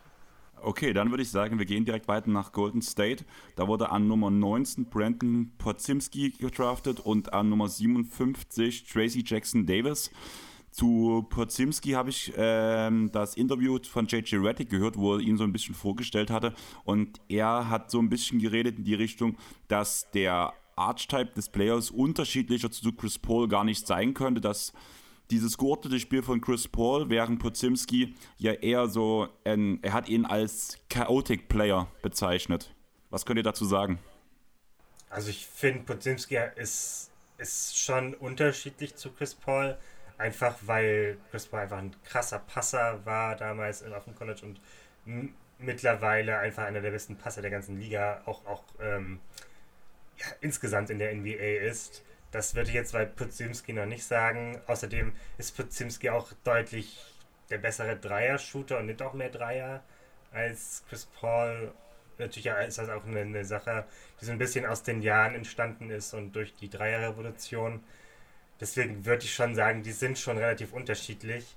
Okay, 0.61 0.93
dann 0.93 1.11
würde 1.11 1.23
ich 1.23 1.29
sagen, 1.29 1.59
wir 1.59 1.65
gehen 1.65 1.85
direkt 1.85 2.07
weiter 2.07 2.29
nach 2.29 2.51
Golden 2.51 2.81
State. 2.81 3.25
Da 3.55 3.67
wurde 3.67 3.91
an 3.91 4.07
Nummer 4.07 4.29
19 4.29 4.85
Brandon 4.85 5.51
Podzimski 5.57 6.31
gedraftet 6.31 6.99
und 6.99 7.33
an 7.33 7.49
Nummer 7.49 7.69
57 7.69 8.85
Tracy 8.85 9.23
Jackson 9.25 9.65
Davis. 9.65 10.11
Zu 10.71 11.25
Podzimski 11.29 11.91
habe 11.91 12.09
ich 12.09 12.33
ähm, 12.35 13.11
das 13.11 13.35
Interview 13.35 13.79
von 13.83 14.07
JJ 14.07 14.35
Reddick 14.35 14.69
gehört, 14.69 14.97
wo 14.97 15.15
er 15.15 15.19
ihn 15.21 15.37
so 15.37 15.43
ein 15.43 15.53
bisschen 15.53 15.73
vorgestellt 15.73 16.29
hatte. 16.29 16.53
Und 16.83 17.19
er 17.29 17.69
hat 17.69 17.89
so 17.89 17.99
ein 17.99 18.09
bisschen 18.09 18.39
geredet 18.39 18.77
in 18.77 18.83
die 18.83 18.93
Richtung, 18.93 19.37
dass 19.67 20.09
der 20.11 20.53
Archetype 20.75 21.33
des 21.35 21.49
Players 21.49 21.91
unterschiedlicher 21.91 22.69
zu 22.69 22.91
Chris 22.93 23.17
Paul 23.17 23.47
gar 23.47 23.63
nicht 23.63 23.87
sein 23.87 24.13
könnte, 24.13 24.41
dass 24.41 24.73
dieses 25.31 25.57
geordnete 25.57 25.99
Spiel 25.99 26.23
von 26.23 26.41
Chris 26.41 26.67
Paul, 26.67 27.09
während 27.09 27.39
Pozimski 27.39 28.15
ja 28.37 28.53
eher 28.53 28.87
so, 28.87 29.27
ein, 29.43 29.79
er 29.83 29.93
hat 29.93 30.09
ihn 30.09 30.25
als 30.25 30.79
Chaotic 30.89 31.49
Player 31.49 31.87
bezeichnet. 32.01 32.73
Was 33.09 33.25
könnt 33.25 33.37
ihr 33.37 33.43
dazu 33.43 33.65
sagen? 33.65 33.99
Also 35.09 35.29
ich 35.29 35.45
finde, 35.47 35.83
Pozimski 35.83 36.37
ist, 36.55 37.11
ist 37.37 37.77
schon 37.77 38.13
unterschiedlich 38.13 38.95
zu 38.95 39.11
Chris 39.11 39.35
Paul, 39.35 39.77
einfach 40.17 40.55
weil 40.65 41.17
Chris 41.31 41.47
Paul 41.47 41.61
einfach 41.61 41.77
ein 41.77 41.95
krasser 42.03 42.39
Passer 42.39 43.05
war 43.05 43.35
damals 43.35 43.83
auf 43.83 44.05
dem 44.05 44.15
College 44.15 44.41
und 44.43 44.59
mittlerweile 45.59 46.39
einfach 46.39 46.63
einer 46.63 46.81
der 46.81 46.91
besten 46.91 47.17
Passer 47.17 47.41
der 47.41 47.51
ganzen 47.51 47.79
Liga, 47.79 48.21
auch, 48.25 48.45
auch 48.45 48.63
ähm, 48.81 49.19
ja, 50.17 50.25
insgesamt 50.41 50.89
in 50.89 50.99
der 50.99 51.13
NBA 51.13 51.67
ist. 51.67 52.03
Das 52.31 52.55
würde 52.55 52.69
ich 52.69 52.75
jetzt 52.75 52.91
bei 52.93 53.05
Putzimski 53.05 53.73
noch 53.73 53.85
nicht 53.85 54.03
sagen. 54.03 54.59
Außerdem 54.67 55.13
ist 55.37 55.55
Putzimski 55.55 56.09
auch 56.09 56.31
deutlich 56.43 56.99
der 57.49 57.57
bessere 57.57 57.95
Dreier-Shooter 57.95 58.79
und 58.79 58.87
nimmt 58.87 59.01
auch 59.01 59.13
mehr 59.13 59.29
Dreier 59.29 59.83
als 60.31 60.83
Chris 60.89 61.05
Paul. 61.05 61.73
Natürlich 62.17 62.47
ist 62.47 62.77
das 62.77 62.89
auch 62.89 63.05
eine, 63.05 63.21
eine, 63.21 63.45
Sache, 63.45 63.85
die 64.19 64.25
so 64.25 64.31
ein 64.31 64.37
bisschen 64.37 64.65
aus 64.65 64.83
den 64.83 65.01
Jahren 65.01 65.35
entstanden 65.35 65.89
ist 65.89 66.13
und 66.13 66.33
durch 66.33 66.55
die 66.55 66.69
Dreierrevolution. 66.69 67.83
Deswegen 68.59 69.05
würde 69.05 69.23
ich 69.23 69.33
schon 69.33 69.55
sagen, 69.55 69.83
die 69.83 69.91
sind 69.91 70.17
schon 70.17 70.37
relativ 70.37 70.73
unterschiedlich. 70.73 71.55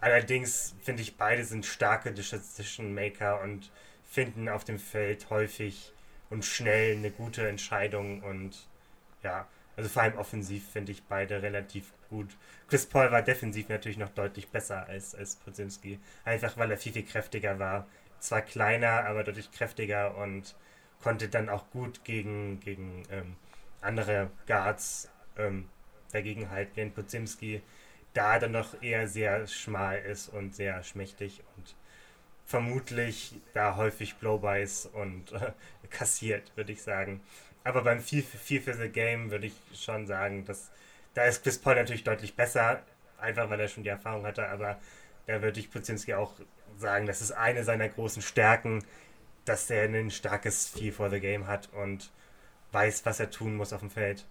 Allerdings 0.00 0.74
finde 0.82 1.02
ich, 1.02 1.16
beide 1.16 1.44
sind 1.44 1.66
starke 1.66 2.12
Decision 2.12 2.94
Maker 2.94 3.40
und 3.42 3.70
finden 4.08 4.48
auf 4.48 4.64
dem 4.64 4.78
Feld 4.78 5.28
häufig 5.30 5.92
und 6.30 6.44
schnell 6.44 6.96
eine 6.96 7.10
gute 7.10 7.46
Entscheidung 7.48 8.22
und 8.22 8.66
ja, 9.22 9.46
also 9.78 9.88
vor 9.88 10.02
allem 10.02 10.18
offensiv 10.18 10.68
finde 10.68 10.90
ich 10.90 11.04
beide 11.04 11.40
relativ 11.40 11.92
gut. 12.10 12.36
Chris 12.66 12.84
Paul 12.84 13.12
war 13.12 13.22
defensiv 13.22 13.68
natürlich 13.68 13.96
noch 13.96 14.08
deutlich 14.08 14.48
besser 14.48 14.88
als, 14.88 15.14
als 15.14 15.36
Podzinski. 15.36 16.00
Einfach 16.24 16.56
weil 16.56 16.72
er 16.72 16.76
viel, 16.76 16.92
viel 16.92 17.04
kräftiger 17.04 17.60
war. 17.60 17.86
Zwar 18.18 18.42
kleiner, 18.42 19.04
aber 19.06 19.22
deutlich 19.22 19.52
kräftiger 19.52 20.16
und 20.16 20.56
konnte 21.00 21.28
dann 21.28 21.48
auch 21.48 21.70
gut 21.70 22.02
gegen, 22.02 22.58
gegen 22.58 23.04
ähm, 23.12 23.36
andere 23.80 24.30
Guards 24.48 25.08
ähm, 25.36 25.68
dagegenhalten, 26.10 26.74
während 26.74 26.96
Podzinski 26.96 27.62
da 28.14 28.40
dann 28.40 28.50
noch 28.50 28.82
eher 28.82 29.06
sehr 29.06 29.46
schmal 29.46 30.00
ist 30.00 30.28
und 30.28 30.56
sehr 30.56 30.82
schmächtig 30.82 31.44
und 31.56 31.76
vermutlich 32.46 33.36
da 33.54 33.76
häufig 33.76 34.16
Blowbys 34.16 34.86
und 34.86 35.30
äh, 35.30 35.52
kassiert, 35.90 36.50
würde 36.56 36.72
ich 36.72 36.82
sagen. 36.82 37.20
Aber 37.68 37.82
beim 37.82 38.00
Feel 38.00 38.22
Feel 38.22 38.62
for 38.62 38.72
the 38.72 38.88
Game 38.88 39.30
würde 39.30 39.48
ich 39.48 39.52
schon 39.74 40.06
sagen, 40.06 40.46
dass 40.46 40.70
da 41.12 41.24
ist 41.24 41.42
Chris 41.42 41.58
Paul 41.58 41.74
natürlich 41.74 42.02
deutlich 42.02 42.34
besser, 42.34 42.82
einfach 43.20 43.50
weil 43.50 43.60
er 43.60 43.68
schon 43.68 43.82
die 43.82 43.90
Erfahrung 43.90 44.24
hatte, 44.24 44.48
aber 44.48 44.78
da 45.26 45.42
würde 45.42 45.60
ich 45.60 45.70
Puzinski 45.70 46.14
auch 46.14 46.32
sagen, 46.78 47.04
das 47.04 47.20
ist 47.20 47.32
eine 47.32 47.64
seiner 47.64 47.90
großen 47.90 48.22
Stärken, 48.22 48.82
dass 49.44 49.68
er 49.68 49.82
ein 49.82 50.10
starkes 50.10 50.66
Feel 50.66 50.92
for 50.92 51.10
the 51.10 51.20
Game 51.20 51.46
hat 51.46 51.68
und 51.74 52.10
weiß, 52.72 53.04
was 53.04 53.20
er 53.20 53.30
tun 53.30 53.54
muss 53.56 53.74
auf 53.74 53.80
dem 53.80 53.90
Feld. 53.90 54.24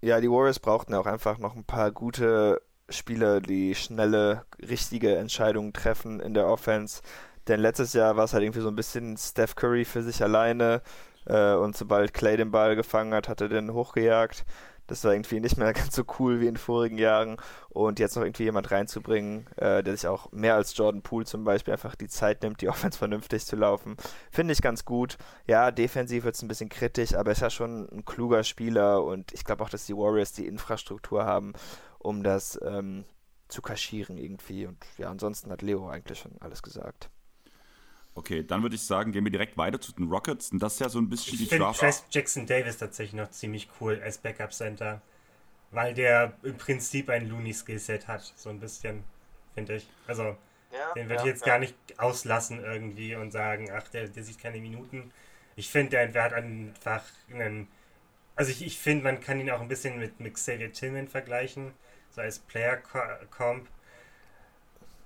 Ja, 0.00 0.20
die 0.20 0.30
Warriors 0.30 0.60
brauchten 0.60 0.94
auch 0.94 1.06
einfach 1.06 1.38
noch 1.38 1.56
ein 1.56 1.64
paar 1.64 1.90
gute 1.90 2.62
Spieler, 2.88 3.40
die 3.40 3.74
schnelle, 3.74 4.44
richtige 4.60 5.16
Entscheidungen 5.16 5.72
treffen 5.72 6.20
in 6.20 6.34
der 6.34 6.46
Offense. 6.46 7.02
Denn 7.48 7.58
letztes 7.58 7.94
Jahr 7.94 8.16
war 8.16 8.24
es 8.24 8.32
halt 8.32 8.44
irgendwie 8.44 8.60
so 8.60 8.68
ein 8.68 8.76
bisschen 8.76 9.16
Steph 9.16 9.56
Curry 9.56 9.84
für 9.84 10.04
sich 10.04 10.22
alleine. 10.22 10.82
Äh, 11.26 11.54
und 11.54 11.76
sobald 11.76 12.14
Clay 12.14 12.36
den 12.36 12.50
Ball 12.50 12.76
gefangen 12.76 13.14
hat, 13.14 13.28
hat 13.28 13.40
er 13.40 13.48
den 13.48 13.72
hochgejagt. 13.72 14.44
Das 14.86 15.02
war 15.04 15.14
irgendwie 15.14 15.40
nicht 15.40 15.56
mehr 15.56 15.72
ganz 15.72 15.94
so 15.94 16.04
cool 16.18 16.40
wie 16.40 16.46
in 16.46 16.56
vorigen 16.56 16.98
Jahren. 16.98 17.36
Und 17.70 17.98
jetzt 17.98 18.16
noch 18.16 18.22
irgendwie 18.22 18.44
jemand 18.44 18.70
reinzubringen, 18.70 19.46
äh, 19.56 19.82
der 19.82 19.96
sich 19.96 20.06
auch 20.06 20.30
mehr 20.32 20.54
als 20.54 20.76
Jordan 20.76 21.02
Poole 21.02 21.24
zum 21.24 21.44
Beispiel 21.44 21.72
einfach 21.72 21.94
die 21.94 22.08
Zeit 22.08 22.42
nimmt, 22.42 22.60
die 22.60 22.68
Offense 22.70 22.98
vernünftig 22.98 23.46
zu 23.46 23.56
laufen, 23.56 23.96
finde 24.30 24.52
ich 24.52 24.62
ganz 24.62 24.84
gut. 24.84 25.16
Ja, 25.46 25.70
defensiv 25.70 26.24
wird 26.24 26.34
es 26.34 26.42
ein 26.42 26.48
bisschen 26.48 26.68
kritisch, 26.68 27.14
aber 27.14 27.30
er 27.30 27.32
ist 27.32 27.42
ja 27.42 27.50
schon 27.50 27.88
ein 27.90 28.04
kluger 28.04 28.44
Spieler 28.44 29.02
und 29.04 29.32
ich 29.32 29.44
glaube 29.44 29.64
auch, 29.64 29.70
dass 29.70 29.86
die 29.86 29.96
Warriors 29.96 30.32
die 30.32 30.46
Infrastruktur 30.46 31.24
haben, 31.24 31.54
um 31.98 32.22
das 32.22 32.60
ähm, 32.62 33.04
zu 33.48 33.62
kaschieren 33.62 34.18
irgendwie. 34.18 34.66
Und 34.66 34.78
ja, 34.98 35.10
ansonsten 35.10 35.50
hat 35.50 35.62
Leo 35.62 35.88
eigentlich 35.88 36.18
schon 36.18 36.32
alles 36.40 36.62
gesagt. 36.62 37.10
Okay, 38.16 38.44
dann 38.44 38.62
würde 38.62 38.76
ich 38.76 38.82
sagen, 38.82 39.10
gehen 39.10 39.24
wir 39.24 39.32
direkt 39.32 39.56
weiter 39.56 39.80
zu 39.80 39.92
den 39.92 40.08
Rockets. 40.08 40.52
Und 40.52 40.62
das 40.62 40.74
ist 40.74 40.80
ja 40.80 40.88
so 40.88 41.00
ein 41.00 41.08
bisschen 41.08 41.34
ich 41.34 41.48
die 41.48 41.58
Draft. 41.58 41.82
Ich 41.82 42.14
Jackson 42.14 42.46
Davis 42.46 42.78
tatsächlich 42.78 43.20
noch 43.20 43.30
ziemlich 43.30 43.68
cool 43.80 44.00
als 44.04 44.18
Backup 44.18 44.52
Center, 44.52 45.02
weil 45.72 45.94
der 45.94 46.34
im 46.44 46.56
Prinzip 46.56 47.10
ein 47.10 47.28
Looney 47.28 47.52
Skillset 47.52 48.06
hat, 48.06 48.32
so 48.36 48.50
ein 48.50 48.60
bisschen, 48.60 49.02
finde 49.54 49.76
ich. 49.76 49.88
Also, 50.06 50.36
ja, 50.72 50.92
den 50.94 51.08
würde 51.08 51.16
ja, 51.16 51.20
ich 51.22 51.26
jetzt 51.26 51.40
ja. 51.40 51.52
gar 51.52 51.58
nicht 51.58 51.74
auslassen 51.96 52.62
irgendwie 52.62 53.16
und 53.16 53.32
sagen, 53.32 53.70
ach, 53.72 53.88
der, 53.88 54.06
der 54.06 54.22
sieht 54.22 54.38
keine 54.38 54.60
Minuten. 54.60 55.10
Ich 55.56 55.68
finde, 55.68 55.90
der, 55.90 56.06
der 56.08 56.22
hat 56.22 56.32
einfach 56.34 57.02
einen. 57.32 57.66
Also, 58.36 58.52
ich, 58.52 58.64
ich 58.64 58.78
finde, 58.78 59.04
man 59.04 59.20
kann 59.20 59.40
ihn 59.40 59.50
auch 59.50 59.60
ein 59.60 59.68
bisschen 59.68 59.98
mit, 59.98 60.20
mit 60.20 60.34
Xavier 60.34 60.72
Tillman 60.72 61.08
vergleichen, 61.08 61.72
so 62.10 62.20
als 62.20 62.38
Player-Comp. 62.38 63.66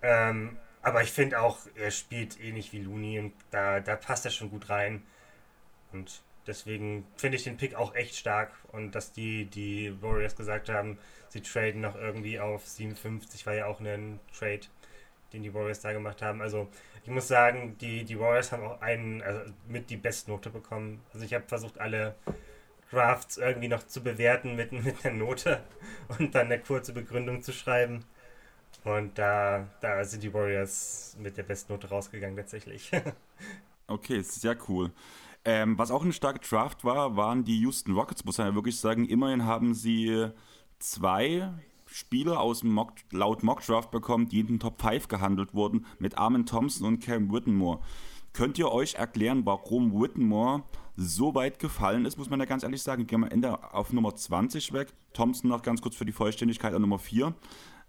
Ähm, 0.03 0.59
aber 0.83 1.03
ich 1.03 1.11
finde 1.11 1.41
auch, 1.41 1.59
er 1.75 1.91
spielt 1.91 2.41
ähnlich 2.41 2.73
wie 2.73 2.81
Looney 2.81 3.19
und 3.19 3.33
da, 3.51 3.81
da 3.81 3.97
passt 3.97 4.25
er 4.25 4.31
schon 4.31 4.51
gut 4.51 4.69
rein. 4.71 5.03
Und 5.93 6.23
deswegen 6.47 7.07
finde 7.17 7.37
ich 7.37 7.45
den 7.45 7.57
Pick 7.57 7.75
auch 7.75 7.95
echt 7.95 8.17
stark. 8.17 8.53
Und 8.73 8.93
dass 8.93 9.13
die, 9.13 9.47
die 9.47 10.01
Warriors 10.03 10.37
gesagt 10.37 10.69
haben, 10.69 10.99
sie 11.29 11.43
traden 11.43 11.81
noch 11.81 11.97
irgendwie 11.97 12.41
auf 12.41 12.67
57, 12.67 13.47
war 13.47 13.55
ja 13.55 13.67
auch 13.67 13.81
ein 13.81 14.21
Trade, 14.37 14.61
den 15.33 15.43
die 15.43 15.53
Warriors 15.55 15.81
da 15.81 15.93
gemacht 15.93 16.23
haben. 16.23 16.41
Also 16.41 16.69
ich 17.05 17.11
muss 17.11 17.29
sagen, 17.29 17.77
die, 17.81 18.05
die 18.05 18.19
Warriors 18.19 18.53
haben 18.53 18.65
auch 18.65 18.81
einen, 18.81 19.23
also 19.23 19.53
mit 19.67 19.91
die 19.91 19.97
Bestnote 19.97 20.51
bekommen. 20.51 21.03
Also 21.13 21.25
ich 21.25 21.35
habe 21.35 21.45
versucht, 21.47 21.79
alle 21.79 22.15
Drafts 22.91 23.37
irgendwie 23.37 23.69
noch 23.69 23.87
zu 23.87 24.03
bewerten 24.03 24.57
mit, 24.57 24.73
mit 24.85 25.05
einer 25.05 25.17
Note 25.17 25.63
und 26.19 26.35
dann 26.35 26.47
eine 26.47 26.61
kurze 26.61 26.93
Begründung 26.93 27.43
zu 27.43 27.53
schreiben. 27.53 28.05
Und 28.85 29.19
da, 29.19 29.67
da 29.81 30.05
sind 30.05 30.23
die 30.23 30.33
Warriors 30.33 31.17
mit 31.21 31.37
der 31.37 31.43
Bestnote 31.43 31.89
rausgegangen 31.89 32.37
tatsächlich. 32.37 32.91
okay, 33.87 34.23
sehr 34.23 34.57
cool. 34.69 34.93
Ähm, 35.45 35.79
was 35.79 35.91
auch 35.91 36.03
eine 36.03 36.13
starke 36.13 36.41
Draft 36.41 36.85
war, 36.85 37.17
waren 37.17 37.45
die 37.45 37.61
Houston 37.61 37.95
Rockets, 37.95 38.25
muss 38.25 38.39
man 38.39 38.49
ja 38.49 38.55
wirklich 38.55 38.79
sagen. 38.79 39.07
Immerhin 39.07 39.45
haben 39.45 39.75
sie 39.75 40.29
zwei 40.79 41.51
Spieler 41.87 42.41
aus 42.41 42.61
dem 42.61 42.73
Mock, 42.73 42.93
laut 43.11 43.43
Mock 43.43 43.65
Draft 43.65 43.91
bekommen, 43.91 44.29
die 44.29 44.41
in 44.41 44.47
den 44.47 44.61
Top 44.61 44.81
5 44.81 45.09
gehandelt 45.09 45.55
wurden, 45.55 45.87
mit 45.99 46.19
Armin 46.19 46.47
Thompson 46.47 46.87
und 46.87 47.01
Cam 47.01 47.33
Whittemore. 47.33 47.81
Könnt 48.33 48.59
ihr 48.59 48.71
euch 48.71 48.95
erklären, 48.95 49.47
warum 49.47 50.01
Whittemore 50.01 50.65
so 50.97 51.35
weit 51.35 51.59
gefallen 51.59 52.05
ist, 52.05 52.19
muss 52.19 52.29
man 52.29 52.41
ja 52.41 52.47
ganz 52.47 52.63
ehrlich 52.63 52.83
sagen. 52.83 53.07
Gehen 53.07 53.21
wir 53.21 53.33
Ende 53.33 53.73
auf 53.73 53.93
Nummer 53.93 54.15
20 54.15 54.73
weg. 54.73 54.93
Thompson 55.13 55.49
noch 55.49 55.63
ganz 55.63 55.81
kurz 55.81 55.97
für 55.97 56.05
die 56.05 56.13
Vollständigkeit 56.13 56.75
an 56.75 56.83
Nummer 56.83 56.99
4. 56.99 57.35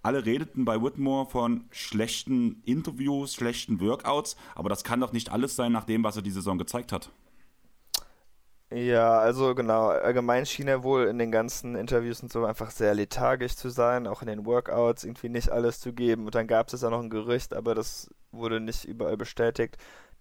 Alle 0.01 0.25
redeten 0.25 0.65
bei 0.65 0.81
Whitmore 0.81 1.25
von 1.25 1.65
schlechten 1.71 2.61
Interviews, 2.65 3.35
schlechten 3.35 3.81
Workouts, 3.81 4.37
aber 4.55 4.69
das 4.69 4.83
kann 4.83 5.01
doch 5.01 5.11
nicht 5.11 5.31
alles 5.31 5.55
sein 5.55 5.71
nach 5.71 5.83
dem, 5.83 6.03
was 6.03 6.15
er 6.15 6.21
die 6.21 6.31
Saison 6.31 6.57
gezeigt 6.57 6.91
hat. 6.91 7.09
Ja, 8.71 9.17
also 9.17 9.55
genau, 9.55 9.87
allgemein 9.87 10.45
schien 10.45 10.67
er 10.67 10.83
wohl 10.83 11.07
in 11.07 11.17
den 11.17 11.31
ganzen 11.31 11.75
Interviews 11.75 12.21
und 12.21 12.31
so 12.31 12.45
einfach 12.45 12.69
sehr 12.69 12.93
lethargisch 12.93 13.55
zu 13.55 13.69
sein, 13.69 14.05
auch 14.05 14.21
in 14.21 14.27
den 14.27 14.45
Workouts 14.45 15.03
irgendwie 15.03 15.29
nicht 15.29 15.49
alles 15.49 15.79
zu 15.79 15.91
geben. 15.91 16.25
Und 16.25 16.35
dann 16.35 16.45
gab 16.45 16.71
es 16.71 16.81
ja 16.81 16.89
noch 16.91 17.01
ein 17.01 17.09
Gerücht, 17.09 17.55
aber 17.55 17.73
das 17.73 18.11
wurde 18.31 18.59
nicht 18.59 18.85
überall 18.85 19.17
bestätigt, 19.17 19.77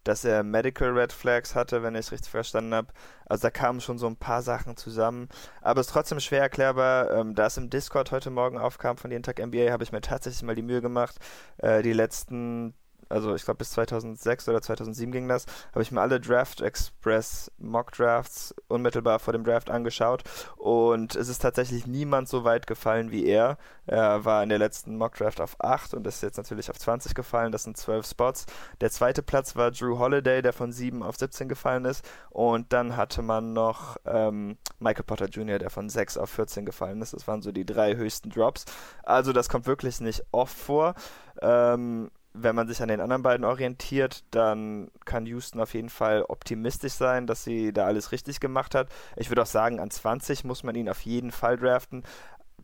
dass 0.08 0.24
er 0.24 0.42
Medical 0.42 0.88
Red 0.88 1.12
Flags 1.12 1.54
hatte, 1.54 1.82
wenn 1.82 1.94
ich 1.94 2.06
es 2.06 2.12
richtig 2.12 2.30
verstanden 2.30 2.72
habe. 2.74 2.88
Also 3.26 3.42
da 3.42 3.50
kamen 3.50 3.82
schon 3.82 3.98
so 3.98 4.06
ein 4.06 4.16
paar 4.16 4.40
Sachen 4.40 4.76
zusammen. 4.76 5.28
Aber 5.60 5.80
es 5.80 5.88
ist 5.88 5.92
trotzdem 5.92 6.18
schwer 6.18 6.40
erklärbar. 6.40 7.10
Ähm, 7.10 7.34
da 7.34 7.46
es 7.46 7.58
im 7.58 7.68
Discord 7.68 8.10
heute 8.10 8.30
Morgen 8.30 8.56
aufkam 8.56 8.96
von 8.96 9.10
jeden 9.10 9.22
Tag 9.22 9.38
NBA, 9.38 9.70
habe 9.70 9.84
ich 9.84 9.92
mir 9.92 10.00
tatsächlich 10.00 10.42
mal 10.42 10.54
die 10.54 10.62
Mühe 10.62 10.80
gemacht, 10.80 11.16
äh, 11.58 11.82
die 11.82 11.92
letzten 11.92 12.74
also 13.08 13.34
ich 13.34 13.44
glaube 13.44 13.58
bis 13.58 13.70
2006 13.72 14.48
oder 14.48 14.62
2007 14.62 15.12
ging 15.12 15.28
das, 15.28 15.46
habe 15.72 15.82
ich 15.82 15.92
mir 15.92 16.00
alle 16.00 16.20
Draft 16.20 16.60
Express 16.60 17.50
Mock 17.58 17.92
Drafts 17.92 18.54
unmittelbar 18.68 19.18
vor 19.18 19.32
dem 19.32 19.44
Draft 19.44 19.70
angeschaut 19.70 20.24
und 20.56 21.16
es 21.16 21.28
ist 21.28 21.42
tatsächlich 21.42 21.86
niemand 21.86 22.28
so 22.28 22.44
weit 22.44 22.66
gefallen 22.66 23.10
wie 23.10 23.26
er. 23.26 23.58
Er 23.86 24.24
war 24.24 24.42
in 24.42 24.50
der 24.50 24.58
letzten 24.58 24.96
Mock 24.96 25.14
Draft 25.14 25.40
auf 25.40 25.56
8 25.60 25.94
und 25.94 26.06
ist 26.06 26.22
jetzt 26.22 26.36
natürlich 26.36 26.70
auf 26.70 26.78
20 26.78 27.14
gefallen, 27.14 27.52
das 27.52 27.64
sind 27.64 27.76
12 27.76 28.06
Spots. 28.06 28.46
Der 28.80 28.90
zweite 28.90 29.22
Platz 29.22 29.56
war 29.56 29.70
Drew 29.70 29.98
Holiday, 29.98 30.42
der 30.42 30.52
von 30.52 30.72
7 30.72 31.02
auf 31.02 31.16
17 31.16 31.48
gefallen 31.48 31.84
ist 31.84 32.04
und 32.30 32.72
dann 32.72 32.96
hatte 32.96 33.22
man 33.22 33.52
noch 33.52 33.96
ähm, 34.04 34.58
Michael 34.78 35.04
Potter 35.04 35.26
Jr., 35.26 35.58
der 35.58 35.70
von 35.70 35.88
6 35.88 36.18
auf 36.18 36.30
14 36.30 36.66
gefallen 36.66 37.00
ist. 37.02 37.12
Das 37.12 37.26
waren 37.26 37.42
so 37.42 37.52
die 37.52 37.64
drei 37.66 37.96
höchsten 37.96 38.30
Drops. 38.30 38.64
Also 39.02 39.32
das 39.32 39.48
kommt 39.48 39.66
wirklich 39.66 40.00
nicht 40.00 40.22
oft 40.32 40.56
vor. 40.56 40.94
Ähm, 41.40 42.10
wenn 42.42 42.54
man 42.54 42.68
sich 42.68 42.80
an 42.82 42.88
den 42.88 43.00
anderen 43.00 43.22
beiden 43.22 43.44
orientiert, 43.44 44.24
dann 44.30 44.90
kann 45.04 45.26
Houston 45.26 45.60
auf 45.60 45.74
jeden 45.74 45.88
Fall 45.88 46.22
optimistisch 46.22 46.92
sein, 46.92 47.26
dass 47.26 47.44
sie 47.44 47.72
da 47.72 47.86
alles 47.86 48.12
richtig 48.12 48.40
gemacht 48.40 48.74
hat. 48.74 48.88
Ich 49.16 49.30
würde 49.30 49.42
auch 49.42 49.46
sagen, 49.46 49.80
an 49.80 49.90
20 49.90 50.44
muss 50.44 50.62
man 50.62 50.74
ihn 50.74 50.88
auf 50.88 51.00
jeden 51.02 51.32
Fall 51.32 51.56
draften. 51.56 52.02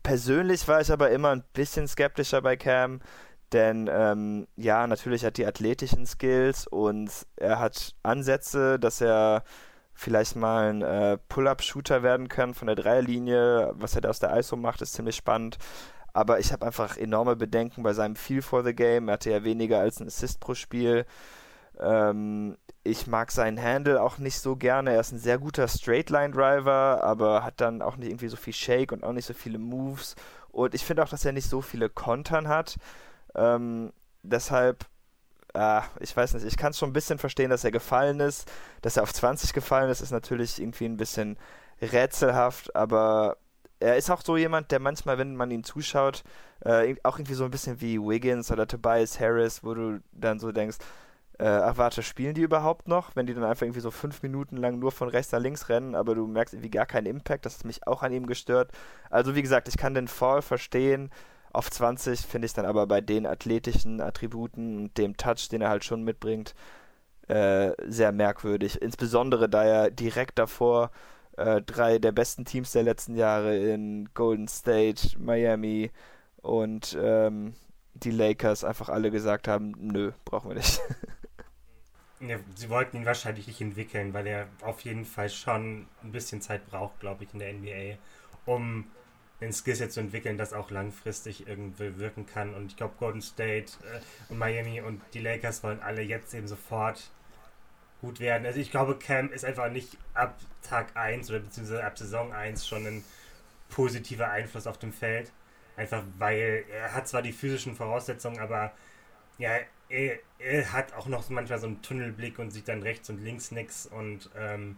Persönlich 0.03 0.67
war 0.67 0.81
ich 0.81 0.91
aber 0.91 1.09
immer 1.11 1.29
ein 1.29 1.43
bisschen 1.53 1.87
skeptischer 1.87 2.41
bei 2.41 2.57
Cam, 2.57 3.01
denn 3.51 3.89
ähm, 3.91 4.47
ja, 4.55 4.85
natürlich 4.87 5.25
hat 5.25 5.37
die 5.37 5.45
athletischen 5.45 6.05
Skills 6.05 6.67
und 6.67 7.09
er 7.35 7.59
hat 7.59 7.95
Ansätze, 8.03 8.79
dass 8.79 9.01
er 9.01 9.43
vielleicht 9.93 10.35
mal 10.35 10.69
ein 10.69 10.81
äh, 10.81 11.17
Pull-up-Shooter 11.29 12.03
werden 12.03 12.27
kann 12.27 12.53
von 12.53 12.67
der 12.67 12.75
Dreierlinie. 12.75 13.73
Was 13.75 13.95
er 13.95 14.01
da 14.01 14.09
aus 14.09 14.19
der 14.19 14.35
ISO 14.37 14.57
macht, 14.57 14.81
ist 14.81 14.93
ziemlich 14.93 15.15
spannend 15.15 15.57
aber 16.15 16.39
ich 16.39 16.53
habe 16.53 16.65
einfach 16.65 16.95
enorme 16.95 17.35
Bedenken 17.35 17.83
bei 17.83 17.91
seinem 17.91 18.15
Feel 18.15 18.41
for 18.41 18.63
the 18.63 18.73
Game. 18.73 19.09
Er 19.09 19.15
hatte 19.15 19.31
ja 19.31 19.43
weniger 19.43 19.79
als 19.79 19.99
ein 19.99 20.07
Assist 20.07 20.39
pro 20.39 20.53
Spiel. 20.53 21.05
Ähm, 21.77 22.55
ich 22.85 23.05
mag 23.05 23.33
seinen 23.33 23.61
Handle 23.61 24.01
auch 24.01 24.17
nicht 24.17 24.39
so 24.39 24.55
gerne. 24.55 24.93
Er 24.93 25.01
ist 25.01 25.11
ein 25.11 25.19
sehr 25.19 25.37
guter 25.37 25.67
Straight-Line-Driver, 25.67 27.03
aber 27.03 27.43
hat 27.43 27.59
dann 27.59 27.81
auch 27.81 27.97
nicht 27.97 28.07
irgendwie 28.07 28.29
so 28.29 28.37
viel 28.37 28.53
Shake 28.53 28.93
und 28.93 29.03
auch 29.03 29.11
nicht 29.11 29.25
so 29.25 29.33
viele 29.33 29.59
Moves. 29.59 30.15
Und 30.53 30.73
ich 30.73 30.85
finde 30.85 31.03
auch, 31.03 31.09
dass 31.09 31.25
er 31.25 31.33
nicht 31.33 31.49
so 31.49 31.61
viele 31.61 31.89
Kontern 31.89 32.47
hat. 32.47 32.77
Ähm, 33.35 33.91
deshalb, 34.23 34.85
äh, 35.53 35.81
ich 35.99 36.15
weiß 36.15 36.35
nicht, 36.35 36.45
ich 36.45 36.55
kann 36.55 36.71
es 36.71 36.79
schon 36.79 36.91
ein 36.91 36.93
bisschen 36.93 37.19
verstehen, 37.19 37.49
dass 37.49 37.65
er 37.65 37.71
gefallen 37.71 38.21
ist. 38.21 38.49
Dass 38.81 38.95
er 38.95 39.03
auf 39.03 39.13
20 39.13 39.51
gefallen 39.51 39.89
ist, 39.89 39.99
ist 39.99 40.11
natürlich 40.11 40.61
irgendwie 40.61 40.85
ein 40.85 40.95
bisschen 40.95 41.37
rätselhaft, 41.81 42.73
aber 42.73 43.35
er 43.79 43.97
ist 43.97 44.09
auch 44.09 44.21
so 44.23 44.37
jemand, 44.37 44.71
der 44.71 44.79
manchmal, 44.79 45.17
wenn 45.17 45.35
man 45.35 45.51
ihm 45.51 45.63
zuschaut, 45.63 46.23
äh, 46.61 46.95
auch 47.03 47.17
irgendwie 47.17 47.33
so 47.33 47.45
ein 47.45 47.51
bisschen 47.51 47.81
wie 47.81 47.99
Wiggins 47.99 48.51
oder 48.51 48.67
Tobias 48.67 49.19
Harris, 49.19 49.63
wo 49.63 49.73
du 49.73 49.99
dann 50.11 50.39
so 50.39 50.51
denkst, 50.51 50.77
äh, 51.37 51.47
ach 51.47 51.77
warte, 51.77 52.01
spielen 52.01 52.33
die 52.33 52.41
überhaupt 52.41 52.87
noch? 52.87 53.15
Wenn 53.15 53.25
die 53.27 53.33
dann 53.33 53.43
einfach 53.43 53.63
irgendwie 53.63 53.81
so 53.81 53.91
fünf 53.91 54.23
Minuten 54.23 54.57
lang 54.57 54.79
nur 54.79 54.91
von 54.91 55.09
rechts 55.09 55.31
nach 55.33 55.39
links 55.39 55.67
rennen, 55.67 55.95
aber 55.95 56.15
du 56.15 56.27
merkst 56.27 56.53
irgendwie 56.53 56.69
gar 56.69 56.85
keinen 56.85 57.07
Impact, 57.07 57.45
das 57.45 57.57
hat 57.57 57.65
mich 57.65 57.85
auch 57.87 58.03
an 58.03 58.13
ihm 58.13 58.25
gestört. 58.25 58.71
Also 59.09 59.35
wie 59.35 59.41
gesagt, 59.41 59.67
ich 59.67 59.77
kann 59.77 59.93
den 59.93 60.07
Fall 60.07 60.41
verstehen. 60.41 61.09
Auf 61.51 61.69
20 61.69 62.21
finde 62.21 62.45
ich 62.45 62.53
dann 62.53 62.65
aber 62.65 62.87
bei 62.87 63.01
den 63.01 63.25
athletischen 63.25 64.01
Attributen 64.01 64.77
und 64.77 64.97
dem 64.97 65.17
Touch, 65.17 65.49
den 65.49 65.61
er 65.61 65.69
halt 65.69 65.83
schon 65.85 66.03
mitbringt, 66.03 66.53
äh, 67.27 67.71
sehr 67.87 68.11
merkwürdig. 68.11 68.81
Insbesondere 68.81 69.49
da 69.49 69.63
er 69.63 69.91
direkt 69.91 70.39
davor 70.39 70.91
äh, 71.37 71.61
drei 71.61 71.99
der 71.99 72.11
besten 72.11 72.45
Teams 72.45 72.71
der 72.71 72.83
letzten 72.83 73.15
Jahre 73.15 73.57
in 73.57 74.09
Golden 74.13 74.47
State, 74.47 75.19
Miami 75.19 75.91
und 76.41 76.97
ähm, 76.99 77.53
die 77.93 78.11
Lakers 78.11 78.63
einfach 78.63 78.89
alle 78.89 79.11
gesagt 79.11 79.47
haben, 79.47 79.73
nö, 79.77 80.11
brauchen 80.25 80.49
wir 80.49 80.55
nicht. 80.55 80.81
Sie 82.55 82.69
wollten 82.69 82.97
ihn 82.97 83.05
wahrscheinlich 83.05 83.47
nicht 83.47 83.61
entwickeln, 83.61 84.13
weil 84.13 84.25
er 84.25 84.47
auf 84.61 84.81
jeden 84.81 85.05
Fall 85.05 85.29
schon 85.29 85.87
ein 86.01 86.11
bisschen 86.11 86.41
Zeit 86.41 86.65
braucht, 86.65 86.99
glaube 86.99 87.23
ich, 87.23 87.33
in 87.33 87.39
der 87.39 87.53
NBA, 87.53 87.97
um 88.45 88.85
ein 89.41 89.51
Skillset 89.51 89.91
zu 89.91 89.99
entwickeln, 89.99 90.37
das 90.37 90.53
auch 90.53 90.71
langfristig 90.71 91.47
irgendwie 91.47 91.97
wirken 91.99 92.25
kann. 92.25 92.53
Und 92.53 92.67
ich 92.67 92.77
glaube, 92.77 92.95
Golden 92.97 93.21
State 93.21 93.73
äh, 93.83 94.31
und 94.31 94.37
Miami 94.37 94.81
und 94.81 95.01
die 95.13 95.19
Lakers 95.19 95.61
wollen 95.63 95.81
alle 95.81 96.01
jetzt 96.01 96.33
eben 96.33 96.47
sofort 96.47 97.11
gut 98.01 98.19
werden. 98.19 98.45
Also 98.45 98.59
ich 98.59 98.71
glaube, 98.71 98.97
Cam 98.97 99.31
ist 99.31 99.45
einfach 99.45 99.69
nicht 99.69 99.97
ab 100.13 100.37
Tag 100.61 100.95
1 100.95 101.29
oder 101.29 101.39
beziehungsweise 101.39 101.83
ab 101.83 101.97
Saison 101.97 102.33
1 102.33 102.67
schon 102.67 102.85
ein 102.85 103.03
positiver 103.69 104.29
Einfluss 104.29 104.67
auf 104.67 104.77
dem 104.77 104.93
Feld. 104.93 105.31
Einfach 105.77 106.03
weil 106.17 106.65
er 106.71 106.93
hat 106.93 107.07
zwar 107.07 107.21
die 107.21 107.33
physischen 107.33 107.75
Voraussetzungen, 107.75 108.39
aber 108.39 108.71
ja, 109.37 109.51
er, 109.89 110.19
er 110.39 110.71
hat 110.71 110.93
auch 110.93 111.07
noch 111.07 111.29
manchmal 111.29 111.59
so 111.59 111.67
einen 111.67 111.81
Tunnelblick 111.81 112.39
und 112.39 112.51
sieht 112.51 112.67
dann 112.67 112.81
rechts 112.81 113.09
und 113.09 113.21
links 113.21 113.51
nichts 113.51 113.85
und 113.85 114.29
ähm, 114.37 114.77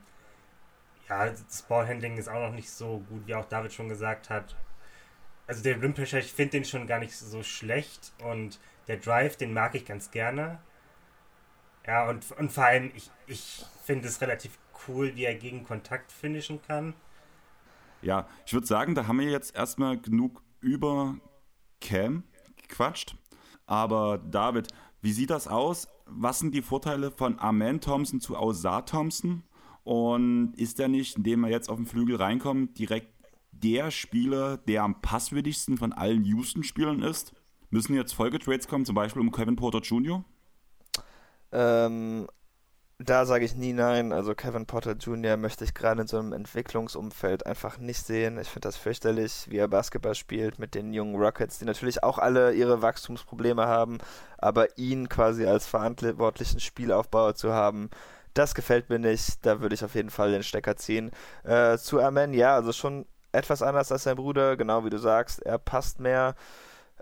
ja, 1.08 1.30
das 1.30 1.62
Ballhandling 1.64 2.18
ist 2.18 2.28
auch 2.28 2.48
noch 2.48 2.54
nicht 2.54 2.70
so 2.70 3.00
gut, 3.10 3.28
wie 3.28 3.36
auch 3.36 3.46
David 3.46 3.74
schon 3.74 3.90
gesagt 3.90 4.30
hat. 4.30 4.56
Also 5.46 5.64
der 5.64 5.82
Rim 5.82 5.94
Pressure, 5.94 6.20
ich 6.20 6.34
finde 6.34 6.52
den 6.52 6.66
schon 6.66 6.88
gar 6.88 7.00
nicht 7.00 7.16
so 7.16 7.44
schlecht 7.44 8.12
und 8.22 8.60
der 8.88 8.98
Drive, 8.98 9.38
den 9.38 9.54
mag 9.54 9.76
ich 9.76 9.86
ganz 9.86 10.12
gerne. 10.12 10.60
Ja, 11.88 12.10
und, 12.10 12.32
und 12.34 12.52
vor 12.52 12.66
allem, 12.66 12.92
ich, 12.96 13.10
ich 13.28 13.66
finde 13.84 14.08
es 14.10 14.20
relativ 14.22 14.60
cool, 14.88 15.16
wie 15.16 15.24
er 15.24 15.36
gegen 15.36 15.64
Kontakt 15.64 16.12
finishen 16.12 16.62
kann. 16.62 16.94
Ja, 18.02 18.28
ich 18.46 18.54
würde 18.54 18.68
sagen, 18.68 18.94
da 18.94 19.08
haben 19.08 19.20
wir 19.20 19.30
jetzt 19.30 19.56
erstmal 19.56 19.98
genug 20.00 20.44
über 20.60 21.16
Cam 21.82 22.24
gequatscht. 22.58 23.16
Aber 23.66 24.18
David, 24.18 24.68
wie 25.02 25.14
sieht 25.14 25.30
das 25.30 25.48
aus? 25.48 25.88
Was 26.06 26.40
sind 26.40 26.54
die 26.54 26.62
Vorteile 26.62 27.12
von 27.12 27.40
Amen 27.40 27.82
Thompson 27.82 28.20
zu 28.20 28.36
Ausar 28.36 28.86
Thompson? 28.86 29.44
Und 29.84 30.54
ist 30.58 30.80
er 30.80 30.90
nicht, 30.90 31.16
indem 31.16 31.46
er 31.46 31.50
jetzt 31.50 31.70
auf 31.70 31.78
den 31.78 31.86
Flügel 31.86 32.18
reinkommt, 32.18 32.78
direkt 32.78 33.14
der 33.52 33.90
Spieler, 33.90 34.58
der 34.58 34.84
am 34.84 35.02
passwürdigsten 35.02 35.78
von 35.78 35.94
allen 35.94 36.26
Houston-Spielern 36.26 37.02
ist? 37.02 37.34
Müssen 37.70 37.96
jetzt 37.96 38.14
Folgetrades 38.14 38.68
kommen, 38.68 38.86
zum 38.86 38.96
Beispiel 38.96 39.22
um 39.22 39.32
Kevin 39.32 39.56
Porter 39.56 39.80
Jr.? 39.80 40.24
Ähm, 41.58 42.28
da 43.00 43.26
sage 43.26 43.46
ich 43.46 43.56
nie 43.56 43.74
nein. 43.74 44.12
Also 44.14 44.36
Kevin 44.36 44.66
Potter 44.68 44.94
Jr. 44.94 45.38
möchte 45.38 45.64
ich 45.64 45.74
gerade 45.74 46.02
in 46.02 46.08
so 46.08 46.20
einem 46.20 46.34
Entwicklungsumfeld 46.34 47.46
einfach 47.46 47.78
nicht 47.80 48.06
sehen. 48.06 48.40
Ich 48.40 48.50
finde 48.50 48.68
das 48.68 48.78
fürchterlich, 48.78 49.48
wie 49.50 49.58
er 49.58 49.68
Basketball 49.68 50.16
spielt 50.16 50.60
mit 50.60 50.76
den 50.76 50.94
jungen 50.94 51.16
Rockets, 51.16 51.60
die 51.60 51.66
natürlich 51.66 52.04
auch 52.04 52.20
alle 52.20 52.54
ihre 52.54 52.82
Wachstumsprobleme 52.82 53.68
haben, 53.68 53.98
aber 54.38 54.78
ihn 54.78 55.10
quasi 55.10 55.46
als 55.46 55.68
verantwortlichen 55.68 56.60
Spielaufbauer 56.60 57.36
zu 57.36 57.54
haben, 57.54 57.90
das 58.34 58.54
gefällt 58.56 58.90
mir 58.90 59.00
nicht. 59.00 59.46
Da 59.46 59.62
würde 59.62 59.76
ich 59.76 59.84
auf 59.84 59.96
jeden 59.96 60.12
Fall 60.12 60.32
den 60.32 60.44
Stecker 60.44 60.76
ziehen. 60.76 61.12
Äh, 61.44 61.78
zu 61.78 62.00
Amen, 62.02 62.34
ja, 62.34 62.56
also 62.56 62.72
schon 62.72 63.06
etwas 63.32 63.62
anders 63.64 63.92
als 63.92 64.04
sein 64.04 64.16
Bruder, 64.16 64.58
genau 64.58 64.86
wie 64.86 64.90
du 64.92 65.00
sagst. 65.00 65.42
Er 65.44 65.58
passt 65.58 66.00
mehr. 66.00 66.36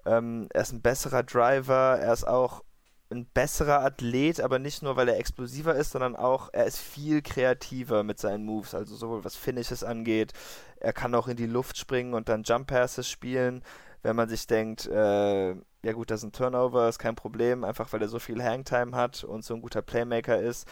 Ähm, 0.06 0.48
er 0.54 0.62
ist 0.62 0.74
ein 0.74 0.82
besserer 0.82 1.24
Driver. 1.24 1.98
Er 2.00 2.14
ist 2.14 2.28
auch 2.28 2.65
ein 3.12 3.26
besserer 3.26 3.82
Athlet, 3.82 4.42
aber 4.42 4.60
nicht 4.60 4.82
nur, 4.82 4.96
weil 4.96 5.10
er 5.10 5.18
explosiver 5.18 5.76
ist, 5.76 5.92
sondern 5.92 6.16
auch, 6.16 6.50
er 6.54 6.66
ist 6.66 6.80
viel 6.80 7.22
kreativer 7.22 8.04
mit 8.04 8.20
seinen 8.20 8.46
Moves, 8.46 8.74
also 8.74 8.96
sowohl 8.96 9.24
was 9.24 9.36
Finishes 9.36 9.84
angeht, 9.84 10.34
er 10.80 10.94
kann 10.94 11.14
auch 11.16 11.28
in 11.28 11.38
die 11.38 11.46
Luft 11.46 11.78
springen 11.78 12.14
und 12.14 12.30
dann 12.30 12.44
Jump 12.44 12.68
Passes 12.68 13.10
spielen, 13.10 13.64
wenn 14.02 14.16
man 14.16 14.30
sich 14.30 14.48
denkt, 14.48 14.88
äh, 14.88 15.50
ja 15.52 15.94
gut, 15.94 16.10
das 16.10 16.22
ist 16.22 16.26
ein 16.26 16.32
Turnover, 16.32 16.90
ist 16.90 17.00
kein 17.00 17.16
Problem, 17.16 17.64
einfach 17.64 17.94
weil 17.94 18.02
er 18.02 18.08
so 18.08 18.20
viel 18.20 18.44
Hangtime 18.44 18.96
hat 18.96 19.24
und 19.24 19.44
so 19.44 19.54
ein 19.54 19.62
guter 19.62 19.82
Playmaker 19.82 20.40
ist. 20.40 20.68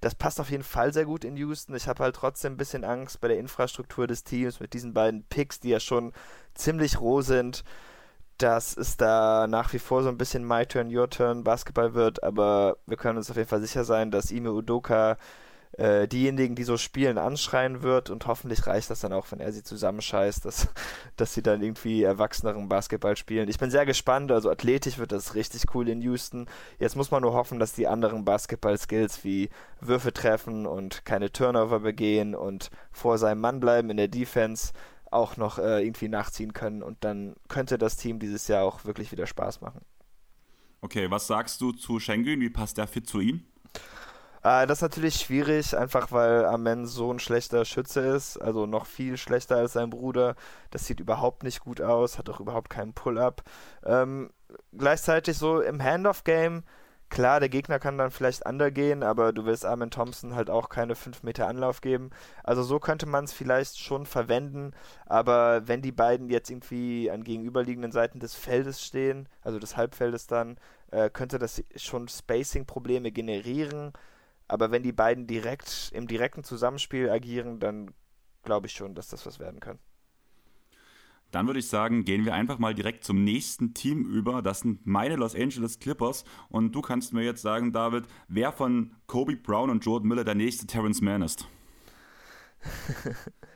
Das 0.00 0.14
passt 0.14 0.40
auf 0.40 0.50
jeden 0.50 0.62
Fall 0.62 0.92
sehr 0.92 1.06
gut 1.06 1.24
in 1.24 1.36
Houston. 1.36 1.74
Ich 1.74 1.88
habe 1.88 2.04
halt 2.04 2.14
trotzdem 2.14 2.52
ein 2.52 2.56
bisschen 2.58 2.84
Angst 2.84 3.20
bei 3.20 3.28
der 3.28 3.38
Infrastruktur 3.38 4.06
des 4.06 4.24
Teams 4.24 4.60
mit 4.60 4.74
diesen 4.74 4.94
beiden 4.94 5.24
Picks, 5.24 5.58
die 5.58 5.70
ja 5.70 5.80
schon 5.80 6.12
ziemlich 6.54 7.00
roh 7.00 7.20
sind 7.20 7.64
dass 8.38 8.76
es 8.76 8.96
da 8.96 9.46
nach 9.48 9.72
wie 9.72 9.78
vor 9.78 10.02
so 10.02 10.08
ein 10.08 10.18
bisschen 10.18 10.46
My 10.46 10.64
Turn, 10.66 10.94
Your 10.94 11.10
Turn 11.10 11.44
Basketball 11.44 11.94
wird, 11.94 12.22
aber 12.22 12.76
wir 12.86 12.96
können 12.96 13.18
uns 13.18 13.30
auf 13.30 13.36
jeden 13.36 13.48
Fall 13.48 13.60
sicher 13.60 13.84
sein, 13.84 14.10
dass 14.10 14.30
Ime 14.30 14.52
Udoka 14.52 15.16
äh, 15.78 16.08
diejenigen, 16.08 16.54
die 16.54 16.64
so 16.64 16.76
spielen, 16.76 17.18
anschreien 17.18 17.82
wird 17.82 18.10
und 18.10 18.26
hoffentlich 18.26 18.66
reicht 18.66 18.90
das 18.90 19.00
dann 19.00 19.12
auch, 19.12 19.30
wenn 19.30 19.40
er 19.40 19.52
sie 19.52 19.62
zusammenscheißt, 19.62 20.44
dass, 20.44 20.68
dass 21.16 21.34
sie 21.34 21.42
dann 21.42 21.62
irgendwie 21.62 22.02
erwachseneren 22.02 22.68
Basketball 22.68 23.16
spielen. 23.16 23.48
Ich 23.48 23.58
bin 23.58 23.70
sehr 23.70 23.86
gespannt, 23.86 24.32
also 24.32 24.50
athletisch 24.50 24.98
wird 24.98 25.12
das 25.12 25.34
richtig 25.34 25.74
cool 25.74 25.88
in 25.88 26.00
Houston. 26.02 26.46
Jetzt 26.78 26.96
muss 26.96 27.10
man 27.10 27.22
nur 27.22 27.32
hoffen, 27.32 27.58
dass 27.58 27.74
die 27.74 27.86
anderen 27.86 28.24
Basketball-Skills 28.24 29.24
wie 29.24 29.50
Würfe 29.80 30.12
treffen 30.12 30.66
und 30.66 31.04
keine 31.04 31.30
Turnover 31.30 31.80
begehen 31.80 32.34
und 32.34 32.70
vor 32.90 33.18
seinem 33.18 33.40
Mann 33.40 33.60
bleiben 33.60 33.90
in 33.90 33.96
der 33.98 34.08
Defense 34.08 34.72
auch 35.10 35.36
noch 35.36 35.58
äh, 35.58 35.84
irgendwie 35.84 36.08
nachziehen 36.08 36.52
können 36.52 36.82
und 36.82 37.04
dann 37.04 37.34
könnte 37.48 37.78
das 37.78 37.96
Team 37.96 38.18
dieses 38.18 38.48
Jahr 38.48 38.64
auch 38.64 38.84
wirklich 38.84 39.12
wieder 39.12 39.26
Spaß 39.26 39.60
machen. 39.60 39.80
Okay, 40.80 41.10
was 41.10 41.26
sagst 41.26 41.60
du 41.60 41.72
zu 41.72 41.98
Schengen? 41.98 42.40
Wie 42.40 42.50
passt 42.50 42.78
der 42.78 42.86
fit 42.86 43.08
zu 43.08 43.20
ihm? 43.20 43.42
Äh, 44.42 44.66
das 44.66 44.78
ist 44.78 44.82
natürlich 44.82 45.16
schwierig, 45.16 45.76
einfach 45.76 46.12
weil 46.12 46.44
Amen 46.44 46.86
so 46.86 47.12
ein 47.12 47.18
schlechter 47.18 47.64
Schütze 47.64 48.00
ist, 48.00 48.36
also 48.36 48.66
noch 48.66 48.86
viel 48.86 49.16
schlechter 49.16 49.56
als 49.56 49.72
sein 49.72 49.90
Bruder. 49.90 50.36
Das 50.70 50.86
sieht 50.86 51.00
überhaupt 51.00 51.42
nicht 51.42 51.60
gut 51.60 51.80
aus, 51.80 52.18
hat 52.18 52.30
auch 52.30 52.40
überhaupt 52.40 52.70
keinen 52.70 52.92
Pull-up. 52.92 53.42
Ähm, 53.84 54.30
gleichzeitig 54.76 55.36
so 55.36 55.60
im 55.60 55.82
Handoff-Game 55.82 56.62
Klar, 57.10 57.40
der 57.40 57.48
Gegner 57.48 57.78
kann 57.78 57.96
dann 57.96 58.10
vielleicht 58.10 58.44
undergehen, 58.46 59.02
aber 59.02 59.32
du 59.32 59.46
willst 59.46 59.64
Armin 59.64 59.90
Thompson 59.90 60.34
halt 60.34 60.50
auch 60.50 60.68
keine 60.68 60.94
5 60.94 61.22
Meter 61.22 61.48
Anlauf 61.48 61.80
geben. 61.80 62.10
Also 62.44 62.62
so 62.62 62.78
könnte 62.78 63.06
man 63.06 63.24
es 63.24 63.32
vielleicht 63.32 63.78
schon 63.78 64.04
verwenden, 64.04 64.72
aber 65.06 65.66
wenn 65.66 65.80
die 65.80 65.92
beiden 65.92 66.28
jetzt 66.28 66.50
irgendwie 66.50 67.10
an 67.10 67.24
gegenüberliegenden 67.24 67.92
Seiten 67.92 68.20
des 68.20 68.34
Feldes 68.34 68.84
stehen, 68.84 69.28
also 69.40 69.58
des 69.58 69.76
Halbfeldes 69.76 70.26
dann, 70.26 70.58
äh, 70.90 71.08
könnte 71.08 71.38
das 71.38 71.62
schon 71.76 72.08
Spacing-Probleme 72.08 73.10
generieren. 73.10 73.92
Aber 74.48 74.70
wenn 74.70 74.82
die 74.82 74.92
beiden 74.92 75.26
direkt 75.26 75.90
im 75.94 76.06
direkten 76.08 76.44
Zusammenspiel 76.44 77.10
agieren, 77.10 77.58
dann 77.60 77.92
glaube 78.42 78.66
ich 78.66 78.72
schon, 78.74 78.94
dass 78.94 79.08
das 79.08 79.26
was 79.26 79.38
werden 79.38 79.60
kann. 79.60 79.78
Dann 81.30 81.46
würde 81.46 81.60
ich 81.60 81.68
sagen, 81.68 82.04
gehen 82.04 82.24
wir 82.24 82.34
einfach 82.34 82.58
mal 82.58 82.74
direkt 82.74 83.04
zum 83.04 83.22
nächsten 83.22 83.74
Team 83.74 84.04
über. 84.04 84.42
Das 84.42 84.60
sind 84.60 84.86
meine 84.86 85.16
Los 85.16 85.34
Angeles 85.34 85.78
Clippers. 85.78 86.24
Und 86.48 86.74
du 86.74 86.80
kannst 86.80 87.12
mir 87.12 87.22
jetzt 87.22 87.42
sagen, 87.42 87.72
David, 87.72 88.04
wer 88.28 88.52
von 88.52 88.94
Kobe 89.06 89.36
Brown 89.36 89.70
und 89.70 89.84
Jordan 89.84 90.08
Miller 90.08 90.24
der 90.24 90.34
nächste 90.34 90.66
Terrence 90.66 91.00
Mann 91.00 91.22
ist. 91.22 91.46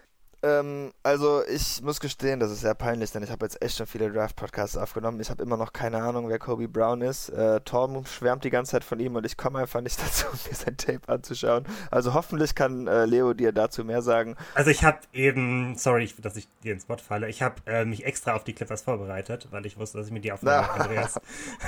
Ähm, 0.44 0.92
also 1.04 1.42
ich 1.46 1.80
muss 1.82 2.00
gestehen, 2.00 2.40
das 2.40 2.50
ist 2.50 2.62
sehr 2.62 2.74
peinlich, 2.74 3.12
denn 3.12 3.22
ich 3.22 3.30
habe 3.30 3.44
jetzt 3.44 3.62
echt 3.62 3.76
schon 3.76 3.86
viele 3.86 4.10
Draft-Podcasts 4.10 4.76
aufgenommen. 4.76 5.20
Ich 5.20 5.30
habe 5.30 5.42
immer 5.42 5.56
noch 5.56 5.72
keine 5.72 6.02
Ahnung, 6.02 6.28
wer 6.28 6.38
Kobe 6.40 6.68
Brown 6.68 7.00
ist. 7.00 7.28
Äh, 7.28 7.60
Torben 7.60 8.04
schwärmt 8.06 8.42
die 8.42 8.50
ganze 8.50 8.72
Zeit 8.72 8.82
von 8.82 8.98
ihm 8.98 9.14
und 9.14 9.24
ich 9.24 9.36
komme 9.36 9.60
einfach 9.60 9.80
nicht 9.80 10.00
dazu, 10.02 10.26
mir 10.48 10.54
sein 10.54 10.76
Tape 10.76 11.08
anzuschauen. 11.08 11.64
Also 11.90 12.14
hoffentlich 12.14 12.54
kann 12.56 12.88
äh, 12.88 13.04
Leo 13.04 13.34
dir 13.34 13.52
dazu 13.52 13.84
mehr 13.84 14.02
sagen. 14.02 14.36
Also 14.54 14.70
ich 14.70 14.82
habe 14.82 14.98
eben, 15.12 15.76
sorry, 15.76 16.10
dass 16.20 16.36
ich 16.36 16.48
dir 16.64 16.72
ins 16.72 16.88
Wort 16.88 17.00
falle, 17.00 17.28
ich 17.28 17.42
habe 17.42 17.56
äh, 17.66 17.84
mich 17.84 18.04
extra 18.04 18.34
auf 18.34 18.42
die 18.42 18.52
Clippers 18.52 18.82
vorbereitet, 18.82 19.48
weil 19.50 19.64
ich 19.66 19.78
wusste, 19.78 19.98
dass 19.98 20.08
ich 20.08 20.12
mir 20.12 20.20
die 20.20 20.32
Aufnahme 20.32 20.70
Andreas. 20.80 21.20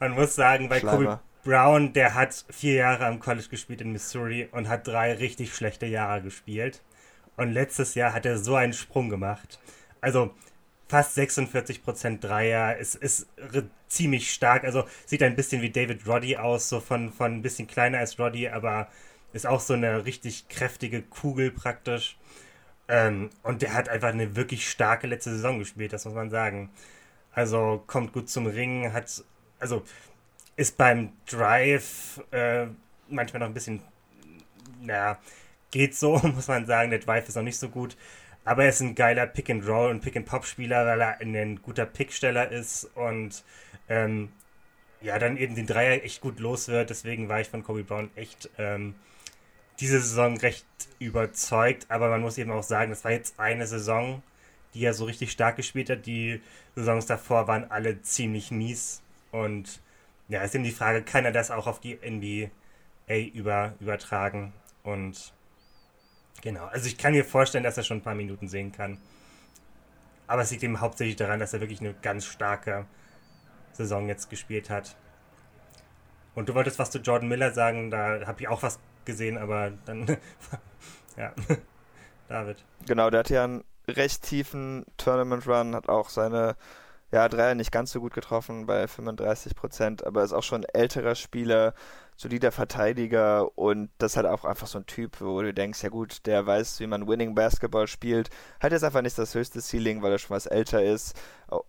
Man 0.00 0.12
muss 0.12 0.34
sagen, 0.34 0.68
bei 0.68 0.80
Schleimer. 0.80 0.96
Kobe 0.96 1.20
Brown, 1.44 1.94
der 1.94 2.14
hat 2.14 2.44
vier 2.50 2.74
Jahre 2.74 3.06
am 3.06 3.20
College 3.20 3.48
gespielt 3.48 3.80
in 3.80 3.92
Missouri 3.92 4.48
und 4.52 4.68
hat 4.68 4.86
drei 4.86 5.14
richtig 5.14 5.54
schlechte 5.54 5.86
Jahre 5.86 6.20
gespielt. 6.20 6.82
Und 7.38 7.52
letztes 7.52 7.94
Jahr 7.94 8.12
hat 8.12 8.26
er 8.26 8.36
so 8.36 8.56
einen 8.56 8.72
Sprung 8.72 9.08
gemacht. 9.08 9.60
Also 10.00 10.34
fast 10.88 11.16
46% 11.16 12.18
Dreier. 12.18 12.76
Es 12.80 12.96
ist 12.96 13.28
ziemlich 13.86 14.32
stark. 14.32 14.64
Also 14.64 14.84
sieht 15.06 15.22
ein 15.22 15.36
bisschen 15.36 15.62
wie 15.62 15.70
David 15.70 16.06
Roddy 16.06 16.36
aus, 16.36 16.68
so 16.68 16.80
von, 16.80 17.12
von 17.12 17.34
ein 17.34 17.42
bisschen 17.42 17.68
kleiner 17.68 17.98
als 17.98 18.18
Roddy, 18.18 18.48
aber 18.48 18.88
ist 19.32 19.46
auch 19.46 19.60
so 19.60 19.74
eine 19.74 20.04
richtig 20.04 20.48
kräftige 20.48 21.00
Kugel 21.00 21.52
praktisch. 21.52 22.18
Ähm, 22.88 23.30
und 23.44 23.62
der 23.62 23.72
hat 23.72 23.88
einfach 23.88 24.08
eine 24.08 24.34
wirklich 24.34 24.68
starke 24.68 25.06
letzte 25.06 25.30
Saison 25.30 25.60
gespielt, 25.60 25.92
das 25.92 26.06
muss 26.06 26.14
man 26.14 26.30
sagen. 26.30 26.70
Also 27.32 27.84
kommt 27.86 28.12
gut 28.12 28.28
zum 28.28 28.46
Ringen, 28.46 28.92
hat, 28.92 29.22
also 29.60 29.84
ist 30.56 30.76
beim 30.76 31.12
Drive 31.26 32.20
äh, 32.32 32.66
manchmal 33.08 33.40
noch 33.40 33.46
ein 33.46 33.54
bisschen, 33.54 33.80
naja, 34.80 35.18
geht 35.70 35.94
so, 35.94 36.18
muss 36.34 36.48
man 36.48 36.66
sagen. 36.66 36.90
Der 36.90 37.00
Drive 37.00 37.28
ist 37.28 37.36
noch 37.36 37.42
nicht 37.42 37.58
so 37.58 37.68
gut. 37.68 37.96
Aber 38.44 38.64
er 38.64 38.70
ist 38.70 38.80
ein 38.80 38.94
geiler 38.94 39.26
Pick-and-Roll- 39.26 39.90
und 39.90 40.00
Pick-and-Pop-Spieler, 40.00 40.86
weil 40.86 41.00
er 41.00 41.20
ein 41.20 41.60
guter 41.60 41.84
Picksteller 41.84 42.50
ist 42.50 42.84
und 42.94 43.44
ähm, 43.90 44.30
ja, 45.00 45.18
dann 45.18 45.36
eben 45.36 45.54
den 45.54 45.66
Dreier 45.66 46.02
echt 46.02 46.20
gut 46.20 46.40
los 46.40 46.68
wird. 46.68 46.90
Deswegen 46.90 47.28
war 47.28 47.40
ich 47.40 47.48
von 47.48 47.62
Kobe 47.62 47.84
Brown 47.84 48.10
echt 48.16 48.50
ähm, 48.58 48.94
diese 49.80 50.00
Saison 50.00 50.36
recht 50.38 50.66
überzeugt. 50.98 51.86
Aber 51.88 52.08
man 52.08 52.20
muss 52.20 52.38
eben 52.38 52.50
auch 52.50 52.62
sagen, 52.62 52.90
das 52.90 53.04
war 53.04 53.12
jetzt 53.12 53.38
eine 53.38 53.66
Saison, 53.66 54.22
die 54.74 54.84
er 54.84 54.94
so 54.94 55.04
richtig 55.04 55.30
stark 55.30 55.56
gespielt 55.56 55.90
hat. 55.90 56.06
Die 56.06 56.40
Saisons 56.74 57.06
davor 57.06 57.46
waren 57.48 57.70
alle 57.70 58.02
ziemlich 58.02 58.50
mies. 58.50 59.02
Und 59.30 59.80
ja, 60.28 60.42
ist 60.42 60.54
eben 60.54 60.64
die 60.64 60.70
Frage, 60.70 61.02
kann 61.02 61.24
er 61.24 61.32
das 61.32 61.50
auch 61.50 61.66
auf 61.66 61.80
die 61.80 61.96
NBA 61.96 62.50
über, 63.34 63.74
übertragen? 63.80 64.52
Und 64.82 65.32
Genau, 66.42 66.66
also 66.66 66.86
ich 66.86 66.96
kann 66.96 67.12
mir 67.12 67.24
vorstellen, 67.24 67.64
dass 67.64 67.76
er 67.76 67.82
schon 67.82 67.98
ein 67.98 68.02
paar 68.02 68.14
Minuten 68.14 68.48
sehen 68.48 68.72
kann. 68.72 68.98
Aber 70.26 70.42
es 70.42 70.50
liegt 70.50 70.62
eben 70.62 70.80
hauptsächlich 70.80 71.16
daran, 71.16 71.40
dass 71.40 71.52
er 71.52 71.60
wirklich 71.60 71.80
eine 71.80 71.94
ganz 71.94 72.26
starke 72.26 72.86
Saison 73.72 74.08
jetzt 74.08 74.30
gespielt 74.30 74.70
hat. 74.70 74.94
Und 76.34 76.48
du 76.48 76.54
wolltest 76.54 76.78
was 76.78 76.90
zu 76.90 76.98
Jordan 76.98 77.28
Miller 77.28 77.52
sagen, 77.52 77.90
da 77.90 78.26
habe 78.26 78.40
ich 78.40 78.48
auch 78.48 78.62
was 78.62 78.78
gesehen, 79.04 79.38
aber 79.38 79.72
dann. 79.86 80.06
ja. 81.16 81.32
David. 82.28 82.62
Genau, 82.86 83.08
der 83.08 83.20
hat 83.20 83.30
ja 83.30 83.44
einen 83.44 83.64
recht 83.88 84.22
tiefen 84.22 84.84
Tournament-Run, 84.98 85.74
hat 85.74 85.88
auch 85.88 86.10
seine 86.10 86.56
ja, 87.10 87.26
Dreier 87.28 87.54
nicht 87.54 87.72
ganz 87.72 87.90
so 87.90 88.00
gut 88.00 88.12
getroffen 88.12 88.66
bei 88.66 88.86
35 88.86 89.54
Prozent, 89.54 90.06
aber 90.06 90.22
ist 90.22 90.34
auch 90.34 90.42
schon 90.42 90.62
ein 90.62 90.74
älterer 90.74 91.14
Spieler, 91.14 91.72
solider 92.18 92.50
Verteidiger 92.50 93.56
und 93.56 93.90
das 93.98 94.12
ist 94.12 94.16
halt 94.16 94.26
auch 94.26 94.44
einfach 94.44 94.66
so 94.66 94.78
ein 94.78 94.86
Typ, 94.86 95.20
wo 95.20 95.40
du 95.40 95.54
denkst, 95.54 95.84
ja 95.84 95.88
gut, 95.88 96.26
der 96.26 96.44
weiß, 96.44 96.80
wie 96.80 96.88
man 96.88 97.06
Winning 97.06 97.36
Basketball 97.36 97.86
spielt. 97.86 98.28
Hat 98.58 98.72
jetzt 98.72 98.82
einfach 98.82 99.02
nicht 99.02 99.16
das 99.16 99.36
höchste 99.36 99.60
Ceiling, 99.60 100.02
weil 100.02 100.10
er 100.10 100.18
schon 100.18 100.34
was 100.34 100.46
älter 100.46 100.82
ist 100.82 101.16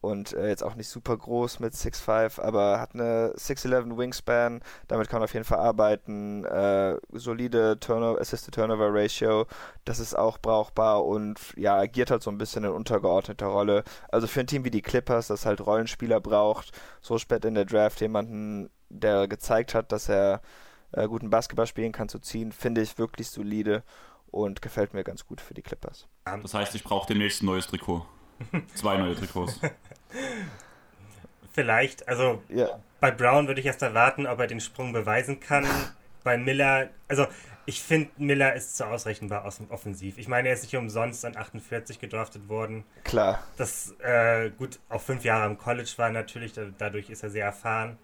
und 0.02 0.34
äh, 0.34 0.50
jetzt 0.50 0.64
auch 0.64 0.74
nicht 0.74 0.90
super 0.90 1.16
groß 1.16 1.60
mit 1.60 1.74
6'5, 1.74 2.42
aber 2.42 2.80
hat 2.80 2.96
eine 2.96 3.32
6'11 3.38 3.96
Wingspan, 3.96 4.62
damit 4.88 5.08
kann 5.08 5.20
man 5.20 5.26
auf 5.26 5.34
jeden 5.34 5.46
Fall 5.46 5.60
arbeiten. 5.60 6.44
Äh, 6.46 6.98
solide 7.12 7.80
Turnover, 7.80 8.20
Assist-to-Turnover-Ratio, 8.20 9.46
das 9.86 10.00
ist 10.00 10.18
auch 10.18 10.40
brauchbar 10.40 11.06
und 11.06 11.40
ja, 11.58 11.78
agiert 11.78 12.10
halt 12.10 12.24
so 12.24 12.32
ein 12.32 12.40
bisschen 12.40 12.64
in 12.64 12.72
untergeordneter 12.72 13.46
Rolle. 13.46 13.84
Also 14.12 14.26
für 14.26 14.40
ein 14.40 14.48
Team 14.48 14.64
wie 14.66 14.72
die 14.72 14.82
Clippers, 14.82 15.28
das 15.28 15.46
halt 15.46 15.62
Rollenspieler 15.62 16.20
braucht, 16.20 16.72
so 17.02 17.20
spät 17.20 17.46
in 17.46 17.54
der 17.54 17.66
Draft 17.66 18.02
jemanden, 18.02 18.72
der 18.90 19.28
gezeigt 19.28 19.74
hat, 19.74 19.92
dass 19.92 20.10
er 20.10 20.42
äh, 20.92 21.08
guten 21.08 21.30
Basketball 21.30 21.68
spielen 21.68 21.92
kann, 21.92 22.10
zu 22.10 22.20
ziehen, 22.20 22.52
finde 22.52 22.82
ich 22.82 22.98
wirklich 22.98 23.30
solide 23.30 23.84
und 24.32 24.62
gefällt 24.62 24.94
mir 24.94 25.04
ganz 25.04 25.26
gut 25.26 25.42
für 25.42 25.54
die 25.54 25.62
Clippers. 25.62 26.08
Das 26.26 26.54
heißt, 26.54 26.76
ich 26.76 26.84
brauche 26.84 27.08
demnächst 27.08 27.42
ein 27.42 27.48
neues 27.48 27.68
Trikot. 27.68 28.06
Zwei 28.76 28.98
neue 28.98 29.16
Trikots. 29.16 29.60
Vielleicht, 31.52 32.08
also 32.08 32.42
ja. 32.50 32.80
bei 33.00 33.12
Brown 33.12 33.48
würde 33.48 33.60
ich 33.60 33.66
erst 33.66 33.82
erwarten, 33.82 34.28
ob 34.28 34.40
er 34.40 34.48
den 34.48 34.60
Sprung 34.60 34.94
beweisen 34.94 35.40
kann. 35.40 35.66
bei 36.24 36.38
Miller, 36.38 36.90
also 37.08 37.28
ich 37.66 37.82
finde, 37.82 38.10
Miller 38.18 38.56
ist 38.56 38.78
zu 38.78 38.86
ausrechenbar 38.86 39.46
aus 39.46 39.58
dem 39.58 39.70
offensiv. 39.70 40.18
Ich 40.18 40.28
meine, 40.28 40.48
er 40.50 40.54
ist 40.54 40.64
nicht 40.64 40.76
umsonst 40.76 41.24
an 41.26 41.36
48 41.36 42.00
gedraftet 42.00 42.50
worden. 42.50 42.84
Klar. 43.04 43.44
Das, 43.58 43.96
äh, 44.00 44.50
gut, 44.52 44.80
auch 44.90 45.02
fünf 45.02 45.24
Jahre 45.24 45.48
im 45.48 45.58
College 45.58 45.92
war 45.98 46.10
natürlich, 46.10 46.54
dadurch 46.78 47.10
ist 47.10 47.24
er 47.24 47.30
sehr 47.30 47.46
erfahren. 47.46 47.98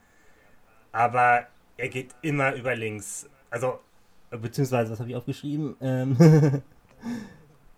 Aber 0.96 1.46
er 1.76 1.90
geht 1.90 2.16
immer 2.22 2.54
über 2.54 2.74
links. 2.74 3.30
Also, 3.50 3.82
beziehungsweise, 4.32 4.94
was 4.94 5.00
habe 5.02 5.10
ich 5.10 5.16
aufgeschrieben? 5.18 5.76
Ähm 5.82 6.16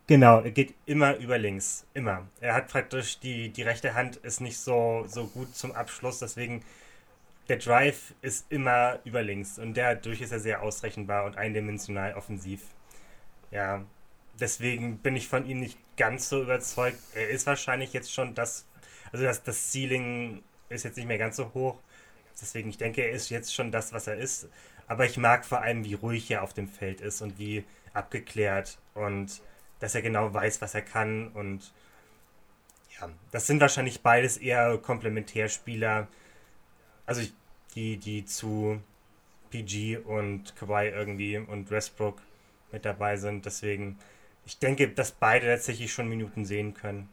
Genau, 0.07 0.39
er 0.39 0.51
geht 0.51 0.73
immer 0.85 1.17
über 1.17 1.37
links. 1.37 1.85
Immer. 1.93 2.27
Er 2.39 2.53
hat 2.53 2.69
praktisch 2.69 3.19
die, 3.19 3.49
die 3.49 3.63
rechte 3.63 3.93
Hand 3.93 4.15
ist 4.15 4.39
nicht 4.39 4.57
so, 4.57 5.03
so 5.05 5.27
gut 5.27 5.53
zum 5.53 5.73
Abschluss, 5.73 6.19
deswegen 6.19 6.63
der 7.49 7.57
Drive 7.57 8.13
ist 8.21 8.49
immer 8.49 8.99
über 9.03 9.21
links 9.21 9.59
und 9.59 9.75
dadurch 9.75 10.21
ist 10.21 10.31
er 10.31 10.39
sehr 10.39 10.61
ausrechenbar 10.61 11.25
und 11.25 11.37
eindimensional 11.37 12.13
offensiv. 12.13 12.61
Ja, 13.51 13.83
deswegen 14.39 14.99
bin 14.99 15.17
ich 15.17 15.27
von 15.27 15.45
ihm 15.45 15.59
nicht 15.59 15.77
ganz 15.97 16.29
so 16.29 16.41
überzeugt. 16.41 16.99
Er 17.13 17.27
ist 17.29 17.45
wahrscheinlich 17.45 17.91
jetzt 17.91 18.13
schon 18.13 18.33
das, 18.33 18.65
also 19.11 19.25
das, 19.25 19.43
das 19.43 19.73
Ceiling 19.73 20.41
ist 20.69 20.85
jetzt 20.85 20.95
nicht 20.95 21.07
mehr 21.07 21.17
ganz 21.17 21.35
so 21.35 21.53
hoch. 21.53 21.81
Deswegen, 22.41 22.69
ich 22.69 22.77
denke, 22.77 23.01
er 23.01 23.11
ist 23.11 23.29
jetzt 23.29 23.53
schon 23.53 23.71
das, 23.71 23.93
was 23.93 24.07
er 24.07 24.17
ist. 24.17 24.47
Aber 24.87 25.05
ich 25.05 25.17
mag 25.17 25.45
vor 25.45 25.61
allem, 25.61 25.83
wie 25.83 25.95
ruhig 25.95 26.29
er 26.31 26.43
auf 26.43 26.53
dem 26.53 26.67
Feld 26.67 27.01
ist 27.01 27.21
und 27.21 27.39
wie 27.39 27.63
abgeklärt 27.93 28.77
und 28.93 29.41
dass 29.79 29.95
er 29.95 30.01
genau 30.01 30.33
weiß, 30.33 30.61
was 30.61 30.73
er 30.75 30.81
kann. 30.81 31.29
Und 31.29 31.73
ja, 32.99 33.09
das 33.31 33.47
sind 33.47 33.59
wahrscheinlich 33.59 34.01
beides 34.01 34.37
eher 34.37 34.77
Komplementärspieler. 34.77 36.07
Also 37.05 37.21
die, 37.75 37.97
die 37.97 38.25
zu 38.25 38.81
PG 39.49 39.97
und 39.97 40.55
Kawhi 40.55 40.89
irgendwie 40.89 41.37
und 41.37 41.69
Westbrook 41.69 42.21
mit 42.71 42.85
dabei 42.85 43.17
sind. 43.17 43.45
Deswegen, 43.45 43.97
ich 44.45 44.59
denke, 44.59 44.87
dass 44.89 45.11
beide 45.11 45.47
tatsächlich 45.47 45.91
schon 45.91 46.09
Minuten 46.09 46.45
sehen 46.45 46.73
können. 46.73 47.09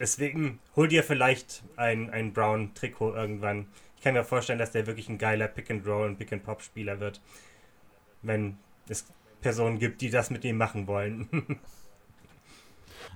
Deswegen 0.00 0.60
hol 0.76 0.88
dir 0.88 1.02
vielleicht 1.02 1.62
ein, 1.76 2.10
ein 2.10 2.32
Brown-Trikot 2.32 3.14
irgendwann. 3.14 3.66
Ich 3.98 4.04
kann 4.04 4.14
mir 4.14 4.22
vorstellen, 4.22 4.60
dass 4.60 4.70
der 4.70 4.86
wirklich 4.86 5.08
ein 5.08 5.18
geiler 5.18 5.48
Pick-and-Roll 5.48 6.06
und 6.06 6.18
Pick-and-Pop-Spieler 6.18 7.00
wird. 7.00 7.20
Wenn 8.22 8.56
es 8.88 9.12
Personen 9.40 9.80
gibt, 9.80 10.00
die 10.02 10.08
das 10.08 10.30
mit 10.30 10.44
ihm 10.44 10.56
machen 10.56 10.86
wollen. 10.86 11.28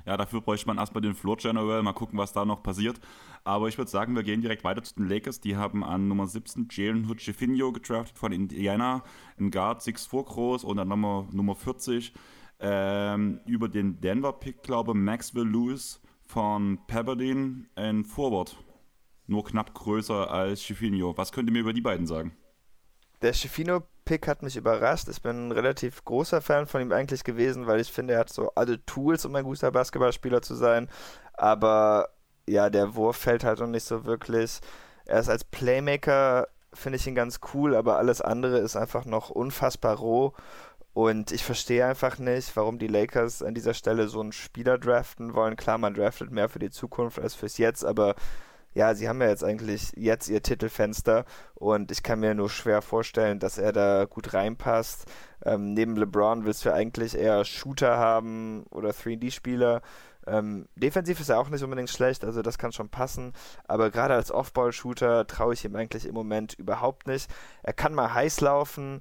Ja, 0.05 0.17
dafür 0.17 0.41
bräuchte 0.41 0.67
man 0.67 0.79
erstmal 0.79 1.03
den 1.03 1.15
Floor 1.15 1.37
General, 1.37 1.81
mal 1.81 1.93
gucken, 1.93 2.19
was 2.19 2.33
da 2.33 2.45
noch 2.45 2.61
passiert. 2.61 2.99
Aber 3.45 3.69
ich 3.69 3.79
würde 3.79 3.91
sagen, 3.91 4.17
wir 4.17 4.25
gehen 4.25 4.41
direkt 4.41 4.65
weiter 4.65 4.83
zu 4.83 4.97
den 4.97 5.09
Lakers. 5.09 5.39
Die 5.39 5.55
haben 5.55 5.85
an 5.85 6.09
Nummer 6.09 6.27
17 6.27 6.67
Jalen 6.73 7.09
Hutchefinho 7.09 7.71
gedraftet 7.71 8.19
von 8.19 8.33
Indiana, 8.33 9.05
ein 9.39 9.53
Guard 9.53 9.81
6'4 9.81 10.25
groß 10.25 10.65
und 10.65 10.79
dann 10.79 10.89
Nummer, 10.89 11.29
Nummer 11.31 11.55
40 11.55 12.15
ähm, 12.59 13.39
über 13.47 13.69
den 13.69 14.01
Denver-Pick, 14.01 14.65
glaube 14.65 14.95
Maxwell 14.95 15.47
Lewis 15.47 16.01
von 16.27 16.81
Pepperdine, 16.89 17.67
ein 17.77 18.05
Forward. 18.05 18.57
Nur 19.27 19.45
knapp 19.45 19.75
größer 19.75 20.31
als 20.31 20.61
Chifinho. 20.61 21.17
Was 21.17 21.33
könnt 21.33 21.49
ihr 21.49 21.53
mir 21.53 21.61
über 21.61 21.73
die 21.73 21.81
beiden 21.81 22.07
sagen? 22.07 22.37
Der 23.23 23.33
Chiffino 23.33 23.83
Pick 24.05 24.27
hat 24.27 24.43
mich 24.43 24.57
überrascht. 24.57 25.09
Ich 25.09 25.23
bin 25.23 25.49
ein 25.49 25.53
relativ 25.53 26.05
großer 26.05 26.41
Fan 26.41 26.67
von 26.67 26.83
ihm 26.83 26.93
eigentlich 26.93 27.23
gewesen, 27.23 27.67
weil 27.67 27.81
ich 27.81 27.93
finde, 27.93 28.15
er 28.15 28.21
hat 28.21 28.31
so 28.31 28.51
alle 28.55 28.85
Tools, 28.85 29.25
um 29.25 29.35
ein 29.37 29.45
guter 29.45 29.71
Basketballspieler 29.71 30.43
zu 30.43 30.55
sein. 30.55 30.89
Aber 31.35 32.09
ja, 32.49 32.69
der 32.69 32.95
Wurf 32.97 33.17
fällt 33.17 33.45
halt 33.45 33.61
noch 33.61 33.69
nicht 33.69 33.85
so 33.85 34.05
wirklich. 34.05 34.61
Er 35.05 35.21
ist 35.21 35.29
als 35.29 35.45
Playmaker, 35.45 36.49
finde 36.75 36.97
ich 36.97 37.07
ihn 37.07 37.15
ganz 37.15 37.41
cool, 37.55 37.77
aber 37.77 37.99
alles 37.99 38.21
andere 38.21 38.59
ist 38.59 38.77
einfach 38.77 39.05
noch 39.05 39.31
unfassbar 39.31 39.97
roh. 39.97 40.33
Und 40.95 41.33
ich 41.33 41.45
verstehe 41.45 41.87
einfach 41.87 42.19
nicht, 42.19 42.55
warum 42.57 42.79
die 42.79 42.89
Lakers 42.89 43.43
an 43.43 43.55
dieser 43.55 43.73
Stelle 43.73 44.09
so 44.09 44.21
einen 44.21 44.33
Spieler 44.33 44.79
draften 44.79 45.35
wollen. 45.35 45.57
Klar, 45.57 45.79
man 45.79 45.95
draftet 45.95 46.31
mehr 46.31 46.49
für 46.49 46.59
die 46.59 46.71
Zukunft 46.71 47.19
als 47.19 47.35
fürs 47.35 47.57
Jetzt, 47.57 47.85
aber 47.85 48.15
ja, 48.75 48.95
sie 48.95 49.09
haben 49.09 49.21
ja 49.21 49.29
jetzt 49.29 49.45
eigentlich 49.45 49.93
jetzt 49.97 50.29
ihr 50.29 50.43
Titelfenster 50.43 51.25
und 51.55 51.91
ich 51.91 52.03
kann 52.03 52.21
mir 52.21 52.35
nur 52.35 52.51
schwer 52.51 52.83
vorstellen, 52.83 53.39
dass 53.39 53.59
er 53.59 53.73
da 53.73 54.07
gut 54.07 54.33
reinpasst. 54.35 55.07
Ähm, 55.45 55.75
neben 55.75 55.97
LeBron 55.97 56.45
willst 56.45 56.65
du 56.65 56.73
eigentlich 56.73 57.17
eher 57.17 57.45
Shooter 57.45 57.97
haben 57.97 58.65
oder 58.71 58.91
3D-Spieler. 58.91 59.83
Ähm, 60.27 60.69
defensiv 60.77 61.21
ist 61.21 61.31
er 61.31 61.39
auch 61.41 61.49
nicht 61.49 61.65
unbedingt 61.65 61.91
schlecht, 61.91 62.25
also 62.25 62.43
das 62.43 62.59
kann 62.59 62.73
schon 62.73 62.89
passen. 62.89 63.33
Aber 63.67 63.91
gerade 63.91 64.15
als 64.15 64.31
Off-Ball-Shooter 64.31 65.27
traue 65.27 65.55
ich 65.55 65.65
ihm 65.65 65.77
eigentlich 65.77 66.07
im 66.07 66.15
Moment 66.15 66.55
überhaupt 66.55 67.07
nicht. 67.07 67.31
Er 67.63 67.73
kann 67.73 67.95
mal 67.95 68.15
heiß 68.15 68.41
laufen. 68.41 69.01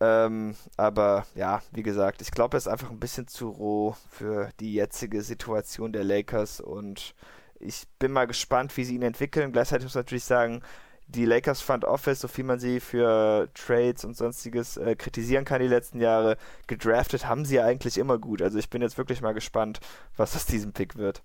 Ähm, 0.00 0.54
aber 0.76 1.24
ja, 1.34 1.62
wie 1.72 1.82
gesagt, 1.82 2.20
ich 2.20 2.30
glaube, 2.30 2.56
er 2.56 2.58
ist 2.58 2.68
einfach 2.68 2.90
ein 2.90 3.00
bisschen 3.00 3.28
zu 3.28 3.48
roh 3.48 3.96
für 4.10 4.50
die 4.60 4.74
jetzige 4.74 5.22
Situation 5.22 5.92
der 5.92 6.04
Lakers 6.04 6.60
und 6.60 7.14
ich 7.60 7.84
bin 7.98 8.12
mal 8.12 8.26
gespannt, 8.26 8.76
wie 8.76 8.84
sie 8.84 8.96
ihn 8.96 9.02
entwickeln. 9.02 9.52
Gleichzeitig 9.52 9.84
muss 9.84 9.94
man 9.94 10.02
natürlich 10.02 10.24
sagen, 10.24 10.62
die 11.06 11.24
Lakers 11.26 11.60
Front 11.60 11.84
Office, 11.84 12.20
so 12.20 12.28
viel 12.28 12.44
man 12.44 12.58
sie 12.58 12.80
für 12.80 13.48
Trades 13.54 14.04
und 14.04 14.16
sonstiges 14.16 14.76
äh, 14.76 14.96
kritisieren 14.96 15.44
kann 15.44 15.60
die 15.60 15.68
letzten 15.68 16.00
Jahre, 16.00 16.36
gedraftet 16.66 17.26
haben 17.26 17.44
sie 17.44 17.56
ja 17.56 17.64
eigentlich 17.64 17.98
immer 17.98 18.18
gut. 18.18 18.40
Also 18.40 18.58
ich 18.58 18.70
bin 18.70 18.82
jetzt 18.82 18.98
wirklich 18.98 19.20
mal 19.20 19.34
gespannt, 19.34 19.80
was 20.16 20.34
aus 20.34 20.46
diesem 20.46 20.72
Pick 20.72 20.96
wird. 20.96 21.22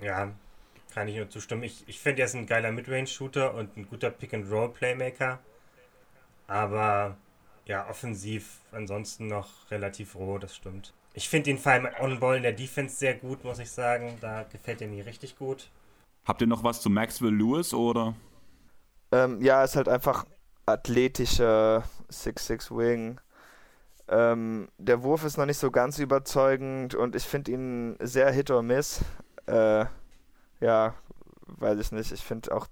Ja, 0.00 0.32
kann 0.94 1.08
ich 1.08 1.16
nur 1.16 1.30
zustimmen. 1.30 1.62
Ich, 1.62 1.84
ich 1.88 1.98
finde, 1.98 2.22
er 2.22 2.26
ist 2.26 2.34
ein 2.34 2.46
geiler 2.46 2.72
Midrange-Shooter 2.72 3.54
und 3.54 3.76
ein 3.76 3.88
guter 3.88 4.10
Pick-and-Roll-Playmaker. 4.10 5.38
Aber 6.46 7.16
ja, 7.64 7.88
offensiv 7.88 8.58
ansonsten 8.72 9.28
noch 9.28 9.70
relativ 9.70 10.14
roh, 10.16 10.38
das 10.38 10.56
stimmt. 10.56 10.92
Ich 11.12 11.28
finde 11.28 11.50
den 11.50 11.58
Fall 11.58 11.92
On-Ball 12.00 12.36
in 12.36 12.42
der 12.42 12.52
Defense 12.52 12.96
sehr 12.96 13.14
gut, 13.14 13.44
muss 13.44 13.58
ich 13.58 13.70
sagen. 13.70 14.16
Da 14.20 14.44
gefällt 14.44 14.80
er 14.80 14.88
mir 14.88 15.06
richtig 15.06 15.36
gut. 15.36 15.68
Habt 16.24 16.40
ihr 16.40 16.46
noch 16.46 16.62
was 16.62 16.80
zu 16.80 16.90
Maxwell 16.90 17.34
Lewis 17.34 17.74
oder? 17.74 18.14
Ähm, 19.12 19.42
ja, 19.42 19.64
ist 19.64 19.76
halt 19.76 19.88
einfach 19.88 20.24
athletischer 20.66 21.84
6'6 22.10 22.76
Wing. 22.76 23.20
Ähm, 24.08 24.68
der 24.78 25.02
Wurf 25.02 25.24
ist 25.24 25.36
noch 25.36 25.46
nicht 25.46 25.58
so 25.58 25.70
ganz 25.70 25.98
überzeugend 25.98 26.94
und 26.94 27.14
ich 27.14 27.24
finde 27.24 27.52
ihn 27.52 27.96
sehr 28.00 28.30
Hit 28.30 28.50
or 28.50 28.62
Miss. 28.62 29.00
Äh, 29.46 29.86
ja, 30.60 30.94
weiß 31.46 31.78
ich 31.78 31.92
nicht. 31.92 32.12
Ich 32.12 32.22
finde 32.22 32.54
auch 32.54 32.66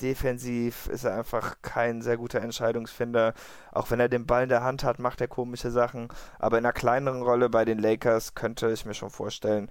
defensiv 0.00 0.86
ist 0.88 1.04
er 1.04 1.16
einfach 1.16 1.56
kein 1.62 2.02
sehr 2.02 2.16
guter 2.16 2.40
Entscheidungsfinder. 2.40 3.34
Auch 3.72 3.90
wenn 3.90 4.00
er 4.00 4.08
den 4.08 4.26
Ball 4.26 4.44
in 4.44 4.48
der 4.48 4.62
Hand 4.62 4.84
hat, 4.84 4.98
macht 4.98 5.20
er 5.20 5.28
komische 5.28 5.70
Sachen. 5.70 6.08
Aber 6.38 6.58
in 6.58 6.64
einer 6.64 6.72
kleineren 6.72 7.22
Rolle 7.22 7.48
bei 7.50 7.64
den 7.64 7.78
Lakers 7.78 8.34
könnte 8.34 8.70
ich 8.70 8.86
mir 8.86 8.94
schon 8.94 9.10
vorstellen, 9.10 9.70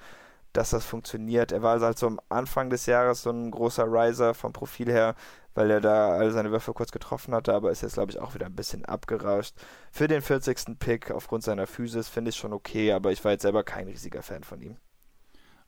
dass 0.54 0.72
das 0.72 0.86
funktioniert. 0.86 1.52
Er 1.52 1.62
war 1.62 1.74
also 1.74 1.86
halt 1.86 2.00
so 2.00 2.08
am 2.08 2.20
Anfang 2.30 2.70
des 2.70 2.86
Jahres 2.86 3.22
so 3.22 3.30
ein 3.30 3.52
großer 3.52 3.86
Riser 3.86 4.34
vom 4.34 4.54
Profil 4.54 4.92
her, 4.92 5.16
weil 5.54 5.72
er 5.72 5.82
da 5.82 6.10
alle 6.12 6.32
seine 6.32 6.52
Würfe 6.52 6.74
kurz 6.74 6.92
getroffen 6.92 7.34
hatte, 7.34 7.54
aber 7.54 7.72
ist 7.72 7.82
jetzt, 7.82 7.94
glaube 7.96 8.12
ich, 8.12 8.20
auch 8.20 8.34
wieder 8.36 8.46
ein 8.46 8.56
bisschen 8.56 8.86
abgerauscht. 8.86 9.56
Für 9.92 10.08
den 10.08 10.22
40. 10.22 10.80
Pick 10.80 11.12
aufgrund 11.12 11.44
seiner 11.44 11.68
Physis 11.68 12.08
finde 12.10 12.30
ich 12.30 12.38
schon 12.38 12.54
okay, 12.54 12.92
aber 12.94 13.12
ich 13.12 13.24
war 13.24 13.32
jetzt 13.32 13.44
selber 13.44 13.64
kein 13.64 13.88
riesiger 13.88 14.24
Fan 14.24 14.44
von 14.44 14.62
ihm. 14.62 14.78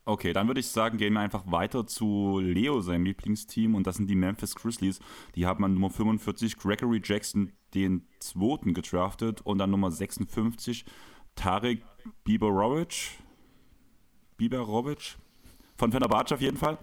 Okay, 0.09 0.33
dann 0.33 0.47
würde 0.47 0.59
ich 0.59 0.67
sagen, 0.67 0.97
gehen 0.97 1.13
wir 1.13 1.19
einfach 1.19 1.43
weiter 1.51 1.85
zu 1.85 2.39
Leo, 2.39 2.81
seinem 2.81 3.05
Lieblingsteam, 3.05 3.75
und 3.75 3.85
das 3.85 3.97
sind 3.97 4.09
die 4.09 4.15
Memphis 4.15 4.55
Grizzlies. 4.55 4.99
Die 5.35 5.45
haben 5.45 5.63
an 5.63 5.75
Nummer 5.75 5.91
45 5.91 6.57
Gregory 6.57 6.99
Jackson 7.03 7.51
den 7.75 8.07
zweiten 8.19 8.73
gedraftet 8.73 9.41
und 9.41 9.61
an 9.61 9.69
Nummer 9.69 9.91
56 9.91 10.83
Tarek 11.35 11.83
Biberovic. 12.23 13.19
Biberovic? 14.37 15.17
Von 15.77 15.91
Fenerbahce 15.91 16.33
auf 16.33 16.41
jeden 16.41 16.57
Fall. 16.57 16.79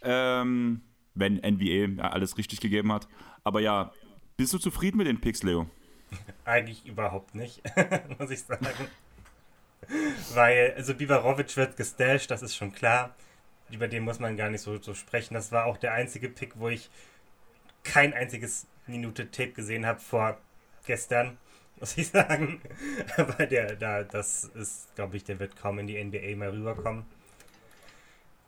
Ähm, 0.00 0.80
wenn 1.14 1.34
NBA 1.34 2.02
alles 2.02 2.38
richtig 2.38 2.60
gegeben 2.60 2.90
hat. 2.90 3.06
Aber 3.44 3.60
ja, 3.60 3.92
Bist 4.38 4.54
du 4.54 4.58
zufrieden 4.58 4.96
mit 4.96 5.06
den 5.06 5.20
Picks, 5.20 5.42
Leo? 5.42 5.66
Eigentlich 6.46 6.86
überhaupt 6.86 7.34
nicht, 7.34 7.62
muss 8.18 8.30
ich 8.30 8.40
sagen. 8.40 8.66
Weil, 10.34 10.74
also 10.76 10.94
Bivarovic 10.94 11.56
wird 11.56 11.76
gestasht, 11.76 12.30
das 12.30 12.42
ist 12.42 12.56
schon 12.56 12.72
klar. 12.72 13.14
Über 13.70 13.88
den 13.88 14.04
muss 14.04 14.20
man 14.20 14.36
gar 14.36 14.50
nicht 14.50 14.60
so, 14.62 14.80
so 14.80 14.94
sprechen. 14.94 15.34
Das 15.34 15.52
war 15.52 15.66
auch 15.66 15.76
der 15.76 15.92
einzige 15.92 16.28
Pick, 16.28 16.58
wo 16.58 16.68
ich 16.68 16.90
kein 17.84 18.12
einziges 18.14 18.66
Minute 18.86 19.30
Tape 19.30 19.52
gesehen 19.52 19.86
habe 19.86 20.00
vor 20.00 20.38
gestern, 20.86 21.38
muss 21.80 21.96
ich 21.96 22.08
sagen. 22.08 22.60
Aber 23.16 23.46
der, 23.46 23.76
da, 23.76 24.02
das 24.02 24.44
ist, 24.44 24.94
glaube 24.94 25.16
ich, 25.16 25.24
der 25.24 25.38
wird 25.38 25.56
kaum 25.56 25.78
in 25.78 25.86
die 25.86 26.02
NBA 26.02 26.36
mal 26.36 26.50
rüberkommen. 26.50 27.04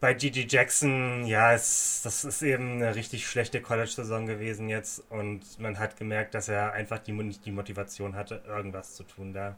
Bei 0.00 0.14
Gigi 0.14 0.46
Jackson, 0.48 1.26
ja, 1.26 1.52
es, 1.52 2.02
das 2.04 2.24
ist 2.24 2.42
eben 2.42 2.74
eine 2.74 2.94
richtig 2.94 3.26
schlechte 3.26 3.60
College-Saison 3.60 4.26
gewesen 4.26 4.68
jetzt 4.68 5.02
und 5.10 5.58
man 5.58 5.80
hat 5.80 5.96
gemerkt, 5.96 6.34
dass 6.34 6.48
er 6.48 6.72
einfach 6.72 7.00
die, 7.00 7.10
nicht 7.10 7.44
die 7.44 7.50
Motivation 7.50 8.14
hatte, 8.14 8.40
irgendwas 8.46 8.94
zu 8.94 9.02
tun 9.02 9.32
da. 9.32 9.56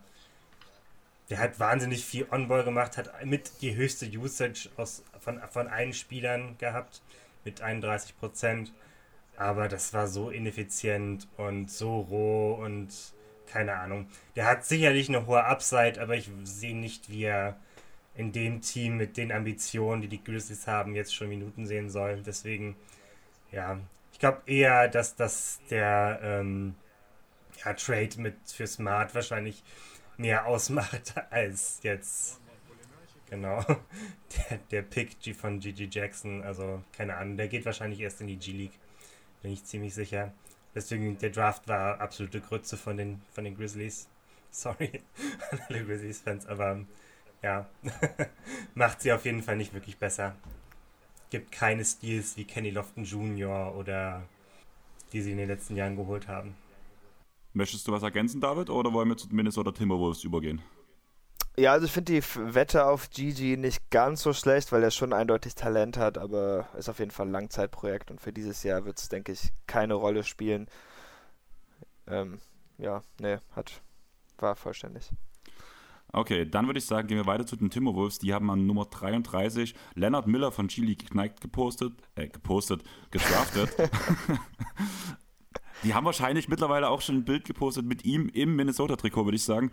Der 1.30 1.38
hat 1.38 1.60
wahnsinnig 1.60 2.04
viel 2.04 2.26
On-Ball 2.30 2.64
gemacht, 2.64 2.96
hat 2.96 3.24
mit 3.24 3.62
die 3.62 3.76
höchste 3.76 4.06
Usage 4.06 4.68
aus, 4.76 5.04
von, 5.20 5.40
von 5.50 5.68
allen 5.68 5.92
Spielern 5.92 6.58
gehabt, 6.58 7.02
mit 7.44 7.62
31 7.62 8.18
Prozent. 8.18 8.72
Aber 9.36 9.68
das 9.68 9.94
war 9.94 10.08
so 10.08 10.30
ineffizient 10.30 11.28
und 11.36 11.70
so 11.70 12.00
roh 12.00 12.54
und 12.54 12.92
keine 13.46 13.74
Ahnung. 13.74 14.08
Der 14.36 14.46
hat 14.46 14.64
sicherlich 14.64 15.08
eine 15.08 15.26
hohe 15.26 15.44
Upside, 15.44 16.00
aber 16.00 16.14
ich 16.16 16.30
sehe 16.44 16.76
nicht, 16.76 17.10
wie 17.10 17.24
er 17.24 17.56
in 18.14 18.32
dem 18.32 18.60
Team 18.60 18.96
mit 18.96 19.16
den 19.16 19.32
Ambitionen, 19.32 20.02
die 20.02 20.08
die 20.08 20.22
Grizzlies 20.22 20.66
haben, 20.66 20.94
jetzt 20.94 21.14
schon 21.14 21.28
Minuten 21.28 21.64
sehen 21.66 21.90
soll. 21.90 22.22
Deswegen, 22.22 22.76
ja, 23.50 23.78
ich 24.12 24.18
glaube 24.18 24.42
eher, 24.46 24.88
dass 24.88 25.16
das 25.16 25.60
der 25.70 26.20
ähm, 26.22 26.74
ja, 27.64 27.72
Trade 27.74 28.10
mit 28.18 28.34
für 28.46 28.66
Smart 28.66 29.14
wahrscheinlich 29.14 29.62
mehr 30.20 30.46
ausmacht 30.46 31.14
als 31.30 31.80
jetzt 31.82 32.40
genau 33.28 33.64
der, 34.50 34.58
der 34.70 34.82
Pick 34.82 35.16
von 35.34 35.58
Gigi 35.60 35.88
Jackson. 35.90 36.42
Also 36.42 36.82
keine 36.92 37.16
Ahnung, 37.16 37.36
der 37.36 37.48
geht 37.48 37.64
wahrscheinlich 37.64 38.00
erst 38.00 38.20
in 38.20 38.26
die 38.26 38.36
G-League, 38.36 38.78
bin 39.42 39.52
ich 39.52 39.64
ziemlich 39.64 39.94
sicher. 39.94 40.32
Deswegen 40.74 41.18
der 41.18 41.30
Draft 41.30 41.66
war 41.66 42.00
absolute 42.00 42.40
Grütze 42.40 42.76
von 42.76 42.96
den 42.96 43.22
von 43.32 43.44
den 43.44 43.56
Grizzlies. 43.56 44.08
Sorry 44.52 45.00
an 45.50 45.60
alle 45.68 45.84
Grizzlies-Fans, 45.84 46.46
aber 46.46 46.80
ja, 47.42 47.68
macht 48.74 49.00
sie 49.00 49.12
auf 49.12 49.24
jeden 49.24 49.42
Fall 49.42 49.56
nicht 49.56 49.72
wirklich 49.72 49.96
besser. 49.96 50.34
Gibt 51.30 51.52
keine 51.52 51.84
Steals 51.84 52.36
wie 52.36 52.44
Kenny 52.44 52.70
Lofton 52.70 53.04
Jr. 53.04 53.74
oder 53.76 54.24
die 55.12 55.22
sie 55.22 55.30
in 55.30 55.38
den 55.38 55.48
letzten 55.48 55.76
Jahren 55.76 55.96
geholt 55.96 56.26
haben. 56.26 56.56
Möchtest 57.52 57.86
du 57.88 57.92
was 57.92 58.02
ergänzen, 58.02 58.40
David, 58.40 58.70
oder 58.70 58.92
wollen 58.92 59.08
wir 59.08 59.16
zu 59.16 59.28
Minnesota 59.30 59.72
Timberwolves 59.72 60.24
übergehen? 60.24 60.62
Ja, 61.58 61.72
also 61.72 61.86
ich 61.86 61.92
finde 61.92 62.12
die 62.12 62.22
Wette 62.54 62.86
auf 62.86 63.10
Gigi 63.10 63.56
nicht 63.56 63.90
ganz 63.90 64.22
so 64.22 64.32
schlecht, 64.32 64.70
weil 64.70 64.82
er 64.82 64.92
schon 64.92 65.12
eindeutig 65.12 65.56
Talent 65.56 65.96
hat, 65.96 66.16
aber 66.16 66.68
ist 66.78 66.88
auf 66.88 67.00
jeden 67.00 67.10
Fall 67.10 67.26
ein 67.26 67.32
Langzeitprojekt 67.32 68.10
und 68.10 68.20
für 68.20 68.32
dieses 68.32 68.62
Jahr 68.62 68.84
wird 68.84 68.98
es, 68.98 69.08
denke 69.08 69.32
ich, 69.32 69.52
keine 69.66 69.94
Rolle 69.94 70.22
spielen. 70.22 70.68
Ähm, 72.06 72.38
ja, 72.78 73.02
ne, 73.20 73.42
hat, 73.54 73.82
war 74.38 74.54
vollständig. 74.54 75.10
Okay, 76.12 76.48
dann 76.48 76.66
würde 76.66 76.78
ich 76.78 76.86
sagen, 76.86 77.08
gehen 77.08 77.18
wir 77.18 77.26
weiter 77.26 77.46
zu 77.46 77.56
den 77.56 77.70
Timberwolves. 77.70 78.18
Die 78.18 78.32
haben 78.32 78.50
an 78.50 78.66
Nummer 78.66 78.86
33 78.86 79.74
Leonard 79.94 80.26
Miller 80.26 80.50
von 80.52 80.68
Chili 80.68 80.96
gekneigt 80.96 81.40
gepostet, 81.40 81.92
äh, 82.14 82.28
gepostet, 82.28 82.82
gedraftet. 83.10 83.70
Die 85.82 85.94
haben 85.94 86.04
wahrscheinlich 86.04 86.48
mittlerweile 86.48 86.88
auch 86.90 87.00
schon 87.00 87.16
ein 87.16 87.24
Bild 87.24 87.44
gepostet 87.44 87.86
mit 87.86 88.04
ihm 88.04 88.28
im 88.28 88.54
Minnesota-Trikot, 88.56 89.24
würde 89.24 89.36
ich 89.36 89.44
sagen. 89.44 89.70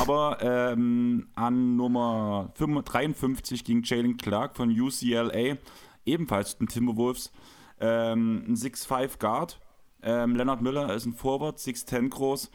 Aber 0.00 0.38
ähm, 0.42 1.28
an 1.34 1.76
Nummer 1.76 2.52
53 2.56 3.64
ging 3.64 3.82
Jalen 3.82 4.16
Clark 4.18 4.56
von 4.56 4.70
UCLA, 4.70 5.56
ebenfalls 6.04 6.58
den 6.58 6.68
Timberwolves, 6.68 7.32
ähm, 7.80 8.44
ein 8.48 8.54
6'5 8.54 9.18
Guard. 9.18 9.60
Ähm, 10.02 10.36
Leonard 10.36 10.62
Miller 10.62 10.94
ist 10.94 11.06
ein 11.06 11.14
Forward, 11.14 11.58
6'10 11.58 12.10
groß. 12.10 12.50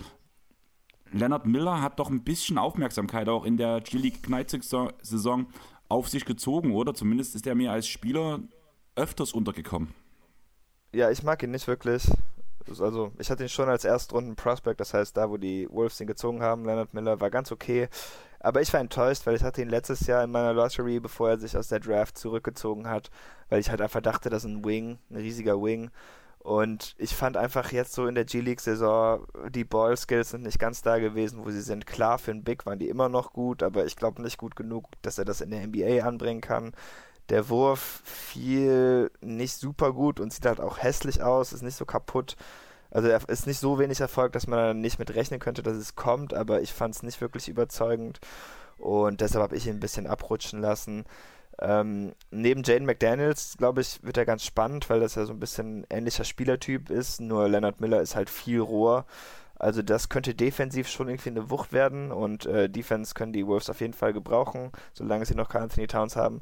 Leonard 1.12 1.46
Miller 1.46 1.82
hat 1.82 2.00
doch 2.00 2.10
ein 2.10 2.24
bisschen 2.24 2.58
Aufmerksamkeit 2.58 3.30
auch 3.30 3.46
in 3.46 3.58
der 3.58 3.82
G-League 3.82 4.24
Knight-Saison 4.24 5.48
auf 5.88 6.10
sich 6.10 6.26
gezogen, 6.26 6.74
oder? 6.74 6.94
Zumindest 6.94 7.36
ist 7.36 7.48
er 7.48 7.56
mir 7.56 7.72
als 7.72 7.88
Spieler 7.88 8.40
öfters 8.96 9.34
untergekommen. 9.34 9.94
Ja, 10.94 11.12
ich 11.12 11.24
mag 11.24 11.44
ihn 11.44 11.52
nicht 11.52 11.68
wirklich. 11.68 12.10
Also, 12.70 13.12
ich 13.20 13.30
hatte 13.30 13.44
ihn 13.44 13.50
schon 13.50 13.70
als 13.70 13.86
Erstrunden-Prospect, 13.86 14.80
das 14.80 14.94
heißt, 14.94 15.16
da, 15.16 15.30
wo 15.30 15.38
die 15.38 15.68
Wolves 15.70 16.00
ihn 16.02 16.08
gezogen 16.08 16.42
haben, 16.42 16.66
Leonard 16.66 16.94
Miller 16.94 17.20
war 17.22 17.30
ganz 17.30 17.52
okay. 17.52 17.90
Aber 18.40 18.62
ich 18.62 18.72
war 18.74 18.80
enttäuscht, 18.80 19.26
weil 19.26 19.36
ich 19.36 19.44
hatte 19.44 19.62
ihn 19.62 19.70
letztes 19.70 20.06
Jahr 20.08 20.24
in 20.24 20.32
meiner 20.32 20.54
Lottery, 20.54 21.00
bevor 21.00 21.30
er 21.30 21.40
sich 21.40 21.58
aus 21.58 21.70
der 21.70 21.80
Draft 21.80 22.18
zurückgezogen 22.18 22.88
hat, 22.88 23.10
weil 23.50 23.60
ich 23.60 23.70
halt 23.70 23.82
einfach 23.82 24.02
dachte, 24.02 24.30
das 24.30 24.44
ist 24.44 24.52
ein 24.52 24.66
Wing, 24.66 25.00
ein 25.10 25.18
riesiger 25.18 25.62
Wing. 25.62 25.90
Und 26.46 26.94
ich 27.00 27.16
fand 27.16 27.38
einfach 27.38 27.72
jetzt 27.72 27.94
so 27.94 28.06
in 28.06 28.14
der 28.14 28.26
G-League-Saison, 28.26 29.26
die 29.50 29.64
Ball-Skills 29.64 30.30
sind 30.30 30.44
nicht 30.44 30.60
ganz 30.60 30.84
da 30.84 31.00
gewesen, 31.00 31.44
wo 31.44 31.50
sie 31.50 31.62
sind. 31.62 31.88
Klar, 31.88 32.20
für 32.20 32.30
einen 32.30 32.44
Big 32.44 32.68
waren 32.68 32.78
die 32.78 32.88
immer 32.88 33.10
noch 33.10 33.34
gut, 33.34 33.64
aber 33.64 33.86
ich 33.86 33.96
glaube 33.96 34.22
nicht 34.22 34.38
gut 34.38 34.56
genug, 34.56 34.90
dass 35.02 35.18
er 35.18 35.26
das 35.26 35.42
in 35.42 35.50
der 35.50 35.66
NBA 35.66 36.06
anbringen 36.08 36.42
kann. 36.42 36.74
Der 37.30 37.50
Wurf 37.50 38.02
fiel 38.04 39.12
nicht 39.22 39.56
super 39.56 39.94
gut 39.94 40.20
und 40.20 40.32
sieht 40.32 40.46
halt 40.46 40.60
auch 40.60 40.78
hässlich 40.78 41.24
aus, 41.24 41.54
ist 41.54 41.64
nicht 41.64 41.78
so 41.78 41.86
kaputt. 41.86 42.36
Also 42.92 43.08
er 43.08 43.28
ist 43.28 43.48
nicht 43.48 43.60
so 43.60 43.80
wenig 43.80 44.00
Erfolg, 44.00 44.32
dass 44.34 44.48
man 44.48 44.80
nicht 44.80 45.00
mit 45.00 45.16
rechnen 45.16 45.40
könnte, 45.40 45.64
dass 45.64 45.76
es 45.76 45.96
kommt, 45.96 46.34
aber 46.34 46.62
ich 46.62 46.72
fand 46.72 46.96
es 46.96 47.04
nicht 47.04 47.20
wirklich 47.20 47.50
überzeugend 47.50 48.20
und 48.78 49.22
deshalb 49.22 49.44
habe 49.44 49.56
ich 49.56 49.68
ihn 49.68 49.76
ein 49.76 49.80
bisschen 49.80 50.08
abrutschen 50.08 50.62
lassen. 50.62 51.06
Ähm, 51.60 52.14
neben 52.32 52.64
Jaden 52.64 52.86
McDaniels, 52.86 53.56
glaube 53.58 53.82
ich, 53.82 54.04
wird 54.04 54.18
er 54.18 54.26
ganz 54.26 54.44
spannend, 54.44 54.90
weil 54.90 55.00
das 55.00 55.16
ja 55.16 55.26
so 55.26 55.34
ein 55.34 55.40
bisschen 55.40 55.86
ähnlicher 55.90 56.26
Spielertyp 56.26 56.90
ist. 56.90 57.22
Nur 57.22 57.48
Leonard 57.48 57.80
Miller 57.80 58.02
ist 58.02 58.16
halt 58.16 58.30
viel 58.30 58.60
roher. 58.60 59.06
Also 59.58 59.82
das 59.82 60.10
könnte 60.10 60.36
defensiv 60.36 60.90
schon 60.90 61.08
irgendwie 61.08 61.30
eine 61.30 61.50
Wucht 61.50 61.72
werden 61.72 62.12
und 62.12 62.46
äh, 62.46 62.70
Defense 62.70 63.14
können 63.14 63.32
die 63.32 63.48
Wolves 63.48 63.70
auf 63.70 63.80
jeden 63.80 63.94
Fall 63.94 64.12
gebrauchen, 64.12 64.72
solange 64.94 65.26
sie 65.26 65.36
noch 65.36 65.48
keinen 65.48 65.64
Anthony 65.64 65.88
Towns 65.88 66.18
haben. 66.18 66.42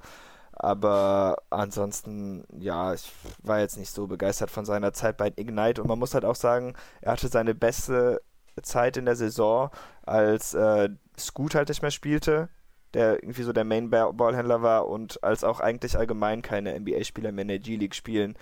Aber 0.53 1.37
ansonsten, 1.49 2.45
ja, 2.59 2.93
ich 2.93 3.11
war 3.41 3.59
jetzt 3.59 3.77
nicht 3.77 3.91
so 3.91 4.07
begeistert 4.07 4.51
von 4.51 4.65
seiner 4.65 4.93
Zeit 4.93 5.17
bei 5.17 5.33
Ignite 5.35 5.81
und 5.81 5.87
man 5.87 5.99
muss 5.99 6.13
halt 6.13 6.25
auch 6.25 6.35
sagen, 6.35 6.75
er 7.01 7.13
hatte 7.13 7.27
seine 7.27 7.55
beste 7.55 8.21
Zeit 8.61 8.97
in 8.97 9.05
der 9.05 9.15
Saison, 9.15 9.71
als 10.03 10.53
äh, 10.53 10.89
Scoot 11.17 11.55
halt 11.55 11.69
nicht 11.69 11.81
mehr 11.81 11.91
spielte 11.91 12.49
der 12.93 13.23
irgendwie 13.23 13.43
so 13.43 13.53
der 13.53 13.63
Main-Ballhändler 13.63 14.61
war 14.61 14.87
und 14.87 15.23
als 15.23 15.43
auch 15.43 15.59
eigentlich 15.59 15.97
allgemein 15.97 16.41
keine 16.41 16.79
NBA-Spieler 16.79 17.31
mehr 17.31 17.43
in 17.43 17.47
der 17.47 17.59
G-League 17.59 17.95
spielen. 17.95 18.35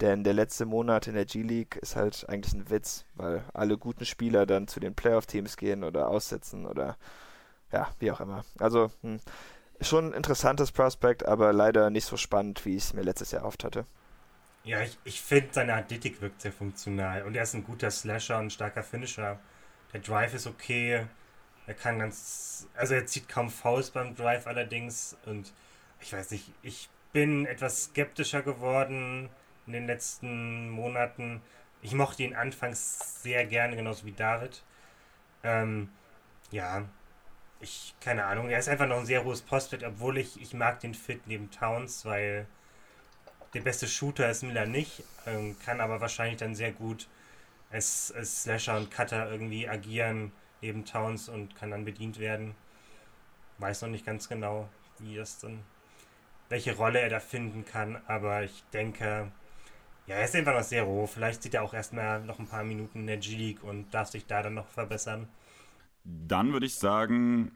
Denn 0.00 0.24
der 0.24 0.32
letzte 0.32 0.64
Monat 0.64 1.08
in 1.08 1.14
der 1.14 1.24
G-League 1.24 1.76
ist 1.76 1.96
halt 1.96 2.24
eigentlich 2.28 2.54
ein 2.54 2.70
Witz, 2.70 3.04
weil 3.16 3.42
alle 3.52 3.76
guten 3.76 4.04
Spieler 4.04 4.46
dann 4.46 4.68
zu 4.68 4.80
den 4.80 4.94
Playoff-Teams 4.94 5.56
gehen 5.56 5.84
oder 5.84 6.08
aussetzen 6.08 6.66
oder 6.66 6.96
ja, 7.72 7.88
wie 7.98 8.10
auch 8.10 8.20
immer. 8.20 8.44
Also 8.58 8.90
hm, 9.02 9.18
schon 9.80 10.06
ein 10.06 10.12
interessantes 10.12 10.72
Prospect, 10.72 11.26
aber 11.26 11.52
leider 11.52 11.90
nicht 11.90 12.04
so 12.04 12.16
spannend, 12.16 12.64
wie 12.64 12.76
ich 12.76 12.84
es 12.84 12.94
mir 12.94 13.02
letztes 13.02 13.30
Jahr 13.30 13.44
oft 13.44 13.64
hatte. 13.64 13.86
Ja, 14.64 14.82
ich, 14.82 14.98
ich 15.04 15.20
finde, 15.20 15.48
seine 15.52 15.74
Athletik 15.74 16.20
wirkt 16.20 16.42
sehr 16.42 16.52
funktional 16.52 17.22
und 17.22 17.34
er 17.36 17.44
ist 17.44 17.54
ein 17.54 17.64
guter 17.64 17.90
Slasher 17.90 18.38
und 18.38 18.46
ein 18.46 18.50
starker 18.50 18.82
Finisher. 18.82 19.38
Der 19.92 20.00
Drive 20.00 20.34
ist 20.34 20.46
okay, 20.46 21.06
er 21.66 21.74
kann 21.74 21.98
ganz, 21.98 22.66
also 22.74 22.94
er 22.94 23.06
zieht 23.06 23.28
kaum 23.28 23.50
Fouls 23.50 23.90
beim 23.90 24.14
Drive 24.14 24.46
allerdings 24.46 25.16
und 25.26 25.52
ich 26.00 26.12
weiß 26.12 26.30
nicht, 26.30 26.52
ich 26.62 26.88
bin 27.12 27.46
etwas 27.46 27.84
skeptischer 27.84 28.42
geworden 28.42 29.28
in 29.66 29.72
den 29.72 29.86
letzten 29.86 30.70
Monaten. 30.70 31.42
Ich 31.82 31.92
mochte 31.94 32.22
ihn 32.22 32.34
anfangs 32.34 33.22
sehr 33.22 33.46
gerne, 33.46 33.76
genauso 33.76 34.06
wie 34.06 34.12
David. 34.12 34.62
Ähm, 35.42 35.90
ja, 36.50 36.84
ich, 37.60 37.94
keine 38.00 38.24
Ahnung, 38.24 38.48
er 38.48 38.58
ist 38.58 38.68
einfach 38.68 38.86
noch 38.86 38.98
ein 38.98 39.06
sehr 39.06 39.24
hohes 39.24 39.42
Prospect, 39.42 39.82
obwohl 39.84 40.18
ich, 40.18 40.40
ich 40.40 40.54
mag 40.54 40.80
den 40.80 40.94
Fit 40.94 41.26
neben 41.26 41.50
Towns, 41.50 42.04
weil 42.04 42.46
der 43.54 43.60
beste 43.60 43.86
Shooter 43.86 44.30
ist 44.30 44.42
Miller 44.42 44.66
nicht, 44.66 45.02
ähm, 45.26 45.56
kann 45.64 45.80
aber 45.80 46.00
wahrscheinlich 46.00 46.38
dann 46.38 46.54
sehr 46.54 46.72
gut 46.72 47.08
als, 47.70 48.12
als 48.14 48.42
Slasher 48.42 48.76
und 48.76 48.90
Cutter 48.90 49.30
irgendwie 49.30 49.68
agieren 49.68 50.32
neben 50.60 50.84
Towns 50.84 51.28
und 51.28 51.54
kann 51.56 51.70
dann 51.70 51.84
bedient 51.84 52.18
werden. 52.18 52.54
Weiß 53.58 53.82
noch 53.82 53.88
nicht 53.88 54.06
ganz 54.06 54.28
genau, 54.28 54.68
wie 54.98 55.16
das 55.16 55.38
dann, 55.38 55.64
welche 56.48 56.76
Rolle 56.76 57.00
er 57.00 57.08
da 57.08 57.20
finden 57.20 57.64
kann, 57.64 58.00
aber 58.06 58.42
ich 58.44 58.62
denke, 58.72 59.30
ja, 60.06 60.16
er 60.16 60.24
ist 60.24 60.34
einfach 60.34 60.54
noch 60.54 60.62
sehr 60.62 60.84
roh. 60.84 61.06
Vielleicht 61.06 61.42
sieht 61.42 61.54
er 61.54 61.62
auch 61.62 61.74
erstmal 61.74 62.20
noch 62.20 62.38
ein 62.38 62.48
paar 62.48 62.64
Minuten 62.64 63.00
in 63.00 63.06
der 63.06 63.18
G-League 63.18 63.62
und 63.62 63.92
darf 63.92 64.08
sich 64.08 64.26
da 64.26 64.42
dann 64.42 64.54
noch 64.54 64.68
verbessern. 64.68 65.28
Dann 66.10 66.52
würde 66.54 66.64
ich 66.64 66.76
sagen, 66.76 67.52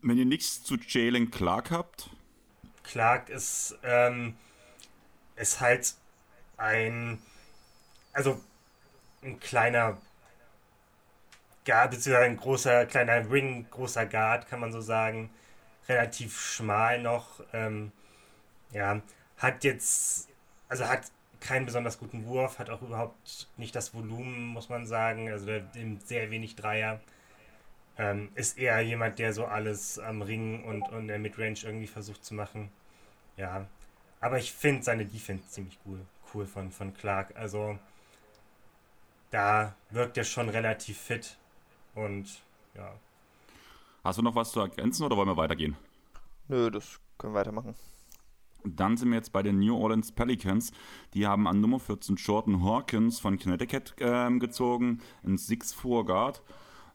wenn 0.00 0.16
ihr 0.16 0.24
nichts 0.24 0.62
zu 0.62 0.76
Jalen 0.76 1.30
Clark 1.30 1.70
habt. 1.70 2.08
Clark 2.84 3.28
ist, 3.28 3.78
ähm, 3.82 4.34
ist 5.36 5.60
halt 5.60 5.94
ein, 6.56 7.18
also 8.14 8.40
ein 9.22 9.38
kleiner 9.40 9.98
Guard, 11.66 11.90
beziehungsweise 11.90 12.30
ein 12.30 12.36
großer, 12.38 12.86
kleiner 12.86 13.30
Ring, 13.30 13.66
großer 13.70 14.06
Guard, 14.06 14.48
kann 14.48 14.60
man 14.60 14.72
so 14.72 14.80
sagen. 14.80 15.30
Relativ 15.86 16.40
schmal 16.40 17.00
noch. 17.02 17.40
Ähm, 17.52 17.92
ja, 18.70 19.02
hat 19.36 19.64
jetzt, 19.64 20.28
also 20.68 20.88
hat 20.88 21.10
keinen 21.40 21.66
besonders 21.66 21.98
guten 21.98 22.24
Wurf, 22.24 22.58
hat 22.58 22.70
auch 22.70 22.80
überhaupt 22.80 23.48
nicht 23.58 23.76
das 23.76 23.92
Volumen, 23.92 24.46
muss 24.46 24.70
man 24.70 24.86
sagen. 24.86 25.30
Also 25.30 25.44
der 25.44 25.64
nimmt 25.74 26.06
sehr 26.06 26.30
wenig 26.30 26.56
Dreier. 26.56 27.00
Ähm, 27.98 28.30
ist 28.34 28.58
eher 28.58 28.80
jemand, 28.80 29.18
der 29.18 29.32
so 29.32 29.44
alles 29.44 29.98
am 29.98 30.22
Ring 30.22 30.64
und, 30.64 30.82
und 30.88 31.08
der 31.08 31.18
Midrange 31.18 31.58
irgendwie 31.62 31.86
versucht 31.86 32.24
zu 32.24 32.34
machen. 32.34 32.70
Ja. 33.36 33.66
Aber 34.20 34.38
ich 34.38 34.52
finde 34.52 34.82
seine 34.82 35.04
Defense 35.04 35.48
ziemlich 35.48 35.78
cool. 35.84 36.00
Cool 36.32 36.46
von, 36.46 36.70
von 36.70 36.94
Clark. 36.94 37.36
Also 37.36 37.78
da 39.30 39.74
wirkt 39.90 40.16
er 40.16 40.24
schon 40.24 40.48
relativ 40.48 40.98
fit. 40.98 41.36
Und 41.94 42.42
ja. 42.74 42.94
Hast 44.04 44.18
du 44.18 44.22
noch 44.22 44.34
was 44.34 44.52
zu 44.52 44.60
ergänzen 44.60 45.04
oder 45.04 45.16
wollen 45.16 45.28
wir 45.28 45.36
weitergehen? 45.36 45.76
Nö, 46.48 46.70
das 46.70 47.00
können 47.18 47.34
wir 47.34 47.40
weitermachen. 47.40 47.74
Dann 48.64 48.96
sind 48.96 49.08
wir 49.10 49.16
jetzt 49.16 49.32
bei 49.32 49.42
den 49.42 49.58
New 49.58 49.76
Orleans 49.76 50.12
Pelicans. 50.12 50.72
Die 51.14 51.26
haben 51.26 51.48
an 51.48 51.60
Nummer 51.60 51.80
14 51.80 52.16
Jordan 52.16 52.62
Hawkins 52.62 53.18
von 53.18 53.38
Connecticut 53.38 53.94
äh, 53.98 54.30
gezogen, 54.38 55.00
ein 55.24 55.36
Six 55.36 55.72
Four 55.72 56.06
Guard. 56.06 56.42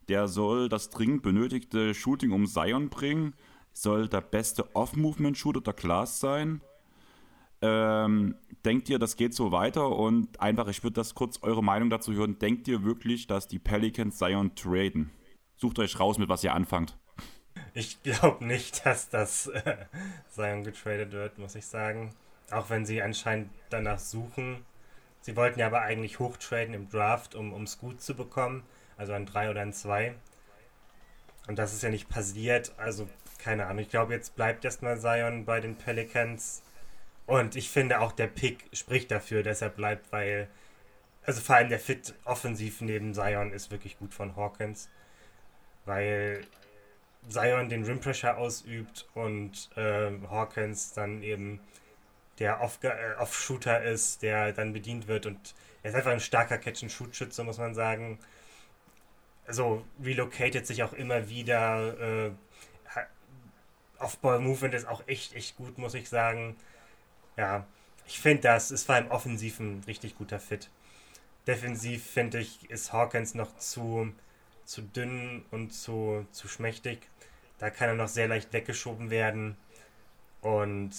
Der 0.09 0.27
soll 0.27 0.69
das 0.69 0.89
dringend 0.89 1.21
benötigte 1.21 1.93
Shooting 1.93 2.31
um 2.31 2.47
Zion 2.47 2.89
bringen, 2.89 3.34
soll 3.73 4.07
der 4.07 4.21
beste 4.21 4.75
Off-Movement-Shooter 4.75 5.61
der 5.61 5.73
Class 5.73 6.19
sein. 6.19 6.61
Ähm, 7.61 8.35
denkt 8.65 8.89
ihr, 8.89 8.99
das 8.99 9.15
geht 9.15 9.34
so 9.34 9.51
weiter? 9.51 9.89
Und 9.89 10.39
einfach, 10.39 10.67
ich 10.67 10.84
würde 10.84 10.95
das 10.95 11.15
kurz 11.15 11.39
eure 11.41 11.63
Meinung 11.63 11.89
dazu 11.89 12.13
hören. 12.13 12.39
Denkt 12.39 12.67
ihr 12.67 12.84
wirklich, 12.84 13.27
dass 13.27 13.47
die 13.47 13.59
Pelicans 13.59 14.17
Zion 14.17 14.55
traden? 14.55 15.09
Sucht 15.57 15.79
euch 15.79 15.99
raus, 15.99 16.17
mit 16.17 16.29
was 16.29 16.43
ihr 16.43 16.53
anfangt. 16.53 16.97
Ich 17.73 18.01
glaube 18.03 18.45
nicht, 18.45 18.85
dass 18.85 19.09
das 19.09 19.47
äh, 19.47 19.85
Zion 20.29 20.63
getradet 20.63 21.11
wird, 21.11 21.38
muss 21.38 21.55
ich 21.55 21.65
sagen. 21.65 22.13
Auch 22.51 22.69
wenn 22.69 22.85
sie 22.85 23.01
anscheinend 23.01 23.49
danach 23.69 23.99
suchen. 23.99 24.63
Sie 25.21 25.35
wollten 25.35 25.59
ja 25.59 25.67
aber 25.67 25.81
eigentlich 25.81 26.19
hochtraden 26.19 26.73
im 26.73 26.89
Draft, 26.89 27.35
um, 27.35 27.51
um 27.51 27.67
Scoot 27.67 28.01
zu 28.01 28.15
bekommen. 28.15 28.63
Also 28.98 29.14
ein 29.14 29.26
3 29.26 29.49
oder 29.49 29.61
ein 29.61 29.74
2. 29.74 30.14
Und 31.48 31.60
das 31.60 31.74
ist 31.74 31.84
ja 31.84 31.90
nicht 31.90 32.10
passiert. 32.10 32.74
Also 32.78 33.07
keine 33.38 33.68
Ahnung. 33.68 33.80
Ich 33.80 33.90
glaube, 33.90 34.14
jetzt 34.14 34.36
bleibt 34.36 34.65
erstmal 34.65 34.99
Zion 34.99 35.45
bei 35.45 35.60
den 35.60 35.78
Pelicans. 35.78 36.64
Und 37.26 37.56
ich 37.56 37.69
finde 37.69 37.99
auch 37.99 38.11
der 38.11 38.28
Pick 38.28 38.65
spricht 38.74 39.11
dafür, 39.11 39.44
dass 39.44 39.61
er 39.61 39.69
bleibt, 39.69 40.11
weil. 40.11 40.48
Also 41.24 41.41
vor 41.41 41.57
allem 41.57 41.68
der 41.68 41.80
Fit 41.80 42.14
offensiv 42.24 42.80
neben 42.80 43.14
Zion 43.14 43.52
ist 43.52 43.69
wirklich 43.69 43.99
gut 43.99 44.14
von 44.14 44.38
Hawkins. 44.38 44.90
Weil 45.84 46.41
Zion 47.28 47.68
den 47.68 47.84
Rim 47.84 47.99
Pressure 47.99 48.38
ausübt 48.38 49.07
und 49.14 49.69
äh, 49.76 50.11
Hawkins 50.30 50.94
dann 50.94 51.22
eben 51.22 51.60
der 52.40 52.60
äh, 52.82 53.22
Off-Shooter 53.22 53.84
ist, 53.84 54.22
der 54.22 54.53
dann 54.53 54.74
bedient 54.74 55.07
wird 55.07 55.26
und 55.26 55.56
er 55.84 55.90
ist 55.90 55.95
einfach 55.95 56.11
ein 56.11 56.19
starker 56.19 56.57
Catch-and-Shoot-Schütze, 56.57 57.44
muss 57.44 57.57
man 57.57 57.74
sagen. 57.74 58.19
Also 59.48 59.84
relocated 60.03 60.68
sich 60.68 60.84
auch 60.84 60.94
immer 60.94 61.30
wieder. 61.30 62.28
Äh, 62.28 62.32
Off-Ball-Movement 63.99 64.74
ist 64.74 64.88
auch 64.88 65.02
echt, 65.07 65.34
echt 65.34 65.57
gut, 65.57 65.78
muss 65.78 65.94
ich 65.94 66.10
sagen. 66.10 66.56
Ja, 67.36 67.65
ich 68.06 68.19
finde, 68.19 68.44
das 68.44 68.72
ist 68.72 68.86
vor 68.86 68.95
allem 68.95 69.10
offensiv 69.10 69.60
ein 69.60 69.84
richtig 69.88 70.15
guter 70.18 70.40
Fit. 70.40 70.69
Defensiv, 71.48 72.06
finde 72.06 72.40
ich, 72.40 72.69
ist 72.69 72.94
Hawkins 72.94 73.34
noch 73.34 73.57
zu, 73.57 74.14
zu 74.65 74.82
dünn 74.82 75.45
und 75.52 75.72
zu, 75.72 76.28
zu 76.32 76.48
schmächtig. 76.48 76.99
Da 77.60 77.69
kann 77.69 77.90
er 77.90 77.95
noch 77.95 78.07
sehr 78.07 78.28
leicht 78.28 78.53
weggeschoben 78.53 79.10
werden. 79.10 79.57
Und 80.41 80.91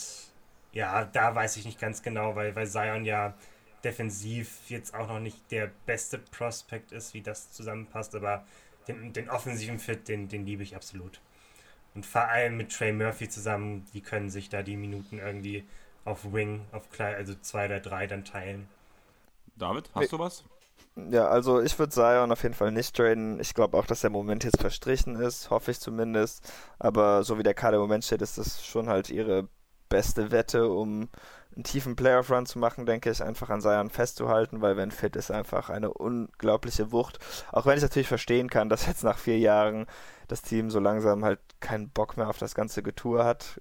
ja, 0.73 1.05
da 1.05 1.35
weiß 1.35 1.57
ich 1.57 1.65
nicht 1.65 1.81
ganz 1.81 2.03
genau, 2.03 2.35
weil, 2.35 2.55
weil 2.57 2.67
Zion 2.67 3.05
ja 3.05 3.35
defensiv 3.85 4.69
jetzt 4.69 4.95
auch 4.95 5.09
noch 5.09 5.21
nicht 5.21 5.51
der 5.51 5.71
beste 5.87 6.19
Prospect 6.19 6.93
ist, 6.93 7.15
wie 7.15 7.23
das 7.23 7.53
zusammenpasst, 7.53 8.15
aber 8.15 8.45
den, 8.87 9.13
den 9.13 9.31
offensiven 9.31 9.79
Fit, 9.79 10.09
den, 10.09 10.29
den 10.29 10.47
liebe 10.47 10.63
ich 10.63 10.75
absolut. 10.75 11.21
Und 11.95 12.07
vor 12.07 12.23
allem 12.23 12.57
mit 12.57 12.73
Trey 12.73 12.93
Murphy 12.93 13.29
zusammen, 13.29 13.85
die 13.93 14.01
können 14.01 14.31
sich 14.31 14.49
da 14.49 14.63
die 14.63 14.77
Minuten 14.77 15.19
irgendwie 15.19 15.65
auf 16.05 16.33
Wing, 16.33 16.65
auf 16.73 16.91
klein, 16.91 17.15
also 17.15 17.35
zwei 17.41 17.67
oder 17.67 17.81
drei 17.81 18.07
dann 18.07 18.25
teilen. 18.25 18.69
David, 19.57 19.91
hast 19.95 20.13
du 20.13 20.19
was? 20.19 20.45
Ja, 21.11 21.29
also 21.29 21.61
ich 21.61 21.79
würde 21.79 21.93
Zion 21.93 22.33
auf 22.33 22.43
jeden 22.43 22.55
Fall 22.55 22.73
nicht 22.73 22.97
traden. 22.97 23.39
Ich 23.41 23.55
glaube 23.55 23.77
auch, 23.77 23.87
dass 23.87 24.01
der 24.01 24.11
Moment 24.11 24.45
jetzt 24.45 24.61
verstrichen 24.61 25.17
ist, 25.17 25.51
hoffe 25.51 25.71
ich 25.71 25.81
zumindest. 25.81 26.53
Aber 26.79 27.23
so 27.23 27.39
wie 27.39 27.43
der 27.43 27.55
Kader 27.55 27.77
im 27.77 27.83
Moment 27.83 28.05
steht, 28.05 28.23
ist 28.23 28.39
das 28.39 28.65
schon 28.65 28.89
halt 28.89 29.11
ihre 29.11 29.49
beste 29.89 30.31
Wette, 30.31 30.69
um 30.69 31.09
einen 31.59 31.65
tiefen 31.65 31.97
Playoff-Run 31.97 32.47
zu 32.47 32.61
machen, 32.61 32.87
denke 32.87 33.11
ich, 33.11 33.21
einfach 33.21 33.51
an 33.51 33.61
Zion 33.61 33.91
festzuhalten, 33.91 34.63
weil 34.63 34.77
wenn 34.77 34.93
fit 34.93 35.17
ist, 35.17 35.33
einfach 35.33 35.71
eine 35.71 35.93
unglaubliche 35.93 36.93
Wucht. 36.93 37.19
Auch 37.51 37.67
wenn 37.67 37.77
ich 37.77 37.83
natürlich 37.83 38.07
verstehen 38.07 38.49
kann, 38.49 38.69
dass 38.69 38.87
jetzt 38.87 39.03
nach 39.03 39.19
vier 39.19 39.39
Jahren 39.39 39.87
das 40.29 40.43
Team 40.43 40.71
so 40.71 40.79
langsam 40.79 41.25
halt 41.25 41.41
keinen 41.59 41.91
Bock 41.91 42.17
mehr 42.17 42.29
auf 42.29 42.39
das 42.39 42.55
ganze 42.55 42.85
Getue 42.85 43.25
hat. 43.25 43.61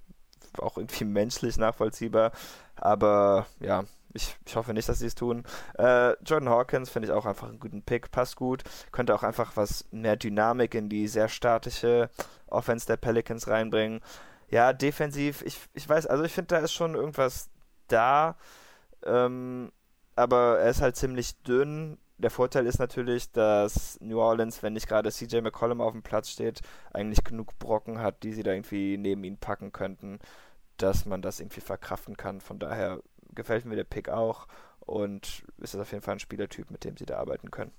Auch 0.58 0.78
irgendwie 0.78 1.04
menschlich 1.06 1.56
nachvollziehbar. 1.56 2.30
Aber 2.76 3.46
ja, 3.58 3.82
ich, 4.14 4.36
ich 4.46 4.54
hoffe 4.54 4.74
nicht, 4.74 4.88
dass 4.88 5.00
sie 5.00 5.06
es 5.06 5.16
tun. 5.16 5.42
Äh, 5.76 6.12
Jordan 6.22 6.50
Hawkins 6.50 6.90
finde 6.90 7.08
ich 7.08 7.12
auch 7.12 7.26
einfach 7.26 7.48
einen 7.48 7.58
guten 7.58 7.82
Pick, 7.82 8.12
passt 8.12 8.36
gut. 8.36 8.62
Könnte 8.92 9.12
auch 9.12 9.24
einfach 9.24 9.56
was 9.56 9.86
mehr 9.90 10.14
Dynamik 10.14 10.76
in 10.76 10.88
die 10.88 11.08
sehr 11.08 11.28
statische 11.28 12.10
Offense 12.46 12.86
der 12.86 12.96
Pelicans 12.96 13.48
reinbringen. 13.48 14.00
Ja, 14.50 14.72
defensiv, 14.72 15.42
ich, 15.42 15.58
ich 15.74 15.88
weiß, 15.88 16.06
also 16.06 16.22
ich 16.22 16.32
finde, 16.32 16.54
da 16.54 16.58
ist 16.58 16.72
schon 16.72 16.94
irgendwas 16.94 17.50
da. 17.88 18.36
Ähm, 19.04 19.72
aber 20.16 20.58
er 20.58 20.70
ist 20.70 20.82
halt 20.82 20.96
ziemlich 20.96 21.40
dünn. 21.42 21.98
Der 22.18 22.30
Vorteil 22.30 22.66
ist 22.66 22.78
natürlich, 22.78 23.30
dass 23.30 24.00
New 24.00 24.18
Orleans, 24.18 24.62
wenn 24.62 24.72
nicht 24.72 24.88
gerade 24.88 25.12
CJ 25.12 25.40
McCollum 25.40 25.80
auf 25.80 25.92
dem 25.92 26.02
Platz 26.02 26.30
steht, 26.30 26.60
eigentlich 26.92 27.22
genug 27.22 27.58
Brocken 27.58 28.00
hat, 28.00 28.24
die 28.24 28.32
sie 28.32 28.42
da 28.42 28.52
irgendwie 28.52 28.96
neben 28.96 29.22
ihn 29.22 29.38
packen 29.38 29.70
könnten, 29.70 30.18
dass 30.76 31.06
man 31.06 31.22
das 31.22 31.38
irgendwie 31.38 31.60
verkraften 31.60 32.16
kann. 32.16 32.40
Von 32.40 32.58
daher 32.58 33.00
gefällt 33.34 33.64
mir 33.64 33.76
der 33.76 33.84
Pick 33.84 34.08
auch 34.08 34.48
und 34.80 35.44
ist 35.58 35.74
das 35.74 35.80
auf 35.80 35.92
jeden 35.92 36.02
Fall 36.02 36.16
ein 36.16 36.20
Spielertyp, 36.20 36.70
mit 36.70 36.84
dem 36.84 36.96
sie 36.96 37.06
da 37.06 37.18
arbeiten 37.18 37.50
können. 37.50 37.72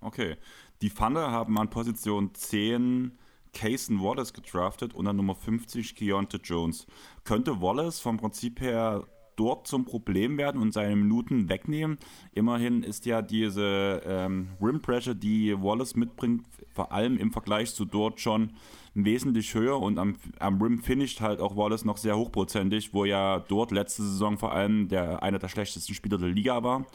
Okay. 0.00 0.36
Die 0.80 0.90
Thunder 0.90 1.30
haben 1.30 1.58
an 1.58 1.70
Position 1.70 2.34
10 2.34 3.18
Cason 3.52 4.02
Wallace 4.02 4.32
gedraftet 4.32 4.94
und 4.94 5.06
an 5.06 5.16
Nummer 5.16 5.34
50 5.34 5.94
Keontae 5.94 6.38
Jones. 6.42 6.86
Könnte 7.24 7.60
Wallace 7.60 8.00
vom 8.00 8.16
Prinzip 8.16 8.60
her 8.60 9.06
dort 9.36 9.66
zum 9.66 9.84
Problem 9.84 10.38
werden 10.38 10.60
und 10.60 10.72
seine 10.72 10.96
Minuten 10.96 11.48
wegnehmen. 11.48 11.98
Immerhin 12.32 12.82
ist 12.82 13.06
ja 13.06 13.22
diese 13.22 14.02
ähm, 14.04 14.48
Rim 14.60 14.80
Pressure, 14.80 15.14
die 15.14 15.54
Wallace 15.60 15.96
mitbringt, 15.96 16.46
vor 16.74 16.92
allem 16.92 17.16
im 17.18 17.32
Vergleich 17.32 17.74
zu 17.74 17.84
dort 17.84 18.20
schon 18.20 18.52
wesentlich 18.94 19.54
höher 19.54 19.80
und 19.80 19.98
am, 19.98 20.16
am 20.38 20.60
Rim 20.60 20.78
finisht 20.82 21.20
halt 21.20 21.40
auch 21.40 21.56
Wallace 21.56 21.84
noch 21.84 21.96
sehr 21.96 22.16
hochprozentig, 22.16 22.92
wo 22.92 23.04
ja 23.04 23.40
dort 23.40 23.70
letzte 23.70 24.02
Saison 24.02 24.38
vor 24.38 24.52
allem 24.52 24.88
der 24.88 25.22
einer 25.22 25.38
der 25.38 25.48
schlechtesten 25.48 25.94
Spieler 25.94 26.18
der 26.18 26.28
Liga 26.28 26.62
war. 26.62 26.86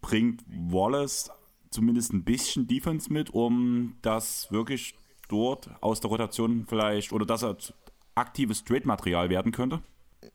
Bringt 0.00 0.44
Wallace 0.46 1.30
zumindest 1.70 2.12
ein 2.12 2.24
bisschen 2.24 2.66
Defense 2.66 3.12
mit, 3.12 3.30
um 3.30 3.94
das 4.02 4.50
wirklich 4.50 4.94
dort 5.30 5.70
aus 5.80 6.00
der 6.00 6.10
Rotation 6.10 6.66
vielleicht 6.68 7.12
oder 7.12 7.26
dass 7.26 7.42
er 7.42 7.56
aktives 8.14 8.64
Trade-Material 8.64 9.30
werden 9.30 9.52
könnte? 9.52 9.80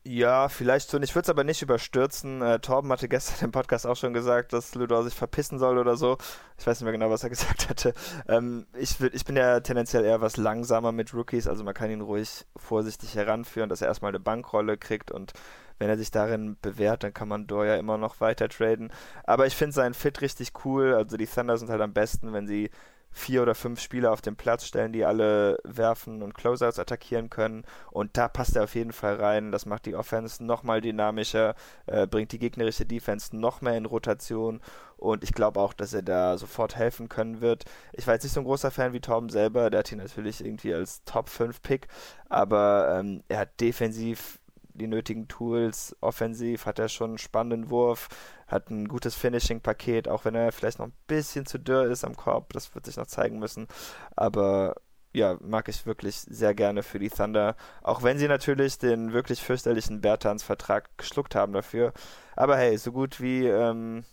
Ja, 0.04 0.48
vielleicht 0.48 0.90
so. 0.90 1.00
Ich 1.00 1.14
würde 1.14 1.26
es 1.26 1.30
aber 1.30 1.44
nicht 1.44 1.62
überstürzen. 1.62 2.42
Äh, 2.42 2.58
Torben 2.58 2.90
hatte 2.90 3.08
gestern 3.08 3.46
im 3.46 3.52
Podcast 3.52 3.86
auch 3.86 3.96
schon 3.96 4.12
gesagt, 4.12 4.52
dass 4.52 4.74
Ludor 4.74 5.04
sich 5.04 5.14
verpissen 5.14 5.58
soll 5.60 5.78
oder 5.78 5.96
so. 5.96 6.18
Ich 6.58 6.66
weiß 6.66 6.80
nicht 6.80 6.84
mehr 6.84 6.92
genau, 6.92 7.10
was 7.10 7.22
er 7.22 7.30
gesagt 7.30 7.68
hatte. 7.68 7.94
Ähm, 8.28 8.66
ich, 8.76 9.00
ich 9.00 9.24
bin 9.24 9.36
ja 9.36 9.60
tendenziell 9.60 10.04
eher 10.04 10.20
was 10.20 10.36
langsamer 10.36 10.90
mit 10.90 11.14
Rookies, 11.14 11.46
also 11.46 11.62
man 11.62 11.74
kann 11.74 11.90
ihn 11.90 12.00
ruhig 12.00 12.46
vorsichtig 12.56 13.14
heranführen, 13.14 13.68
dass 13.68 13.80
er 13.80 13.88
erstmal 13.88 14.10
eine 14.10 14.20
Bankrolle 14.20 14.76
kriegt 14.76 15.12
und 15.12 15.32
wenn 15.78 15.88
er 15.88 15.98
sich 15.98 16.10
darin 16.10 16.56
bewährt, 16.62 17.02
dann 17.04 17.12
kann 17.12 17.28
man 17.28 17.46
Dor 17.46 17.66
ja 17.66 17.76
immer 17.76 17.98
noch 17.98 18.20
weiter 18.20 18.48
traden. 18.48 18.90
Aber 19.24 19.46
ich 19.46 19.54
finde 19.54 19.74
seinen 19.74 19.94
Fit 19.94 20.20
richtig 20.22 20.52
cool. 20.64 20.94
Also 20.94 21.16
die 21.16 21.26
Thunder 21.26 21.58
sind 21.58 21.68
halt 21.68 21.82
am 21.82 21.92
besten, 21.92 22.32
wenn 22.32 22.46
sie 22.46 22.70
vier 23.16 23.40
oder 23.40 23.54
fünf 23.54 23.80
Spieler 23.80 24.12
auf 24.12 24.20
den 24.20 24.36
Platz 24.36 24.66
stellen, 24.66 24.92
die 24.92 25.06
alle 25.06 25.58
werfen 25.64 26.22
und 26.22 26.34
Closeouts 26.34 26.78
attackieren 26.78 27.30
können. 27.30 27.64
Und 27.90 28.18
da 28.18 28.28
passt 28.28 28.56
er 28.56 28.64
auf 28.64 28.74
jeden 28.74 28.92
Fall 28.92 29.14
rein. 29.14 29.52
Das 29.52 29.64
macht 29.64 29.86
die 29.86 29.94
Offense 29.94 30.44
nochmal 30.44 30.82
dynamischer, 30.82 31.54
äh, 31.86 32.06
bringt 32.06 32.32
die 32.32 32.38
gegnerische 32.38 32.84
Defense 32.84 33.34
noch 33.34 33.62
mehr 33.62 33.78
in 33.78 33.86
Rotation. 33.86 34.60
Und 34.98 35.24
ich 35.24 35.32
glaube 35.32 35.60
auch, 35.60 35.72
dass 35.72 35.94
er 35.94 36.02
da 36.02 36.36
sofort 36.36 36.76
helfen 36.76 37.08
können 37.08 37.40
wird. 37.40 37.64
Ich 37.94 38.06
war 38.06 38.12
jetzt 38.12 38.24
nicht 38.24 38.34
so 38.34 38.40
ein 38.40 38.46
großer 38.46 38.70
Fan 38.70 38.92
wie 38.92 39.00
Torben 39.00 39.30
selber. 39.30 39.70
Der 39.70 39.78
hat 39.78 39.90
ihn 39.90 39.98
natürlich 39.98 40.44
irgendwie 40.44 40.74
als 40.74 41.02
Top 41.04 41.30
5 41.30 41.62
Pick. 41.62 41.88
Aber 42.28 42.98
ähm, 43.00 43.22
er 43.28 43.38
hat 43.38 43.60
defensiv 43.60 44.38
die 44.76 44.86
nötigen 44.86 45.28
Tools. 45.28 45.96
Offensiv 46.00 46.66
hat 46.66 46.78
er 46.78 46.88
schon 46.88 47.10
einen 47.10 47.18
spannenden 47.18 47.70
Wurf, 47.70 48.08
hat 48.46 48.70
ein 48.70 48.88
gutes 48.88 49.14
Finishing-Paket, 49.14 50.08
auch 50.08 50.24
wenn 50.24 50.34
er 50.34 50.52
vielleicht 50.52 50.78
noch 50.78 50.86
ein 50.86 50.96
bisschen 51.06 51.46
zu 51.46 51.58
dürr 51.58 51.90
ist 51.90 52.04
am 52.04 52.16
Korb. 52.16 52.52
Das 52.52 52.74
wird 52.74 52.86
sich 52.86 52.96
noch 52.96 53.06
zeigen 53.06 53.38
müssen. 53.38 53.66
Aber 54.14 54.76
ja, 55.12 55.38
mag 55.40 55.68
ich 55.68 55.86
wirklich 55.86 56.16
sehr 56.16 56.54
gerne 56.54 56.82
für 56.82 56.98
die 56.98 57.08
Thunder. 57.08 57.56
Auch 57.82 58.02
wenn 58.02 58.18
sie 58.18 58.28
natürlich 58.28 58.78
den 58.78 59.12
wirklich 59.12 59.42
fürchterlichen 59.42 60.00
Bertans-Vertrag 60.02 60.98
geschluckt 60.98 61.34
haben 61.34 61.54
dafür. 61.54 61.92
Aber 62.36 62.56
hey, 62.56 62.76
so 62.76 62.92
gut 62.92 63.20
wie, 63.20 63.46
ähm, 63.46 64.04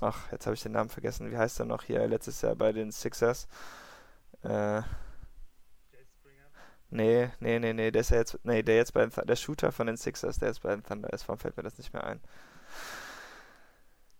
ach, 0.00 0.30
jetzt 0.32 0.46
habe 0.46 0.54
ich 0.54 0.62
den 0.62 0.72
Namen 0.72 0.90
vergessen. 0.90 1.30
Wie 1.30 1.36
heißt 1.36 1.60
er 1.60 1.66
noch 1.66 1.84
hier 1.84 2.06
letztes 2.08 2.42
Jahr 2.42 2.56
bei 2.56 2.72
den 2.72 2.90
Sixers? 2.90 3.46
Äh, 4.42 4.82
nee, 6.90 7.30
nee, 7.40 7.58
nee, 7.58 7.72
nee, 7.72 7.90
der 7.90 8.00
ist 8.00 8.10
ja 8.10 8.18
jetzt, 8.18 8.38
nee, 8.44 8.62
der 8.62 8.76
jetzt 8.76 8.92
bei 8.92 9.04
den, 9.04 9.26
der 9.26 9.36
Shooter 9.36 9.72
von 9.72 9.86
den 9.86 9.96
Sixers, 9.96 10.38
der 10.38 10.48
jetzt 10.48 10.62
bei 10.62 10.70
den 10.70 10.82
Thunder 10.82 11.12
ist, 11.12 11.28
warum 11.28 11.38
fällt 11.38 11.56
mir 11.56 11.62
das 11.62 11.78
nicht 11.78 11.92
mehr 11.92 12.04
ein? 12.04 12.20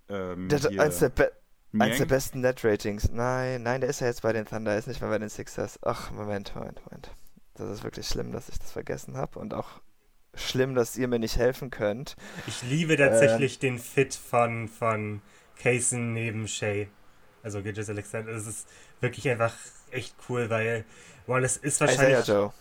Ähm, 0.09 0.49
der, 0.49 0.81
eins 0.81 0.99
der, 0.99 1.11
Be 1.11 1.33
Eins 1.79 1.99
der 1.99 2.07
besten 2.07 2.41
Net-Ratings. 2.41 3.11
Nein, 3.13 3.63
nein, 3.63 3.83
der 3.83 3.91
ist 3.91 4.01
ja 4.01 4.07
jetzt 4.07 4.23
bei 4.23 4.33
den 4.33 4.47
Thunder, 4.47 4.77
ist 4.79 4.89
nicht 4.89 5.01
mehr 5.03 5.11
bei 5.11 5.19
den 5.19 5.29
Sixers. 5.29 5.79
Ach, 5.83 6.11
Moment, 6.11 6.55
Moment, 6.55 6.81
Moment. 6.87 7.11
Das 7.55 7.69
ist 7.71 7.85
wirklich 7.85 8.07
schlimm, 8.07 8.33
dass 8.33 8.49
ich 8.49 8.59
das 8.59 8.71
vergessen 8.71 9.17
habe 9.17 9.39
und 9.39 9.53
auch 9.53 9.81
schlimm, 10.35 10.75
dass 10.75 10.97
ihr 10.97 11.09
mir 11.09 11.19
nicht 11.19 11.37
helfen 11.37 11.71
könnt. 11.71 12.17
Ich 12.47 12.63
liebe 12.63 12.97
tatsächlich 12.97 13.57
äh, 13.57 13.61
den 13.61 13.79
Fit 13.79 14.15
von, 14.15 14.69
von 14.69 15.21
Kaysen 15.57 16.15
neben 16.15 16.49
Shay. 16.49 16.89
Also 17.43 17.63
Gidges 17.63 17.91
Alexander. 17.91 18.33
Das 18.33 18.47
ist 18.47 18.69
wirklich 19.01 19.29
einfach 19.29 19.55
echt 19.91 20.15
cool, 20.29 20.49
weil 20.51 20.85
Wallace 21.29 21.59
ist 21.59 21.81
wahrscheinlich. 21.81 22.19
Isaiah 22.19 22.41
Joe. 22.41 22.53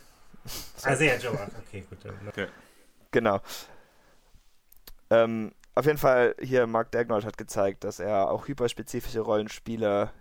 Isaiah 0.77 1.17
Joe, 1.17 1.39
ach, 1.39 1.49
okay, 1.65 1.83
gut. 1.89 1.99
Okay. 2.27 2.47
Genau. 3.11 3.39
Ähm, 5.09 5.53
auf 5.75 5.85
jeden 5.85 5.97
Fall, 5.97 6.35
hier 6.41 6.67
Mark 6.67 6.91
Dagnold 6.91 7.25
hat 7.25 7.37
gezeigt, 7.37 7.83
dass 7.83 7.99
er 7.99 8.29
auch 8.29 8.47
hyperspezifische 8.47 9.21
Rollenspieler 9.21 10.11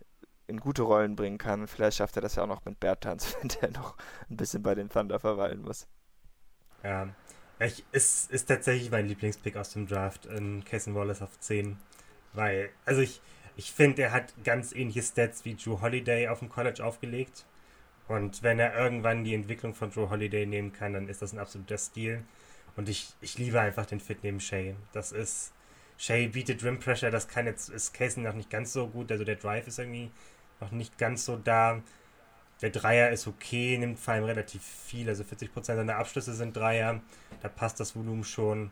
in 0.46 0.60
gute 0.60 0.82
Rollen 0.82 1.16
bringen 1.16 1.38
kann. 1.38 1.66
Vielleicht 1.66 1.96
schafft 1.96 2.16
er 2.16 2.22
das 2.22 2.36
ja 2.36 2.44
auch 2.44 2.48
noch 2.48 2.64
mit 2.64 2.78
Bertans, 2.78 3.36
wenn 3.40 3.48
der 3.48 3.70
noch 3.70 3.96
ein 4.30 4.36
bisschen 4.36 4.62
bei 4.62 4.74
den 4.74 4.88
Thunder 4.88 5.18
verweilen 5.18 5.62
muss. 5.62 5.86
Ja, 6.84 7.08
ich, 7.58 7.84
ist, 7.92 8.30
ist 8.30 8.46
tatsächlich 8.46 8.90
mein 8.90 9.06
Lieblingspick 9.06 9.56
aus 9.56 9.70
dem 9.72 9.86
Draft, 9.86 10.26
in 10.26 10.64
Casey 10.64 10.94
Wallace 10.94 11.22
auf 11.22 11.40
10. 11.40 11.78
Weil, 12.34 12.68
also 12.84 13.00
ich, 13.00 13.20
ich 13.56 13.72
finde, 13.72 14.02
er 14.02 14.12
hat 14.12 14.34
ganz 14.44 14.72
ähnliche 14.72 15.02
Stats 15.02 15.44
wie 15.44 15.56
Drew 15.56 15.80
Holiday 15.80 16.28
auf 16.28 16.40
dem 16.40 16.50
College 16.50 16.84
aufgelegt. 16.84 17.46
Und 18.08 18.42
wenn 18.42 18.58
er 18.58 18.76
irgendwann 18.76 19.24
die 19.24 19.34
Entwicklung 19.34 19.74
von 19.74 19.90
Drew 19.90 20.10
Holiday 20.10 20.46
nehmen 20.46 20.72
kann, 20.72 20.92
dann 20.92 21.08
ist 21.08 21.22
das 21.22 21.32
ein 21.32 21.38
absoluter 21.38 21.78
Stil. 21.78 22.22
Und 22.76 22.88
ich, 22.88 23.08
ich 23.20 23.38
liebe 23.38 23.60
einfach 23.60 23.86
den 23.86 24.00
Fit 24.00 24.18
neben 24.22 24.40
Shay. 24.40 24.76
Das 24.92 25.12
ist. 25.12 25.52
Shay 25.98 26.28
bietet 26.28 26.62
Rim 26.62 26.78
Pressure, 26.78 27.10
das 27.10 27.26
kann 27.26 27.46
jetzt, 27.46 27.70
ist 27.70 27.94
Casey 27.94 28.22
noch 28.22 28.34
nicht 28.34 28.50
ganz 28.50 28.74
so 28.74 28.86
gut. 28.86 29.10
Also 29.10 29.24
der 29.24 29.36
Drive 29.36 29.66
ist 29.66 29.78
irgendwie 29.78 30.10
noch 30.60 30.70
nicht 30.70 30.98
ganz 30.98 31.24
so 31.24 31.36
da. 31.36 31.80
Der 32.60 32.68
Dreier 32.70 33.10
ist 33.10 33.26
okay, 33.26 33.76
nimmt 33.78 33.98
vor 33.98 34.14
allem 34.14 34.24
relativ 34.24 34.62
viel. 34.62 35.08
Also 35.08 35.24
40% 35.24 35.62
seiner 35.62 35.96
Abschlüsse 35.96 36.34
sind 36.34 36.56
Dreier. 36.56 37.00
Da 37.40 37.48
passt 37.48 37.80
das 37.80 37.96
Volumen 37.96 38.24
schon. 38.24 38.70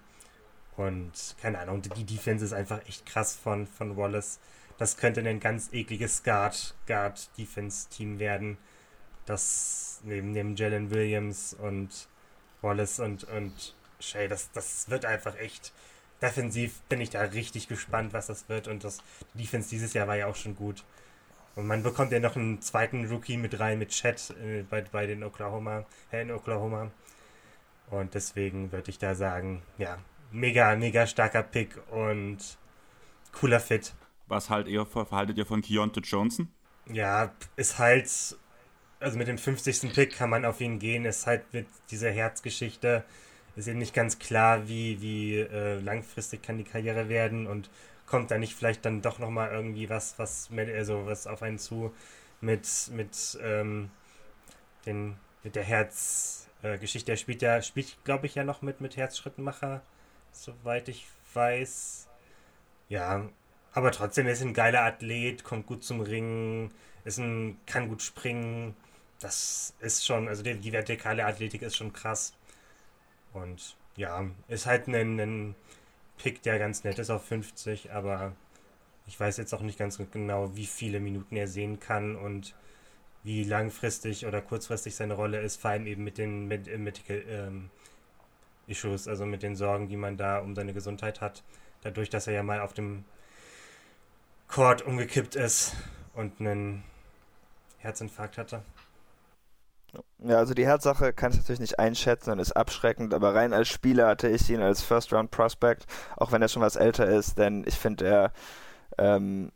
Und 0.76 1.36
keine 1.40 1.58
Ahnung, 1.60 1.82
die 1.82 2.04
Defense 2.04 2.44
ist 2.44 2.52
einfach 2.52 2.86
echt 2.86 3.06
krass 3.06 3.34
von, 3.36 3.66
von 3.66 3.96
Wallace. 3.96 4.38
Das 4.76 4.96
könnte 4.96 5.20
ein 5.20 5.40
ganz 5.40 5.72
ekliges 5.72 6.22
Guard-Defense-Team 6.24 8.18
werden. 8.18 8.58
Das 9.26 10.00
neben, 10.04 10.32
neben 10.32 10.56
Jalen 10.56 10.90
Williams 10.90 11.54
und 11.54 12.08
Wallace 12.62 13.00
und, 13.00 13.24
und 13.24 13.74
Shay, 14.00 14.28
das, 14.28 14.50
das 14.52 14.88
wird 14.90 15.04
einfach 15.04 15.36
echt. 15.36 15.72
Defensiv 16.22 16.80
bin 16.88 17.00
ich 17.00 17.10
da 17.10 17.20
richtig 17.20 17.68
gespannt, 17.68 18.12
was 18.12 18.28
das 18.28 18.48
wird. 18.48 18.68
Und 18.68 18.84
das 18.84 18.98
die 19.34 19.38
Defense 19.38 19.68
dieses 19.70 19.92
Jahr 19.92 20.06
war 20.06 20.16
ja 20.16 20.26
auch 20.26 20.36
schon 20.36 20.56
gut. 20.56 20.84
Und 21.56 21.66
man 21.66 21.82
bekommt 21.82 22.12
ja 22.12 22.18
noch 22.18 22.36
einen 22.36 22.60
zweiten 22.62 23.06
Rookie 23.06 23.36
mit 23.36 23.60
rein, 23.60 23.78
mit 23.78 23.90
Chat 23.90 24.34
äh, 24.42 24.62
bei, 24.62 24.82
bei 24.82 25.06
den 25.06 25.22
Oklahoma, 25.22 25.84
äh, 26.10 26.22
in 26.22 26.30
Oklahoma. 26.30 26.90
Und 27.90 28.14
deswegen 28.14 28.72
würde 28.72 28.90
ich 28.90 28.98
da 28.98 29.14
sagen, 29.14 29.62
ja, 29.78 29.98
mega, 30.32 30.74
mega 30.74 31.06
starker 31.06 31.42
Pick 31.42 31.80
und 31.90 32.38
cooler 33.32 33.60
Fit. 33.60 33.94
Was 34.26 34.50
halt 34.50 34.68
ihr 34.68 34.86
verhaltet 34.86 35.38
ihr 35.38 35.46
von 35.46 35.60
Keontae 35.60 36.00
Johnson? 36.00 36.48
Ja, 36.86 37.32
ist 37.56 37.78
halt, 37.78 38.36
also 39.00 39.18
mit 39.18 39.28
dem 39.28 39.38
50. 39.38 39.92
Pick 39.92 40.16
kann 40.16 40.30
man 40.30 40.44
auf 40.44 40.60
ihn 40.60 40.78
gehen, 40.78 41.04
ist 41.04 41.26
halt 41.26 41.52
mit 41.52 41.66
dieser 41.90 42.10
Herzgeschichte 42.10 43.04
ist 43.56 43.68
eben 43.68 43.78
nicht 43.78 43.94
ganz 43.94 44.18
klar, 44.18 44.68
wie, 44.68 45.00
wie 45.00 45.38
äh, 45.38 45.78
langfristig 45.80 46.42
kann 46.42 46.58
die 46.58 46.64
Karriere 46.64 47.08
werden 47.08 47.46
und 47.46 47.70
kommt 48.06 48.30
da 48.30 48.38
nicht 48.38 48.54
vielleicht 48.54 48.84
dann 48.84 49.02
doch 49.02 49.18
nochmal 49.18 49.50
irgendwie 49.50 49.88
was, 49.88 50.18
was, 50.18 50.50
also 50.56 51.06
was 51.06 51.26
auf 51.26 51.42
einen 51.42 51.58
zu 51.58 51.94
mit, 52.40 52.68
mit, 52.92 53.38
ähm, 53.42 53.90
den, 54.86 55.16
mit 55.42 55.56
der 55.56 55.62
Herzgeschichte. 55.62 57.12
Äh, 57.12 57.14
er 57.14 57.16
spielt 57.16 57.42
ja, 57.42 57.62
spielt, 57.62 57.96
glaube 58.04 58.26
ich, 58.26 58.34
ja 58.34 58.44
noch 58.44 58.60
mit, 58.60 58.80
mit 58.80 58.96
Herzschrittenmacher, 58.96 59.82
soweit 60.32 60.88
ich 60.88 61.06
weiß. 61.32 62.08
Ja, 62.88 63.28
aber 63.72 63.92
trotzdem 63.92 64.26
ist 64.26 64.42
ein 64.42 64.54
geiler 64.54 64.82
Athlet, 64.82 65.44
kommt 65.44 65.66
gut 65.66 65.84
zum 65.84 66.00
Ringen, 66.00 66.72
ist 67.04 67.18
ein, 67.18 67.58
kann 67.66 67.88
gut 67.88 68.02
springen. 68.02 68.76
Das 69.24 69.72
ist 69.80 70.04
schon, 70.04 70.28
also 70.28 70.42
die, 70.42 70.54
die 70.54 70.70
vertikale 70.70 71.24
Athletik 71.24 71.62
ist 71.62 71.76
schon 71.76 71.94
krass. 71.94 72.34
Und 73.32 73.74
ja, 73.96 74.26
ist 74.48 74.66
halt 74.66 74.86
ein, 74.86 75.18
ein 75.18 75.54
Pick, 76.18 76.42
der 76.42 76.58
ganz 76.58 76.84
nett 76.84 76.98
ist 76.98 77.08
auf 77.08 77.24
50, 77.24 77.90
aber 77.90 78.36
ich 79.06 79.18
weiß 79.18 79.38
jetzt 79.38 79.54
auch 79.54 79.62
nicht 79.62 79.78
ganz 79.78 79.96
genau, 80.12 80.54
wie 80.56 80.66
viele 80.66 81.00
Minuten 81.00 81.36
er 81.36 81.48
sehen 81.48 81.80
kann 81.80 82.16
und 82.16 82.54
wie 83.22 83.44
langfristig 83.44 84.26
oder 84.26 84.42
kurzfristig 84.42 84.94
seine 84.94 85.14
Rolle 85.14 85.40
ist, 85.40 85.58
vor 85.58 85.70
allem 85.70 85.86
eben 85.86 86.04
mit 86.04 86.18
den 86.18 86.46
mit, 86.46 86.68
äh, 86.68 86.76
Medical 86.76 87.24
ähm, 87.26 87.70
Issues, 88.66 89.08
also 89.08 89.24
mit 89.24 89.42
den 89.42 89.56
Sorgen, 89.56 89.88
die 89.88 89.96
man 89.96 90.18
da 90.18 90.40
um 90.40 90.54
seine 90.54 90.74
Gesundheit 90.74 91.22
hat. 91.22 91.42
Dadurch, 91.80 92.10
dass 92.10 92.26
er 92.26 92.34
ja 92.34 92.42
mal 92.42 92.60
auf 92.60 92.74
dem 92.74 93.06
Court 94.48 94.82
umgekippt 94.82 95.34
ist 95.34 95.74
und 96.12 96.40
einen 96.40 96.84
Herzinfarkt 97.78 98.36
hatte. 98.36 98.62
Ja, 100.18 100.38
also 100.38 100.54
die 100.54 100.66
Herzsache 100.66 101.12
kann 101.12 101.32
ich 101.32 101.38
natürlich 101.38 101.60
nicht 101.60 101.78
einschätzen 101.78 102.30
und 102.30 102.38
ist 102.38 102.52
abschreckend, 102.52 103.14
aber 103.14 103.34
rein 103.34 103.52
als 103.52 103.68
Spieler 103.68 104.08
hatte 104.08 104.28
ich 104.28 104.48
ihn 104.50 104.62
als 104.62 104.82
First-Round-Prospect, 104.82 105.86
auch 106.16 106.32
wenn 106.32 106.42
er 106.42 106.48
schon 106.48 106.62
was 106.62 106.76
älter 106.76 107.06
ist, 107.06 107.38
denn 107.38 107.64
ich 107.66 107.74
finde, 107.74 108.06
er 108.06 108.32
ähm, 108.98 109.52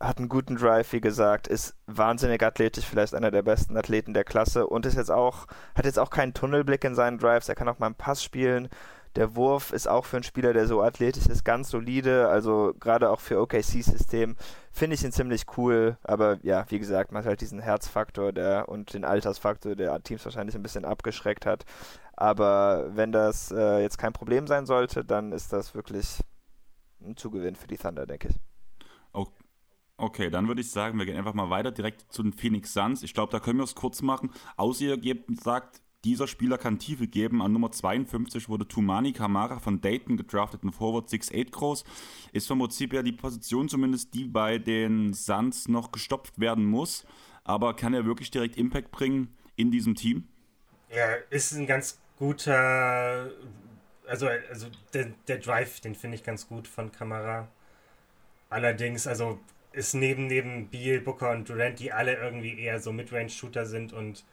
hat 0.00 0.18
einen 0.18 0.28
guten 0.28 0.56
Drive, 0.56 0.92
wie 0.92 1.00
gesagt, 1.00 1.48
ist 1.48 1.74
wahnsinnig 1.86 2.42
athletisch, 2.42 2.84
vielleicht 2.84 3.14
einer 3.14 3.30
der 3.30 3.42
besten 3.42 3.76
Athleten 3.76 4.14
der 4.14 4.24
Klasse 4.24 4.66
und 4.66 4.86
ist 4.86 4.96
jetzt 4.96 5.10
auch, 5.10 5.46
hat 5.74 5.84
jetzt 5.84 5.98
auch 5.98 6.10
keinen 6.10 6.34
Tunnelblick 6.34 6.84
in 6.84 6.94
seinen 6.94 7.18
Drives, 7.18 7.48
er 7.48 7.54
kann 7.54 7.68
auch 7.68 7.78
mal 7.78 7.86
einen 7.86 7.94
Pass 7.94 8.22
spielen, 8.22 8.68
der 9.16 9.36
Wurf 9.36 9.72
ist 9.72 9.88
auch 9.88 10.04
für 10.04 10.16
einen 10.16 10.24
Spieler, 10.24 10.52
der 10.52 10.66
so 10.66 10.82
athletisch 10.82 11.26
ist, 11.26 11.44
ganz 11.44 11.70
solide. 11.70 12.28
Also 12.28 12.74
gerade 12.80 13.10
auch 13.10 13.20
für 13.20 13.40
OKC-System 13.40 14.36
finde 14.72 14.94
ich 14.94 15.04
ihn 15.04 15.12
ziemlich 15.12 15.44
cool. 15.56 15.96
Aber 16.02 16.38
ja, 16.42 16.64
wie 16.68 16.78
gesagt, 16.78 17.12
man 17.12 17.22
hat 17.22 17.28
halt 17.28 17.40
diesen 17.40 17.60
Herzfaktor 17.60 18.32
der, 18.32 18.68
und 18.68 18.92
den 18.94 19.04
Altersfaktor, 19.04 19.76
der 19.76 20.02
Teams 20.02 20.24
wahrscheinlich 20.24 20.56
ein 20.56 20.62
bisschen 20.62 20.84
abgeschreckt 20.84 21.46
hat. 21.46 21.64
Aber 22.14 22.90
wenn 22.94 23.12
das 23.12 23.50
äh, 23.50 23.80
jetzt 23.80 23.98
kein 23.98 24.12
Problem 24.12 24.46
sein 24.46 24.66
sollte, 24.66 25.04
dann 25.04 25.32
ist 25.32 25.52
das 25.52 25.74
wirklich 25.74 26.20
ein 27.04 27.16
Zugewinn 27.16 27.56
für 27.56 27.66
die 27.66 27.76
Thunder, 27.76 28.06
denke 28.06 28.28
ich. 28.28 28.36
Okay, 29.96 30.28
dann 30.28 30.48
würde 30.48 30.60
ich 30.60 30.70
sagen, 30.72 30.98
wir 30.98 31.06
gehen 31.06 31.16
einfach 31.16 31.34
mal 31.34 31.50
weiter 31.50 31.70
direkt 31.70 32.12
zu 32.12 32.24
den 32.24 32.32
Phoenix 32.32 32.72
Suns. 32.72 33.04
Ich 33.04 33.14
glaube, 33.14 33.30
da 33.30 33.38
können 33.38 33.60
wir 33.60 33.64
es 33.64 33.76
kurz 33.76 34.02
machen. 34.02 34.32
Außer 34.56 34.96
ihr 34.96 35.24
sagt, 35.40 35.82
dieser 36.04 36.28
Spieler 36.28 36.58
kann 36.58 36.78
Tiefe 36.78 37.06
geben. 37.06 37.42
An 37.42 37.52
Nummer 37.52 37.72
52 37.72 38.48
wurde 38.48 38.68
Tumani 38.68 39.12
Kamara 39.12 39.58
von 39.58 39.80
Dayton 39.80 40.16
gedraftet, 40.16 40.62
ein 40.62 40.72
Forward 40.72 41.08
6'8 41.08 41.50
groß. 41.50 41.84
Ist 42.32 42.46
vom 42.46 42.58
Prinzip 42.58 42.92
her 42.92 43.02
die 43.02 43.12
Position 43.12 43.68
zumindest, 43.68 44.14
die 44.14 44.24
bei 44.24 44.58
den 44.58 45.14
Suns 45.14 45.68
noch 45.68 45.92
gestopft 45.92 46.38
werden 46.38 46.64
muss. 46.64 47.06
Aber 47.44 47.74
kann 47.74 47.94
er 47.94 48.04
wirklich 48.04 48.30
direkt 48.30 48.56
Impact 48.56 48.90
bringen 48.90 49.34
in 49.56 49.70
diesem 49.70 49.94
Team? 49.94 50.28
Ja, 50.94 51.14
ist 51.30 51.52
ein 51.52 51.66
ganz 51.66 51.98
guter. 52.18 53.30
Also, 54.06 54.28
also 54.50 54.66
der, 54.92 55.06
der 55.26 55.38
Drive, 55.38 55.80
den 55.80 55.94
finde 55.94 56.16
ich 56.16 56.22
ganz 56.22 56.46
gut 56.46 56.68
von 56.68 56.92
Kamara. 56.92 57.48
Allerdings, 58.50 59.06
also 59.06 59.40
ist 59.72 59.94
neben, 59.94 60.26
neben 60.26 60.68
Beal, 60.68 61.00
Booker 61.00 61.32
und 61.32 61.48
Durant, 61.48 61.80
die 61.80 61.92
alle 61.92 62.14
irgendwie 62.14 62.58
eher 62.58 62.78
so 62.78 62.92
Midrange-Shooter 62.92 63.66
sind 63.66 63.92
und 63.92 64.24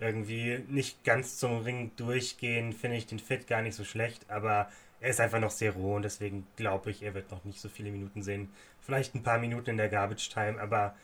irgendwie 0.00 0.64
nicht 0.68 1.04
ganz 1.04 1.38
zum 1.38 1.58
Ring 1.58 1.92
durchgehen, 1.96 2.72
finde 2.72 2.96
ich 2.96 3.06
den 3.06 3.18
Fit 3.18 3.46
gar 3.46 3.62
nicht 3.62 3.74
so 3.74 3.84
schlecht, 3.84 4.28
aber 4.30 4.68
er 5.00 5.10
ist 5.10 5.20
einfach 5.20 5.40
noch 5.40 5.50
sehr 5.50 5.72
roh 5.72 5.96
und 5.96 6.02
deswegen 6.02 6.46
glaube 6.56 6.90
ich, 6.90 7.02
er 7.02 7.14
wird 7.14 7.30
noch 7.30 7.44
nicht 7.44 7.60
so 7.60 7.68
viele 7.68 7.90
Minuten 7.90 8.22
sehen. 8.22 8.50
Vielleicht 8.80 9.14
ein 9.14 9.22
paar 9.22 9.38
Minuten 9.38 9.70
in 9.70 9.76
der 9.76 9.88
Garbage 9.88 10.28
Time, 10.28 10.60
aber 10.60 10.94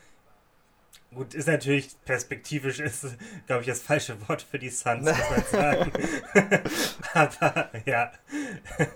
Gut, 1.16 1.32
ist 1.32 1.48
natürlich 1.48 1.96
perspektivisch, 2.04 2.78
ist, 2.78 3.06
glaube 3.46 3.62
ich, 3.62 3.68
das 3.68 3.80
falsche 3.80 4.28
Wort 4.28 4.42
für 4.42 4.58
die 4.58 4.68
Suns, 4.68 5.04
muss 5.06 5.30
man 5.30 5.44
sagen. 5.50 5.92
Aber 7.14 7.70
ja. 7.86 8.12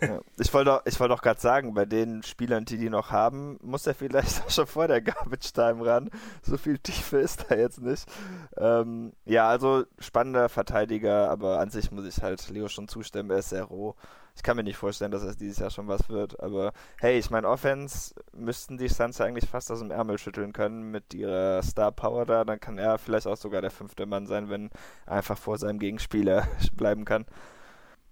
ja. 0.03 0.21
Ich 0.39 0.53
wollte 0.53 0.75
auch, 0.75 0.83
wollt 0.85 1.13
auch 1.13 1.23
gerade 1.23 1.41
sagen, 1.41 1.73
bei 1.73 1.87
den 1.87 2.23
Spielern, 2.23 2.67
die 2.67 2.77
die 2.77 2.91
noch 2.91 3.11
haben, 3.11 3.59
muss 3.63 3.87
er 3.87 3.95
vielleicht 3.95 4.43
auch 4.45 4.51
schon 4.51 4.67
vor 4.67 4.87
der 4.87 5.01
Garbage 5.01 5.51
Time 5.55 5.87
ran. 5.87 6.11
So 6.43 6.59
viel 6.59 6.77
Tiefe 6.77 7.17
ist 7.17 7.47
da 7.49 7.55
jetzt 7.55 7.81
nicht. 7.81 8.07
Ähm, 8.59 9.15
ja, 9.25 9.49
also 9.49 9.85
spannender 9.99 10.51
Verteidiger, 10.51 11.31
aber 11.31 11.59
an 11.59 11.71
sich 11.71 11.91
muss 11.91 12.05
ich 12.05 12.23
halt 12.23 12.47
Leo 12.51 12.69
schon 12.69 12.87
zustimmen, 12.87 13.31
er 13.31 13.39
ist 13.39 13.49
sehr 13.49 13.65
roh 13.65 13.97
ich 14.41 14.43
kann 14.43 14.57
mir 14.57 14.65
nicht 14.65 14.79
vorstellen, 14.79 15.11
dass 15.11 15.23
es 15.23 15.37
dieses 15.37 15.59
Jahr 15.59 15.69
schon 15.69 15.87
was 15.87 16.09
wird. 16.09 16.41
Aber 16.41 16.73
hey, 16.99 17.19
ich 17.19 17.29
meine, 17.29 17.47
Offense 17.47 18.15
müssten 18.33 18.79
die 18.79 18.89
Suns 18.89 19.21
eigentlich 19.21 19.47
fast 19.47 19.71
aus 19.71 19.81
dem 19.81 19.91
Ärmel 19.91 20.17
schütteln 20.17 20.55
können 20.55 20.91
mit 20.91 21.13
ihrer 21.13 21.63
Star 21.63 21.93
Power 21.93 22.25
da. 22.25 22.45
Dann 22.47 22.59
kann 22.59 22.79
er 22.79 22.97
vielleicht 22.97 23.27
auch 23.27 23.37
sogar 23.37 23.61
der 23.61 23.71
fünfte 23.71 24.07
Mann 24.07 24.27
sein, 24.27 24.49
wenn 24.49 24.71
er 25.05 25.17
einfach 25.17 25.37
vor 25.37 25.59
seinem 25.59 25.79
Gegenspieler 25.79 26.49
bleiben 26.73 27.05
kann. 27.05 27.27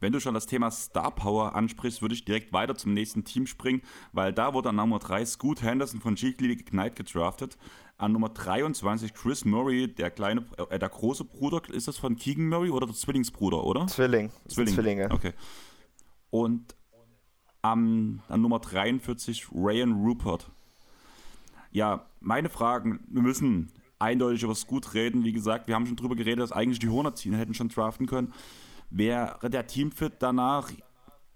Wenn 0.01 0.13
du 0.13 0.21
schon 0.21 0.35
das 0.35 0.45
Thema 0.45 0.71
Star 0.71 1.11
Power 1.13 1.57
ansprichst, 1.57 2.03
würde 2.03 2.15
ich 2.15 2.27
direkt 2.27 2.53
weiter 2.53 2.75
zum 2.75 2.93
nächsten 2.93 3.25
Team 3.25 3.47
springen, 3.47 3.81
weil 4.13 4.35
da 4.35 4.53
wurde 4.53 4.69
an 4.69 4.77
Nummer 4.77 4.99
3 4.99 5.25
Scoot 5.25 5.63
Henderson 5.63 6.03
von 6.03 6.15
G 6.15 6.35
League 6.41 6.61
Ignite 6.61 7.03
gedraftet. 7.03 7.57
An 7.97 8.13
Nummer 8.13 8.29
23 8.29 9.15
Chris 9.15 9.47
Murray, 9.47 9.89
der 9.89 10.11
kleine, 10.11 10.45
äh, 10.69 10.79
der 10.79 10.91
große 10.91 11.25
Bruder, 11.25 11.63
ist 11.71 11.89
das 11.89 11.97
von 11.97 12.17
Keegan 12.17 12.51
Murray 12.51 12.69
oder 12.69 12.87
der 12.87 12.95
Zwillingsbruder, 12.95 13.65
oder? 13.65 13.87
Zwilling. 13.87 14.31
Zwilling. 14.47 14.75
Zwillinge. 14.75 15.09
Okay. 15.11 15.33
Und 16.31 16.77
am, 17.63 18.21
an 18.29 18.41
Nummer 18.41 18.59
43 18.59 19.53
Ryan 19.53 19.93
Rupert. 19.93 20.51
Ja, 21.71 22.07
meine 22.21 22.49
Fragen, 22.49 23.01
wir 23.09 23.23
müssen 23.23 23.71
eindeutig 23.99 24.43
über 24.43 24.55
Scoot 24.55 24.95
reden. 24.95 25.25
Wie 25.25 25.33
gesagt, 25.33 25.69
wir 25.69 25.75
haben 25.75 25.87
schon 25.87 25.97
drüber 25.97 26.17
geredet, 26.17 26.41
dass 26.41 26.53
eigentlich 26.53 26.79
die 26.79 26.89
Hornets 26.89 27.25
ihn 27.27 27.35
hätten 27.35 27.55
schon 27.55 27.69
draften 27.69 28.07
können. 28.07 28.33
Wäre 28.91 29.51
der 29.51 29.67
Teamfit 29.67 30.15
danach 30.21 30.71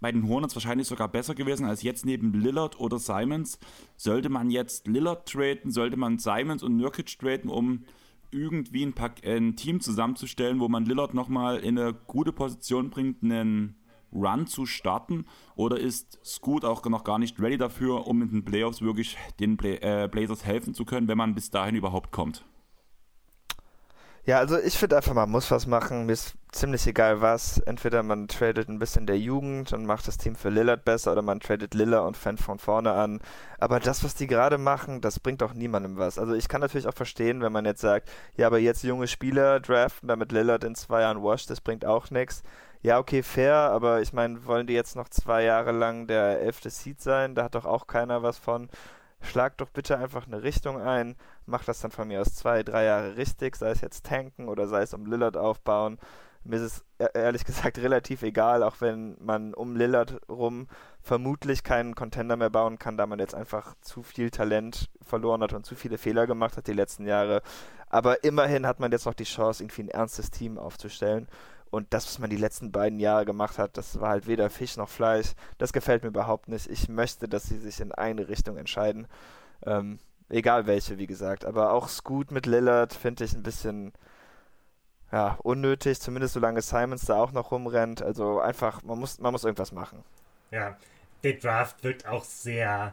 bei 0.01 0.11
den 0.11 0.27
Hornets 0.27 0.57
wahrscheinlich 0.57 0.89
sogar 0.89 1.09
besser 1.09 1.35
gewesen 1.35 1.65
als 1.65 1.83
jetzt 1.83 2.05
neben 2.05 2.33
Lillard 2.33 2.79
oder 2.81 2.99
Simons. 2.99 3.59
Sollte 3.97 4.29
man 4.29 4.51
jetzt 4.51 4.89
Lillard 4.89 5.29
traden, 5.29 5.71
sollte 5.71 5.97
man 5.97 6.19
Simons 6.19 6.63
und 6.63 6.77
Nurkic 6.77 7.19
traden, 7.19 7.51
um 7.51 7.85
irgendwie 8.33 8.85
ein, 8.85 8.95
Pack, 8.95 9.25
ein 9.25 9.55
Team 9.57 9.81
zusammenzustellen, 9.81 10.59
wo 10.59 10.69
man 10.69 10.87
Lillard 10.87 11.15
nochmal 11.15 11.59
in 11.59 11.79
eine 11.79 11.93
gute 11.93 12.33
Position 12.33 12.91
bringt, 12.91 13.23
einen 13.23 13.77
Run 14.13 14.47
zu 14.47 14.67
starten? 14.67 15.27
Oder 15.55 15.79
ist 15.79 16.19
Scoot 16.25 16.65
auch 16.65 16.85
noch 16.87 17.05
gar 17.05 17.19
nicht 17.19 17.41
ready 17.41 17.59
dafür, 17.59 18.07
um 18.07 18.23
in 18.23 18.31
den 18.31 18.45
Playoffs 18.45 18.83
wirklich 18.83 19.17
den 19.41 19.59
äh, 19.59 20.09
Blazers 20.11 20.45
helfen 20.45 20.75
zu 20.75 20.85
können, 20.85 21.09
wenn 21.09 21.19
man 21.19 21.35
bis 21.35 21.51
dahin 21.51 21.75
überhaupt 21.75 22.13
kommt? 22.13 22.45
Ja, 24.25 24.39
also 24.39 24.57
ich 24.57 24.79
finde 24.79 24.97
einfach, 24.97 25.15
man 25.15 25.31
muss 25.31 25.51
was 25.51 25.67
machen. 25.67 26.07
Mir 26.07 26.13
ist 26.13 26.37
ziemlich 26.53 26.87
egal 26.87 27.21
was. 27.21 27.59
Entweder 27.59 28.05
man 28.05 28.29
tradet 28.29 28.69
ein 28.69 28.79
bisschen 28.79 29.05
der 29.05 29.19
Jugend 29.19 29.73
und 29.73 29.85
macht 29.85 30.07
das 30.07 30.17
Team 30.17 30.37
für 30.37 30.49
Lillard 30.49 30.85
besser 30.85 31.11
oder 31.11 31.23
man 31.23 31.41
tradet 31.41 31.75
Lillard 31.75 32.07
und 32.07 32.17
fängt 32.17 32.41
von 32.41 32.61
vorne 32.61 32.93
an. 32.93 33.21
Aber 33.59 33.81
das, 33.81 34.05
was 34.05 34.15
die 34.15 34.29
gerade 34.29 34.59
machen, 34.59 35.01
das 35.01 35.19
bringt 35.19 35.43
auch 35.43 35.55
niemandem 35.55 35.97
was. 35.97 36.21
Also 36.21 36.35
ich 36.35 36.47
kann 36.47 36.61
natürlich 36.61 36.87
auch 36.87 36.95
verstehen, 36.95 37.41
wenn 37.41 37.51
man 37.51 37.65
jetzt 37.65 37.81
sagt, 37.81 38.13
ja, 38.37 38.47
aber 38.47 38.61
jetzt 38.61 38.85
junge 38.85 39.09
Spieler 39.09 39.59
draften, 39.59 40.07
damit 40.07 40.31
Lillard 40.31 40.63
in 40.63 40.77
zwei 40.77 41.01
Jahren 41.01 41.25
washt, 41.25 41.51
das 41.51 41.61
bringt 41.61 41.85
auch 41.85 42.11
nichts. 42.13 42.45
Ja, 42.85 42.99
okay, 42.99 43.23
fair, 43.23 43.55
aber 43.55 44.01
ich 44.01 44.13
meine, 44.13 44.45
wollen 44.45 44.67
die 44.67 44.73
jetzt 44.73 44.97
noch 44.97 45.09
zwei 45.09 45.45
Jahre 45.45 45.71
lang 45.71 46.09
der 46.09 46.41
elfte 46.41 46.69
Seed 46.69 47.01
sein? 47.01 47.37
Da 47.37 47.45
hat 47.45 47.55
doch 47.55 47.65
auch 47.65 47.87
keiner 47.87 48.25
was 48.25 48.39
von. 48.39 48.69
Schlag 49.21 49.57
doch 49.59 49.69
bitte 49.71 49.99
einfach 49.99 50.27
eine 50.27 50.43
Richtung 50.43 50.81
ein, 50.81 51.15
mach 51.47 51.63
das 51.65 51.81
dann 51.81 51.93
von 51.93 52.09
mir 52.09 52.21
aus 52.21 52.35
zwei, 52.35 52.65
drei 52.65 52.85
Jahre 52.85 53.17
richtig, 53.17 53.55
sei 53.55 53.71
es 53.71 53.83
jetzt 53.83 54.05
tanken 54.07 54.49
oder 54.49 54.67
sei 54.67 54.83
es 54.83 54.95
um 54.95 55.07
Lillard 55.07 55.37
aufbauen. 55.37 55.99
Mir 56.43 56.57
ist 56.57 56.63
es 56.63 56.85
e-, 56.99 57.19
ehrlich 57.19 57.45
gesagt 57.45 57.79
relativ 57.83 58.23
egal, 58.23 58.65
auch 58.65 58.81
wenn 58.81 59.17
man 59.21 59.55
um 59.55 59.77
Lillard 59.77 60.21
rum 60.29 60.67
vermutlich 61.01 61.63
keinen 61.63 61.95
Contender 61.95 62.37
mehr 62.37 62.51
bauen 62.51 62.81
kann, 62.81 62.97
da 62.97 63.07
man 63.07 63.21
jetzt 63.21 63.35
einfach 63.37 63.75
zu 63.81 64.03
viel 64.03 64.31
Talent 64.31 64.91
verloren 65.03 65.43
hat 65.43 65.53
und 65.53 65.65
zu 65.65 65.77
viele 65.77 65.99
Fehler 65.99 66.27
gemacht 66.27 66.57
hat 66.57 66.67
die 66.67 66.73
letzten 66.73 67.07
Jahre. 67.07 67.43
Aber 67.91 68.25
immerhin 68.25 68.67
hat 68.67 68.81
man 68.81 68.91
jetzt 68.91 69.07
noch 69.07 69.15
die 69.15 69.23
Chance, 69.23 69.63
irgendwie 69.63 69.85
ein 69.85 69.89
ernstes 69.89 70.33
Team 70.33 70.59
aufzustellen. 70.59 71.29
Und 71.73 71.95
das, 71.95 72.05
was 72.05 72.19
man 72.19 72.29
die 72.29 72.37
letzten 72.37 72.71
beiden 72.71 73.01
Jahre 73.01 73.25
gemacht 73.25 73.57
hat, 73.57 73.79
das 73.79 73.99
war 73.99 74.11
halt 74.11 74.27
weder 74.27 74.51
Fisch 74.51 74.77
noch 74.77 74.91
Fleisch. 74.91 75.33
Das 75.57 75.73
gefällt 75.73 76.03
mir 76.03 76.11
überhaupt 76.11 76.49
nicht. 76.49 76.69
Ich 76.69 76.91
möchte, 76.91 77.29
dass 77.29 77.45
sie 77.45 77.57
sich 77.57 77.81
in 77.81 77.93
eine 77.93 78.29
Richtung 78.29 78.59
entscheiden. 78.59 79.09
Ähm, 79.65 79.99
egal 80.29 80.67
welche, 80.67 80.99
wie 80.99 81.07
gesagt. 81.07 81.47
Aber 81.47 81.73
auch 81.73 81.89
Scoot 81.89 82.31
mit 82.31 82.45
Lillard 82.45 82.93
finde 82.93 83.25
ich 83.25 83.33
ein 83.33 83.43
bisschen 83.43 83.95
ja, 85.11 85.39
unnötig, 85.43 85.99
zumindest 85.99 86.35
solange 86.35 86.61
Simons 86.61 87.07
da 87.07 87.17
auch 87.17 87.33
noch 87.33 87.51
rumrennt. 87.53 88.03
Also 88.03 88.39
einfach, 88.39 88.83
man 88.83 88.99
muss, 88.99 89.19
man 89.19 89.33
muss 89.33 89.45
irgendwas 89.45 89.73
machen. 89.73 90.05
Ja, 90.51 90.77
der 91.25 91.33
Draft 91.33 91.83
wirkt 91.85 92.07
auch 92.07 92.25
sehr, 92.25 92.93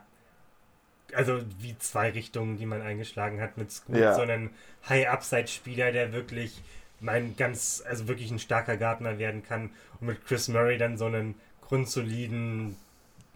also 1.13 1.41
wie 1.57 1.77
zwei 1.79 2.11
Richtungen, 2.11 2.55
die 2.55 2.65
man 2.65 2.81
eingeschlagen 2.81 3.41
hat 3.41 3.57
mit 3.57 3.73
Scoot, 3.73 3.97
ja. 3.97 4.15
sondern 4.15 4.51
High-Upside-Spieler, 4.87 5.91
der 5.91 6.13
wirklich 6.13 6.63
mein 6.99 7.35
ganz, 7.35 7.83
also 7.85 8.07
wirklich 8.07 8.31
ein 8.31 8.39
starker 8.39 8.77
Gartner 8.77 9.19
werden 9.19 9.43
kann 9.43 9.71
und 9.99 10.07
mit 10.07 10.25
Chris 10.25 10.47
Murray 10.47 10.77
dann 10.77 10.97
so 10.97 11.05
einen 11.05 11.35
grundsoliden, 11.61 12.75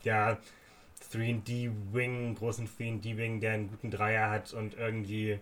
ja, 0.03 0.38
3D-Wing, 1.14 2.35
großen 2.35 2.68
3D-Wing, 2.68 3.40
der 3.40 3.53
einen 3.53 3.69
guten 3.69 3.91
Dreier 3.91 4.30
hat 4.30 4.53
und 4.53 4.76
irgendwie 4.76 5.40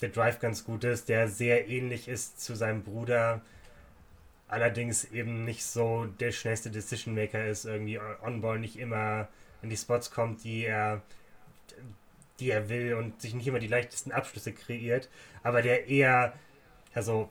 der 0.00 0.10
Drive 0.10 0.38
ganz 0.38 0.64
gut 0.64 0.84
ist, 0.84 1.08
der 1.08 1.28
sehr 1.28 1.68
ähnlich 1.68 2.08
ist 2.08 2.40
zu 2.40 2.54
seinem 2.54 2.82
Bruder, 2.82 3.40
allerdings 4.48 5.04
eben 5.04 5.44
nicht 5.44 5.64
so 5.64 6.06
der 6.20 6.32
schnellste 6.32 6.70
Decision 6.70 7.14
Maker 7.14 7.46
ist, 7.46 7.64
irgendwie 7.64 7.98
on-ball 8.22 8.58
nicht 8.58 8.78
immer 8.78 9.28
in 9.62 9.70
die 9.70 9.76
Spots 9.76 10.10
kommt, 10.10 10.44
die 10.44 10.64
er 10.64 11.02
die 12.38 12.50
er 12.50 12.68
will 12.68 12.94
und 12.94 13.20
sich 13.20 13.34
nicht 13.34 13.46
immer 13.46 13.58
die 13.58 13.66
leichtesten 13.66 14.12
Abschlüsse 14.12 14.52
kreiert, 14.52 15.08
aber 15.42 15.62
der 15.62 15.88
eher 15.88 16.34
also 16.96 17.28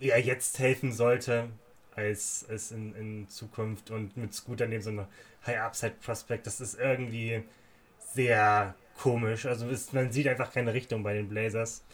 eher 0.00 0.18
jetzt 0.18 0.58
helfen 0.58 0.92
sollte, 0.92 1.48
als, 1.94 2.46
als 2.48 2.72
in, 2.72 2.94
in 2.96 3.28
Zukunft 3.28 3.90
und 3.90 4.16
mit 4.16 4.34
Scooter 4.34 4.66
neben 4.66 4.82
so 4.82 4.90
einer 4.90 5.08
High-Upside-Prospect, 5.46 6.46
das 6.46 6.60
ist 6.60 6.78
irgendwie 6.80 7.44
sehr 8.14 8.74
komisch. 8.98 9.46
Also 9.46 9.68
ist, 9.68 9.92
man 9.92 10.10
sieht 10.10 10.26
einfach 10.26 10.52
keine 10.52 10.72
Richtung 10.72 11.02
bei 11.02 11.12
den 11.12 11.28
Blazers. 11.28 11.84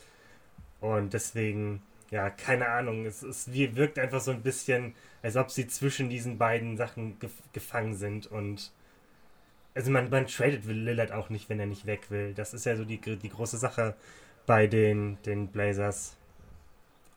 Und 0.80 1.12
deswegen, 1.12 1.82
ja, 2.10 2.30
keine 2.30 2.68
Ahnung. 2.68 3.06
Es, 3.06 3.22
es 3.22 3.52
wirkt 3.52 3.98
einfach 3.98 4.20
so 4.20 4.30
ein 4.30 4.42
bisschen, 4.42 4.94
als 5.22 5.36
ob 5.36 5.50
sie 5.50 5.66
zwischen 5.66 6.08
diesen 6.08 6.38
beiden 6.38 6.76
Sachen 6.76 7.18
gef 7.18 7.32
gefangen 7.52 7.96
sind. 7.96 8.28
Und 8.28 8.70
also 9.74 9.90
man, 9.90 10.10
man 10.10 10.26
tradet 10.26 10.64
Lillard 10.64 11.12
auch 11.12 11.28
nicht, 11.28 11.48
wenn 11.48 11.60
er 11.60 11.66
nicht 11.66 11.86
weg 11.86 12.10
will. 12.10 12.34
Das 12.34 12.54
ist 12.54 12.66
ja 12.66 12.76
so 12.76 12.84
die, 12.84 13.00
die 13.00 13.30
große 13.30 13.58
Sache 13.58 13.96
bei 14.46 14.66
den, 14.66 15.18
den 15.26 15.48
Blazers. 15.48 16.16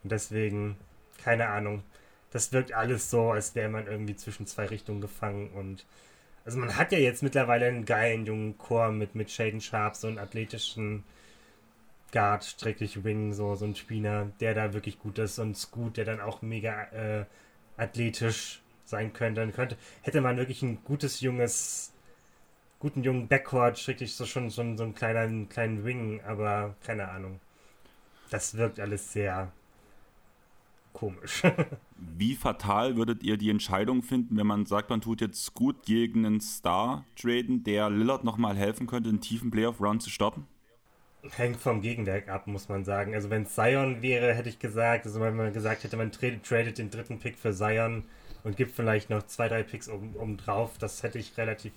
Und 0.04 0.12
deswegen, 0.12 0.78
keine 1.24 1.48
Ahnung. 1.48 1.84
Das 2.32 2.52
wirkt 2.52 2.74
alles 2.74 3.10
so, 3.10 3.32
als 3.32 3.56
wäre 3.56 3.70
man 3.70 3.88
irgendwie 3.88 4.16
zwischen 4.16 4.48
zwei 4.48 4.66
Richtungen 4.66 5.02
gefangen. 5.02 5.50
Und 5.52 5.86
also 6.46 6.58
man 6.58 6.78
hat 6.78 6.92
ja 6.92 6.98
jetzt 6.98 7.24
mittlerweile 7.24 7.68
einen 7.68 7.86
geilen 7.86 8.26
jungen 8.26 8.58
Chor 8.58 8.92
mit, 8.92 9.16
mit 9.16 9.32
Shaden 9.32 9.62
Sharp, 9.62 9.96
so 9.96 10.08
einen 10.08 10.20
athletischen 10.20 11.04
Guard, 12.12 12.44
sträglich 12.44 13.04
Wing, 13.04 13.34
so, 13.34 13.56
so 13.56 13.66
ein 13.66 13.76
Spieler, 13.76 14.32
der 14.40 14.54
da 14.54 14.74
wirklich 14.74 15.00
gut 15.00 15.20
ist 15.20 15.40
und 15.40 15.58
Scoot, 15.58 15.98
der 15.98 16.06
dann 16.06 16.22
auch 16.22 16.42
mega 16.42 16.84
äh, 16.92 17.26
athletisch 17.78 18.62
sein 18.86 19.14
könnte. 19.14 19.42
Dann 19.42 19.54
könnte, 19.54 19.78
hätte 20.02 20.22
man 20.22 20.38
wirklich 20.38 20.62
ein 20.62 20.84
gutes 20.84 21.22
junges, 21.22 21.94
guten 22.80 23.04
jungen 23.04 23.28
Backcourt, 23.28 23.80
schrecklich 23.80 24.16
so 24.16 24.26
schon, 24.26 24.52
schon 24.52 24.78
so 24.78 24.84
einen 24.84 24.96
kleinen, 24.96 25.50
kleinen 25.50 25.86
Wing, 25.86 26.22
aber 26.26 26.76
keine 26.86 27.10
Ahnung. 27.10 27.40
Das 28.30 28.58
wirkt 28.58 28.80
alles 28.80 29.14
sehr 29.14 29.52
komisch. 30.94 31.44
Wie 31.98 32.36
fatal 32.36 32.96
würdet 32.96 33.24
ihr 33.24 33.38
die 33.38 33.50
Entscheidung 33.50 34.04
finden, 34.04 34.38
wenn 34.38 34.48
man 34.48 34.66
sagt, 34.66 34.90
man 34.90 35.02
tut 35.02 35.22
jetzt 35.22 35.54
gut 35.54 35.86
gegen 35.86 36.26
einen 36.26 36.42
Star 36.42 37.06
traden, 37.16 37.64
der 37.64 37.90
Lillard 37.90 38.24
nochmal 38.24 38.56
helfen 38.56 38.88
könnte, 38.88 39.10
einen 39.10 39.22
tiefen 39.22 39.52
Playoff-Run 39.52 40.00
zu 40.00 40.10
starten? 40.10 40.48
Hängt 41.36 41.58
vom 41.58 41.82
Gegenwerk 41.82 42.30
ab, 42.30 42.48
muss 42.48 42.70
man 42.70 42.84
sagen. 42.84 43.14
Also 43.16 43.30
wenn 43.30 43.44
es 43.44 43.56
Zion 43.56 44.02
wäre, 44.02 44.34
hätte 44.34 44.50
ich 44.50 44.60
gesagt, 44.60 45.06
also 45.06 45.20
wenn 45.22 45.36
man 45.36 45.54
gesagt 45.54 45.84
hätte, 45.84 45.98
man 45.98 46.12
tradet, 46.12 46.78
den 46.78 46.90
dritten 46.90 47.20
Pick 47.20 47.38
für 47.38 47.54
Zion 47.54 48.04
und 48.44 48.58
gibt 48.58 48.76
vielleicht 48.76 49.10
noch 49.10 49.24
zwei, 49.24 49.48
drei 49.48 49.64
Picks 49.64 49.90
oben, 49.90 50.16
oben 50.16 50.38
drauf, 50.38 50.78
das 50.78 51.02
hätte 51.02 51.20
ich 51.20 51.38
relativ 51.38 51.72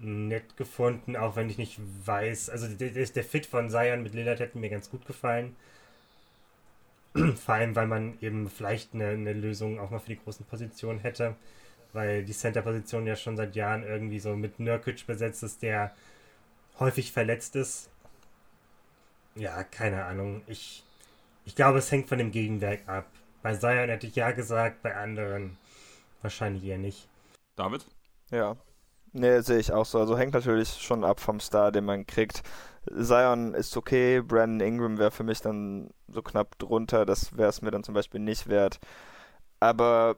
nett 0.00 0.56
gefunden, 0.56 1.16
auch 1.16 1.36
wenn 1.36 1.50
ich 1.50 1.58
nicht 1.58 1.78
weiß, 2.04 2.50
also 2.50 2.68
der, 2.68 2.90
der 2.90 3.24
Fit 3.24 3.46
von 3.46 3.70
Zion 3.70 4.02
mit 4.02 4.14
Lillard 4.14 4.40
hätte 4.40 4.58
mir 4.58 4.70
ganz 4.70 4.90
gut 4.90 5.04
gefallen. 5.06 5.54
Vor 7.36 7.54
allem, 7.54 7.76
weil 7.76 7.86
man 7.86 8.18
eben 8.20 8.48
vielleicht 8.48 8.94
eine, 8.94 9.08
eine 9.08 9.32
Lösung 9.32 9.78
auch 9.78 9.90
mal 9.90 9.98
für 9.98 10.10
die 10.10 10.18
großen 10.22 10.46
Positionen 10.46 10.98
hätte, 11.00 11.36
weil 11.92 12.24
die 12.24 12.32
Center-Position 12.32 13.06
ja 13.06 13.16
schon 13.16 13.36
seit 13.36 13.54
Jahren 13.54 13.82
irgendwie 13.84 14.18
so 14.18 14.34
mit 14.34 14.58
Nurkic 14.58 15.06
besetzt 15.06 15.42
ist, 15.42 15.62
der 15.62 15.94
häufig 16.78 17.12
verletzt 17.12 17.56
ist. 17.56 17.90
Ja, 19.34 19.62
keine 19.64 20.04
Ahnung. 20.04 20.42
Ich, 20.46 20.84
ich 21.44 21.54
glaube, 21.54 21.78
es 21.78 21.90
hängt 21.90 22.08
von 22.08 22.18
dem 22.18 22.30
Gegenwerk 22.30 22.88
ab. 22.88 23.06
Bei 23.42 23.54
Zion 23.54 23.88
hätte 23.88 24.06
ich 24.06 24.16
ja 24.16 24.30
gesagt, 24.30 24.82
bei 24.82 24.94
anderen 24.96 25.58
wahrscheinlich 26.22 26.64
eher 26.64 26.78
nicht. 26.78 27.08
David? 27.56 27.86
Ja. 28.30 28.56
Nee, 29.12 29.40
sehe 29.40 29.58
ich 29.58 29.72
auch 29.72 29.84
so. 29.84 29.98
Also 29.98 30.16
hängt 30.16 30.32
natürlich 30.32 30.70
schon 30.80 31.04
ab 31.04 31.20
vom 31.20 31.40
Star, 31.40 31.72
den 31.72 31.84
man 31.84 32.06
kriegt. 32.06 32.42
Zion 32.90 33.54
ist 33.54 33.76
okay, 33.76 34.20
Brandon 34.20 34.66
Ingram 34.66 34.98
wäre 34.98 35.10
für 35.10 35.24
mich 35.24 35.40
dann 35.40 35.90
so 36.08 36.22
knapp 36.22 36.58
drunter, 36.58 37.06
das 37.06 37.36
wäre 37.36 37.48
es 37.48 37.62
mir 37.62 37.70
dann 37.70 37.84
zum 37.84 37.94
Beispiel 37.94 38.20
nicht 38.20 38.48
wert. 38.48 38.80
Aber 39.60 40.16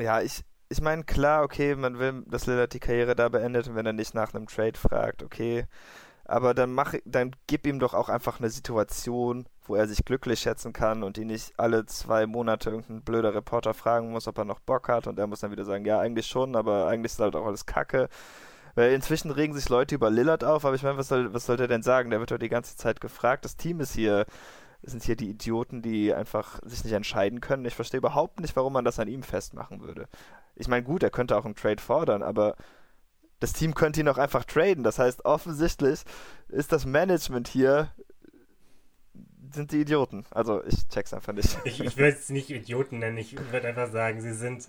ja, 0.00 0.20
ich, 0.20 0.44
ich 0.68 0.80
meine, 0.80 1.04
klar, 1.04 1.42
okay, 1.42 1.74
man 1.74 1.98
will, 1.98 2.24
dass 2.26 2.46
Lillard 2.46 2.72
die 2.72 2.80
Karriere 2.80 3.16
da 3.16 3.28
beendet 3.28 3.68
und 3.68 3.74
wenn 3.74 3.86
er 3.86 3.92
nicht 3.92 4.14
nach 4.14 4.34
einem 4.34 4.46
Trade 4.46 4.78
fragt, 4.78 5.22
okay. 5.22 5.66
Aber 6.24 6.54
dann 6.54 6.72
mach, 6.72 6.94
dann 7.04 7.32
gib 7.46 7.66
ihm 7.66 7.78
doch 7.78 7.94
auch 7.94 8.08
einfach 8.08 8.40
eine 8.40 8.50
Situation, 8.50 9.46
wo 9.64 9.76
er 9.76 9.86
sich 9.88 10.04
glücklich 10.04 10.40
schätzen 10.40 10.72
kann 10.72 11.02
und 11.04 11.18
ihn 11.18 11.28
nicht 11.28 11.58
alle 11.58 11.86
zwei 11.86 12.26
Monate 12.26 12.70
irgendein 12.70 13.02
blöder 13.02 13.34
Reporter 13.34 13.74
fragen 13.74 14.10
muss, 14.10 14.26
ob 14.28 14.38
er 14.38 14.44
noch 14.44 14.60
Bock 14.60 14.88
hat 14.88 15.06
und 15.06 15.18
er 15.18 15.26
muss 15.28 15.40
dann 15.40 15.52
wieder 15.52 15.64
sagen, 15.64 15.84
ja, 15.84 16.00
eigentlich 16.00 16.26
schon, 16.26 16.56
aber 16.56 16.88
eigentlich 16.88 17.12
ist 17.12 17.20
halt 17.20 17.36
auch 17.36 17.46
alles 17.46 17.66
Kacke. 17.66 18.08
Weil 18.76 18.92
inzwischen 18.92 19.30
regen 19.30 19.54
sich 19.54 19.68
Leute 19.68 19.94
über 19.94 20.10
Lillard 20.10 20.44
auf, 20.44 20.64
aber 20.64 20.76
ich 20.76 20.82
meine, 20.82 20.98
was 20.98 21.08
soll, 21.08 21.32
was 21.32 21.46
soll 21.46 21.56
der 21.56 21.66
denn 21.66 21.82
sagen? 21.82 22.10
Der 22.10 22.20
wird 22.20 22.30
doch 22.30 22.38
die 22.38 22.50
ganze 22.50 22.76
Zeit 22.76 23.00
gefragt. 23.00 23.44
Das 23.44 23.56
Team 23.56 23.80
ist 23.80 23.94
hier, 23.94 24.26
sind 24.82 25.02
hier 25.02 25.16
die 25.16 25.30
Idioten, 25.30 25.80
die 25.80 26.12
einfach 26.12 26.60
sich 26.62 26.84
nicht 26.84 26.92
entscheiden 26.92 27.40
können. 27.40 27.64
Ich 27.64 27.74
verstehe 27.74 27.98
überhaupt 27.98 28.38
nicht, 28.38 28.54
warum 28.54 28.74
man 28.74 28.84
das 28.84 29.00
an 29.00 29.08
ihm 29.08 29.22
festmachen 29.22 29.80
würde. 29.80 30.08
Ich 30.54 30.68
meine, 30.68 30.84
gut, 30.84 31.02
er 31.02 31.10
könnte 31.10 31.36
auch 31.38 31.46
einen 31.46 31.54
Trade 31.54 31.82
fordern, 31.82 32.22
aber 32.22 32.54
das 33.40 33.54
Team 33.54 33.74
könnte 33.74 34.00
ihn 34.00 34.08
auch 34.08 34.18
einfach 34.18 34.44
traden. 34.44 34.84
Das 34.84 34.98
heißt, 34.98 35.24
offensichtlich 35.24 36.02
ist 36.48 36.70
das 36.70 36.84
Management 36.84 37.48
hier 37.48 37.90
sind 39.52 39.72
die 39.72 39.80
Idioten. 39.80 40.26
Also 40.30 40.62
ich 40.64 40.86
check's 40.88 41.14
einfach 41.14 41.32
nicht. 41.32 41.56
Ich, 41.64 41.80
ich 41.80 41.96
würde 41.96 42.16
es 42.16 42.28
nicht 42.28 42.50
Idioten 42.50 42.98
nennen, 42.98 43.16
ich 43.16 43.36
würde 43.50 43.68
einfach 43.68 43.90
sagen, 43.90 44.20
sie 44.20 44.34
sind 44.34 44.68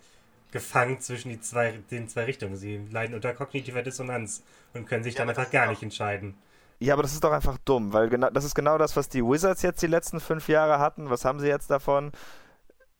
gefangen 0.51 0.99
zwischen 0.99 1.29
die 1.29 1.39
zwei, 1.41 1.79
den 1.91 2.07
zwei 2.07 2.23
Richtungen. 2.23 2.55
Sie 2.55 2.77
leiden 2.91 3.15
unter 3.15 3.33
kognitiver 3.33 3.81
Dissonanz 3.81 4.43
und 4.73 4.87
können 4.87 5.03
sich 5.03 5.15
ja, 5.15 5.19
dann 5.19 5.29
einfach 5.29 5.51
gar 5.51 5.67
nicht 5.67 5.83
entscheiden. 5.83 6.35
Ja, 6.79 6.93
aber 6.93 7.01
das 7.01 7.13
ist 7.13 7.23
doch 7.23 7.31
einfach 7.31 7.57
dumm, 7.65 7.91
weil 7.91 8.09
genau, 8.09 8.29
das 8.29 8.45
ist 8.45 8.53
genau 8.53 8.77
das, 8.77 8.95
was 8.95 9.09
die 9.09 9.23
Wizards 9.23 9.63
jetzt 9.63 9.81
die 9.81 9.87
letzten 9.87 10.19
fünf 10.19 10.47
Jahre 10.47 10.79
hatten. 10.79 11.09
Was 11.09 11.25
haben 11.25 11.39
sie 11.39 11.47
jetzt 11.47 11.69
davon? 11.71 12.11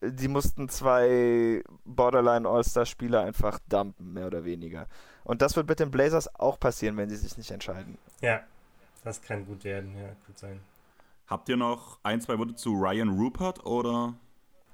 Die 0.02 0.28
mussten 0.28 0.70
zwei 0.70 1.64
Borderline 1.86 2.48
All-Star-Spieler 2.48 3.22
einfach 3.22 3.60
dumpen, 3.68 4.14
mehr 4.14 4.28
oder 4.28 4.46
weniger. 4.46 4.88
Und 5.24 5.42
das 5.42 5.56
wird 5.56 5.68
mit 5.68 5.80
den 5.80 5.92
Blazers 5.92 6.34
auch 6.36 6.60
passieren, 6.60 6.98
wenn 6.98 7.10
sie 7.10 7.18
sich 7.18 7.38
nicht 7.38 7.52
entscheiden. 7.52 7.98
Ja, 8.22 8.42
das 9.04 9.22
kann 9.22 9.46
gut 9.46 9.64
werden, 9.64 9.96
ja, 9.96 10.10
gut 10.26 10.38
sein. 10.38 10.60
Habt 11.28 11.50
ihr 11.50 11.58
noch 11.58 12.00
ein, 12.04 12.22
zwei 12.22 12.38
Worte 12.40 12.56
zu 12.56 12.74
Ryan 12.74 13.10
Rupert 13.10 13.66
oder? 13.66 14.14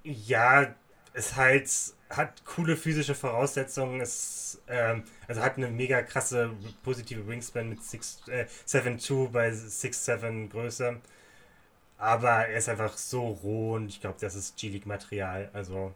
Ja, 0.03 0.75
es 1.13 1.35
halt 1.35 1.69
hat 2.09 2.45
coole 2.45 2.75
physische 2.77 3.15
Voraussetzungen, 3.15 4.01
es 4.01 4.61
ähm, 4.67 5.03
also 5.27 5.41
hat 5.41 5.57
eine 5.57 5.69
mega 5.69 6.01
krasse 6.01 6.51
positive 6.83 7.27
Wingspan 7.27 7.69
mit 7.69 7.79
7'2 7.79 8.29
äh, 8.31 9.27
bei 9.29 9.49
6'7 9.49 10.49
Größe. 10.49 11.01
Aber 11.97 12.47
er 12.47 12.57
ist 12.57 12.69
einfach 12.69 12.97
so 12.97 13.27
roh 13.27 13.75
und 13.75 13.87
ich 13.87 14.01
glaube, 14.01 14.17
das 14.19 14.35
ist 14.35 14.57
G-League-Material. 14.57 15.49
Also 15.53 15.93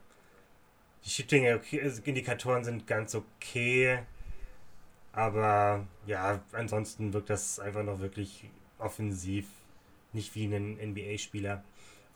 die 1.06 1.10
Shooting-Indikatoren 1.10 2.64
sind 2.64 2.88
ganz 2.88 3.16
okay. 3.16 4.00
Aber 5.12 5.86
ja, 6.06 6.42
ansonsten 6.54 7.14
wirkt 7.14 7.30
das 7.30 7.60
einfach 7.60 7.84
noch 7.84 8.00
wirklich 8.00 8.50
offensiv. 8.78 9.48
Nicht 10.14 10.36
wie 10.36 10.46
ein 10.46 10.78
NBA-Spieler. 10.78 11.64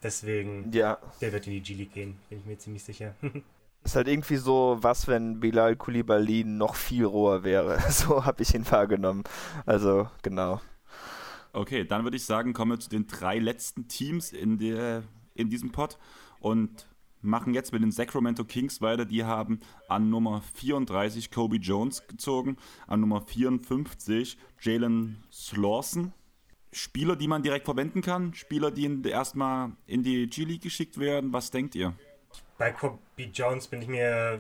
Deswegen, 0.03 0.71
ja. 0.71 0.97
der 1.19 1.31
wird 1.31 1.47
in 1.47 1.53
die 1.53 1.61
G-League 1.61 1.93
gehen, 1.93 2.17
bin 2.29 2.39
ich 2.39 2.45
mir 2.45 2.57
ziemlich 2.57 2.83
sicher. 2.83 3.15
Ist 3.83 3.95
halt 3.95 4.07
irgendwie 4.07 4.37
so, 4.37 4.77
was, 4.81 5.07
wenn 5.07 5.39
Bilal 5.39 5.75
Koulibaly 5.75 6.43
noch 6.43 6.75
viel 6.75 7.05
roher 7.05 7.43
wäre. 7.43 7.79
So 7.89 8.25
habe 8.25 8.43
ich 8.43 8.53
ihn 8.53 8.69
wahrgenommen. 8.69 9.23
Also, 9.65 10.07
genau. 10.21 10.61
Okay, 11.53 11.83
dann 11.83 12.03
würde 12.03 12.17
ich 12.17 12.25
sagen, 12.25 12.53
kommen 12.53 12.71
wir 12.71 12.79
zu 12.79 12.89
den 12.89 13.07
drei 13.07 13.39
letzten 13.39 13.87
Teams 13.87 14.31
in, 14.31 14.59
der, 14.59 15.03
in 15.33 15.49
diesem 15.49 15.71
Pod 15.71 15.97
und 16.39 16.87
machen 17.21 17.53
jetzt 17.53 17.73
mit 17.73 17.81
den 17.81 17.91
Sacramento 17.91 18.43
Kings 18.45 18.81
weiter. 18.81 19.05
Die 19.05 19.23
haben 19.23 19.59
an 19.87 20.09
Nummer 20.09 20.41
34 20.53 21.31
Kobe 21.31 21.57
Jones 21.57 22.07
gezogen, 22.07 22.57
an 22.87 23.01
Nummer 23.01 23.21
54 23.21 24.37
Jalen 24.61 25.23
Slawson. 25.31 26.13
Spieler, 26.73 27.15
die 27.15 27.27
man 27.27 27.43
direkt 27.43 27.65
verwenden 27.65 28.01
kann, 28.01 28.33
Spieler, 28.33 28.71
die 28.71 29.01
erstmal 29.09 29.71
in 29.87 30.03
die 30.03 30.27
G-League 30.27 30.61
geschickt 30.61 30.99
werden. 30.99 31.33
Was 31.33 31.51
denkt 31.51 31.75
ihr? 31.75 31.93
Bei 32.57 32.71
Kobe 32.71 32.99
Jones 33.33 33.67
bin 33.67 33.81
ich 33.81 33.87
mir, 33.87 34.39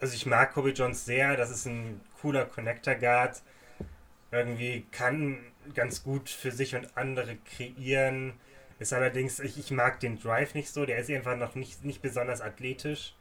also 0.00 0.14
ich 0.14 0.26
mag 0.26 0.52
Kobe 0.52 0.70
Jones 0.70 1.04
sehr, 1.04 1.36
das 1.36 1.50
ist 1.50 1.66
ein 1.66 2.00
cooler 2.20 2.44
Connector 2.44 2.94
Guard. 2.94 3.42
Irgendwie 4.30 4.84
kann 4.90 5.38
ganz 5.74 6.02
gut 6.02 6.28
für 6.28 6.50
sich 6.50 6.74
und 6.76 6.96
andere 6.96 7.36
kreieren. 7.56 8.34
Ist 8.78 8.92
allerdings, 8.92 9.40
ich, 9.40 9.58
ich 9.58 9.70
mag 9.70 10.00
den 10.00 10.18
Drive 10.20 10.54
nicht 10.54 10.70
so, 10.70 10.86
der 10.86 10.98
ist 10.98 11.10
einfach 11.10 11.36
noch 11.36 11.54
nicht, 11.54 11.84
nicht 11.84 12.02
besonders 12.02 12.40
athletisch 12.40 13.14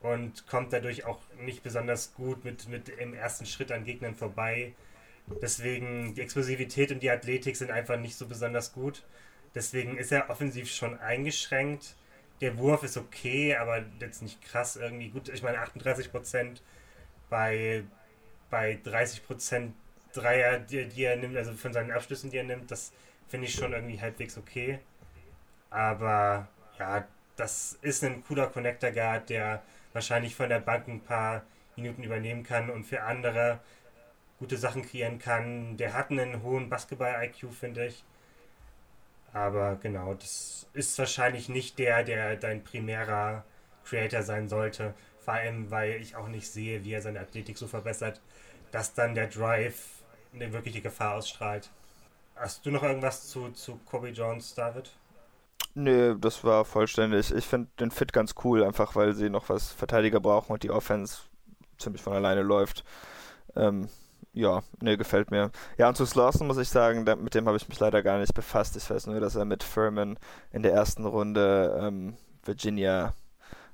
und 0.00 0.46
kommt 0.46 0.72
dadurch 0.72 1.04
auch 1.04 1.20
nicht 1.40 1.62
besonders 1.62 2.14
gut 2.14 2.44
mit, 2.44 2.68
mit 2.68 2.88
im 2.88 3.14
ersten 3.14 3.46
Schritt 3.46 3.72
an 3.72 3.84
Gegnern 3.84 4.14
vorbei. 4.14 4.74
Deswegen 5.42 6.14
die 6.14 6.20
Explosivität 6.20 6.92
und 6.92 7.02
die 7.02 7.10
Athletik 7.10 7.56
sind 7.56 7.70
einfach 7.70 7.98
nicht 7.98 8.16
so 8.16 8.26
besonders 8.26 8.72
gut. 8.72 9.02
Deswegen 9.54 9.96
ist 9.96 10.12
er 10.12 10.30
offensiv 10.30 10.70
schon 10.70 10.98
eingeschränkt. 11.00 11.96
Der 12.40 12.58
Wurf 12.58 12.82
ist 12.82 12.96
okay, 12.96 13.56
aber 13.56 13.84
jetzt 14.00 14.22
nicht 14.22 14.40
krass 14.42 14.76
irgendwie 14.76 15.08
gut. 15.08 15.28
Ich 15.28 15.42
meine 15.42 15.58
38 15.58 16.10
bei, 17.30 17.82
bei 18.50 18.78
30% 18.84 19.70
Dreier, 20.12 20.58
die, 20.58 20.86
die 20.86 21.04
er 21.04 21.16
nimmt, 21.16 21.36
also 21.36 21.52
von 21.54 21.72
seinen 21.72 21.90
Abschlüssen, 21.90 22.30
die 22.30 22.36
er 22.36 22.44
nimmt, 22.44 22.70
das 22.70 22.92
finde 23.28 23.46
ich 23.46 23.54
schon 23.54 23.72
irgendwie 23.72 24.00
halbwegs 24.00 24.38
okay. 24.38 24.78
Aber 25.70 26.48
ja, 26.78 27.06
das 27.36 27.78
ist 27.82 28.04
ein 28.04 28.24
cooler 28.24 28.46
Connector 28.46 28.90
Guard, 28.90 29.30
der 29.30 29.62
wahrscheinlich 29.92 30.34
von 30.34 30.48
der 30.48 30.60
Bank 30.60 30.88
ein 30.88 31.00
paar 31.00 31.42
Minuten 31.76 32.02
übernehmen 32.02 32.42
kann 32.42 32.70
und 32.70 32.84
für 32.84 33.02
andere 33.02 33.60
gute 34.38 34.56
Sachen 34.56 34.82
kreieren 34.82 35.18
kann. 35.18 35.76
Der 35.76 35.94
hat 35.94 36.10
einen 36.10 36.42
hohen 36.42 36.68
Basketball-IQ, 36.68 37.52
finde 37.52 37.86
ich. 37.86 38.04
Aber 39.32 39.76
genau, 39.76 40.14
das 40.14 40.66
ist 40.72 40.98
wahrscheinlich 40.98 41.48
nicht 41.48 41.78
der, 41.78 42.04
der 42.04 42.36
dein 42.36 42.64
primärer 42.64 43.44
Creator 43.84 44.22
sein 44.22 44.48
sollte. 44.48 44.94
Vor 45.20 45.34
allem, 45.34 45.70
weil 45.70 46.00
ich 46.00 46.16
auch 46.16 46.28
nicht 46.28 46.48
sehe, 46.50 46.84
wie 46.84 46.92
er 46.92 47.02
seine 47.02 47.20
Athletik 47.20 47.58
so 47.58 47.66
verbessert, 47.66 48.20
dass 48.70 48.94
dann 48.94 49.14
der 49.14 49.28
Drive 49.28 49.88
eine 50.32 50.52
wirkliche 50.52 50.80
Gefahr 50.80 51.14
ausstrahlt. 51.14 51.70
Hast 52.36 52.64
du 52.66 52.70
noch 52.70 52.82
irgendwas 52.82 53.28
zu, 53.28 53.50
zu 53.50 53.80
Kobe 53.86 54.10
Jones, 54.10 54.54
David? 54.54 54.90
Nö, 55.74 56.16
das 56.18 56.44
war 56.44 56.64
vollständig. 56.64 57.32
Ich 57.32 57.46
finde 57.46 57.68
den 57.80 57.90
Fit 57.90 58.12
ganz 58.12 58.34
cool, 58.44 58.64
einfach 58.64 58.94
weil 58.96 59.14
sie 59.14 59.28
noch 59.28 59.48
was 59.48 59.72
Verteidiger 59.72 60.20
brauchen 60.20 60.52
und 60.52 60.62
die 60.62 60.70
Offense 60.70 61.22
ziemlich 61.78 62.02
von 62.02 62.14
alleine 62.14 62.42
läuft. 62.42 62.84
Ähm, 63.54 63.88
ja, 64.36 64.62
ne, 64.80 64.98
gefällt 64.98 65.30
mir. 65.30 65.50
Ja, 65.78 65.88
und 65.88 65.96
zu 65.96 66.04
Slawson 66.04 66.46
muss 66.46 66.58
ich 66.58 66.68
sagen, 66.68 67.04
mit 67.22 67.34
dem 67.34 67.46
habe 67.46 67.56
ich 67.56 67.68
mich 67.68 67.80
leider 67.80 68.02
gar 68.02 68.18
nicht 68.18 68.34
befasst. 68.34 68.76
Ich 68.76 68.88
weiß 68.88 69.06
nur, 69.06 69.18
dass 69.18 69.34
er 69.34 69.46
mit 69.46 69.62
Furman 69.62 70.18
in 70.52 70.62
der 70.62 70.72
ersten 70.72 71.06
Runde 71.06 71.78
ähm, 71.80 72.16
Virginia 72.44 73.14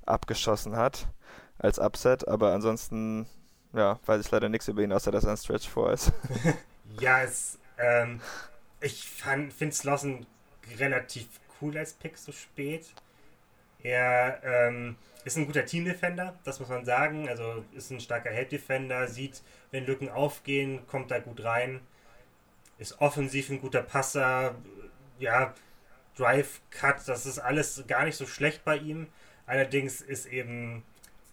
abgeschossen 0.06 0.76
hat 0.76 1.08
als 1.58 1.80
Upset, 1.80 2.28
aber 2.28 2.52
ansonsten, 2.52 3.26
ja, 3.72 3.98
weiß 4.06 4.24
ich 4.24 4.30
leider 4.30 4.48
nichts 4.48 4.68
über 4.68 4.82
ihn, 4.82 4.92
außer 4.92 5.10
dass 5.10 5.24
er 5.24 5.32
ein 5.32 5.36
Stretch 5.36 5.68
4 5.68 5.90
ist. 5.90 6.12
ja, 7.00 7.22
es, 7.22 7.58
ähm, 7.78 8.20
ich 8.80 9.04
finde 9.04 9.72
Slawson 9.72 10.26
relativ 10.78 11.26
cool 11.60 11.76
als 11.76 11.92
Pick 11.94 12.16
so 12.16 12.30
spät. 12.30 12.86
Er, 13.82 14.40
ähm, 14.44 14.96
ist 15.24 15.36
ein 15.36 15.46
guter 15.46 15.64
Team-Defender, 15.64 16.38
das 16.44 16.58
muss 16.60 16.68
man 16.68 16.84
sagen. 16.84 17.28
Also 17.28 17.64
ist 17.74 17.90
ein 17.90 18.00
starker 18.00 18.30
Help-Defender, 18.30 19.08
sieht, 19.08 19.42
wenn 19.70 19.86
Lücken 19.86 20.08
aufgehen, 20.08 20.86
kommt 20.86 21.10
da 21.10 21.18
gut 21.18 21.42
rein. 21.44 21.80
Ist 22.78 23.00
offensiv 23.00 23.50
ein 23.50 23.60
guter 23.60 23.82
Passer. 23.82 24.56
Ja, 25.18 25.54
Drive-Cut, 26.16 27.06
das 27.06 27.26
ist 27.26 27.38
alles 27.38 27.84
gar 27.86 28.04
nicht 28.04 28.16
so 28.16 28.26
schlecht 28.26 28.64
bei 28.64 28.76
ihm. 28.76 29.06
Allerdings 29.46 30.00
ist 30.00 30.26
eben 30.26 30.82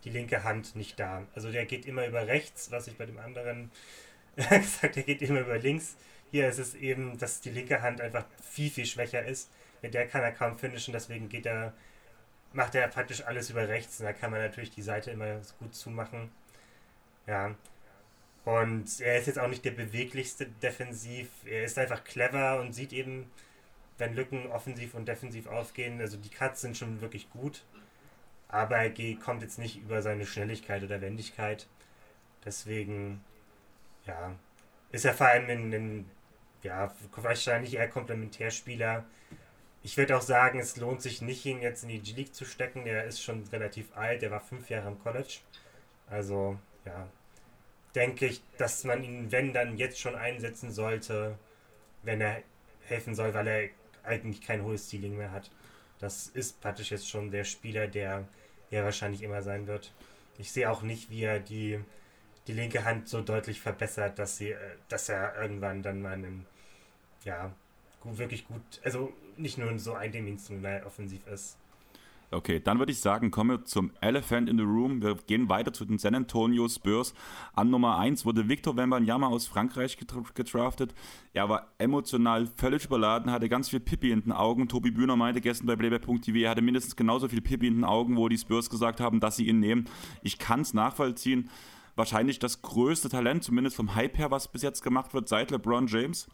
die 0.03 0.09
linke 0.09 0.43
Hand 0.43 0.75
nicht 0.75 0.99
da. 0.99 1.25
Also 1.35 1.51
der 1.51 1.65
geht 1.65 1.85
immer 1.85 2.05
über 2.05 2.27
rechts, 2.27 2.71
was 2.71 2.87
ich 2.87 2.97
bei 2.97 3.05
dem 3.05 3.19
anderen 3.19 3.71
gesagt 4.35 4.95
der 4.95 5.03
geht 5.03 5.21
immer 5.21 5.41
über 5.41 5.57
links. 5.57 5.97
Hier 6.31 6.47
ist 6.47 6.59
es 6.59 6.75
eben, 6.75 7.17
dass 7.17 7.41
die 7.41 7.49
linke 7.49 7.81
Hand 7.81 8.01
einfach 8.01 8.25
viel, 8.41 8.69
viel 8.69 8.85
schwächer 8.85 9.25
ist. 9.25 9.49
Mit 9.81 9.93
der 9.93 10.07
kann 10.07 10.21
er 10.21 10.31
kaum 10.31 10.57
finishen, 10.57 10.93
deswegen 10.93 11.27
geht 11.29 11.45
er 11.45 11.73
macht 12.53 12.75
er 12.75 12.87
praktisch 12.87 13.23
alles 13.23 13.49
über 13.49 13.67
rechts 13.67 13.99
und 13.99 14.05
da 14.05 14.13
kann 14.13 14.31
man 14.31 14.41
natürlich 14.41 14.71
die 14.71 14.81
Seite 14.81 15.11
immer 15.11 15.41
gut 15.59 15.75
zumachen. 15.75 16.31
Ja. 17.27 17.55
Und 18.45 18.99
er 19.01 19.19
ist 19.19 19.27
jetzt 19.27 19.39
auch 19.39 19.47
nicht 19.47 19.65
der 19.65 19.71
beweglichste 19.71 20.47
defensiv. 20.47 21.29
Er 21.45 21.63
ist 21.65 21.77
einfach 21.77 22.03
clever 22.03 22.59
und 22.59 22.73
sieht 22.73 22.93
eben 22.93 23.29
wenn 23.99 24.15
Lücken 24.15 24.47
offensiv 24.47 24.95
und 24.95 25.07
defensiv 25.07 25.47
aufgehen. 25.47 25.99
Also 26.01 26.17
die 26.17 26.29
Cuts 26.29 26.61
sind 26.61 26.77
schon 26.77 27.01
wirklich 27.01 27.29
gut, 27.29 27.63
aber 28.47 28.77
er 28.77 29.15
kommt 29.17 29.41
jetzt 29.41 29.59
nicht 29.59 29.77
über 29.77 30.01
seine 30.01 30.25
Schnelligkeit 30.25 30.83
oder 30.83 31.01
Wendigkeit. 31.01 31.67
Deswegen, 32.45 33.23
ja, 34.05 34.33
ist 34.91 35.05
er 35.05 35.13
vor 35.13 35.27
allem 35.27 35.49
in, 35.49 35.73
in 35.73 36.05
ja, 36.63 36.93
wahrscheinlich 37.15 37.75
eher 37.75 37.89
Komplementärspieler. 37.89 39.05
Ich 39.81 39.95
würde 39.97 40.17
auch 40.17 40.21
sagen, 40.21 40.59
es 40.59 40.75
lohnt 40.77 41.01
sich 41.01 41.21
nicht, 41.21 41.45
ihn 41.45 41.61
jetzt 41.61 41.83
in 41.83 41.89
die 41.89 41.99
G-League 41.99 42.35
zu 42.35 42.45
stecken. 42.45 42.85
Der 42.85 43.05
ist 43.05 43.21
schon 43.21 43.43
relativ 43.47 43.95
alt, 43.95 44.21
der 44.21 44.31
war 44.31 44.41
fünf 44.41 44.69
Jahre 44.69 44.89
im 44.89 44.99
College. 44.99 45.39
Also, 46.09 46.59
ja, 46.85 47.07
denke 47.95 48.25
ich, 48.25 48.41
dass 48.57 48.83
man 48.83 49.03
ihn, 49.03 49.31
wenn 49.31 49.53
dann 49.53 49.77
jetzt 49.77 49.99
schon 49.99 50.15
einsetzen 50.15 50.71
sollte, 50.71 51.37
wenn 52.03 52.21
er 52.21 52.41
helfen 52.87 53.15
soll, 53.15 53.33
weil 53.33 53.47
er 53.47 53.69
eigentlich 54.03 54.41
kein 54.41 54.63
hohes 54.63 54.89
Ceiling 54.89 55.17
mehr 55.17 55.31
hat. 55.31 55.51
Das 55.99 56.27
ist 56.27 56.61
praktisch 56.61 56.91
jetzt 56.91 57.09
schon 57.09 57.31
der 57.31 57.43
Spieler, 57.43 57.87
der 57.87 58.27
ja 58.71 58.83
wahrscheinlich 58.83 59.21
immer 59.21 59.41
sein 59.41 59.67
wird. 59.67 59.93
Ich 60.37 60.51
sehe 60.51 60.69
auch 60.69 60.81
nicht, 60.81 61.09
wie 61.09 61.23
er 61.23 61.39
die, 61.39 61.79
die 62.47 62.53
linke 62.53 62.85
Hand 62.85 63.09
so 63.09 63.21
deutlich 63.21 63.59
verbessert, 63.61 64.17
dass 64.19 64.37
sie, 64.37 64.51
äh, 64.51 64.57
dass 64.87 65.09
er 65.09 65.35
irgendwann 65.41 65.83
dann 65.83 66.01
mal 66.01 66.13
einen, 66.13 66.45
ja, 67.23 67.53
wirklich 68.03 68.47
gut, 68.47 68.61
also 68.83 69.13
nicht 69.39 69.57
nur 69.57 69.77
so 69.79 69.93
eindimensional 69.93 70.83
offensiv 70.85 71.25
ist. 71.27 71.57
Okay, 72.31 72.59
dann 72.59 72.77
würde 72.77 72.91
ich 72.91 72.99
sagen, 72.99 73.31
kommen 73.31 73.49
wir 73.49 73.65
zum 73.65 73.89
Elephant 74.01 74.49
in 74.49 74.57
the 74.57 74.63
Room. 74.63 75.01
Wir 75.01 75.15
gehen 75.15 75.49
weiter 75.49 75.73
zu 75.73 75.83
den 75.83 75.97
San 75.97 76.13
Antonio 76.13 76.69
Spurs. 76.69 77.15
An 77.53 77.71
Nummer 77.71 77.97
1 77.97 78.23
wurde 78.23 78.47
Victor 78.47 78.77
Wembanyama 78.77 79.27
aus 79.27 79.47
Frankreich 79.47 79.97
gedraftet. 80.35 80.93
Er 81.33 81.49
war 81.49 81.73
emotional 81.79 82.45
völlig 82.45 82.85
überladen, 82.85 83.31
hatte 83.31 83.49
ganz 83.49 83.69
viel 83.69 83.79
Pippi 83.79 84.11
in 84.11 84.21
den 84.21 84.31
Augen. 84.31 84.67
Tobi 84.67 84.91
Bühner 84.91 85.15
meinte 85.15 85.41
gestern 85.41 85.65
bei 85.65 85.75
Playback.tv, 85.75 86.37
er 86.37 86.51
hatte 86.51 86.61
mindestens 86.61 86.95
genauso 86.95 87.27
viel 87.27 87.41
Pippi 87.41 87.65
in 87.65 87.77
den 87.77 87.83
Augen, 87.83 88.15
wo 88.15 88.29
die 88.29 88.37
Spurs 88.37 88.69
gesagt 88.69 88.99
haben, 88.99 89.19
dass 89.19 89.37
sie 89.37 89.47
ihn 89.47 89.59
nehmen. 89.59 89.85
Ich 90.21 90.37
kann 90.37 90.61
es 90.61 90.75
nachvollziehen. 90.75 91.49
Wahrscheinlich 91.95 92.37
das 92.37 92.61
größte 92.61 93.09
Talent, 93.09 93.43
zumindest 93.43 93.75
vom 93.75 93.95
Hype 93.95 94.19
her, 94.19 94.29
was 94.29 94.51
bis 94.51 94.61
jetzt 94.61 94.83
gemacht 94.83 95.15
wird, 95.15 95.27
seit 95.27 95.49
LeBron 95.49 95.87
James. 95.87 96.27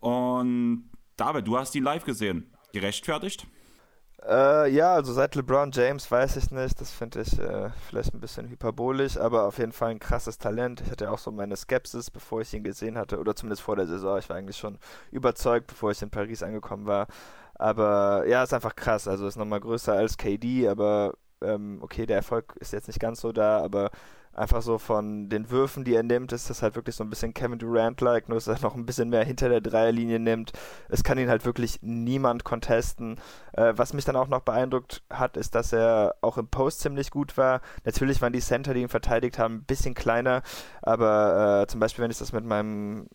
Und 0.00 0.87
David, 1.18 1.48
du 1.48 1.58
hast 1.58 1.74
ihn 1.74 1.82
live 1.82 2.04
gesehen. 2.04 2.48
Gerechtfertigt? 2.72 3.44
Äh, 4.24 4.70
ja, 4.70 4.94
also 4.94 5.12
seit 5.12 5.34
LeBron 5.34 5.72
James 5.72 6.08
weiß 6.08 6.36
ich 6.36 6.52
nicht. 6.52 6.80
Das 6.80 6.92
finde 6.92 7.22
ich 7.22 7.36
äh, 7.40 7.70
vielleicht 7.88 8.14
ein 8.14 8.20
bisschen 8.20 8.48
hyperbolisch, 8.48 9.16
aber 9.16 9.44
auf 9.48 9.58
jeden 9.58 9.72
Fall 9.72 9.90
ein 9.90 9.98
krasses 9.98 10.38
Talent. 10.38 10.80
Ich 10.80 10.92
hatte 10.92 11.10
auch 11.10 11.18
so 11.18 11.32
meine 11.32 11.56
Skepsis, 11.56 12.12
bevor 12.12 12.42
ich 12.42 12.54
ihn 12.54 12.62
gesehen 12.62 12.96
hatte, 12.96 13.18
oder 13.18 13.34
zumindest 13.34 13.62
vor 13.62 13.74
der 13.74 13.88
Saison. 13.88 14.16
Ich 14.18 14.28
war 14.28 14.36
eigentlich 14.36 14.58
schon 14.58 14.78
überzeugt, 15.10 15.66
bevor 15.66 15.90
ich 15.90 16.00
in 16.02 16.10
Paris 16.10 16.44
angekommen 16.44 16.86
war. 16.86 17.08
Aber 17.56 18.24
ja, 18.28 18.44
ist 18.44 18.54
einfach 18.54 18.76
krass. 18.76 19.08
Also 19.08 19.26
ist 19.26 19.36
nochmal 19.36 19.60
größer 19.60 19.94
als 19.94 20.16
KD, 20.18 20.68
aber 20.68 21.14
ähm, 21.42 21.78
okay, 21.80 22.06
der 22.06 22.16
Erfolg 22.18 22.54
ist 22.60 22.72
jetzt 22.72 22.86
nicht 22.86 23.00
ganz 23.00 23.20
so 23.20 23.32
da, 23.32 23.58
aber 23.58 23.90
einfach 24.38 24.62
so 24.62 24.78
von 24.78 25.28
den 25.28 25.50
Würfen, 25.50 25.84
die 25.84 25.94
er 25.94 26.02
nimmt, 26.02 26.32
ist 26.32 26.48
das 26.50 26.62
halt 26.62 26.76
wirklich 26.76 26.96
so 26.96 27.04
ein 27.04 27.10
bisschen 27.10 27.34
Kevin 27.34 27.58
Durant-like, 27.58 28.28
nur 28.28 28.36
dass 28.36 28.48
er 28.48 28.60
noch 28.60 28.74
ein 28.74 28.86
bisschen 28.86 29.10
mehr 29.10 29.24
hinter 29.24 29.48
der 29.48 29.60
Dreierlinie 29.60 30.18
nimmt. 30.18 30.52
Es 30.88 31.04
kann 31.04 31.18
ihn 31.18 31.28
halt 31.28 31.44
wirklich 31.44 31.78
niemand 31.82 32.44
contesten. 32.44 33.16
Äh, 33.52 33.74
was 33.76 33.92
mich 33.92 34.04
dann 34.04 34.16
auch 34.16 34.28
noch 34.28 34.40
beeindruckt 34.40 35.02
hat, 35.10 35.36
ist, 35.36 35.54
dass 35.54 35.72
er 35.72 36.14
auch 36.20 36.38
im 36.38 36.48
Post 36.48 36.80
ziemlich 36.80 37.10
gut 37.10 37.36
war. 37.36 37.60
Natürlich 37.84 38.22
waren 38.22 38.32
die 38.32 38.40
Center, 38.40 38.74
die 38.74 38.82
ihn 38.82 38.88
verteidigt 38.88 39.38
haben, 39.38 39.56
ein 39.56 39.64
bisschen 39.64 39.94
kleiner, 39.94 40.42
aber 40.82 41.62
äh, 41.62 41.66
zum 41.66 41.80
Beispiel, 41.80 42.04
wenn 42.04 42.10
ich 42.10 42.18
das 42.18 42.32
mit 42.32 42.44
meinem 42.44 43.08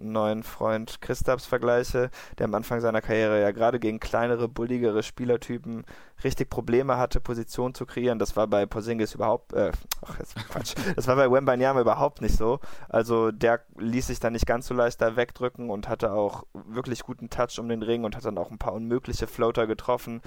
neuen 0.00 0.42
Freund 0.42 1.00
Christaps 1.00 1.46
vergleiche, 1.46 2.10
der 2.38 2.44
am 2.46 2.54
Anfang 2.54 2.80
seiner 2.80 3.00
Karriere 3.00 3.40
ja 3.40 3.50
gerade 3.50 3.78
gegen 3.78 4.00
kleinere, 4.00 4.48
bulligere 4.48 5.02
Spielertypen 5.02 5.84
richtig 6.24 6.50
Probleme 6.50 6.96
hatte, 6.96 7.20
Position 7.20 7.74
zu 7.74 7.86
kreieren. 7.86 8.18
Das 8.18 8.36
war 8.36 8.46
bei 8.46 8.66
Porzingis 8.66 9.14
überhaupt, 9.14 9.52
äh, 9.52 9.72
ach 10.06 10.18
jetzt 10.18 10.36
Quatsch, 10.50 10.74
das 10.96 11.06
war 11.06 11.16
bei 11.16 11.30
Wembanyama 11.30 11.80
überhaupt 11.80 12.20
nicht 12.20 12.36
so. 12.36 12.60
Also 12.88 13.30
der 13.30 13.60
ließ 13.78 14.08
sich 14.08 14.20
dann 14.20 14.32
nicht 14.32 14.46
ganz 14.46 14.66
so 14.66 14.74
leicht 14.74 15.00
da 15.00 15.16
wegdrücken 15.16 15.70
und 15.70 15.88
hatte 15.88 16.12
auch 16.12 16.44
wirklich 16.52 17.02
guten 17.02 17.30
Touch 17.30 17.58
um 17.58 17.68
den 17.68 17.82
Ring 17.82 18.04
und 18.04 18.16
hat 18.16 18.24
dann 18.24 18.38
auch 18.38 18.50
ein 18.50 18.58
paar 18.58 18.72
unmögliche 18.72 19.26
Floater 19.26 19.66
getroffen. 19.66 20.20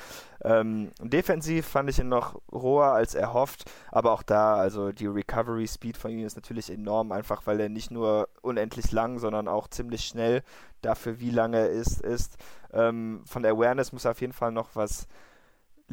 Ähm, 0.43 0.91
defensiv 1.01 1.67
fand 1.67 1.89
ich 1.89 1.99
ihn 1.99 2.09
noch 2.09 2.41
roher 2.51 2.93
als 2.93 3.15
erhofft, 3.15 3.69
aber 3.91 4.11
auch 4.11 4.23
da, 4.23 4.55
also 4.55 4.91
die 4.91 5.07
Recovery 5.07 5.67
Speed 5.67 5.97
von 5.97 6.11
ihm 6.11 6.25
ist 6.25 6.35
natürlich 6.35 6.71
enorm, 6.71 7.11
einfach 7.11 7.45
weil 7.45 7.59
er 7.59 7.69
nicht 7.69 7.91
nur 7.91 8.29
unendlich 8.41 8.91
lang, 8.91 9.19
sondern 9.19 9.47
auch 9.47 9.67
ziemlich 9.67 10.05
schnell 10.05 10.43
dafür, 10.81 11.19
wie 11.19 11.31
lange 11.31 11.57
er 11.57 11.69
ist, 11.69 12.01
ist. 12.01 12.37
Ähm, 12.71 13.21
von 13.25 13.43
der 13.43 13.53
Awareness 13.53 13.93
muss 13.93 14.05
er 14.05 14.11
auf 14.11 14.21
jeden 14.21 14.33
Fall 14.33 14.51
noch 14.51 14.69
was 14.73 15.07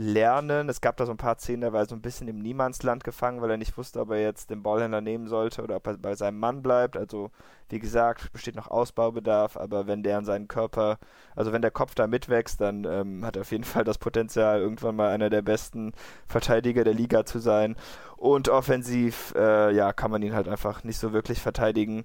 lernen. 0.01 0.69
Es 0.71 0.81
gab 0.81 0.97
da 0.97 1.05
so 1.05 1.13
ein 1.13 1.19
paar 1.19 1.39
Szenen, 1.39 1.61
da 1.61 1.73
war 1.73 1.81
er 1.81 1.87
so 1.87 1.95
ein 1.95 2.01
bisschen 2.01 2.27
im 2.27 2.39
Niemandsland 2.39 3.05
gefangen, 3.05 3.43
weil 3.43 3.51
er 3.51 3.57
nicht 3.59 3.77
wusste, 3.77 4.01
ob 4.01 4.11
er 4.11 4.21
jetzt 4.21 4.49
den 4.49 4.63
Ballhändler 4.63 5.03
nehmen 5.03 5.29
sollte 5.29 5.63
oder 5.63 5.77
ob 5.77 5.87
er 5.87 5.99
bei 5.99 6.15
seinem 6.15 6.39
Mann 6.39 6.63
bleibt. 6.63 6.97
Also, 6.97 7.31
wie 7.69 7.79
gesagt, 7.79 8.33
besteht 8.33 8.57
noch 8.57 8.69
Ausbaubedarf, 8.69 9.57
aber 9.59 9.87
wenn 9.87 10.03
der 10.03 10.17
an 10.19 10.25
seinen 10.25 10.49
Körper, 10.49 10.99
also 11.37 11.53
wenn 11.53 11.63
der 11.63 11.71
Kopf 11.71 11.95
da 11.95 12.07
mitwächst, 12.07 12.61
dann 12.61 12.85
ähm, 12.85 13.25
hat 13.25 13.37
er 13.37 13.43
auf 13.43 13.53
jeden 13.53 13.65
Fall 13.65 13.85
das 13.85 13.99
Potenzial, 13.99 14.61
irgendwann 14.61 14.97
mal 14.97 15.11
einer 15.11 15.29
der 15.29 15.43
besten 15.43 15.93
Verteidiger 16.27 16.83
der 16.83 16.95
Liga 16.95 17.27
zu 17.27 17.39
sein. 17.39 17.77
Und 18.17 18.49
offensiv, 18.49 19.35
äh, 19.37 19.71
ja, 19.75 19.93
kann 19.93 20.11
man 20.11 20.23
ihn 20.23 20.35
halt 20.35 20.49
einfach 20.49 20.83
nicht 20.83 20.99
so 20.99 21.13
wirklich 21.13 21.41
verteidigen. 21.43 22.05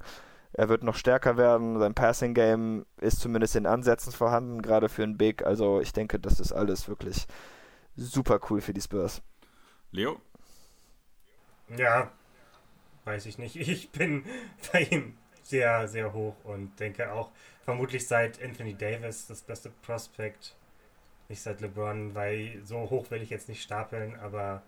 Er 0.53 0.69
wird 0.69 0.83
noch 0.83 0.95
stärker 0.95 1.37
werden. 1.37 1.79
Sein 1.79 1.93
Passing 1.93 2.33
Game 2.33 2.85
ist 2.99 3.19
zumindest 3.19 3.55
in 3.55 3.65
Ansätzen 3.65 4.11
vorhanden, 4.11 4.61
gerade 4.61 4.89
für 4.89 5.03
einen 5.03 5.17
Big. 5.17 5.45
Also 5.45 5.81
ich 5.81 5.93
denke, 5.93 6.19
das 6.19 6.39
ist 6.39 6.53
alles 6.53 6.87
wirklich 6.87 7.27
super 7.95 8.39
cool 8.49 8.61
für 8.61 8.73
die 8.73 8.81
Spurs. 8.81 9.21
Leo? 9.91 10.19
Ja, 11.75 12.11
weiß 13.05 13.25
ich 13.25 13.37
nicht. 13.37 13.55
Ich 13.55 13.91
bin 13.91 14.25
bei 14.71 14.83
ihm 14.83 15.17
sehr, 15.43 15.87
sehr 15.87 16.13
hoch 16.13 16.35
und 16.43 16.79
denke 16.79 17.11
auch 17.11 17.31
vermutlich 17.63 18.07
seit 18.07 18.41
Anthony 18.43 18.75
Davis 18.75 19.27
das 19.27 19.41
beste 19.41 19.69
Prospect. 19.69 20.55
Nicht 21.29 21.41
seit 21.41 21.61
LeBron, 21.61 22.13
weil 22.13 22.61
so 22.63 22.89
hoch 22.89 23.09
will 23.09 23.21
ich 23.21 23.29
jetzt 23.29 23.49
nicht 23.49 23.63
stapeln, 23.63 24.15
aber 24.19 24.61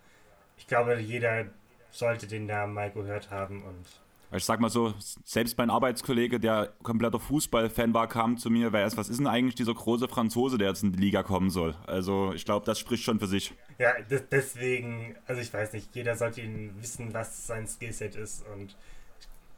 ich 0.56 0.66
glaube, 0.66 0.98
jeder 0.98 1.46
sollte 1.90 2.26
den 2.26 2.46
Namen 2.46 2.74
mal 2.74 2.90
gehört 2.90 3.30
haben 3.30 3.62
und 3.62 3.86
ich 4.32 4.44
sag 4.44 4.60
mal 4.60 4.68
so, 4.68 4.94
selbst 5.24 5.56
mein 5.56 5.70
Arbeitskollege, 5.70 6.38
der 6.38 6.72
kompletter 6.82 7.18
Fußballfan 7.18 7.94
war, 7.94 8.08
kam 8.08 8.36
zu 8.36 8.50
mir, 8.50 8.72
weil 8.72 8.82
er 8.82 8.96
was 8.96 9.08
ist 9.08 9.18
denn 9.18 9.26
eigentlich 9.26 9.54
dieser 9.54 9.74
große 9.74 10.08
Franzose, 10.08 10.58
der 10.58 10.68
jetzt 10.68 10.82
in 10.82 10.92
die 10.92 10.98
Liga 10.98 11.22
kommen 11.22 11.50
soll? 11.50 11.74
Also 11.86 12.32
ich 12.34 12.44
glaube, 12.44 12.66
das 12.66 12.78
spricht 12.78 13.04
schon 13.04 13.18
für 13.20 13.26
sich. 13.26 13.54
Ja, 13.78 13.94
deswegen, 14.30 15.16
also 15.26 15.40
ich 15.40 15.52
weiß 15.52 15.72
nicht, 15.72 15.94
jeder 15.94 16.16
sollte 16.16 16.42
ihn 16.42 16.74
wissen, 16.80 17.14
was 17.14 17.46
sein 17.46 17.66
Skillset 17.66 18.16
ist 18.16 18.44
und 18.52 18.76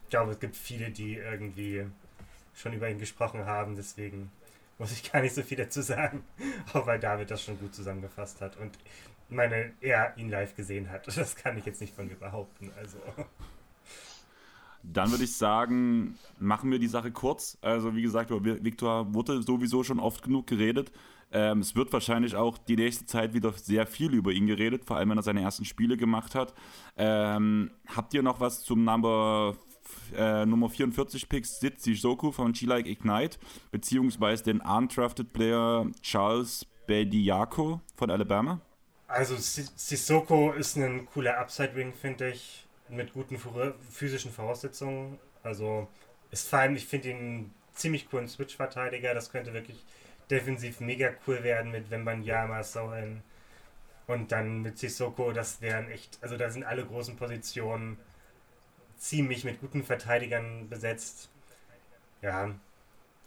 ich 0.03 0.09
glaube, 0.09 0.31
es 0.31 0.39
gibt 0.39 0.55
viele, 0.55 0.89
die 0.89 1.15
irgendwie 1.15 1.85
schon 2.53 2.73
über 2.73 2.89
ihn 2.89 2.99
gesprochen 2.99 3.45
haben, 3.45 3.75
deswegen 3.75 4.31
muss 4.77 4.91
ich 4.91 5.03
gar 5.11 5.21
nicht 5.21 5.35
so 5.35 5.41
viel 5.41 5.57
dazu 5.57 5.81
sagen, 5.81 6.23
auch 6.73 6.85
weil 6.85 6.99
David 6.99 7.29
das 7.31 7.43
schon 7.43 7.59
gut 7.59 7.75
zusammengefasst 7.75 8.39
hat 8.39 8.57
und 8.57 8.77
meine, 9.27 9.71
er 9.81 10.13
ihn 10.17 10.29
live 10.29 10.55
gesehen 10.55 10.89
hat. 10.89 11.07
Das 11.15 11.35
kann 11.35 11.57
ich 11.57 11.65
jetzt 11.65 11.81
nicht 11.81 11.95
von 11.95 12.07
mir 12.07 12.15
behaupten, 12.15 12.71
also... 12.77 12.97
Dann 14.83 15.11
würde 15.11 15.23
ich 15.23 15.35
sagen, 15.35 16.17
machen 16.39 16.71
wir 16.71 16.79
die 16.79 16.87
Sache 16.87 17.11
kurz. 17.11 17.57
Also 17.61 17.95
wie 17.95 18.01
gesagt, 18.01 18.31
über 18.31 18.63
Viktor 18.63 19.13
wurde 19.13 19.41
sowieso 19.41 19.83
schon 19.83 19.99
oft 19.99 20.23
genug 20.23 20.47
geredet. 20.47 20.91
Ähm, 21.31 21.59
es 21.59 21.75
wird 21.75 21.93
wahrscheinlich 21.93 22.35
auch 22.35 22.57
die 22.57 22.75
nächste 22.75 23.05
Zeit 23.05 23.33
wieder 23.33 23.53
sehr 23.53 23.87
viel 23.87 24.13
über 24.13 24.31
ihn 24.31 24.47
geredet, 24.47 24.83
vor 24.85 24.97
allem 24.97 25.11
wenn 25.11 25.17
er 25.17 25.23
seine 25.23 25.41
ersten 25.41 25.65
Spiele 25.65 25.95
gemacht 25.95 26.35
hat. 26.35 26.53
Ähm, 26.97 27.71
habt 27.87 28.13
ihr 28.13 28.21
noch 28.21 28.39
was 28.39 28.63
zum 28.63 28.83
Number, 28.83 29.55
äh, 30.15 30.45
Nummer 30.45 30.69
44 30.69 31.29
Picks 31.29 31.59
Sitzi 31.59 31.95
Soku 31.95 32.31
von 32.31 32.51
G-Like 32.51 32.85
Ignite, 32.85 33.37
beziehungsweise 33.71 34.43
den 34.43 34.59
undrafted 34.59 35.31
Player 35.31 35.85
Charles 36.01 36.65
Bediako 36.85 37.79
von 37.95 38.11
Alabama? 38.11 38.59
Also 39.07 39.35
Sissoko 39.37 40.53
ist 40.53 40.77
ein 40.77 41.05
cooler 41.05 41.37
Upside-Wing, 41.37 41.93
finde 41.93 42.29
ich 42.29 42.65
mit 42.91 43.13
guten 43.13 43.37
physischen 43.91 44.31
Voraussetzungen. 44.31 45.19
Also 45.43 45.87
ist 46.31 46.47
vor 46.49 46.59
allem, 46.59 46.75
ich 46.75 46.85
finde 46.85 47.09
ihn 47.09 47.17
einen 47.17 47.53
ziemlich 47.73 48.09
coolen 48.09 48.27
Switch-Verteidiger. 48.27 49.13
Das 49.13 49.31
könnte 49.31 49.53
wirklich 49.53 49.83
defensiv 50.29 50.79
mega 50.79 51.11
cool 51.27 51.43
werden 51.43 51.71
mit 51.71 51.91
Wembanyama, 51.91 52.63
Sohen 52.63 53.23
und 54.07 54.31
dann 54.31 54.61
mit 54.61 54.79
Sissoko. 54.79 55.31
Das 55.31 55.61
wären 55.61 55.89
echt, 55.89 56.17
also 56.21 56.37
da 56.37 56.49
sind 56.49 56.63
alle 56.63 56.85
großen 56.85 57.15
Positionen 57.15 57.97
ziemlich 58.97 59.43
mit 59.43 59.59
guten 59.59 59.83
Verteidigern 59.83 60.69
besetzt. 60.69 61.29
Ja, 62.21 62.53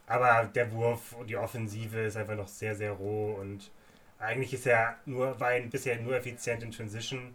aber 0.07 0.47
der 0.55 0.71
Wurf 0.73 1.13
und 1.15 1.29
die 1.29 1.37
Offensive 1.37 1.99
ist 2.01 2.17
einfach 2.17 2.37
noch 2.37 2.49
sehr, 2.49 2.77
sehr 2.77 2.93
roh 2.93 3.35
und 3.35 3.71
eigentlich 4.19 4.55
ist 4.55 4.67
er 4.67 4.99
nur, 5.05 5.39
war 5.41 5.53
er 5.53 5.63
bisher 5.63 6.01
nur 6.01 6.17
effizient 6.17 6.63
in 6.63 6.71
Transition. 6.71 7.35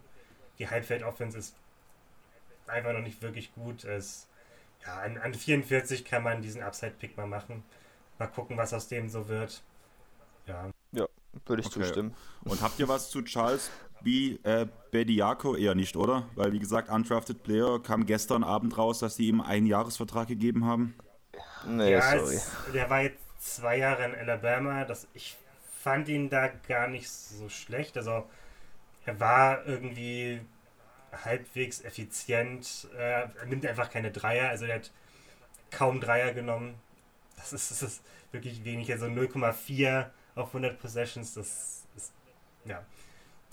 Die 0.58 0.68
Halbfeld-Offense 0.68 1.38
ist 1.38 1.56
einfach 2.70 2.92
noch 2.92 3.00
nicht 3.02 3.22
wirklich 3.22 3.52
gut. 3.54 3.84
Es, 3.84 4.28
ja, 4.86 5.00
an, 5.00 5.18
an 5.18 5.34
44 5.34 6.04
kann 6.04 6.22
man 6.22 6.42
diesen 6.42 6.62
Upside-Pick 6.62 7.16
mal 7.16 7.26
machen. 7.26 7.62
Mal 8.18 8.28
gucken, 8.28 8.56
was 8.56 8.72
aus 8.74 8.88
dem 8.88 9.08
so 9.08 9.28
wird. 9.28 9.62
ja. 10.46 10.70
Ja, 10.92 11.06
würde 11.46 11.60
ich 11.62 11.66
Okay. 11.68 11.80
zustimmen. 11.80 12.14
Und 12.44 12.60
habt 12.62 12.78
ihr 12.80 12.88
was 12.88 13.10
zu 13.10 13.22
Charles 13.22 13.70
B. 14.02 14.38
Äh, 14.42 14.66
Bediako? 14.90 15.54
Eher 15.56 15.74
nicht, 15.76 15.96
oder? 15.96 16.28
Weil, 16.34 16.52
wie 16.52 16.58
gesagt, 16.58 16.88
Undrafted 16.90 17.42
Player 17.44 17.80
kam 17.82 18.06
gestern 18.06 18.42
Abend 18.44 18.76
raus, 18.78 18.98
dass 19.00 19.16
die 19.16 19.28
ihm 19.28 19.40
einen 19.40 19.66
Jahresvertrag 19.66 20.26
gegeben 20.28 20.64
haben. 20.66 20.94
Nee, 21.64 21.92
ja, 21.92 22.18
sorry. 22.18 22.34
es, 22.34 22.50
der 22.74 22.90
war 22.90 23.02
jetzt 23.02 23.22
zwei 23.38 23.76
Jahre 23.78 24.04
in 24.06 24.14
Alabama. 24.14 24.84
Das, 24.84 25.06
ich 25.14 25.36
fand 25.82 26.08
ihn 26.08 26.28
da 26.30 26.48
gar 26.48 26.88
nicht 26.88 27.08
so 27.10 27.48
schlecht. 27.48 27.96
Also 27.96 28.28
er 29.06 29.20
war 29.20 29.66
irgendwie 29.66 30.40
halbwegs 31.24 31.82
effizient. 31.82 32.88
Äh, 32.96 33.28
er 33.38 33.46
nimmt 33.46 33.66
einfach 33.66 33.90
keine 33.90 34.10
Dreier. 34.10 34.48
Also 34.48 34.66
er 34.66 34.76
hat 34.76 34.90
kaum 35.70 36.00
Dreier 36.00 36.32
genommen. 36.32 36.74
Das 37.36 37.52
ist, 37.52 37.70
das 37.70 37.82
ist 37.82 38.02
wirklich 38.32 38.64
wenig. 38.64 38.92
Also 38.92 39.06
0,4 39.06 40.06
auf 40.34 40.48
100 40.48 40.80
Possessions. 40.80 41.34
Das 41.34 41.84
ist 41.96 42.12
ja 42.64 42.84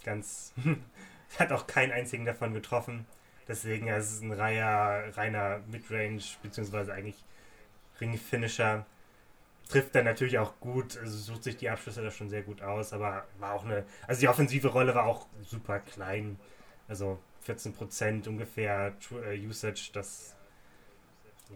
ganz. 0.04 0.54
hat 1.40 1.52
auch 1.52 1.68
keinen 1.68 1.92
einzigen 1.92 2.26
davon 2.26 2.54
getroffen. 2.54 3.06
Deswegen 3.48 3.88
ja, 3.88 3.98
es 3.98 4.12
ist 4.12 4.24
ein 4.24 4.34
reiner, 4.34 5.16
reiner 5.16 5.60
Midrange, 5.68 6.22
beziehungsweise 6.42 6.94
eigentlich 6.94 7.24
Ringfinisher. 8.00 8.86
Trifft 9.70 9.96
dann 9.96 10.06
natürlich 10.06 10.40
auch 10.40 10.60
gut, 10.62 10.98
also 10.98 11.18
sucht 11.18 11.44
sich 11.44 11.58
die 11.58 11.70
Abschlüsse 11.70 12.02
da 12.02 12.10
schon 12.10 12.30
sehr 12.30 12.42
gut 12.42 12.62
aus, 12.62 12.94
aber 12.94 13.26
war 13.40 13.54
auch 13.54 13.66
eine. 13.66 13.86
Also 14.08 14.22
die 14.22 14.30
offensive 14.30 14.70
Rolle 14.70 14.96
war 14.96 15.06
auch 15.06 15.28
super 15.44 15.80
klein. 15.80 16.40
Also 16.88 17.20
14% 17.48 18.28
ungefähr 18.28 18.94
äh, 19.26 19.48
Usage, 19.48 19.90
das 19.94 20.36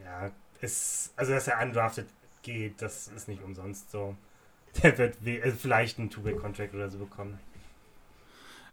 ja 0.03 0.31
ist. 0.61 1.13
Also 1.15 1.34
dass 1.34 1.47
er 1.47 1.61
undrafted 1.61 2.07
geht, 2.41 2.81
das 2.81 3.07
ist 3.07 3.27
nicht 3.27 3.43
umsonst 3.43 3.91
so. 3.91 4.15
Der 4.84 4.97
wird 4.97 5.26
äh, 5.26 5.51
vielleicht 5.51 5.99
einen 5.99 6.09
Two-Way-Contract 6.09 6.73
oder 6.73 6.89
so 6.89 6.97
bekommen. 6.97 7.39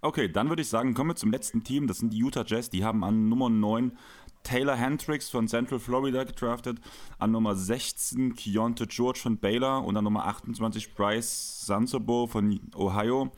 Okay, 0.01 0.29
dann 0.29 0.49
würde 0.49 0.63
ich 0.63 0.69
sagen, 0.69 0.95
kommen 0.95 1.11
wir 1.11 1.17
zum 1.17 1.33
letzten 1.33 1.65
Team. 1.65 1.89
Das 1.89 1.99
sind 1.99 2.13
die 2.13 2.19
Utah 2.19 2.45
Jazz. 2.47 2.71
Die 2.71 2.85
haben 2.85 3.03
an 3.03 3.29
Nummer 3.29 3.51
9 3.51 3.99
Taylor 4.45 4.77
Hendricks 4.77 5.29
von 5.29 5.49
Central 5.49 5.81
Florida 5.81 6.25
gedraftet, 6.25 6.79
an 7.19 7.33
Nummer 7.33 7.57
16 7.57 8.35
Keontae 8.35 8.87
George 8.87 9.19
von 9.19 9.39
Baylor 9.39 9.85
und 9.85 9.97
an 9.97 10.05
Nummer 10.05 10.27
28 10.27 10.95
Bryce 10.95 11.67
Sansobo 11.67 12.29
von 12.29 12.61
Ohio. 12.77 13.33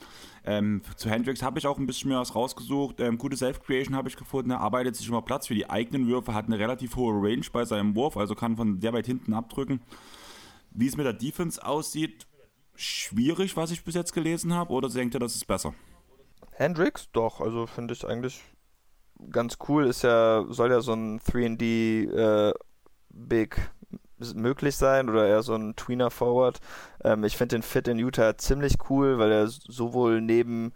Ähm, 0.44 0.82
zu 0.96 1.10
Hendricks 1.10 1.42
habe 1.42 1.58
ich 1.58 1.66
auch 1.66 1.78
ein 1.78 1.86
bisschen 1.86 2.08
mehr 2.08 2.18
was 2.18 2.34
rausgesucht. 2.34 3.00
Ähm, 3.00 3.18
gute 3.18 3.36
Self-Creation 3.36 3.94
habe 3.94 4.08
ich 4.08 4.16
gefunden. 4.16 4.50
Er 4.50 4.60
arbeitet 4.60 4.96
sich 4.96 5.08
immer 5.08 5.22
Platz 5.22 5.46
für 5.46 5.54
die 5.54 5.68
eigenen 5.68 6.06
Würfe, 6.06 6.34
hat 6.34 6.46
eine 6.46 6.58
relativ 6.58 6.96
hohe 6.96 7.14
Range 7.14 7.44
bei 7.52 7.64
seinem 7.64 7.94
Wurf, 7.94 8.16
also 8.16 8.34
kann 8.34 8.56
von 8.56 8.80
sehr 8.80 8.92
weit 8.92 9.06
hinten 9.06 9.34
abdrücken. 9.34 9.80
Wie 10.70 10.86
es 10.86 10.96
mit 10.96 11.06
der 11.06 11.12
Defense 11.12 11.64
aussieht, 11.64 12.26
schwierig, 12.74 13.56
was 13.56 13.70
ich 13.70 13.84
bis 13.84 13.94
jetzt 13.94 14.12
gelesen 14.12 14.54
habe, 14.54 14.72
oder 14.72 14.88
denkt 14.88 15.14
ihr, 15.14 15.20
das 15.20 15.34
ist 15.34 15.46
besser? 15.46 15.74
Hendrix, 16.52 17.08
doch, 17.12 17.40
also 17.40 17.66
finde 17.66 17.94
ich 17.94 18.06
eigentlich 18.06 18.40
ganz 19.30 19.58
cool. 19.68 19.86
Ist 19.86 20.02
ja, 20.02 20.44
soll 20.48 20.70
ja 20.70 20.80
so 20.80 20.92
ein 20.92 21.20
3D 21.20 22.10
äh, 22.10 22.54
Big 23.10 23.70
möglich 24.34 24.76
sein 24.76 25.09
oder 25.09 25.26
eher 25.26 25.42
so 25.42 25.55
ein 25.55 25.76
Tweener 25.76 26.10
Forward. 26.10 26.60
Ähm, 27.05 27.24
ich 27.24 27.36
finde 27.36 27.56
den 27.56 27.62
Fit 27.62 27.88
in 27.88 27.98
Utah 27.98 28.36
ziemlich 28.38 28.74
cool, 28.88 29.18
weil 29.18 29.32
er 29.32 29.47
sowohl 29.48 30.20
neben 30.20 30.72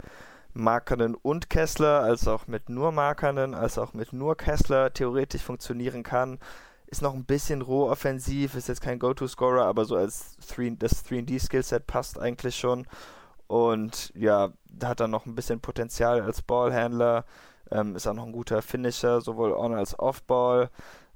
Markanen 0.53 1.15
und 1.15 1.49
Kessler 1.49 2.01
als 2.01 2.27
auch 2.27 2.47
mit 2.47 2.69
nur 2.69 2.91
Markanen 2.91 3.53
als 3.53 3.77
auch 3.77 3.93
mit 3.93 4.13
nur 4.13 4.37
Kessler 4.37 4.93
theoretisch 4.93 5.43
funktionieren 5.43 6.01
kann. 6.01 6.39
Ist 6.87 7.01
noch 7.01 7.13
ein 7.13 7.25
bisschen 7.25 7.61
roh 7.61 7.89
offensiv, 7.89 8.55
ist 8.55 8.69
jetzt 8.69 8.81
kein 8.81 8.99
Go-To-Scorer, 8.99 9.65
aber 9.65 9.85
so 9.85 9.97
als 9.97 10.37
3, 10.47 10.77
das 10.79 11.05
3D-Skillset 11.05 11.85
passt 11.87 12.19
eigentlich 12.19 12.55
schon. 12.55 12.87
Und 13.47 14.13
ja, 14.15 14.49
hat 14.81 15.01
er 15.01 15.07
noch 15.07 15.25
ein 15.25 15.35
bisschen 15.35 15.59
Potenzial 15.59 16.21
als 16.21 16.41
Ballhandler. 16.41 17.25
Ähm, 17.71 17.95
ist 17.95 18.07
auch 18.07 18.13
noch 18.13 18.25
ein 18.25 18.31
guter 18.31 18.61
Finisher, 18.61 19.21
sowohl 19.21 19.51
on 19.51 19.73
als 19.73 19.97
off-Ball 19.99 20.69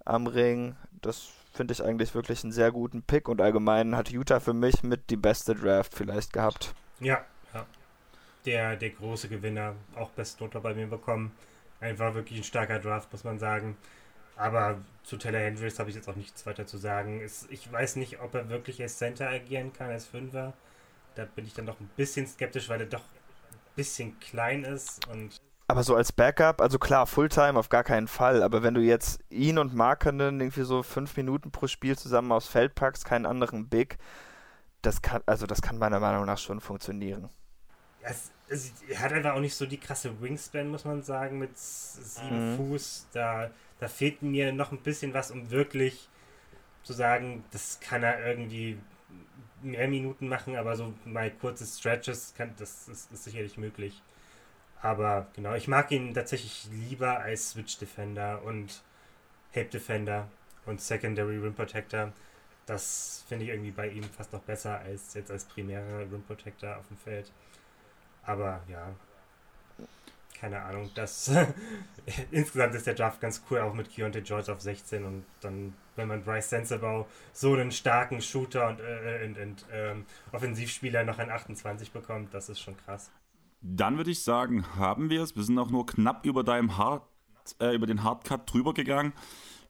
am 0.06 0.28
Ring. 0.28 0.76
Das 1.02 1.30
finde 1.52 1.74
ich 1.74 1.84
eigentlich 1.84 2.14
wirklich 2.16 2.44
einen 2.44 2.52
sehr 2.52 2.72
guten 2.72 3.02
Pick 3.02 3.28
und 3.28 3.42
allgemein 3.42 3.96
hat 3.96 4.12
Utah 4.12 4.40
für 4.40 4.54
mich 4.54 4.84
mit 4.84 5.10
die 5.10 5.18
beste 5.18 5.56
Draft 5.56 5.94
vielleicht 5.94 6.34
gehabt. 6.34 6.74
Ja, 7.00 7.24
ja. 7.54 7.66
Der, 8.46 8.76
der 8.76 8.92
große 8.92 9.30
Gewinner, 9.30 9.76
auch 9.96 10.10
Bestnoter 10.12 10.62
bei 10.62 10.74
mir 10.74 10.88
bekommen. 10.88 11.32
Einfach 11.82 12.14
wirklich 12.14 12.40
ein 12.40 12.44
starker 12.44 12.80
Draft, 12.80 13.12
muss 13.12 13.24
man 13.24 13.40
sagen. 13.40 13.78
Aber 14.36 14.80
zu 15.04 15.18
Taylor 15.18 15.40
Hendricks 15.40 15.80
habe 15.80 15.90
ich 15.90 15.96
jetzt 15.96 16.08
auch 16.08 16.16
nichts 16.16 16.46
weiter 16.46 16.66
zu 16.66 16.78
sagen. 16.78 17.22
Es, 17.22 17.48
ich 17.50 17.72
weiß 17.72 17.98
nicht, 17.98 18.22
ob 18.22 18.36
er 18.36 18.50
wirklich 18.50 18.82
als 18.82 18.98
Center 18.98 19.30
agieren 19.30 19.74
kann, 19.74 19.90
als 19.90 20.06
Fünfer. 20.06 20.54
Da 21.16 21.26
bin 21.26 21.46
ich 21.46 21.54
dann 21.54 21.66
doch 21.66 21.80
ein 21.80 21.90
bisschen 21.98 22.26
skeptisch, 22.28 22.70
weil 22.70 22.80
er 22.80 22.88
doch 22.88 23.02
ein 23.02 23.76
bisschen 23.76 24.18
klein 24.20 24.64
ist 24.64 25.08
und 25.10 25.42
Aber 25.70 25.84
so 25.84 25.96
als 25.96 26.12
Backup, 26.12 26.60
also 26.62 26.80
klar, 26.80 27.08
Fulltime 27.08 27.58
auf 27.60 27.70
gar 27.70 27.84
keinen 27.86 28.08
Fall, 28.10 28.44
aber 28.44 28.62
wenn 28.64 28.74
du 28.74 28.82
jetzt 28.82 29.22
ihn 29.30 29.58
und 29.60 29.74
Markenen 29.76 30.42
irgendwie 30.42 30.64
so 30.64 30.84
fünf 30.84 31.16
Minuten 31.16 31.52
pro 31.52 31.68
Spiel 31.68 31.98
zusammen 31.98 32.32
aufs 32.34 32.48
Feld 32.48 32.76
packst, 32.76 33.06
keinen 33.06 33.26
anderen 33.28 33.70
Big, 33.70 33.98
das 34.84 35.02
kann, 35.02 35.24
also 35.28 35.48
das 35.48 35.62
kann 35.62 35.78
meiner 35.80 36.00
Meinung 36.02 36.26
nach 36.26 36.40
schon 36.40 36.62
funktionieren. 36.62 37.30
Es, 38.02 38.32
es, 38.48 38.74
er 38.90 39.00
hat 39.00 39.12
einfach 39.14 39.34
auch 39.34 39.40
nicht 39.40 39.56
so 39.56 39.66
die 39.66 39.80
krasse 39.80 40.20
Wingspan, 40.22 40.70
muss 40.70 40.86
man 40.86 41.04
sagen, 41.04 41.40
mit 41.40 41.58
sieben 41.58 42.42
Mhm. 42.42 42.42
Fuß. 42.42 43.08
Da, 43.14 43.52
da 43.80 43.88
fehlt 43.88 44.22
mir 44.22 44.54
noch 44.54 44.72
ein 44.72 44.82
bisschen 44.82 45.14
was, 45.14 45.32
um 45.32 45.52
wirklich 45.52 46.10
zu 46.84 46.94
sagen, 46.94 47.46
das 47.52 47.80
kann 47.82 48.04
er 48.04 48.26
irgendwie 48.28 48.80
mehr 49.62 49.88
Minuten 49.90 50.28
machen, 50.30 50.56
aber 50.58 50.76
so 50.78 50.94
mal 51.06 51.32
kurze 51.32 51.66
Stretches, 51.66 52.34
kann, 52.36 52.56
das 52.58 52.88
ist, 52.90 53.12
ist 53.12 53.26
sicherlich 53.26 53.58
möglich. 53.58 54.04
Aber 54.82 55.28
genau, 55.36 55.56
ich 55.56 55.68
mag 55.68 55.92
ihn 55.92 56.14
tatsächlich 56.14 56.68
lieber 56.72 57.20
als 57.20 57.52
Switch 57.52 57.78
Defender 57.78 58.42
und 58.44 58.82
Help 59.52 59.72
Defender 59.72 60.28
und 60.66 60.82
Secondary 60.82 61.38
Rim 61.38 61.54
Protector. 61.54 62.14
Das 62.66 63.26
finde 63.28 63.46
ich 63.46 63.52
irgendwie 63.52 63.72
bei 63.72 63.90
ihm 63.90 64.04
fast 64.04 64.32
noch 64.32 64.42
besser 64.42 64.80
als 64.80 65.14
jetzt 65.16 65.32
als 65.32 65.46
primärer 65.46 66.02
Rim 66.02 66.24
Protector 66.24 66.78
auf 66.78 66.88
dem 66.88 66.98
Feld. 66.98 67.32
Aber 68.24 68.62
ja, 68.70 68.94
keine 70.40 70.62
Ahnung. 70.62 70.90
Das 70.96 71.32
insgesamt 72.32 72.76
ist 72.76 72.88
der 72.88 72.94
Draft 72.94 73.20
ganz 73.20 73.44
cool, 73.50 73.60
auch 73.60 73.74
mit 73.74 73.92
Keontae 73.92 74.22
George 74.22 74.52
auf 74.52 74.62
16 74.62 75.04
und 75.04 75.26
dann, 75.42 75.74
wenn 75.96 76.08
man 76.08 76.24
Bryce 76.24 76.50
Sensabaugh 76.50 77.06
so 77.34 77.54
einen 77.54 77.72
starken 77.72 78.22
Shooter 78.22 78.70
und, 78.70 78.80
äh, 78.80 79.26
und, 79.26 79.38
und 79.38 79.66
ähm, 79.74 80.06
Offensivspieler 80.32 81.04
noch 81.04 81.20
an 81.20 81.30
28 81.30 81.92
bekommt, 81.92 82.34
das 82.34 82.50
ist 82.50 82.62
schon 82.62 82.78
krass. 82.86 83.10
Dann 83.62 83.98
würde 83.98 84.12
ich 84.12 84.24
sagen, 84.24 84.66
haben 84.78 85.10
wir 85.10 85.22
es. 85.22 85.36
Wir 85.36 85.44
sind 85.44 85.60
auch 85.60 85.70
nur 85.70 85.86
knapp 85.86 86.26
über 86.26 86.44
deinem 86.44 86.78
Hard, 86.78 87.04
äh, 87.60 87.76
über 87.76 87.88
den 87.88 88.04
Hardcut 88.04 88.52
drüber 88.52 88.74
gegangen. 88.74 89.14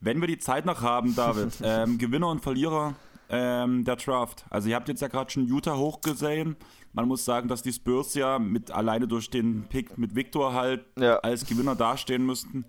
Wenn 0.00 0.20
wir 0.20 0.28
die 0.28 0.38
Zeit 0.38 0.64
noch 0.64 0.82
haben, 0.82 1.14
David, 1.14 1.58
ähm, 1.62 1.98
Gewinner 1.98 2.28
und 2.28 2.40
Verlierer 2.40 2.94
ähm, 3.28 3.84
der 3.84 3.96
Draft. 3.96 4.44
Also 4.50 4.68
ihr 4.68 4.76
habt 4.76 4.88
jetzt 4.88 5.02
ja 5.02 5.08
gerade 5.08 5.30
schon 5.30 5.46
Utah 5.46 5.76
hochgesehen. 5.76 6.56
Man 6.92 7.06
muss 7.06 7.24
sagen, 7.24 7.48
dass 7.48 7.62
die 7.62 7.72
Spurs 7.72 8.14
ja 8.14 8.38
mit 8.38 8.70
alleine 8.70 9.06
durch 9.06 9.30
den 9.30 9.64
Pick 9.68 9.96
mit 9.98 10.14
Victor 10.14 10.52
halt 10.54 10.84
Ja. 10.98 11.16
als 11.18 11.46
Gewinner 11.46 11.76
dastehen 11.76 12.26
müssten. 12.26 12.64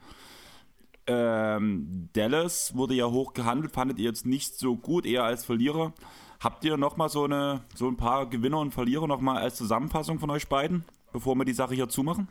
Ähm, 1.07 2.10
Dallas 2.14 2.76
wurde 2.76 2.93
ja 2.93 3.07
hoch 3.07 3.34
gehandelt, 3.34 3.72
fandet 3.73 3.98
ihr 3.98 4.06
jetzt 4.06 4.26
nicht 4.26 4.56
so 4.57 4.77
gut, 4.77 5.06
eher 5.06 5.23
als 5.23 5.43
Verlierer. 5.45 5.93
Habt 6.39 6.64
ihr 6.64 6.77
nochmal 6.77 7.10
so, 7.10 7.23
eine, 7.23 7.61
so 7.76 7.88
ein 7.88 7.98
paar 7.98 8.27
Gewinner 8.30 8.60
und 8.60 8.73
Verlierer 8.73 9.07
nochmal 9.07 9.38
als 9.38 9.56
Zusammenfassung 9.56 10.19
von 10.19 10.30
euch 10.30 10.48
beiden, 10.48 10.85
bevor 11.11 11.35
wir 11.35 11.45
die 11.45 11.53
Sache 11.53 11.75
hier 11.75 11.89
zumachen? 11.89 12.29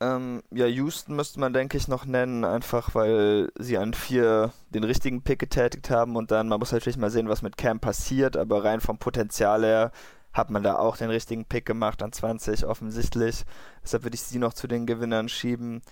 Ähm, 0.00 0.42
ja, 0.50 0.66
Houston 0.66 1.14
müsste 1.14 1.38
man, 1.38 1.52
denke 1.52 1.76
ich, 1.76 1.86
noch 1.86 2.06
nennen, 2.06 2.44
einfach 2.44 2.96
weil 2.96 3.52
sie 3.56 3.78
an 3.78 3.94
vier 3.94 4.52
den 4.70 4.82
richtigen 4.82 5.22
Pick 5.22 5.38
getätigt 5.38 5.90
haben 5.90 6.16
und 6.16 6.32
dann, 6.32 6.48
man 6.48 6.58
muss 6.58 6.72
natürlich 6.72 6.96
mal 6.96 7.10
sehen, 7.10 7.28
was 7.28 7.42
mit 7.42 7.56
Cam 7.56 7.78
passiert, 7.78 8.36
aber 8.36 8.64
rein 8.64 8.80
vom 8.80 8.98
Potenzial 8.98 9.62
her 9.62 9.92
hat 10.32 10.50
man 10.50 10.64
da 10.64 10.76
auch 10.76 10.96
den 10.96 11.10
richtigen 11.10 11.44
Pick 11.44 11.66
gemacht 11.66 12.02
an 12.02 12.12
20, 12.12 12.66
offensichtlich. 12.66 13.44
Deshalb 13.82 14.04
würde 14.04 14.14
ich 14.16 14.22
sie 14.22 14.38
noch 14.38 14.54
zu 14.54 14.66
den 14.66 14.86
Gewinnern 14.86 15.28
schieben. 15.28 15.82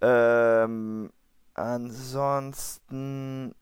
Ähm, 0.00 1.10
ansonsten. 1.54 3.54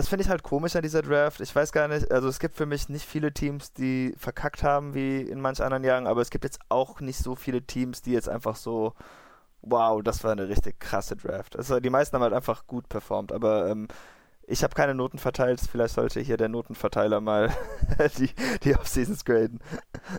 Das 0.00 0.08
finde 0.08 0.22
ich 0.22 0.30
halt 0.30 0.42
komisch 0.42 0.76
an 0.76 0.80
dieser 0.82 1.02
Draft. 1.02 1.42
Ich 1.42 1.54
weiß 1.54 1.72
gar 1.72 1.86
nicht, 1.86 2.10
also 2.10 2.26
es 2.26 2.38
gibt 2.38 2.56
für 2.56 2.64
mich 2.64 2.88
nicht 2.88 3.04
viele 3.04 3.34
Teams, 3.34 3.74
die 3.74 4.14
verkackt 4.16 4.62
haben 4.62 4.94
wie 4.94 5.20
in 5.20 5.42
manch 5.42 5.60
anderen 5.62 5.84
Jahren, 5.84 6.06
aber 6.06 6.22
es 6.22 6.30
gibt 6.30 6.44
jetzt 6.44 6.58
auch 6.70 7.00
nicht 7.00 7.18
so 7.18 7.34
viele 7.34 7.60
Teams, 7.60 8.00
die 8.00 8.12
jetzt 8.12 8.26
einfach 8.26 8.56
so, 8.56 8.94
wow, 9.60 10.02
das 10.02 10.24
war 10.24 10.32
eine 10.32 10.48
richtig 10.48 10.80
krasse 10.80 11.16
Draft. 11.16 11.54
Also 11.54 11.80
die 11.80 11.90
meisten 11.90 12.14
haben 12.16 12.22
halt 12.22 12.32
einfach 12.32 12.66
gut 12.66 12.88
performt, 12.88 13.30
aber 13.30 13.68
ähm, 13.68 13.88
ich 14.46 14.62
habe 14.62 14.74
keine 14.74 14.94
Noten 14.94 15.18
verteilt. 15.18 15.60
Vielleicht 15.70 15.94
sollte 15.96 16.20
hier 16.20 16.38
der 16.38 16.48
Notenverteiler 16.48 17.20
mal 17.20 17.50
die, 18.18 18.30
die 18.64 18.74
Off-Seasons 18.76 19.26
graden. 19.26 19.60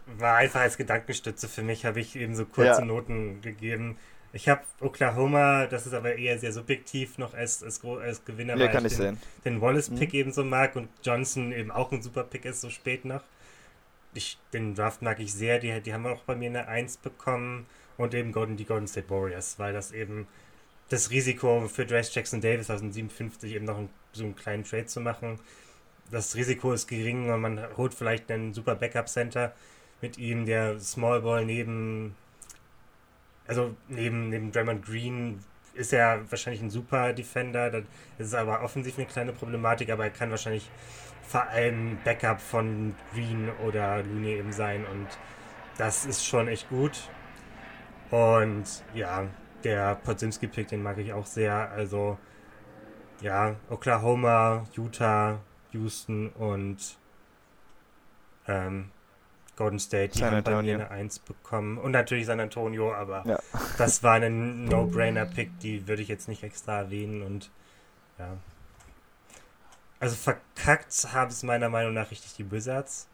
War 0.06 0.36
einfach 0.38 0.62
als 0.62 0.78
Gedankenstütze 0.78 1.48
für 1.48 1.64
mich, 1.64 1.86
habe 1.86 2.00
ich 2.00 2.16
eben 2.16 2.36
so 2.36 2.46
kurze 2.46 2.82
Ja. 2.82 2.86
Noten 2.86 3.42
gegeben. 3.42 3.98
Ich 4.34 4.48
habe 4.48 4.62
Oklahoma, 4.80 5.68
das 5.68 5.86
ist 5.86 5.94
aber 5.94 6.16
eher 6.16 6.40
sehr 6.40 6.54
subjektiv 6.54 7.18
noch 7.18 7.34
als, 7.34 7.64
als, 7.64 7.84
als 7.84 8.24
Gewinner, 8.24 8.56
ja, 8.56 8.60
weil 8.60 8.72
kann 8.72 8.86
ich 8.86 8.94
ich 8.94 8.98
den, 8.98 9.16
sehen. 9.16 9.22
den 9.44 9.62
Wallace-Pick 9.62 10.14
mhm. 10.14 10.20
eben 10.20 10.32
so 10.32 10.44
mag 10.44 10.76
und 10.76 10.88
Johnson 11.04 11.52
eben 11.52 11.70
auch 11.70 11.92
ein 11.92 12.02
super 12.02 12.24
Pick 12.24 12.46
ist, 12.46 12.62
so 12.62 12.70
spät 12.70 13.04
noch. 13.04 13.24
Ich, 14.14 14.38
den 14.54 14.76
Draft 14.76 15.02
mag 15.02 15.20
ich 15.20 15.34
sehr, 15.34 15.60
die, 15.60 15.82
die 15.82 15.94
haben 15.94 16.06
auch 16.06 16.22
bei 16.24 16.36
mir 16.36 16.50
eine 16.50 16.68
1 16.68 16.98
bekommen 16.98 17.66
und 17.98 18.14
eben 18.14 18.32
Golden, 18.32 18.58
die 18.58 18.66
Golden 18.66 18.88
State 18.88 19.10
Warriors, 19.10 19.60
weil 19.60 19.74
das 19.74 19.92
eben 19.92 20.28
das 20.90 21.12
Risiko 21.12 21.68
für 21.68 21.86
Drace 21.86 22.14
Jackson 22.14 22.42
Davis 22.42 22.70
aus 22.70 22.82
dem 22.82 22.92
57 22.92 23.54
eben 23.54 23.66
noch 23.66 23.78
einen, 23.78 23.90
so 24.12 24.24
einen 24.24 24.36
kleinen 24.36 24.64
Trade 24.64 24.86
zu 24.86 25.00
machen. 25.00 25.40
Das 26.10 26.36
Risiko 26.36 26.74
ist 26.74 26.88
gering 26.88 27.32
und 27.32 27.42
man 27.42 27.78
holt 27.78 27.94
vielleicht 27.94 28.30
einen 28.30 28.54
super 28.54 28.76
Backup-Center 28.76 29.54
mit 30.02 30.18
ihm, 30.18 30.46
der 30.46 30.80
Small 30.80 31.22
Ball 31.22 31.46
neben, 31.46 32.16
also 33.52 33.76
neben, 33.90 34.30
neben 34.30 34.50
Draymond 34.54 34.86
Green 34.86 35.44
ist 35.74 35.92
er 35.92 36.22
wahrscheinlich 36.32 36.62
ein 36.62 36.70
super 36.70 37.12
Defender. 37.12 37.70
Das 37.70 37.84
ist 38.18 38.34
aber 38.34 38.62
offensiv 38.64 38.98
eine 38.98 39.06
kleine 39.06 39.34
Problematik, 39.34 39.90
aber 39.90 40.06
er 40.06 40.10
kann 40.10 40.32
wahrscheinlich 40.32 40.70
vor 41.22 41.44
allem 41.50 41.98
Backup 42.06 42.40
von 42.40 42.96
Green 43.14 43.50
oder 43.68 44.04
Looney 44.04 44.36
eben 44.36 44.54
sein 44.54 44.86
und 44.86 45.06
das 45.78 46.06
ist 46.06 46.26
schon 46.26 46.48
echt 46.48 46.70
gut. 46.70 47.10
Und 48.10 48.86
ja, 48.94 49.28
der 49.66 49.96
Podzinski-Pick, 49.96 50.70
den 50.70 50.82
mag 50.82 50.98
ich 50.98 51.12
auch 51.12 51.26
sehr. 51.26 51.72
Also 51.72 52.18
ja, 53.20 53.58
Oklahoma, 53.70 54.66
Utah, 54.78 55.42
Houston 55.74 56.30
und 56.30 56.98
ähm, 58.48 58.92
Golden 59.62 59.80
State, 59.80 60.14
die 60.14 60.20
San 60.20 60.32
haben 60.32 60.44
bei 60.44 60.62
mir 60.64 60.74
eine 60.74 60.90
1 60.90 61.20
bekommen. 61.20 61.78
Und 61.78 61.92
natürlich 61.92 62.26
San 62.26 62.40
Antonio, 62.40 62.96
aber 62.96 63.24
ja. 63.28 63.40
das 63.78 64.02
war 64.02 64.16
ein 64.16 64.66
No-Brainer-Pick, 64.66 65.60
die 65.60 65.88
würde 65.88 66.02
ich 66.02 66.08
jetzt 66.08 66.28
nicht 66.28 66.42
extra 66.42 66.80
erwähnen 66.80 67.22
und 67.22 67.52
ja. 68.18 68.38
Also 70.00 70.16
verkackt 70.16 71.10
haben 71.14 71.30
es 71.30 71.44
meiner 71.44 71.70
Meinung 71.70 71.94
nach 71.94 72.10
richtig 72.10 72.34
die 72.34 72.52
Wizards. 72.52 73.08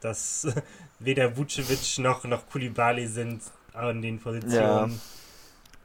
Dass 0.00 0.48
weder 0.98 1.36
Vucevic 1.36 1.98
noch, 1.98 2.24
noch 2.24 2.48
Kulibali 2.48 3.06
sind 3.06 3.42
an 3.74 4.00
den 4.00 4.18
Positionen. 4.20 4.92
Ja. 4.92 4.98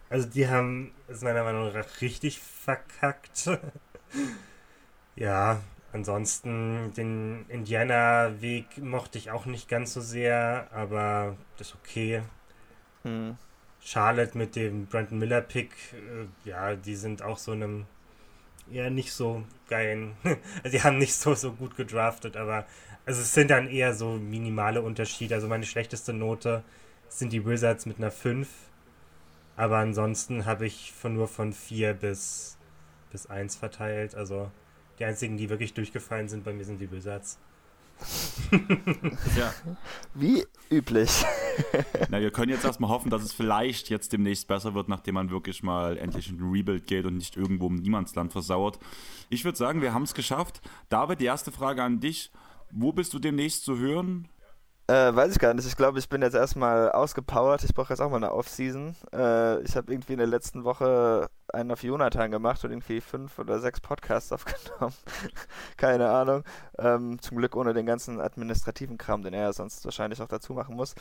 Also 0.09 0.29
die 0.29 0.47
haben 0.47 0.93
es 1.09 1.21
meiner 1.23 1.43
Meinung 1.43 1.73
nach 1.73 1.99
richtig 1.99 2.39
verkackt. 2.39 3.49
ja, 5.17 5.59
ansonsten 5.93 6.93
den 6.95 7.45
Indiana-Weg 7.49 8.77
mochte 8.79 9.17
ich 9.17 9.31
auch 9.31 9.45
nicht 9.45 9.69
ganz 9.69 9.93
so 9.93 10.01
sehr, 10.01 10.67
aber 10.71 11.35
das 11.57 11.69
ist 11.69 11.75
okay. 11.75 12.21
Hm. 13.03 13.37
Charlotte 13.79 14.37
mit 14.37 14.55
dem 14.55 14.87
Brandon 14.87 15.19
Miller-Pick, 15.19 15.71
äh, 15.93 16.49
ja, 16.49 16.75
die 16.75 16.95
sind 16.95 17.21
auch 17.21 17.37
so 17.37 17.51
einem 17.51 17.85
eher 18.71 18.89
nicht 18.89 19.13
so 19.13 19.43
geilen. 19.69 20.15
also 20.23 20.69
die 20.71 20.83
haben 20.83 20.97
nicht 20.97 21.13
so, 21.13 21.33
so 21.35 21.53
gut 21.53 21.77
gedraftet, 21.77 22.35
aber 22.35 22.65
also 23.05 23.21
es 23.21 23.33
sind 23.33 23.51
dann 23.51 23.69
eher 23.69 23.93
so 23.93 24.17
minimale 24.17 24.81
Unterschiede. 24.81 25.35
Also 25.35 25.47
meine 25.47 25.65
schlechteste 25.65 26.11
Note 26.11 26.63
sind 27.07 27.31
die 27.31 27.45
Wizards 27.45 27.85
mit 27.85 27.97
einer 27.97 28.11
5. 28.11 28.49
Aber 29.55 29.77
ansonsten 29.77 30.45
habe 30.45 30.67
ich 30.67 30.91
von 30.91 31.13
nur 31.13 31.29
von 31.29 31.53
4 31.53 31.93
bis, 31.93 32.57
bis 33.09 33.27
1 33.27 33.55
verteilt. 33.55 34.13
Also 34.13 34.51
die 34.99 35.05
einzigen, 35.05 35.37
die 35.37 35.49
wirklich 35.49 35.73
durchgefallen 35.73 36.27
sind 36.27 36.43
bei 36.43 36.53
mir, 36.53 36.65
sind 36.65 36.79
die 36.79 36.91
Wizards. 36.91 37.37
ja. 39.35 39.53
Wie 40.13 40.45
üblich. 40.69 41.25
Na, 42.09 42.21
wir 42.21 42.31
können 42.31 42.51
jetzt 42.51 42.65
erstmal 42.65 42.89
hoffen, 42.89 43.09
dass 43.09 43.23
es 43.23 43.33
vielleicht 43.33 43.89
jetzt 43.89 44.13
demnächst 44.13 44.47
besser 44.47 44.73
wird, 44.75 44.87
nachdem 44.87 45.15
man 45.15 45.31
wirklich 45.31 45.63
mal 45.63 45.97
endlich 45.97 46.29
in 46.29 46.39
ein 46.39 46.51
Rebuild 46.51 46.85
geht 46.85 47.05
und 47.05 47.17
nicht 47.17 47.37
irgendwo 47.37 47.67
im 47.67 47.75
Niemandsland 47.75 48.31
versauert. 48.31 48.79
Ich 49.29 49.43
würde 49.45 49.57
sagen, 49.57 49.81
wir 49.81 49.93
haben 49.93 50.03
es 50.03 50.13
geschafft. 50.13 50.61
David, 50.89 51.19
die 51.21 51.25
erste 51.25 51.51
Frage 51.51 51.83
an 51.83 51.99
dich. 51.99 52.31
Wo 52.69 52.91
bist 52.91 53.13
du 53.13 53.19
demnächst 53.19 53.63
zu 53.65 53.77
hören? 53.77 54.27
Äh, 54.89 55.13
weiß 55.13 55.33
ich 55.33 55.39
gar 55.39 55.53
nicht. 55.53 55.67
Ich 55.67 55.75
glaube, 55.75 55.99
ich 55.99 56.07
bin 56.07 56.21
jetzt 56.21 56.33
erstmal 56.33 56.89
ausgepowert. 56.93 57.61
Ich 57.65 57.73
brauche 57.73 57.91
jetzt 57.91 57.99
auch 57.99 58.09
mal 58.09 58.17
eine 58.17 58.31
Off-Season. 58.31 58.95
Äh, 59.11 59.59
ich 59.63 59.75
habe 59.75 59.91
irgendwie 59.91 60.13
in 60.13 60.19
der 60.19 60.27
letzten 60.27 60.63
Woche 60.63 61.29
einen 61.51 61.71
auf 61.71 61.83
Jonathan 61.83 62.31
gemacht 62.31 62.63
und 62.63 62.71
irgendwie 62.71 63.01
fünf 63.01 63.37
oder 63.37 63.59
sechs 63.59 63.81
Podcasts 63.81 64.31
aufgenommen. 64.33 64.93
Keine 65.75 66.09
Ahnung. 66.09 66.45
Ähm, 66.77 67.21
zum 67.21 67.35
Glück 67.37 67.57
ohne 67.57 67.73
den 67.73 67.85
ganzen 67.85 68.21
administrativen 68.21 68.97
Kram, 68.97 69.23
den 69.23 69.33
er 69.33 69.51
sonst 69.51 69.83
wahrscheinlich 69.83 70.21
auch 70.21 70.29
dazu 70.29 70.53
machen 70.53 70.77
muss. 70.77 70.95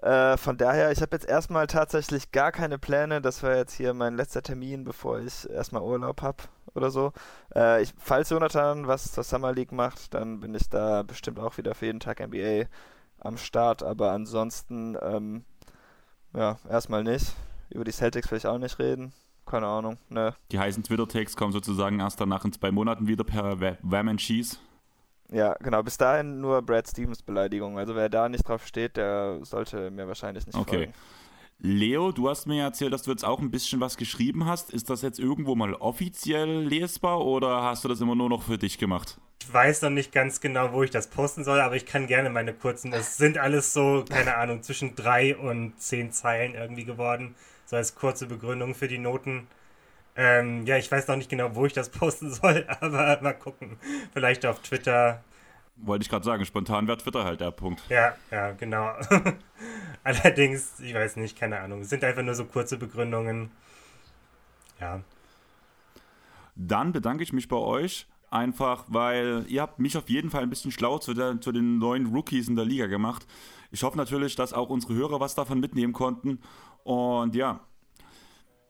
Äh, 0.00 0.38
von 0.38 0.56
daher, 0.56 0.90
ich 0.90 1.02
habe 1.02 1.14
jetzt 1.14 1.28
erstmal 1.28 1.66
tatsächlich 1.66 2.32
gar 2.32 2.52
keine 2.52 2.78
Pläne. 2.78 3.20
Das 3.20 3.42
war 3.42 3.54
jetzt 3.54 3.74
hier 3.74 3.92
mein 3.92 4.16
letzter 4.16 4.40
Termin, 4.40 4.84
bevor 4.84 5.20
ich 5.20 5.46
erstmal 5.50 5.82
Urlaub 5.82 6.22
habe 6.22 6.44
oder 6.74 6.90
so. 6.90 7.12
Äh, 7.54 7.82
ich, 7.82 7.92
falls 7.98 8.30
Jonathan 8.30 8.86
was 8.86 9.12
zur 9.12 9.24
Summer 9.24 9.52
League 9.52 9.72
macht, 9.72 10.14
dann 10.14 10.40
bin 10.40 10.54
ich 10.54 10.70
da 10.70 11.02
bestimmt 11.02 11.38
auch 11.38 11.58
wieder 11.58 11.74
für 11.74 11.84
jeden 11.84 12.00
Tag 12.00 12.20
NBA 12.26 12.64
am 13.20 13.36
Start, 13.36 13.82
aber 13.82 14.12
ansonsten, 14.12 14.96
ähm, 15.02 15.44
ja, 16.34 16.58
erstmal 16.68 17.02
nicht. 17.04 17.34
Über 17.70 17.84
die 17.84 17.92
Celtics 17.92 18.30
will 18.30 18.38
ich 18.38 18.46
auch 18.46 18.58
nicht 18.58 18.78
reden. 18.78 19.12
Keine 19.44 19.66
Ahnung, 19.66 19.96
ne. 20.08 20.34
Die 20.50 20.58
heißen 20.58 20.82
Twitter-Takes 20.82 21.36
kommen 21.36 21.52
sozusagen 21.52 22.00
erst 22.00 22.20
danach 22.20 22.44
in 22.44 22.52
zwei 22.52 22.70
Monaten 22.70 23.06
wieder 23.06 23.24
per 23.24 23.60
Wham 23.60 24.08
and 24.08 24.20
Cheese. 24.20 24.58
Ja, 25.30 25.54
genau. 25.54 25.82
Bis 25.82 25.96
dahin 25.96 26.40
nur 26.40 26.62
Brad 26.62 26.88
Stevens 26.88 27.22
Beleidigung. 27.22 27.78
Also 27.78 27.94
wer 27.96 28.08
da 28.08 28.28
nicht 28.28 28.48
drauf 28.48 28.66
steht, 28.66 28.96
der 28.96 29.38
sollte 29.42 29.90
mir 29.90 30.06
wahrscheinlich 30.06 30.46
nicht 30.46 30.56
okay. 30.56 30.76
folgen. 30.76 30.94
Leo, 31.58 32.12
du 32.12 32.28
hast 32.28 32.46
mir 32.46 32.62
erzählt, 32.62 32.92
dass 32.92 33.02
du 33.02 33.10
jetzt 33.10 33.24
auch 33.24 33.40
ein 33.40 33.50
bisschen 33.50 33.80
was 33.80 33.96
geschrieben 33.96 34.44
hast. 34.44 34.70
Ist 34.70 34.90
das 34.90 35.02
jetzt 35.02 35.18
irgendwo 35.18 35.54
mal 35.54 35.74
offiziell 35.74 36.64
lesbar 36.64 37.24
oder 37.24 37.62
hast 37.62 37.84
du 37.84 37.88
das 37.88 38.00
immer 38.00 38.14
nur 38.14 38.28
noch 38.28 38.42
für 38.42 38.58
dich 38.58 38.78
gemacht? 38.78 39.18
Ich 39.42 39.52
weiß 39.52 39.82
noch 39.82 39.90
nicht 39.90 40.12
ganz 40.12 40.40
genau, 40.40 40.72
wo 40.72 40.82
ich 40.82 40.90
das 40.90 41.08
posten 41.08 41.44
soll, 41.44 41.60
aber 41.60 41.76
ich 41.76 41.86
kann 41.86 42.06
gerne 42.06 42.30
meine 42.30 42.52
kurzen. 42.52 42.90
Das 42.90 43.16
sind 43.16 43.38
alles 43.38 43.72
so, 43.72 44.04
keine 44.08 44.36
Ahnung, 44.36 44.62
zwischen 44.62 44.96
drei 44.96 45.36
und 45.36 45.80
zehn 45.80 46.12
Zeilen 46.12 46.54
irgendwie 46.54 46.84
geworden. 46.84 47.34
So 47.64 47.76
als 47.76 47.94
kurze 47.94 48.26
Begründung 48.26 48.74
für 48.74 48.88
die 48.88 48.98
Noten. 48.98 49.46
Ähm, 50.14 50.66
ja, 50.66 50.76
ich 50.76 50.90
weiß 50.90 51.08
noch 51.08 51.16
nicht 51.16 51.30
genau, 51.30 51.54
wo 51.54 51.64
ich 51.64 51.72
das 51.72 51.88
posten 51.90 52.32
soll, 52.32 52.66
aber 52.80 53.18
mal 53.22 53.32
gucken. 53.32 53.78
Vielleicht 54.12 54.44
auf 54.44 54.60
Twitter 54.60 55.22
wollte 55.76 56.02
ich 56.02 56.08
gerade 56.08 56.24
sagen, 56.24 56.44
spontan 56.44 56.86
wäre 56.86 56.98
Twitter 56.98 57.24
halt 57.24 57.40
der 57.40 57.50
Punkt. 57.50 57.82
Ja, 57.88 58.14
ja, 58.30 58.52
genau. 58.52 58.92
Allerdings, 60.04 60.80
ich 60.80 60.94
weiß 60.94 61.16
nicht, 61.16 61.38
keine 61.38 61.60
Ahnung. 61.60 61.82
Es 61.82 61.90
sind 61.90 62.02
einfach 62.04 62.22
nur 62.22 62.34
so 62.34 62.44
kurze 62.44 62.78
Begründungen. 62.78 63.50
Ja. 64.80 65.00
Dann 66.54 66.92
bedanke 66.92 67.22
ich 67.22 67.32
mich 67.32 67.48
bei 67.48 67.56
euch. 67.56 68.06
Einfach, 68.28 68.84
weil 68.88 69.44
ihr 69.48 69.62
habt 69.62 69.78
mich 69.78 69.96
auf 69.96 70.08
jeden 70.08 70.30
Fall 70.30 70.42
ein 70.42 70.50
bisschen 70.50 70.72
schlau 70.72 70.98
zu, 70.98 71.14
der, 71.14 71.40
zu 71.40 71.52
den 71.52 71.78
neuen 71.78 72.06
Rookies 72.06 72.48
in 72.48 72.56
der 72.56 72.64
Liga 72.64 72.86
gemacht. 72.86 73.26
Ich 73.70 73.82
hoffe 73.82 73.96
natürlich, 73.96 74.34
dass 74.34 74.52
auch 74.52 74.68
unsere 74.68 74.94
Hörer 74.94 75.20
was 75.20 75.34
davon 75.36 75.60
mitnehmen 75.60 75.92
konnten. 75.92 76.40
Und 76.82 77.34
ja, 77.36 77.60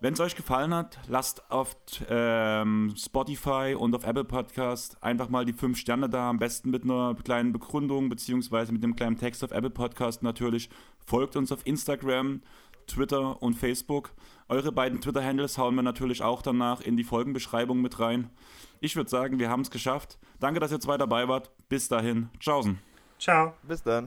wenn 0.06 0.12
es 0.12 0.20
euch 0.20 0.36
gefallen 0.36 0.72
hat, 0.72 1.00
lasst 1.08 1.50
auf 1.50 1.74
ähm, 2.08 2.94
Spotify 2.96 3.74
und 3.76 3.92
auf 3.92 4.06
Apple 4.06 4.22
Podcast 4.22 5.02
einfach 5.02 5.28
mal 5.28 5.44
die 5.44 5.52
5 5.52 5.76
Sterne 5.76 6.08
da, 6.08 6.30
am 6.30 6.38
besten 6.38 6.70
mit 6.70 6.84
einer 6.84 7.16
kleinen 7.24 7.52
Begründung 7.52 8.08
beziehungsweise 8.08 8.72
mit 8.72 8.84
einem 8.84 8.94
kleinen 8.94 9.16
Text 9.16 9.42
auf 9.42 9.50
Apple 9.50 9.70
Podcast 9.70 10.22
natürlich. 10.22 10.70
Folgt 11.04 11.34
uns 11.34 11.50
auf 11.50 11.66
Instagram, 11.66 12.40
Twitter 12.86 13.42
und 13.42 13.54
Facebook. 13.54 14.12
Eure 14.48 14.70
beiden 14.70 15.00
Twitter-Handles 15.00 15.58
hauen 15.58 15.74
wir 15.74 15.82
natürlich 15.82 16.22
auch 16.22 16.40
danach 16.40 16.82
in 16.82 16.96
die 16.96 17.02
Folgenbeschreibung 17.02 17.82
mit 17.82 17.98
rein. 17.98 18.30
Ich 18.78 18.94
würde 18.94 19.10
sagen, 19.10 19.40
wir 19.40 19.50
haben 19.50 19.62
es 19.62 19.72
geschafft. 19.72 20.20
Danke, 20.38 20.60
dass 20.60 20.70
ihr 20.70 20.78
zwei 20.78 20.98
dabei 20.98 21.26
wart. 21.26 21.50
Bis 21.68 21.88
dahin. 21.88 22.28
Tschaußen. 22.38 22.78
Ciao. 23.18 23.54
Bis 23.64 23.82
dann. 23.82 24.06